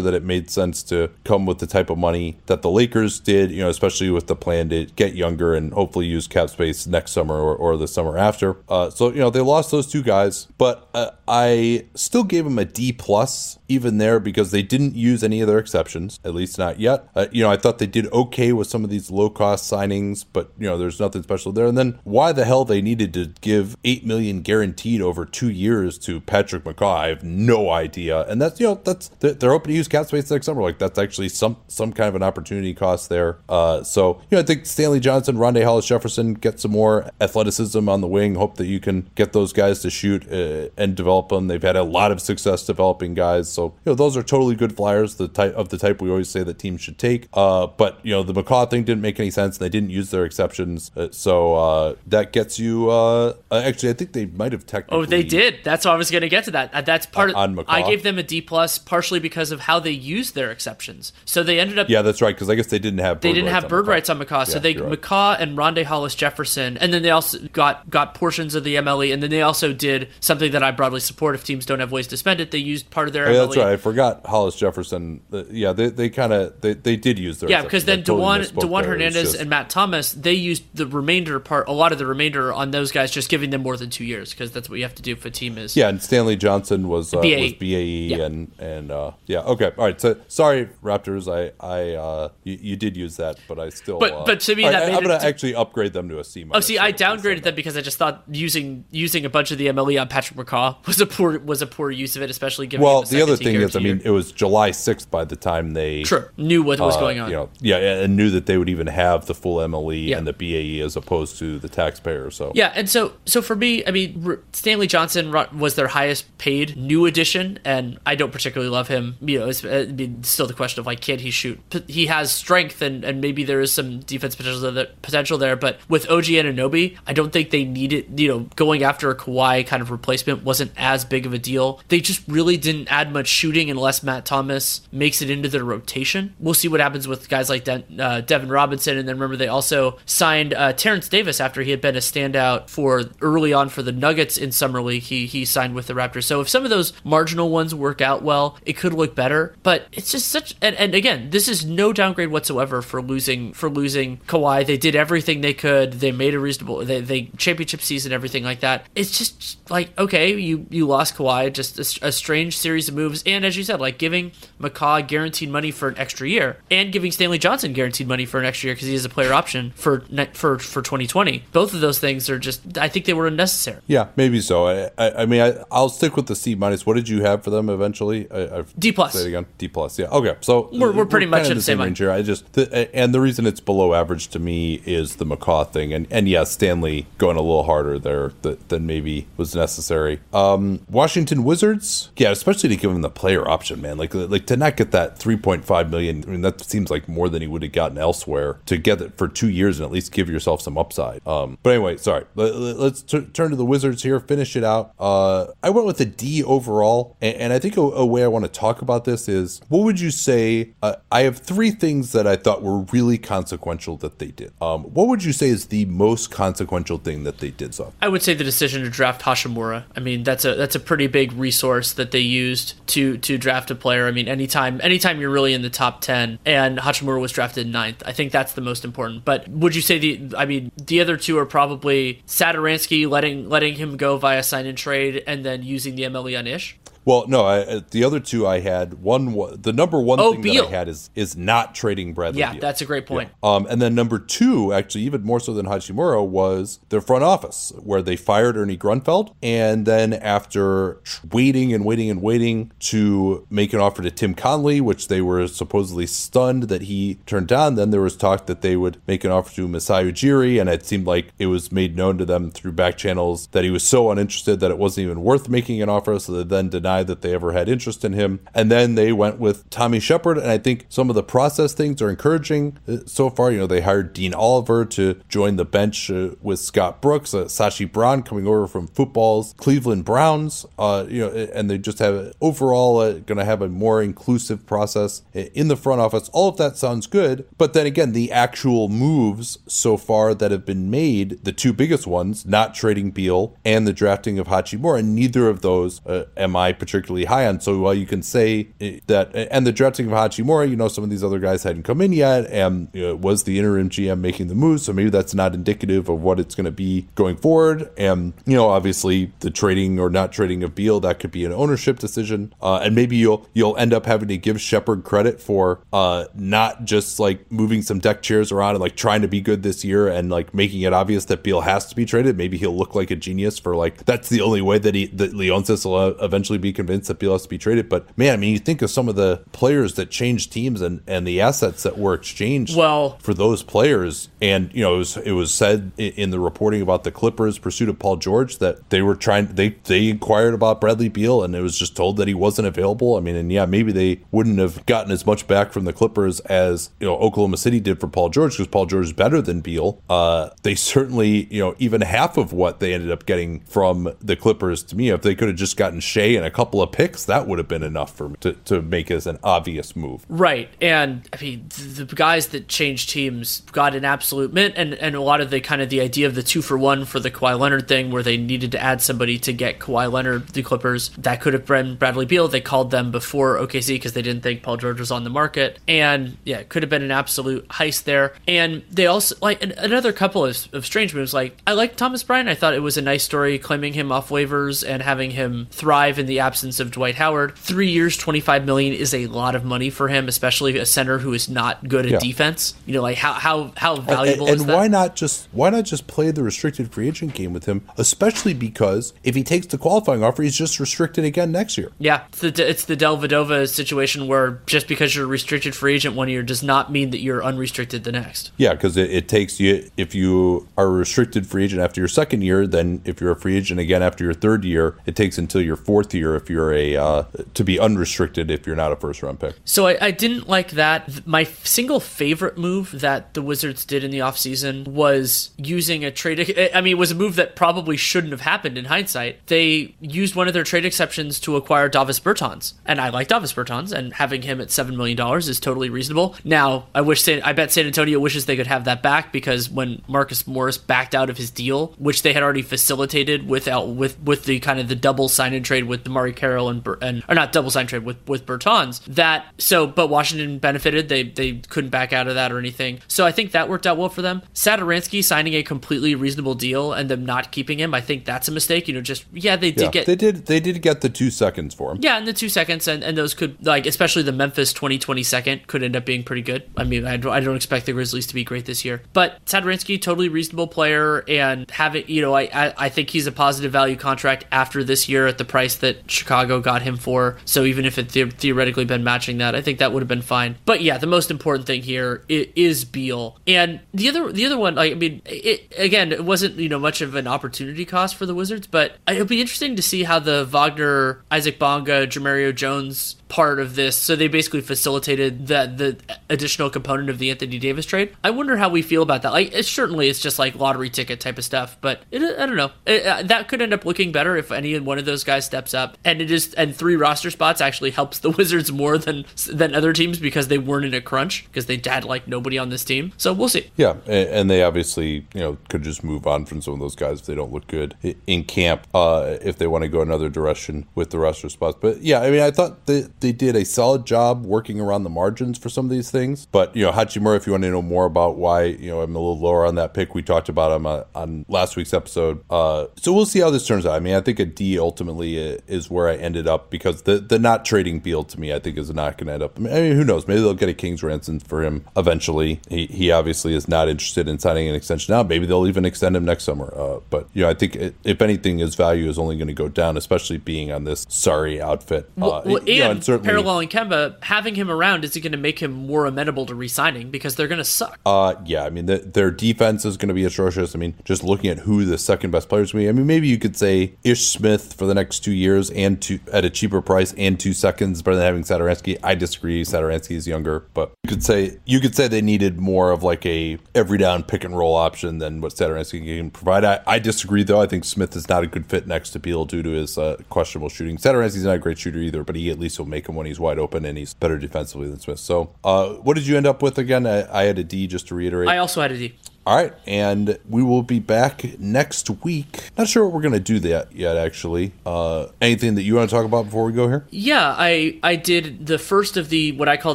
that 0.00 0.14
it 0.14 0.22
made 0.22 0.50
sense 0.50 0.82
to 0.84 1.10
come 1.24 1.46
with 1.46 1.58
the 1.58 1.66
type 1.66 1.90
of 1.90 1.98
money 1.98 2.38
that 2.46 2.62
the 2.62 2.70
Lakers 2.70 3.18
did. 3.20 3.50
You 3.50 3.64
know, 3.64 3.68
especially 3.68 4.10
with 4.10 4.26
the 4.26 4.36
plan 4.36 4.68
to 4.68 4.86
get 4.86 5.14
younger 5.14 5.54
and 5.54 5.72
hopefully 5.72 6.06
use 6.06 6.26
cap 6.28 6.50
space 6.50 6.86
next 6.86 7.12
summer 7.12 7.34
or, 7.34 7.56
or 7.56 7.76
the 7.76 7.88
summer 7.88 8.16
after. 8.16 8.56
Uh, 8.68 8.90
so 8.90 9.10
you 9.10 9.18
know 9.18 9.30
they 9.30 9.40
lost 9.40 9.70
those 9.70 9.86
two 9.86 10.02
guys, 10.02 10.46
but 10.56 10.88
uh, 10.94 11.10
I 11.26 11.86
still 11.94 12.24
gave 12.24 12.44
them 12.44 12.58
a 12.58 12.64
D 12.64 12.92
plus 12.92 13.58
even 13.68 13.98
there 13.98 14.18
because 14.20 14.50
they 14.50 14.62
didn't 14.62 14.94
use 14.94 15.22
any 15.22 15.40
of 15.40 15.48
their 15.48 15.58
exceptions, 15.58 16.18
at 16.24 16.34
least 16.34 16.58
not 16.58 16.80
yet. 16.80 17.08
Uh, 17.14 17.26
you 17.30 17.42
know, 17.42 17.50
I 17.50 17.56
thought 17.56 17.78
they 17.78 17.86
did 17.86 18.10
okay 18.12 18.52
with 18.52 18.68
some 18.68 18.84
of 18.84 18.90
these 18.90 19.10
low 19.10 19.28
cost 19.28 19.70
signings, 19.70 20.24
but 20.32 20.52
you 20.58 20.66
know, 20.66 20.78
there's 20.78 21.00
nothing 21.00 21.22
special 21.22 21.52
there. 21.52 21.66
And 21.66 21.76
then 21.76 21.98
why 22.04 22.32
the 22.32 22.44
hell 22.44 22.64
they 22.64 22.80
needed 22.80 23.14
to 23.14 23.26
give 23.40 23.76
eight 23.84 24.04
million 24.04 24.42
guaranteed 24.42 25.00
over 25.00 25.24
two 25.24 25.50
years 25.50 25.98
to 25.98 26.20
Patrick 26.20 26.64
McCaw, 26.64 26.96
I 26.96 27.08
have 27.08 27.22
no 27.22 27.70
idea. 27.70 28.22
And 28.26 28.40
that's 28.40 28.60
you 28.60 28.66
know, 28.66 28.80
that's 28.84 29.08
they're 29.20 29.50
hoping 29.50 29.72
to 29.72 29.76
use 29.76 29.88
cap 29.88 30.06
space 30.06 30.30
next 30.30 30.46
summer. 30.46 30.62
Like 30.62 30.78
that's 30.78 30.98
actually 30.98 31.28
some 31.28 31.56
some 31.68 31.92
kind 31.92 32.08
of 32.08 32.14
an 32.14 32.22
opportunity 32.22 32.74
cost 32.74 33.08
there. 33.08 33.38
Uh, 33.48 33.82
so 33.82 34.20
you 34.30 34.36
know, 34.36 34.38
I 34.38 34.42
think 34.42 34.66
Stanley 34.66 35.00
Johnson, 35.00 35.36
Rondae 35.36 35.64
Hollis 35.64 35.86
Jefferson 35.86 36.34
get 36.34 36.60
some 36.60 36.70
more 36.70 37.10
athleticism 37.20 37.88
on 37.88 38.00
the 38.00 38.08
wing. 38.08 38.34
Hope 38.34 38.56
that 38.56 38.66
you 38.66 38.80
can 38.80 39.10
get 39.14 39.32
those 39.32 39.52
guys 39.52 39.80
to 39.80 39.90
shoot 39.90 40.30
uh, 40.30 40.68
and 40.76 40.96
develop 40.96 41.28
them. 41.28 41.48
They've 41.48 41.62
had 41.62 41.76
a 41.76 41.82
lot 41.82 42.12
of 42.12 42.20
success 42.20 42.64
developing 42.66 43.14
guys. 43.14 43.50
So 43.50 43.74
you 43.84 43.92
know, 43.92 43.94
those 43.94 44.16
are 44.16 44.22
totally 44.22 44.54
good 44.54 44.76
flyers, 44.76 45.16
the 45.16 45.28
type 45.28 45.54
of 45.54 45.68
the 45.68 45.78
type 45.78 46.00
we 46.00 46.10
always 46.10 46.28
say 46.28 46.42
that 46.42 46.58
teams 46.58 46.80
should 46.80 46.98
take. 46.98 47.28
Uh, 47.32 47.66
but 47.66 47.98
you 48.02 48.12
know, 48.12 48.22
the 48.22 48.34
McCaw 48.34 48.68
thing 48.70 48.84
didn't 48.84 49.02
make 49.02 49.18
any 49.18 49.30
sense. 49.30 49.58
They 49.58 49.68
didn't 49.68 49.90
use 49.90 50.10
their 50.10 50.17
exceptions, 50.24 50.90
uh, 50.96 51.08
so 51.10 51.54
uh, 51.54 51.94
that 52.06 52.32
gets 52.32 52.58
you. 52.58 52.90
Uh, 52.90 53.34
uh, 53.50 53.62
actually, 53.64 53.90
I 53.90 53.92
think 53.94 54.12
they 54.12 54.26
might 54.26 54.52
have 54.52 54.66
technically. 54.66 54.98
Oh, 54.98 55.04
they 55.04 55.22
did. 55.22 55.60
That's 55.64 55.84
why 55.84 55.92
I 55.92 55.96
was 55.96 56.10
going 56.10 56.22
to 56.22 56.28
get 56.28 56.44
to 56.44 56.50
that. 56.52 56.72
Uh, 56.74 56.80
that's 56.82 57.06
part 57.06 57.34
on, 57.34 57.58
of. 57.58 57.64
I 57.68 57.82
gave 57.82 58.02
them 58.02 58.18
a 58.18 58.22
D 58.22 58.40
plus, 58.40 58.78
partially 58.78 59.20
because 59.20 59.50
of 59.52 59.60
how 59.60 59.78
they 59.80 59.90
used 59.90 60.34
their 60.34 60.50
exceptions. 60.50 61.12
So 61.24 61.42
they 61.42 61.60
ended 61.60 61.78
up. 61.78 61.88
Yeah, 61.88 62.02
that's 62.02 62.20
right. 62.22 62.34
Because 62.34 62.48
I 62.50 62.54
guess 62.54 62.66
they 62.68 62.78
didn't 62.78 63.00
have. 63.00 63.20
they 63.20 63.32
didn't 63.32 63.50
have 63.50 63.68
bird 63.68 63.86
rights 63.86 64.08
on 64.10 64.18
McCaw, 64.18 64.46
so 64.46 64.54
Yeah, 64.54 64.58
they 64.60 64.76
right. 64.76 65.00
McCaw 65.00 65.36
and 65.38 65.56
Rondae 65.56 65.84
Hollis 65.84 66.14
Jefferson, 66.14 66.76
and 66.78 66.92
then 66.92 67.02
they 67.02 67.10
also 67.10 67.38
got 67.52 67.88
got 67.90 68.14
portions 68.14 68.54
of 68.54 68.64
the 68.64 68.76
MLE, 68.76 69.12
and 69.12 69.22
then 69.22 69.30
they 69.30 69.42
also 69.42 69.72
did 69.72 70.08
something 70.20 70.52
that 70.52 70.62
I 70.62 70.70
broadly 70.70 71.00
support. 71.00 71.34
If 71.34 71.44
teams 71.44 71.66
don't 71.66 71.80
have 71.80 71.92
ways 71.92 72.06
to 72.08 72.16
spend 72.16 72.40
it, 72.40 72.50
they 72.50 72.58
used 72.58 72.90
part 72.90 73.08
of 73.08 73.12
their 73.14 73.26
Oh, 73.26 73.30
yeah, 73.30 73.38
MLE. 73.38 73.44
that's 73.46 73.56
right. 73.56 73.66
I 73.72 73.76
forgot 73.76 74.26
Hollis 74.26 74.56
Jefferson. 74.56 75.20
Yeah, 75.50 75.72
they, 75.72 75.88
they 75.88 76.08
kind 76.10 76.32
of 76.32 76.60
they, 76.60 76.74
they 76.74 76.96
did 76.96 77.18
use 77.18 77.40
their 77.40 77.50
Yeah, 77.50 77.62
because 77.62 77.84
then 77.84 78.02
totally 78.04 78.44
Dewan, 78.44 78.58
Dewan 78.60 78.82
there. 78.82 78.92
Hernandez 78.92 79.22
just- 79.32 79.40
and 79.40 79.50
Matt 79.50 79.70
Thomas, 79.70 80.07
they 80.12 80.32
used 80.32 80.64
the 80.74 80.86
remainder 80.86 81.38
part, 81.40 81.68
a 81.68 81.72
lot 81.72 81.92
of 81.92 81.98
the 81.98 82.06
remainder 82.06 82.52
on 82.52 82.70
those 82.70 82.92
guys, 82.92 83.10
just 83.10 83.28
giving 83.28 83.50
them 83.50 83.62
more 83.62 83.76
than 83.76 83.90
two 83.90 84.04
years, 84.04 84.30
because 84.32 84.50
that's 84.52 84.68
what 84.68 84.76
you 84.76 84.84
have 84.84 84.94
to 84.96 85.02
do 85.02 85.12
if 85.12 85.24
a 85.24 85.30
team 85.30 85.58
is. 85.58 85.76
Yeah, 85.76 85.88
and 85.88 86.02
Stanley 86.02 86.36
Johnson 86.36 86.88
was 86.88 87.12
uh, 87.14 87.20
BAE. 87.20 87.42
was 87.42 87.52
BAE 87.54 88.16
Yeah. 88.16 88.24
and 88.26 88.52
and 88.58 88.90
uh, 88.90 89.12
yeah. 89.26 89.40
Okay, 89.40 89.72
all 89.76 89.84
right. 89.84 90.00
So 90.00 90.16
sorry, 90.28 90.68
Raptors. 90.82 91.28
I 91.32 91.52
I 91.64 91.94
uh, 91.94 92.28
you, 92.44 92.58
you 92.60 92.76
did 92.76 92.96
use 92.96 93.16
that, 93.16 93.38
but 93.48 93.58
I 93.58 93.68
still. 93.70 93.98
But- 93.98 94.12
uh, 94.12 94.24
but 94.24 94.40
to 94.40 94.54
me, 94.54 94.62
that 94.64 94.88
made 94.88 94.94
I'm 94.96 95.02
gonna 95.02 95.18
to- 95.18 95.24
actually 95.26 95.54
upgrade 95.54 95.92
them 95.92 96.08
to 96.08 96.18
a 96.18 96.24
C. 96.24 96.44
Oh, 96.50 96.60
see, 96.60 96.78
I 96.78 96.92
downgraded 96.92 97.42
them 97.42 97.54
because 97.54 97.76
I 97.76 97.80
just 97.80 97.98
thought 97.98 98.24
using 98.30 98.84
using 98.90 99.24
a 99.24 99.30
bunch 99.30 99.50
of 99.50 99.58
the 99.58 99.66
MLE 99.68 100.00
on 100.00 100.08
Patrick 100.08 100.38
McCaw 100.38 100.84
was 100.86 101.00
a 101.00 101.06
poor 101.06 101.38
was 101.38 101.62
a 101.62 101.66
poor 101.66 101.90
use 101.90 102.16
of 102.16 102.22
it, 102.22 102.30
especially 102.30 102.66
given. 102.66 102.84
Well, 102.84 103.02
the 103.02 103.22
other 103.22 103.36
thing 103.36 103.56
is, 103.56 103.76
I 103.76 103.80
mean, 103.80 104.00
it 104.04 104.10
was 104.10 104.32
July 104.32 104.70
6th 104.70 105.10
by 105.10 105.24
the 105.24 105.36
time 105.36 105.72
they 105.72 106.04
sure 106.04 106.32
knew 106.36 106.62
what 106.62 106.80
was 106.80 106.96
uh, 106.96 107.00
going 107.00 107.18
on. 107.20 107.30
You 107.30 107.36
know, 107.36 107.50
yeah, 107.60 107.76
and 108.02 108.16
knew 108.16 108.30
that 108.30 108.46
they 108.46 108.58
would 108.58 108.68
even 108.68 108.86
have 108.86 109.26
the 109.26 109.34
full 109.34 109.56
MLE 109.56 109.87
Yeah. 109.96 110.18
and 110.18 110.26
the 110.26 110.32
BAE 110.32 110.84
as 110.84 110.96
opposed 110.96 111.38
to 111.38 111.58
the 111.58 111.68
taxpayer. 111.68 112.30
So 112.30 112.52
Yeah, 112.54 112.72
and 112.74 112.88
so 112.88 113.14
so 113.24 113.42
for 113.42 113.56
me, 113.56 113.84
I 113.86 113.90
mean, 113.90 114.38
Stanley 114.52 114.86
Johnson 114.86 115.32
was 115.52 115.74
their 115.74 115.88
highest 115.88 116.26
paid 116.38 116.76
new 116.76 117.06
addition, 117.06 117.58
and 117.64 117.98
I 118.06 118.14
don't 118.14 118.32
particularly 118.32 118.70
love 118.70 118.88
him. 118.88 119.16
You 119.20 119.40
know, 119.40 119.48
it's, 119.48 119.64
mean, 119.64 120.22
still 120.22 120.46
the 120.46 120.54
question 120.54 120.80
of 120.80 120.86
like, 120.86 121.00
can 121.00 121.18
he 121.18 121.30
shoot? 121.30 121.60
He 121.86 122.06
has 122.06 122.30
strength, 122.30 122.82
and, 122.82 123.04
and 123.04 123.20
maybe 123.20 123.44
there 123.44 123.60
is 123.60 123.72
some 123.72 124.00
defense 124.00 124.34
potential 124.34 124.72
there, 124.72 124.88
potential 125.02 125.38
there. 125.38 125.56
But 125.56 125.78
with 125.88 126.08
OG 126.10 126.24
Anunoby, 126.24 126.96
I 127.06 127.12
don't 127.12 127.32
think 127.32 127.50
they 127.50 127.64
needed. 127.64 128.18
You 128.18 128.28
know, 128.28 128.38
going 128.56 128.82
after 128.82 129.10
a 129.10 129.16
Kawhi 129.16 129.66
kind 129.66 129.82
of 129.82 129.90
replacement 129.90 130.42
wasn't 130.42 130.72
as 130.76 131.04
big 131.04 131.26
of 131.26 131.32
a 131.32 131.38
deal. 131.38 131.80
They 131.88 132.00
just 132.00 132.22
really 132.28 132.56
didn't 132.56 132.88
add 132.88 133.12
much 133.12 133.28
shooting 133.28 133.70
unless 133.70 134.02
Matt 134.02 134.24
Thomas 134.24 134.82
makes 134.92 135.22
it 135.22 135.30
into 135.30 135.48
their 135.48 135.64
rotation. 135.64 136.34
We'll 136.38 136.54
see 136.54 136.68
what 136.68 136.80
happens 136.80 137.06
with 137.06 137.28
guys 137.28 137.48
like 137.48 137.64
De- 137.64 137.84
uh, 137.98 138.20
Devin 138.22 138.48
Robinson, 138.48 138.96
and 138.98 139.08
then 139.08 139.16
remember 139.16 139.36
they 139.36 139.48
also 139.48 139.77
signed 140.06 140.54
uh, 140.54 140.72
Terrence 140.72 141.08
Davis 141.08 141.40
after 141.40 141.62
he 141.62 141.70
had 141.70 141.80
been 141.80 141.96
a 141.96 142.00
standout 142.00 142.68
for 142.68 143.04
early 143.20 143.52
on 143.52 143.68
for 143.68 143.82
the 143.82 143.92
Nuggets 143.92 144.36
in 144.36 144.52
summer 144.52 144.80
league. 144.80 145.02
He 145.04 145.26
he 145.26 145.44
signed 145.44 145.74
with 145.74 145.86
the 145.86 145.94
Raptors. 145.94 146.24
So 146.24 146.40
if 146.40 146.48
some 146.48 146.64
of 146.64 146.70
those 146.70 146.92
marginal 147.04 147.50
ones 147.50 147.74
work 147.74 148.00
out 148.00 148.22
well, 148.22 148.56
it 148.64 148.74
could 148.74 148.92
look 148.92 149.14
better. 149.14 149.54
But 149.62 149.86
it's 149.92 150.12
just 150.12 150.28
such 150.28 150.54
and, 150.60 150.74
and 150.76 150.94
again, 150.94 151.30
this 151.30 151.48
is 151.48 151.64
no 151.64 151.92
downgrade 151.92 152.30
whatsoever 152.30 152.82
for 152.82 153.02
losing 153.02 153.52
for 153.52 153.68
losing 153.70 154.18
Kawhi. 154.18 154.66
They 154.66 154.76
did 154.76 154.94
everything 154.96 155.40
they 155.40 155.54
could. 155.54 155.94
They 155.94 156.12
made 156.12 156.34
a 156.34 156.38
reasonable 156.38 156.84
they, 156.84 157.00
they 157.00 157.22
championship 157.36 157.80
season, 157.80 158.12
everything 158.12 158.44
like 158.44 158.60
that. 158.60 158.86
It's 158.94 159.16
just 159.18 159.70
like 159.70 159.98
okay, 159.98 160.34
you 160.34 160.66
you 160.70 160.86
lost 160.86 161.16
Kawhi, 161.16 161.52
just 161.52 161.78
a, 161.78 162.08
a 162.08 162.12
strange 162.12 162.56
series 162.56 162.88
of 162.88 162.94
moves, 162.94 163.22
and 163.26 163.44
as 163.44 163.56
you 163.56 163.64
said, 163.64 163.80
like 163.80 163.98
giving 163.98 164.32
McCaw 164.60 165.06
guaranteed 165.06 165.50
money 165.50 165.70
for 165.70 165.88
an 165.88 165.98
extra 165.98 166.28
year, 166.28 166.58
and 166.70 166.92
giving 166.92 167.12
Stanley 167.12 167.38
Johnson 167.38 167.72
guaranteed 167.72 168.08
money 168.08 168.26
for 168.26 168.38
an 168.38 168.46
extra 168.46 168.68
year 168.68 168.74
because 168.74 168.88
he 168.88 168.94
has 168.94 169.04
a 169.04 169.08
player 169.08 169.32
option 169.32 169.67
for 169.74 170.00
for 170.32 170.58
for 170.58 170.82
2020. 170.82 171.44
Both 171.52 171.74
of 171.74 171.80
those 171.80 171.98
things 171.98 172.28
are 172.30 172.38
just 172.38 172.78
I 172.78 172.88
think 172.88 173.04
they 173.06 173.14
were 173.14 173.26
unnecessary. 173.26 173.80
yeah, 173.86 174.08
maybe 174.16 174.40
so. 174.40 174.66
I 174.68 174.90
I, 174.98 175.22
I 175.22 175.26
mean, 175.26 175.40
I, 175.40 175.62
I'll 175.70 175.88
stick 175.88 176.16
with 176.16 176.26
the 176.26 176.36
C 176.36 176.54
minus. 176.54 176.86
What 176.86 176.94
did 176.94 177.08
you 177.08 177.22
have 177.22 177.44
for 177.44 177.50
them 177.50 177.68
eventually? 177.68 178.30
I, 178.30 178.58
I've 178.58 178.78
D 178.78 178.92
plus. 178.92 179.14
Say 179.14 179.22
it 179.24 179.28
again. 179.28 179.46
D 179.58 179.68
plus. 179.68 179.98
Yeah. 179.98 180.06
Okay. 180.06 180.36
So 180.40 180.68
We're- 180.72 180.92
we're 180.92 181.04
pretty 181.06 181.26
much 181.26 181.40
kinda 181.42 181.52
in 181.52 181.56
the 181.58 181.62
same 181.62 181.80
range 181.80 181.98
here. 181.98 182.10
I 182.10 182.22
just 182.22 182.52
the, 182.54 182.94
and 182.94 183.14
the 183.14 183.20
reason 183.20 183.46
it's 183.46 183.60
below 183.60 183.94
average 183.94 184.28
to 184.28 184.38
me 184.38 184.82
is 184.86 185.16
the 185.16 185.26
McCaw 185.26 185.70
thing, 185.70 185.92
and 185.92 186.06
and 186.10 186.28
yes, 186.28 186.50
Stanley 186.52 187.06
going 187.18 187.36
a 187.36 187.40
little 187.40 187.64
harder 187.64 187.98
there 187.98 188.30
th- 188.42 188.58
than 188.68 188.86
maybe 188.86 189.26
was 189.36 189.54
necessary. 189.54 190.20
Um, 190.32 190.80
Washington 190.90 191.44
Wizards. 191.44 192.10
Yeah, 192.16 192.30
especially 192.30 192.68
to 192.70 192.76
give 192.76 192.90
him 192.90 193.02
the 193.02 193.10
player 193.10 193.48
option, 193.48 193.80
man. 193.80 193.98
Like 193.98 194.14
like 194.14 194.46
to 194.46 194.56
not 194.56 194.76
get 194.76 194.90
that 194.92 195.18
three 195.18 195.36
point 195.36 195.64
five 195.64 195.90
million. 195.90 196.24
I 196.26 196.30
mean, 196.30 196.40
that 196.42 196.60
seems 196.64 196.90
like 196.90 197.08
more 197.08 197.28
than 197.28 197.42
he 197.42 197.48
would 197.48 197.62
have 197.62 197.72
gotten 197.72 197.98
elsewhere. 197.98 198.58
To 198.66 198.76
get 198.76 199.00
it 199.00 199.16
for 199.16 199.28
two 199.28 199.48
years 199.48 199.57
and 199.58 199.84
at 199.84 199.92
least 199.92 200.12
give 200.12 200.28
yourself 200.28 200.62
some 200.62 200.78
upside. 200.78 201.26
Um, 201.26 201.58
but 201.62 201.70
anyway, 201.70 201.96
sorry. 201.96 202.24
Let, 202.34 202.52
us 202.54 203.02
turn 203.02 203.50
to 203.50 203.56
the 203.56 203.64
Wizards 203.64 204.02
here. 204.02 204.20
Finish 204.20 204.56
it 204.56 204.64
out. 204.64 204.94
Uh, 204.98 205.46
I 205.62 205.70
went 205.70 205.86
with 205.86 206.00
a 206.00 206.04
D 206.04 206.42
overall, 206.44 207.16
and, 207.20 207.36
and 207.36 207.52
I 207.52 207.58
think 207.58 207.76
a, 207.76 207.80
a 207.80 208.06
way 208.06 208.24
I 208.24 208.28
want 208.28 208.44
to 208.44 208.50
talk 208.50 208.82
about 208.82 209.04
this 209.04 209.28
is 209.28 209.60
what 209.68 209.84
would 209.84 210.00
you 210.00 210.10
say? 210.10 210.74
Uh, 210.82 210.96
I 211.10 211.22
have 211.22 211.38
three 211.38 211.70
things 211.70 212.12
that 212.12 212.26
I 212.26 212.36
thought 212.36 212.62
were 212.62 212.80
really 212.92 213.18
consequential 213.18 213.96
that 213.98 214.18
they 214.18 214.28
did. 214.28 214.52
Um, 214.60 214.84
what 214.84 215.08
would 215.08 215.24
you 215.24 215.32
say 215.32 215.48
is 215.48 215.66
the 215.66 215.84
most 215.86 216.30
consequential 216.30 216.98
thing 216.98 217.24
that 217.24 217.38
they 217.38 217.50
did? 217.50 217.74
So 217.74 217.92
I 218.00 218.08
would 218.08 218.22
say 218.22 218.34
the 218.34 218.44
decision 218.44 218.82
to 218.84 218.90
draft 218.90 219.22
Hachimura. 219.22 219.84
I 219.96 220.00
mean, 220.00 220.22
that's 220.22 220.44
a 220.44 220.54
that's 220.54 220.74
a 220.74 220.80
pretty 220.80 221.06
big 221.06 221.32
resource 221.32 221.92
that 221.94 222.10
they 222.10 222.20
used 222.20 222.74
to 222.88 223.18
to 223.18 223.38
draft 223.38 223.70
a 223.70 223.74
player. 223.74 224.06
I 224.06 224.10
mean, 224.10 224.28
anytime 224.28 224.80
anytime 224.82 225.20
you're 225.20 225.30
really 225.30 225.54
in 225.54 225.62
the 225.62 225.70
top 225.70 226.00
ten, 226.00 226.38
and 226.44 226.78
Hachimura 226.78 227.20
was 227.20 227.32
drafted 227.32 227.66
ninth, 227.66 228.02
I 228.06 228.12
think 228.12 228.32
that's 228.32 228.52
the 228.52 228.60
most 228.60 228.84
important. 228.84 229.24
But 229.24 229.47
would 229.50 229.74
you 229.74 229.82
say 229.82 229.98
the? 229.98 230.34
I 230.36 230.46
mean, 230.46 230.70
the 230.76 231.00
other 231.00 231.16
two 231.16 231.38
are 231.38 231.46
probably 231.46 232.22
Satoransky 232.26 233.08
letting 233.08 233.48
letting 233.48 233.74
him 233.74 233.96
go 233.96 234.16
via 234.16 234.42
sign 234.42 234.66
and 234.66 234.76
trade, 234.78 235.22
and 235.26 235.44
then 235.44 235.62
using 235.62 235.94
the 235.94 236.02
MLE 236.04 236.38
on 236.38 236.46
Ish. 236.46 236.76
Well, 237.08 237.24
no, 237.26 237.46
I, 237.46 237.60
uh, 237.60 237.80
the 237.90 238.04
other 238.04 238.20
two 238.20 238.46
I 238.46 238.60
had 238.60 239.00
one. 239.00 239.34
The 239.62 239.72
number 239.72 239.98
one 239.98 240.20
Oh, 240.20 240.32
thing 240.32 240.42
Beal. 240.42 240.64
that 240.64 240.74
I 240.74 240.76
had 240.76 240.88
is 240.88 241.08
is 241.14 241.38
not 241.38 241.74
trading 241.74 242.12
Bradley. 242.12 242.40
Yeah, 242.40 242.52
Beal. 242.52 242.60
that's 242.60 242.82
a 242.82 242.84
great 242.84 243.06
point. 243.06 243.30
Um, 243.42 243.66
and 243.70 243.80
then 243.80 243.94
number 243.94 244.18
two, 244.18 244.74
actually, 244.74 245.04
even 245.04 245.22
more 245.24 245.40
so 245.40 245.54
than 245.54 245.64
Hachimura, 245.64 246.22
was 246.22 246.80
their 246.90 247.00
front 247.00 247.24
office, 247.24 247.72
where 247.82 248.02
they 248.02 248.14
fired 248.14 248.58
Ernie 248.58 248.76
Grunfeld. 248.76 249.32
And 249.42 249.86
then 249.86 250.12
after 250.12 251.00
waiting 251.32 251.72
and 251.72 251.82
waiting 251.82 252.10
and 252.10 252.20
waiting 252.20 252.72
to 252.80 253.46
make 253.48 253.72
an 253.72 253.80
offer 253.80 254.02
to 254.02 254.10
Tim 254.10 254.34
Connelly, 254.34 254.82
which 254.82 255.08
they 255.08 255.22
were 255.22 255.46
supposedly 255.48 256.04
stunned 256.04 256.64
that 256.64 256.82
he 256.82 257.20
turned 257.24 257.48
down, 257.48 257.76
then 257.76 257.88
there 257.88 258.02
was 258.02 258.16
talk 258.18 258.44
that 258.44 258.60
they 258.60 258.76
would 258.76 259.00
make 259.06 259.24
an 259.24 259.30
offer 259.30 259.54
to 259.56 259.66
Masai 259.66 260.12
Ujiri. 260.12 260.60
And 260.60 260.68
it 260.68 260.84
seemed 260.84 261.06
like 261.06 261.28
it 261.38 261.46
was 261.46 261.72
made 261.72 261.96
known 261.96 262.18
to 262.18 262.26
them 262.26 262.50
through 262.50 262.72
back 262.72 262.98
channels 262.98 263.46
that 263.52 263.64
he 263.64 263.70
was 263.70 263.82
so 263.82 264.10
uninterested 264.10 264.60
that 264.60 264.70
it 264.70 264.76
wasn't 264.76 265.06
even 265.06 265.22
worth 265.22 265.48
making 265.48 265.80
an 265.80 265.88
offer. 265.88 266.18
So 266.18 266.32
they 266.32 266.42
then 266.44 266.68
denied 266.68 266.97
that 267.04 267.22
they 267.22 267.34
ever 267.34 267.52
had 267.52 267.68
interest 267.68 268.04
in 268.04 268.12
him. 268.12 268.40
And 268.54 268.70
then 268.70 268.94
they 268.94 269.12
went 269.12 269.38
with 269.38 269.68
Tommy 269.70 270.00
Sheppard, 270.00 270.38
and 270.38 270.50
I 270.50 270.58
think 270.58 270.86
some 270.88 271.08
of 271.08 271.14
the 271.14 271.22
process 271.22 271.72
things 271.72 272.00
are 272.02 272.10
encouraging 272.10 272.78
uh, 272.88 272.98
so 273.06 273.30
far. 273.30 273.50
You 273.50 273.58
know, 273.58 273.66
they 273.66 273.80
hired 273.80 274.12
Dean 274.12 274.34
Oliver 274.34 274.84
to 274.86 275.20
join 275.28 275.56
the 275.56 275.64
bench 275.64 276.10
uh, 276.10 276.30
with 276.40 276.58
Scott 276.58 277.02
Brooks, 277.02 277.34
uh, 277.34 277.44
Sashi 277.44 277.90
Brown 277.90 278.22
coming 278.22 278.46
over 278.46 278.66
from 278.66 278.86
football's 278.86 279.54
Cleveland 279.56 280.04
Browns. 280.04 280.64
Uh, 280.78 281.06
you 281.08 281.20
know, 281.20 281.48
and 281.52 281.68
they 281.68 281.78
just 281.78 281.98
have 281.98 282.34
overall 282.40 282.98
uh, 282.98 283.12
going 283.12 283.38
to 283.38 283.44
have 283.44 283.62
a 283.62 283.68
more 283.68 284.02
inclusive 284.02 284.66
process 284.66 285.22
in 285.34 285.68
the 285.68 285.76
front 285.76 286.00
office. 286.00 286.28
All 286.32 286.48
of 286.48 286.56
that 286.58 286.76
sounds 286.76 287.06
good, 287.06 287.46
but 287.58 287.72
then 287.72 287.86
again, 287.86 288.12
the 288.12 288.32
actual 288.32 288.88
moves 288.88 289.58
so 289.66 289.96
far 289.96 290.34
that 290.34 290.50
have 290.50 290.64
been 290.64 290.90
made, 290.90 291.44
the 291.44 291.52
two 291.52 291.72
biggest 291.72 292.06
ones, 292.06 292.46
not 292.46 292.74
trading 292.74 293.10
Beal 293.10 293.56
and 293.64 293.86
the 293.86 293.92
drafting 293.92 294.38
of 294.38 294.46
Hachimura, 294.46 295.00
and 295.00 295.14
neither 295.14 295.48
of 295.48 295.60
those 295.60 296.04
uh, 296.06 296.24
am 296.36 296.56
I 296.56 296.72
particularly 296.72 296.87
high 297.24 297.46
on. 297.46 297.60
So 297.60 297.78
while 297.78 297.94
you 297.94 298.06
can 298.06 298.22
say 298.22 298.68
uh, 298.80 299.00
that, 299.06 299.34
and 299.34 299.66
the 299.66 299.72
drafting 299.72 300.06
of 300.06 300.12
Hachimura, 300.12 300.68
you 300.68 300.76
know, 300.76 300.88
some 300.88 301.04
of 301.04 301.10
these 301.10 301.24
other 301.24 301.38
guys 301.38 301.62
hadn't 301.62 301.82
come 301.82 302.00
in 302.00 302.12
yet, 302.12 302.46
and 302.50 302.88
you 302.92 303.02
know, 303.02 303.14
was 303.16 303.44
the 303.44 303.58
interim 303.58 303.88
GM 303.90 304.20
making 304.20 304.48
the 304.48 304.54
move, 304.54 304.80
so 304.80 304.92
maybe 304.92 305.10
that's 305.10 305.34
not 305.34 305.54
indicative 305.54 306.08
of 306.08 306.22
what 306.22 306.40
it's 306.40 306.54
going 306.54 306.64
to 306.64 306.70
be 306.72 307.08
going 307.14 307.36
forward. 307.36 307.90
And 307.96 308.32
you 308.46 308.56
know, 308.56 308.68
obviously, 308.68 309.32
the 309.40 309.50
trading 309.50 309.98
or 309.98 310.10
not 310.10 310.32
trading 310.32 310.62
of 310.62 310.74
Beal 310.74 311.00
that 311.00 311.18
could 311.18 311.30
be 311.30 311.44
an 311.44 311.52
ownership 311.52 311.98
decision, 311.98 312.52
uh, 312.60 312.78
and 312.78 312.94
maybe 312.94 313.16
you'll 313.16 313.46
you'll 313.54 313.76
end 313.76 313.92
up 313.92 314.06
having 314.06 314.28
to 314.28 314.36
give 314.36 314.60
Sheppard 314.60 315.04
credit 315.04 315.40
for 315.40 315.80
uh, 315.92 316.26
not 316.34 316.84
just 316.84 317.20
like 317.20 317.50
moving 317.50 317.82
some 317.82 317.98
deck 317.98 318.22
chairs 318.22 318.52
around 318.52 318.74
and 318.74 318.80
like 318.80 318.96
trying 318.96 319.22
to 319.22 319.28
be 319.28 319.40
good 319.40 319.62
this 319.62 319.84
year 319.84 320.08
and 320.08 320.30
like 320.30 320.54
making 320.54 320.82
it 320.82 320.92
obvious 320.92 321.26
that 321.26 321.42
Beal 321.42 321.60
has 321.62 321.86
to 321.86 321.96
be 321.96 322.04
traded. 322.04 322.36
Maybe 322.36 322.56
he'll 322.56 322.76
look 322.76 322.94
like 322.94 323.10
a 323.10 323.16
genius 323.16 323.58
for 323.58 323.76
like 323.76 324.04
that's 324.04 324.28
the 324.28 324.40
only 324.40 324.62
way 324.62 324.78
that 324.78 324.94
he 324.94 325.06
that 325.06 325.32
Leonsis 325.32 325.84
will 325.84 325.94
uh, 325.94 326.10
eventually 326.20 326.58
be 326.58 326.67
convinced 326.72 327.08
that 327.08 327.18
Beal 327.18 327.32
has 327.32 327.42
to 327.42 327.48
be 327.48 327.58
traded. 327.58 327.88
But 327.88 328.16
man, 328.18 328.34
I 328.34 328.36
mean, 328.36 328.52
you 328.52 328.58
think 328.58 328.82
of 328.82 328.90
some 328.90 329.08
of 329.08 329.16
the 329.16 329.42
players 329.52 329.94
that 329.94 330.10
changed 330.10 330.52
teams 330.52 330.80
and 330.80 331.02
and 331.06 331.26
the 331.26 331.40
assets 331.40 331.82
that 331.82 331.98
were 331.98 332.14
exchanged 332.14 332.76
well 332.76 333.18
for 333.20 333.34
those 333.34 333.62
players, 333.62 334.28
and 334.40 334.72
you 334.74 334.82
know 334.82 334.94
it 334.94 334.98
was 334.98 335.16
it 335.18 335.32
was 335.32 335.52
said 335.52 335.92
in 335.98 336.30
the 336.30 336.40
reporting 336.40 336.82
about 336.82 337.04
the 337.04 337.10
Clippers' 337.10 337.58
pursuit 337.58 337.88
of 337.88 337.98
Paul 337.98 338.16
George 338.16 338.58
that 338.58 338.90
they 338.90 339.02
were 339.02 339.16
trying 339.16 339.46
they 339.46 339.70
they 339.84 340.08
inquired 340.08 340.54
about 340.54 340.80
Bradley 340.80 341.08
Beal 341.08 341.42
and 341.42 341.54
it 341.54 341.60
was 341.60 341.78
just 341.78 341.96
told 341.96 342.16
that 342.16 342.28
he 342.28 342.34
wasn't 342.34 342.68
available. 342.68 343.16
I 343.16 343.20
mean, 343.20 343.36
and 343.36 343.50
yeah, 343.52 343.66
maybe 343.66 343.92
they 343.92 344.20
wouldn't 344.30 344.58
have 344.58 344.84
gotten 344.86 345.12
as 345.12 345.26
much 345.26 345.46
back 345.46 345.72
from 345.72 345.84
the 345.84 345.92
Clippers 345.92 346.40
as 346.40 346.90
you 347.00 347.06
know 347.06 347.16
Oklahoma 347.16 347.56
City 347.56 347.80
did 347.80 348.00
for 348.00 348.08
Paul 348.08 348.28
George 348.28 348.52
because 348.52 348.66
Paul 348.66 348.86
George 348.86 349.06
is 349.06 349.12
better 349.12 349.40
than 349.40 349.60
Beal. 349.60 350.02
Uh, 350.08 350.50
they 350.62 350.74
certainly 350.74 351.52
you 351.52 351.60
know 351.60 351.74
even 351.78 352.00
half 352.00 352.36
of 352.36 352.52
what 352.52 352.80
they 352.80 352.94
ended 352.94 353.10
up 353.10 353.26
getting 353.26 353.60
from 353.60 354.14
the 354.20 354.36
Clippers 354.36 354.82
to 354.84 354.96
me, 354.96 355.10
if 355.10 355.22
they 355.22 355.34
could 355.34 355.48
have 355.48 355.56
just 355.56 355.76
gotten 355.76 356.00
Shai 356.00 356.36
and 356.36 356.44
a 356.44 356.50
couple 356.58 356.82
of 356.82 356.90
picks, 356.90 357.24
that 357.26 357.46
would 357.46 357.56
have 357.58 357.68
been 357.68 357.84
enough 357.84 358.16
for 358.16 358.30
me 358.30 358.34
to, 358.40 358.52
to 358.64 358.82
make 358.82 359.12
as 359.12 359.28
an 359.28 359.38
obvious 359.44 359.94
move. 359.94 360.26
Right, 360.28 360.68
and 360.80 361.28
I 361.32 361.40
mean 361.40 361.68
the 361.68 362.04
guys 362.04 362.48
that 362.48 362.66
changed 362.66 363.10
teams 363.10 363.60
got 363.70 363.94
an 363.94 364.04
absolute 364.04 364.52
mint, 364.52 364.74
and 364.76 364.94
and 364.94 365.14
a 365.14 365.20
lot 365.20 365.40
of 365.40 365.50
the 365.50 365.60
kind 365.60 365.80
of 365.80 365.88
the 365.88 366.00
idea 366.00 366.26
of 366.26 366.34
the 366.34 366.42
two 366.42 366.60
for 366.60 366.76
one 366.76 367.04
for 367.04 367.20
the 367.20 367.30
Kawhi 367.30 367.56
Leonard 367.56 367.86
thing, 367.86 368.10
where 368.10 368.24
they 368.24 368.36
needed 368.36 368.72
to 368.72 368.82
add 368.82 369.00
somebody 369.00 369.38
to 369.38 369.52
get 369.52 369.78
Kawhi 369.78 370.10
Leonard, 370.10 370.48
the 370.48 370.64
Clippers. 370.64 371.10
That 371.10 371.40
could 371.40 371.52
have 371.52 371.64
been 371.64 371.94
Bradley 371.94 372.26
Beal. 372.26 372.48
They 372.48 372.60
called 372.60 372.90
them 372.90 373.12
before 373.12 373.56
OKC 373.58 373.94
because 373.94 374.14
they 374.14 374.22
didn't 374.22 374.42
think 374.42 374.64
Paul 374.64 374.78
George 374.78 374.98
was 374.98 375.12
on 375.12 375.22
the 375.22 375.30
market, 375.30 375.78
and 375.86 376.38
yeah, 376.44 376.58
it 376.58 376.70
could 376.70 376.82
have 376.82 376.90
been 376.90 377.04
an 377.04 377.12
absolute 377.12 377.68
heist 377.68 378.02
there. 378.02 378.34
And 378.48 378.82
they 378.90 379.06
also 379.06 379.36
like 379.40 379.62
another 379.62 380.12
couple 380.12 380.44
of, 380.44 380.68
of 380.72 380.84
strange 380.84 381.14
moves. 381.14 381.32
Like 381.32 381.56
I 381.68 381.74
like 381.74 381.94
Thomas 381.94 382.24
Bryant. 382.24 382.48
I 382.48 382.56
thought 382.56 382.74
it 382.74 382.82
was 382.82 382.96
a 382.96 383.02
nice 383.02 383.22
story 383.22 383.60
claiming 383.60 383.92
him 383.92 384.10
off 384.10 384.30
waivers 384.30 384.84
and 384.84 385.04
having 385.04 385.30
him 385.30 385.68
thrive 385.70 386.18
in 386.18 386.26
the 386.26 386.47
absence 386.48 386.80
of 386.80 386.90
Dwight 386.90 387.16
Howard. 387.16 387.56
Three 387.56 387.90
years, 387.90 388.16
twenty 388.16 388.40
five 388.40 388.64
million 388.64 388.94
is 388.94 389.12
a 389.12 389.26
lot 389.26 389.54
of 389.54 389.64
money 389.64 389.90
for 389.90 390.08
him, 390.08 390.28
especially 390.28 390.78
a 390.78 390.86
center 390.86 391.18
who 391.18 391.34
is 391.34 391.48
not 391.48 391.86
good 391.86 392.06
at 392.06 392.12
yeah. 392.12 392.18
defense. 392.18 392.74
You 392.86 392.94
know, 392.94 393.02
like 393.02 393.18
how 393.18 393.34
how 393.34 393.72
how 393.76 393.96
valuable 393.96 394.46
and, 394.46 394.60
and, 394.60 394.70
and 394.70 394.76
why 394.76 394.88
not 394.88 395.14
just 395.14 395.48
why 395.52 395.68
not 395.68 395.84
just 395.84 396.06
play 396.06 396.30
the 396.30 396.42
restricted 396.42 396.90
free 396.92 397.08
agent 397.08 397.34
game 397.34 397.52
with 397.52 397.66
him, 397.66 397.82
especially 397.98 398.54
because 398.54 399.12
if 399.22 399.34
he 399.34 399.44
takes 399.44 399.66
the 399.66 399.76
qualifying 399.76 400.24
offer, 400.24 400.42
he's 400.42 400.56
just 400.56 400.80
restricted 400.80 401.24
again 401.24 401.52
next 401.52 401.76
year. 401.76 401.92
Yeah, 401.98 402.24
it's 402.28 402.40
the, 402.40 402.70
it's 402.70 402.84
the 402.86 402.96
Dellavedova 402.96 403.68
situation 403.68 404.26
where 404.26 404.62
just 404.66 404.88
because 404.88 405.14
you're 405.14 405.26
a 405.26 405.28
restricted 405.28 405.74
free 405.74 405.94
agent 405.94 406.16
one 406.16 406.28
year 406.28 406.42
does 406.42 406.62
not 406.62 406.90
mean 406.90 407.10
that 407.10 407.20
you're 407.20 407.44
unrestricted 407.44 408.04
the 408.04 408.12
next. 408.12 408.52
Yeah, 408.56 408.72
because 408.72 408.96
it, 408.96 409.10
it 409.10 409.28
takes 409.28 409.60
you 409.60 409.90
if 409.96 410.14
you 410.14 410.66
are 410.78 410.86
a 410.86 410.90
restricted 410.90 411.46
free 411.46 411.64
agent 411.64 411.82
after 411.82 412.00
your 412.00 412.08
second 412.08 412.42
year, 412.42 412.66
then 412.66 413.02
if 413.04 413.20
you're 413.20 413.32
a 413.32 413.36
free 413.36 413.56
agent 413.56 413.80
again 413.80 414.02
after 414.02 414.24
your 414.24 414.34
third 414.34 414.64
year, 414.64 414.96
it 415.04 415.14
takes 415.14 415.36
until 415.38 415.60
your 415.60 415.76
fourth 415.76 416.14
year 416.14 416.34
if 416.38 416.48
you're 416.48 416.72
a 416.72 416.96
uh, 416.96 417.24
to 417.54 417.64
be 417.64 417.78
unrestricted 417.78 418.50
if 418.50 418.66
you're 418.66 418.76
not 418.76 418.92
a 418.92 418.96
first 418.96 419.22
round 419.22 419.40
pick. 419.40 419.56
So 419.64 419.86
I, 419.86 419.98
I 420.00 420.10
didn't 420.10 420.48
like 420.48 420.70
that. 420.72 421.26
My 421.26 421.44
single 421.44 422.00
favorite 422.00 422.56
move 422.56 423.00
that 423.00 423.34
the 423.34 423.42
Wizards 423.42 423.84
did 423.84 424.04
in 424.04 424.10
the 424.10 424.20
offseason 424.20 424.88
was 424.88 425.50
using 425.56 426.04
a 426.04 426.10
trade. 426.10 426.70
I 426.74 426.80
mean, 426.80 426.92
it 426.92 426.98
was 426.98 427.10
a 427.10 427.14
move 427.14 427.36
that 427.36 427.56
probably 427.56 427.96
shouldn't 427.96 428.32
have 428.32 428.40
happened 428.40 428.78
in 428.78 428.86
hindsight. 428.86 429.46
They 429.48 429.94
used 430.00 430.34
one 430.34 430.48
of 430.48 430.54
their 430.54 430.64
trade 430.64 430.84
exceptions 430.84 431.40
to 431.40 431.56
acquire 431.56 431.88
Davis 431.88 432.20
Bertans, 432.20 432.74
and 432.86 433.00
I 433.00 433.10
like 433.10 433.28
Davis 433.28 433.52
Bertans, 433.52 433.92
and 433.92 434.14
having 434.14 434.42
him 434.42 434.60
at 434.60 434.70
seven 434.70 434.96
million 434.96 435.16
dollars 435.16 435.48
is 435.48 435.60
totally 435.60 435.90
reasonable. 435.90 436.34
Now, 436.44 436.86
I 436.94 437.00
wish 437.00 437.22
San, 437.22 437.42
I 437.42 437.52
bet 437.52 437.72
San 437.72 437.86
Antonio 437.86 438.18
wishes 438.18 438.46
they 438.46 438.56
could 438.56 438.66
have 438.66 438.84
that 438.84 439.02
back 439.02 439.32
because 439.32 439.68
when 439.68 440.02
Marcus 440.08 440.46
Morris 440.46 440.78
backed 440.78 441.14
out 441.14 441.30
of 441.30 441.36
his 441.36 441.50
deal, 441.50 441.88
which 441.98 442.22
they 442.22 442.32
had 442.32 442.42
already 442.42 442.62
facilitated 442.62 443.48
without 443.48 443.88
with 443.88 444.18
with 444.20 444.44
the 444.44 444.60
kind 444.60 444.78
of 444.78 444.88
the 444.88 444.94
double 444.94 445.28
sign 445.28 445.54
and 445.54 445.64
trade 445.64 445.84
with 445.84 446.04
DeMarre 446.28 446.36
Carroll 446.36 446.68
and 446.68 446.86
and 447.02 447.22
or 447.28 447.34
not 447.34 447.52
double 447.52 447.70
sign 447.70 447.86
trade 447.86 448.04
with 448.04 448.16
with 448.26 448.46
Bertans, 448.46 449.04
that 449.06 449.46
so 449.58 449.86
but 449.86 450.08
Washington 450.08 450.58
benefited. 450.58 451.08
They 451.08 451.24
they 451.24 451.54
couldn't 451.68 451.90
back 451.90 452.12
out 452.12 452.28
of 452.28 452.34
that 452.34 452.52
or 452.52 452.58
anything. 452.58 453.00
So 453.08 453.26
I 453.26 453.32
think 453.32 453.52
that 453.52 453.68
worked 453.68 453.86
out 453.86 453.96
well 453.96 454.08
for 454.08 454.22
them. 454.22 454.42
Satoransky 454.54 455.22
signing 455.24 455.54
a 455.54 455.62
completely 455.62 456.14
reasonable 456.14 456.54
deal 456.54 456.92
and 456.92 457.10
them 457.10 457.24
not 457.24 457.52
keeping 457.52 457.78
him, 457.78 457.94
I 457.94 458.00
think 458.00 458.24
that's 458.24 458.48
a 458.48 458.52
mistake. 458.52 458.88
You 458.88 458.94
know, 458.94 459.00
just 459.00 459.24
yeah, 459.32 459.56
they 459.56 459.70
did 459.70 459.84
yeah, 459.84 459.90
get 459.90 460.06
they 460.06 460.16
did 460.16 460.46
they 460.46 460.60
did 460.60 460.82
get 460.82 461.00
the 461.00 461.08
two 461.08 461.30
seconds 461.30 461.74
for 461.74 461.92
him. 461.92 461.98
Yeah, 462.00 462.18
and 462.18 462.26
the 462.26 462.32
two 462.32 462.48
seconds, 462.48 462.88
and, 462.88 463.02
and 463.02 463.16
those 463.16 463.34
could 463.34 463.64
like 463.64 463.86
especially 463.86 464.22
the 464.22 464.32
Memphis 464.32 464.72
2020 464.72 465.22
second 465.22 465.66
could 465.66 465.82
end 465.82 465.96
up 465.96 466.04
being 466.04 466.24
pretty 466.24 466.42
good. 466.42 466.68
I 466.76 466.84
mean, 466.84 467.06
I 467.06 467.16
don't, 467.16 467.32
I 467.32 467.40
don't 467.40 467.56
expect 467.56 467.86
the 467.86 467.92
Grizzlies 467.92 468.26
to 468.28 468.34
be 468.34 468.44
great 468.44 468.66
this 468.66 468.84
year, 468.84 469.02
but 469.12 469.44
Satoransky, 469.46 470.00
totally 470.00 470.28
reasonable 470.28 470.68
player, 470.68 471.24
and 471.28 471.70
having 471.70 472.04
you 472.08 472.22
know, 472.22 472.34
I, 472.34 472.48
I 472.52 472.74
I 472.78 472.88
think 472.88 473.10
he's 473.10 473.26
a 473.26 473.32
positive 473.32 473.72
value 473.72 473.96
contract 473.96 474.44
after 474.52 474.84
this 474.84 475.08
year 475.08 475.26
at 475.26 475.38
the 475.38 475.44
price 475.44 475.76
that 475.76 476.08
Chicago 476.18 476.60
got 476.60 476.82
him 476.82 476.96
for. 476.96 477.36
So 477.44 477.64
even 477.64 477.84
if 477.84 477.98
it 477.98 478.10
the- 478.10 478.24
theoretically 478.30 478.84
been 478.84 479.04
matching 479.04 479.38
that, 479.38 479.54
I 479.54 479.60
think 479.62 479.78
that 479.78 479.92
would 479.92 480.02
have 480.02 480.08
been 480.08 480.22
fine. 480.22 480.56
But 480.64 480.82
yeah, 480.82 480.98
the 480.98 481.06
most 481.06 481.30
important 481.30 481.66
thing 481.66 481.82
here 481.82 482.24
is 482.28 482.84
Beal, 482.84 483.38
and 483.46 483.80
the 483.94 484.08
other 484.08 484.32
the 484.32 484.44
other 484.46 484.58
one. 484.58 484.74
Like, 484.74 484.92
I 484.92 484.94
mean, 484.94 485.22
it, 485.24 485.72
again, 485.76 486.12
it 486.12 486.24
wasn't 486.24 486.56
you 486.56 486.68
know 486.68 486.78
much 486.78 487.00
of 487.00 487.14
an 487.14 487.26
opportunity 487.26 487.84
cost 487.84 488.16
for 488.16 488.26
the 488.26 488.34
Wizards, 488.34 488.66
but 488.66 488.96
it'll 489.08 489.24
be 489.26 489.40
interesting 489.40 489.76
to 489.76 489.82
see 489.82 490.02
how 490.02 490.18
the 490.18 490.44
Wagner, 490.44 491.22
Isaac 491.30 491.58
Bonga, 491.58 492.06
Jemerrio 492.06 492.54
Jones 492.54 493.16
part 493.28 493.60
of 493.60 493.74
this. 493.74 493.96
So 493.96 494.16
they 494.16 494.28
basically 494.28 494.60
facilitated 494.60 495.46
that 495.48 495.78
the 495.78 495.98
additional 496.30 496.70
component 496.70 497.10
of 497.10 497.18
the 497.18 497.30
Anthony 497.30 497.58
Davis 497.58 497.86
trade. 497.86 498.14
I 498.24 498.30
wonder 498.30 498.56
how 498.56 498.68
we 498.68 498.82
feel 498.82 499.02
about 499.02 499.22
that. 499.22 499.32
Like, 499.32 499.52
it's 499.52 499.68
certainly 499.68 500.08
it's 500.08 500.20
just 500.20 500.38
like 500.38 500.54
lottery 500.54 500.90
ticket 500.90 501.20
type 501.20 501.38
of 501.38 501.44
stuff, 501.44 501.76
but 501.80 502.02
it, 502.10 502.22
I 502.22 502.46
don't 502.46 502.56
know. 502.56 502.70
It, 502.86 503.06
uh, 503.06 503.22
that 503.24 503.48
could 503.48 503.62
end 503.62 503.74
up 503.74 503.84
looking 503.84 504.12
better 504.12 504.36
if 504.36 504.50
any 504.50 504.78
one 504.78 504.98
of 504.98 505.04
those 505.04 505.24
guys 505.24 505.44
steps 505.44 505.74
up. 505.74 505.98
And 506.04 506.20
it 506.20 506.30
is 506.30 506.54
and 506.54 506.74
three 506.74 506.96
roster 506.96 507.30
spots 507.30 507.60
actually 507.60 507.90
helps 507.90 508.18
the 508.18 508.30
Wizards 508.38 508.72
more 508.72 508.98
than 508.98 509.24
than 509.52 509.74
other 509.74 509.92
teams 509.92 510.18
because 510.18 510.48
they 510.48 510.58
weren't 510.58 510.84
in 510.84 510.94
a 510.94 511.00
crunch 511.00 511.44
because 511.46 511.66
they 511.66 511.80
had 511.84 512.04
like 512.04 512.28
nobody 512.28 512.58
on 512.58 512.70
this 512.70 512.84
team. 512.84 513.12
So 513.16 513.32
we'll 513.32 513.48
see. 513.48 513.70
Yeah, 513.76 513.96
and 514.06 514.50
they 514.50 514.62
obviously 514.62 515.26
you 515.34 515.40
know 515.40 515.58
could 515.68 515.82
just 515.82 516.02
move 516.02 516.26
on 516.26 516.46
from 516.46 516.62
some 516.62 516.74
of 516.74 516.80
those 516.80 516.94
guys 516.94 517.20
if 517.20 517.26
they 517.26 517.34
don't 517.34 517.52
look 517.52 517.66
good 517.66 517.94
in 518.26 518.44
camp. 518.44 518.86
Uh, 518.94 519.36
if 519.42 519.58
they 519.58 519.66
want 519.66 519.82
to 519.82 519.88
go 519.88 520.00
another 520.00 520.28
direction 520.28 520.86
with 520.94 521.10
the 521.10 521.18
roster 521.18 521.48
spots, 521.48 521.76
but 521.80 522.02
yeah, 522.02 522.20
I 522.20 522.30
mean, 522.30 522.40
I 522.40 522.50
thought 522.50 522.86
that 522.86 523.17
they 523.20 523.32
did 523.32 523.56
a 523.56 523.64
solid 523.64 524.06
job 524.06 524.44
working 524.44 524.80
around 524.80 525.04
the 525.04 525.10
margins 525.10 525.58
for 525.58 525.68
some 525.68 525.86
of 525.86 525.90
these 525.90 526.10
things. 526.10 526.46
But 526.46 526.74
you 526.74 526.84
know, 526.84 526.92
Hachimura, 526.92 527.36
if 527.36 527.46
you 527.46 527.52
want 527.52 527.64
to 527.64 527.70
know 527.70 527.82
more 527.82 528.04
about 528.04 528.36
why 528.36 528.64
you 528.64 528.90
know 528.90 529.00
I'm 529.00 529.14
a 529.14 529.18
little 529.18 529.38
lower 529.38 529.66
on 529.66 529.74
that 529.76 529.94
pick, 529.94 530.14
we 530.14 530.22
talked 530.22 530.48
about 530.48 530.72
him 530.72 530.86
uh, 530.86 531.04
on 531.14 531.44
last 531.48 531.76
week's 531.76 531.94
episode. 531.94 532.44
Uh, 532.50 532.86
so 532.96 533.12
we'll 533.12 533.26
see 533.26 533.40
how 533.40 533.50
this 533.50 533.66
turns 533.66 533.86
out. 533.86 533.94
I 533.94 534.00
mean, 534.00 534.14
I 534.14 534.20
think 534.20 534.38
a 534.38 534.44
D 534.44 534.78
ultimately 534.78 535.36
is 535.36 535.90
where 535.90 536.08
I 536.08 536.16
ended 536.16 536.46
up 536.46 536.70
because 536.70 537.02
the 537.02 537.18
the 537.18 537.38
not 537.38 537.64
trading 537.64 538.00
Beal 538.00 538.24
to 538.24 538.40
me, 538.40 538.52
I 538.52 538.58
think, 538.58 538.78
is 538.78 538.92
not 538.92 539.18
going 539.18 539.26
to 539.28 539.32
end 539.34 539.42
up. 539.42 539.58
I 539.58 539.62
mean, 539.62 539.96
who 539.96 540.04
knows? 540.04 540.26
Maybe 540.28 540.40
they'll 540.40 540.54
get 540.54 540.68
a 540.68 540.74
king's 540.74 541.02
ransom 541.02 541.40
for 541.40 541.62
him 541.62 541.84
eventually. 541.96 542.60
He 542.68 542.86
he 542.86 543.10
obviously 543.10 543.54
is 543.54 543.68
not 543.68 543.88
interested 543.88 544.28
in 544.28 544.38
signing 544.38 544.68
an 544.68 544.74
extension 544.74 545.12
now. 545.14 545.22
Maybe 545.22 545.46
they'll 545.46 545.66
even 545.66 545.84
extend 545.84 546.16
him 546.16 546.24
next 546.24 546.44
summer. 546.44 546.72
Uh, 546.76 547.00
but 547.10 547.28
you 547.32 547.42
know, 547.42 547.50
I 547.50 547.54
think 547.54 547.76
if 547.76 548.22
anything, 548.22 548.58
his 548.58 548.74
value 548.74 549.08
is 549.08 549.18
only 549.18 549.36
going 549.36 549.48
to 549.48 549.54
go 549.54 549.68
down, 549.68 549.96
especially 549.96 550.38
being 550.38 550.72
on 550.72 550.84
this 550.84 551.06
sorry 551.08 551.60
outfit. 551.60 552.10
Well, 552.16 552.32
uh, 552.32 552.42
well, 552.44 552.68
you 552.68 552.80
know, 552.80 553.00
certainly 553.08 553.28
paralleling 553.28 553.68
Kemba, 553.68 554.22
having 554.22 554.54
him 554.54 554.70
around 554.70 555.04
isn't 555.04 555.22
going 555.22 555.32
to 555.32 555.38
make 555.38 555.58
him 555.58 555.72
more 555.72 556.06
amenable 556.06 556.46
to 556.46 556.54
resigning 556.54 557.10
because 557.10 557.36
they're 557.36 557.48
going 557.48 557.58
to 557.58 557.64
suck. 557.64 557.98
Uh, 558.04 558.34
yeah, 558.44 558.64
I 558.64 558.70
mean 558.70 558.86
the, 558.86 558.98
their 558.98 559.30
defense 559.30 559.84
is 559.84 559.96
going 559.96 560.08
to 560.08 560.14
be 560.14 560.24
atrocious. 560.24 560.74
I 560.74 560.78
mean, 560.78 560.94
just 561.04 561.24
looking 561.24 561.50
at 561.50 561.60
who 561.60 561.84
the 561.84 561.98
second 561.98 562.30
best 562.30 562.48
players 562.48 562.72
will 562.72 562.80
be. 562.80 562.88
I 562.88 562.92
mean, 562.92 563.06
maybe 563.06 563.28
you 563.28 563.38
could 563.38 563.56
say 563.56 563.94
Ish 564.04 564.28
Smith 564.28 564.74
for 564.74 564.86
the 564.86 564.94
next 564.94 565.20
two 565.20 565.32
years 565.32 565.70
and 565.70 566.00
two 566.00 566.20
at 566.32 566.44
a 566.44 566.50
cheaper 566.50 566.82
price 566.82 567.14
and 567.14 567.40
two 567.40 567.52
seconds 567.52 568.02
better 568.02 568.16
than 568.16 568.24
having 568.24 568.42
Satoransky. 568.42 568.98
I 569.02 569.14
disagree. 569.14 569.64
Satoransky 569.64 570.16
is 570.16 570.28
younger, 570.28 570.66
but 570.74 570.92
you 571.04 571.08
could 571.08 571.24
say 571.24 571.58
you 571.64 571.80
could 571.80 571.96
say 571.96 572.08
they 572.08 572.22
needed 572.22 572.58
more 572.58 572.90
of 572.90 573.02
like 573.02 573.24
a 573.24 573.58
every 573.74 573.98
down 573.98 574.22
pick 574.22 574.44
and 574.44 574.56
roll 574.56 574.74
option 574.74 575.18
than 575.18 575.40
what 575.40 575.52
Satoransky 575.54 576.04
can 576.04 576.30
provide. 576.30 576.64
I, 576.64 576.80
I 576.86 576.98
disagree 576.98 577.42
though. 577.42 577.60
I 577.60 577.66
think 577.66 577.84
Smith 577.84 578.14
is 578.14 578.28
not 578.28 578.44
a 578.44 578.46
good 578.46 578.66
fit 578.66 578.86
next 578.86 579.10
to 579.10 579.18
Beal 579.18 579.44
due 579.46 579.62
to 579.62 579.70
his 579.70 579.96
uh, 579.96 580.16
questionable 580.28 580.68
shooting. 580.68 580.98
Satoransky's 580.98 581.44
not 581.44 581.56
a 581.56 581.58
great 581.58 581.78
shooter 581.78 581.98
either, 581.98 582.22
but 582.22 582.36
he 582.36 582.50
at 582.50 582.58
least 582.58 582.78
will 582.78 582.86
make 582.86 582.97
him 583.06 583.14
when 583.14 583.26
he's 583.26 583.38
wide 583.38 583.58
open 583.58 583.84
and 583.84 583.98
he's 583.98 584.14
better 584.14 584.38
defensively 584.38 584.88
than 584.88 584.98
Smith. 584.98 585.18
So, 585.18 585.54
uh, 585.62 585.90
what 585.90 586.14
did 586.16 586.26
you 586.26 586.38
end 586.38 586.46
up 586.46 586.62
with 586.62 586.78
again? 586.78 587.06
I, 587.06 587.40
I 587.40 587.44
had 587.44 587.58
a 587.58 587.64
D 587.64 587.86
just 587.86 588.08
to 588.08 588.14
reiterate. 588.14 588.48
I 588.48 588.56
also 588.56 588.80
had 588.80 588.92
a 588.92 588.96
D. 588.96 589.14
All 589.48 589.56
right, 589.56 589.72
and 589.86 590.38
we 590.46 590.62
will 590.62 590.82
be 590.82 590.98
back 590.98 591.58
next 591.58 592.10
week. 592.22 592.68
Not 592.76 592.86
sure 592.86 593.06
what 593.06 593.14
we're 593.14 593.22
going 593.22 593.32
to 593.32 593.40
do 593.40 593.58
that 593.60 593.90
yet, 593.92 594.14
actually. 594.18 594.72
Uh, 594.84 595.28
anything 595.40 595.74
that 595.76 595.84
you 595.84 595.94
want 595.94 596.10
to 596.10 596.14
talk 596.14 596.26
about 596.26 596.44
before 596.44 596.66
we 596.66 596.72
go 596.74 596.86
here? 596.86 597.06
Yeah, 597.08 597.54
I 597.56 597.98
I 598.02 598.16
did 598.16 598.66
the 598.66 598.76
first 598.76 599.16
of 599.16 599.30
the 599.30 599.52
what 599.52 599.66
I 599.66 599.78
call 599.78 599.94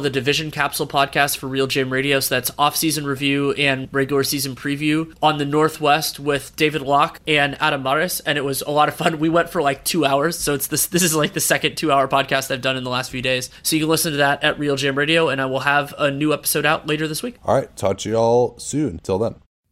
the 0.00 0.10
division 0.10 0.50
capsule 0.50 0.88
podcast 0.88 1.36
for 1.36 1.46
RealGM 1.46 1.92
Radio. 1.92 2.18
So 2.18 2.34
that's 2.34 2.50
off 2.58 2.74
season 2.74 3.06
review 3.06 3.52
and 3.52 3.88
regular 3.92 4.24
season 4.24 4.56
preview 4.56 5.14
on 5.22 5.38
the 5.38 5.44
Northwest 5.44 6.18
with 6.18 6.56
David 6.56 6.82
Locke 6.82 7.20
and 7.24 7.56
Adam 7.60 7.84
Mares, 7.84 8.18
and 8.18 8.36
it 8.36 8.44
was 8.44 8.60
a 8.62 8.72
lot 8.72 8.88
of 8.88 8.96
fun. 8.96 9.20
We 9.20 9.28
went 9.28 9.50
for 9.50 9.62
like 9.62 9.84
two 9.84 10.04
hours, 10.04 10.36
so 10.36 10.54
it's 10.54 10.66
this 10.66 10.86
this 10.86 11.04
is 11.04 11.14
like 11.14 11.32
the 11.32 11.38
second 11.38 11.76
two 11.76 11.92
hour 11.92 12.08
podcast 12.08 12.50
I've 12.50 12.60
done 12.60 12.76
in 12.76 12.82
the 12.82 12.90
last 12.90 13.12
few 13.12 13.22
days. 13.22 13.50
So 13.62 13.76
you 13.76 13.82
can 13.82 13.88
listen 13.88 14.10
to 14.10 14.18
that 14.18 14.42
at 14.42 14.58
RealGM 14.58 14.96
Radio, 14.96 15.28
and 15.28 15.40
I 15.40 15.46
will 15.46 15.60
have 15.60 15.94
a 15.96 16.10
new 16.10 16.32
episode 16.32 16.66
out 16.66 16.88
later 16.88 17.06
this 17.06 17.22
week. 17.22 17.36
All 17.44 17.54
right, 17.54 17.76
talk 17.76 17.98
to 17.98 18.08
you 18.08 18.16
all 18.16 18.58
soon. 18.58 18.98
Till 18.98 19.20
then. 19.20 19.36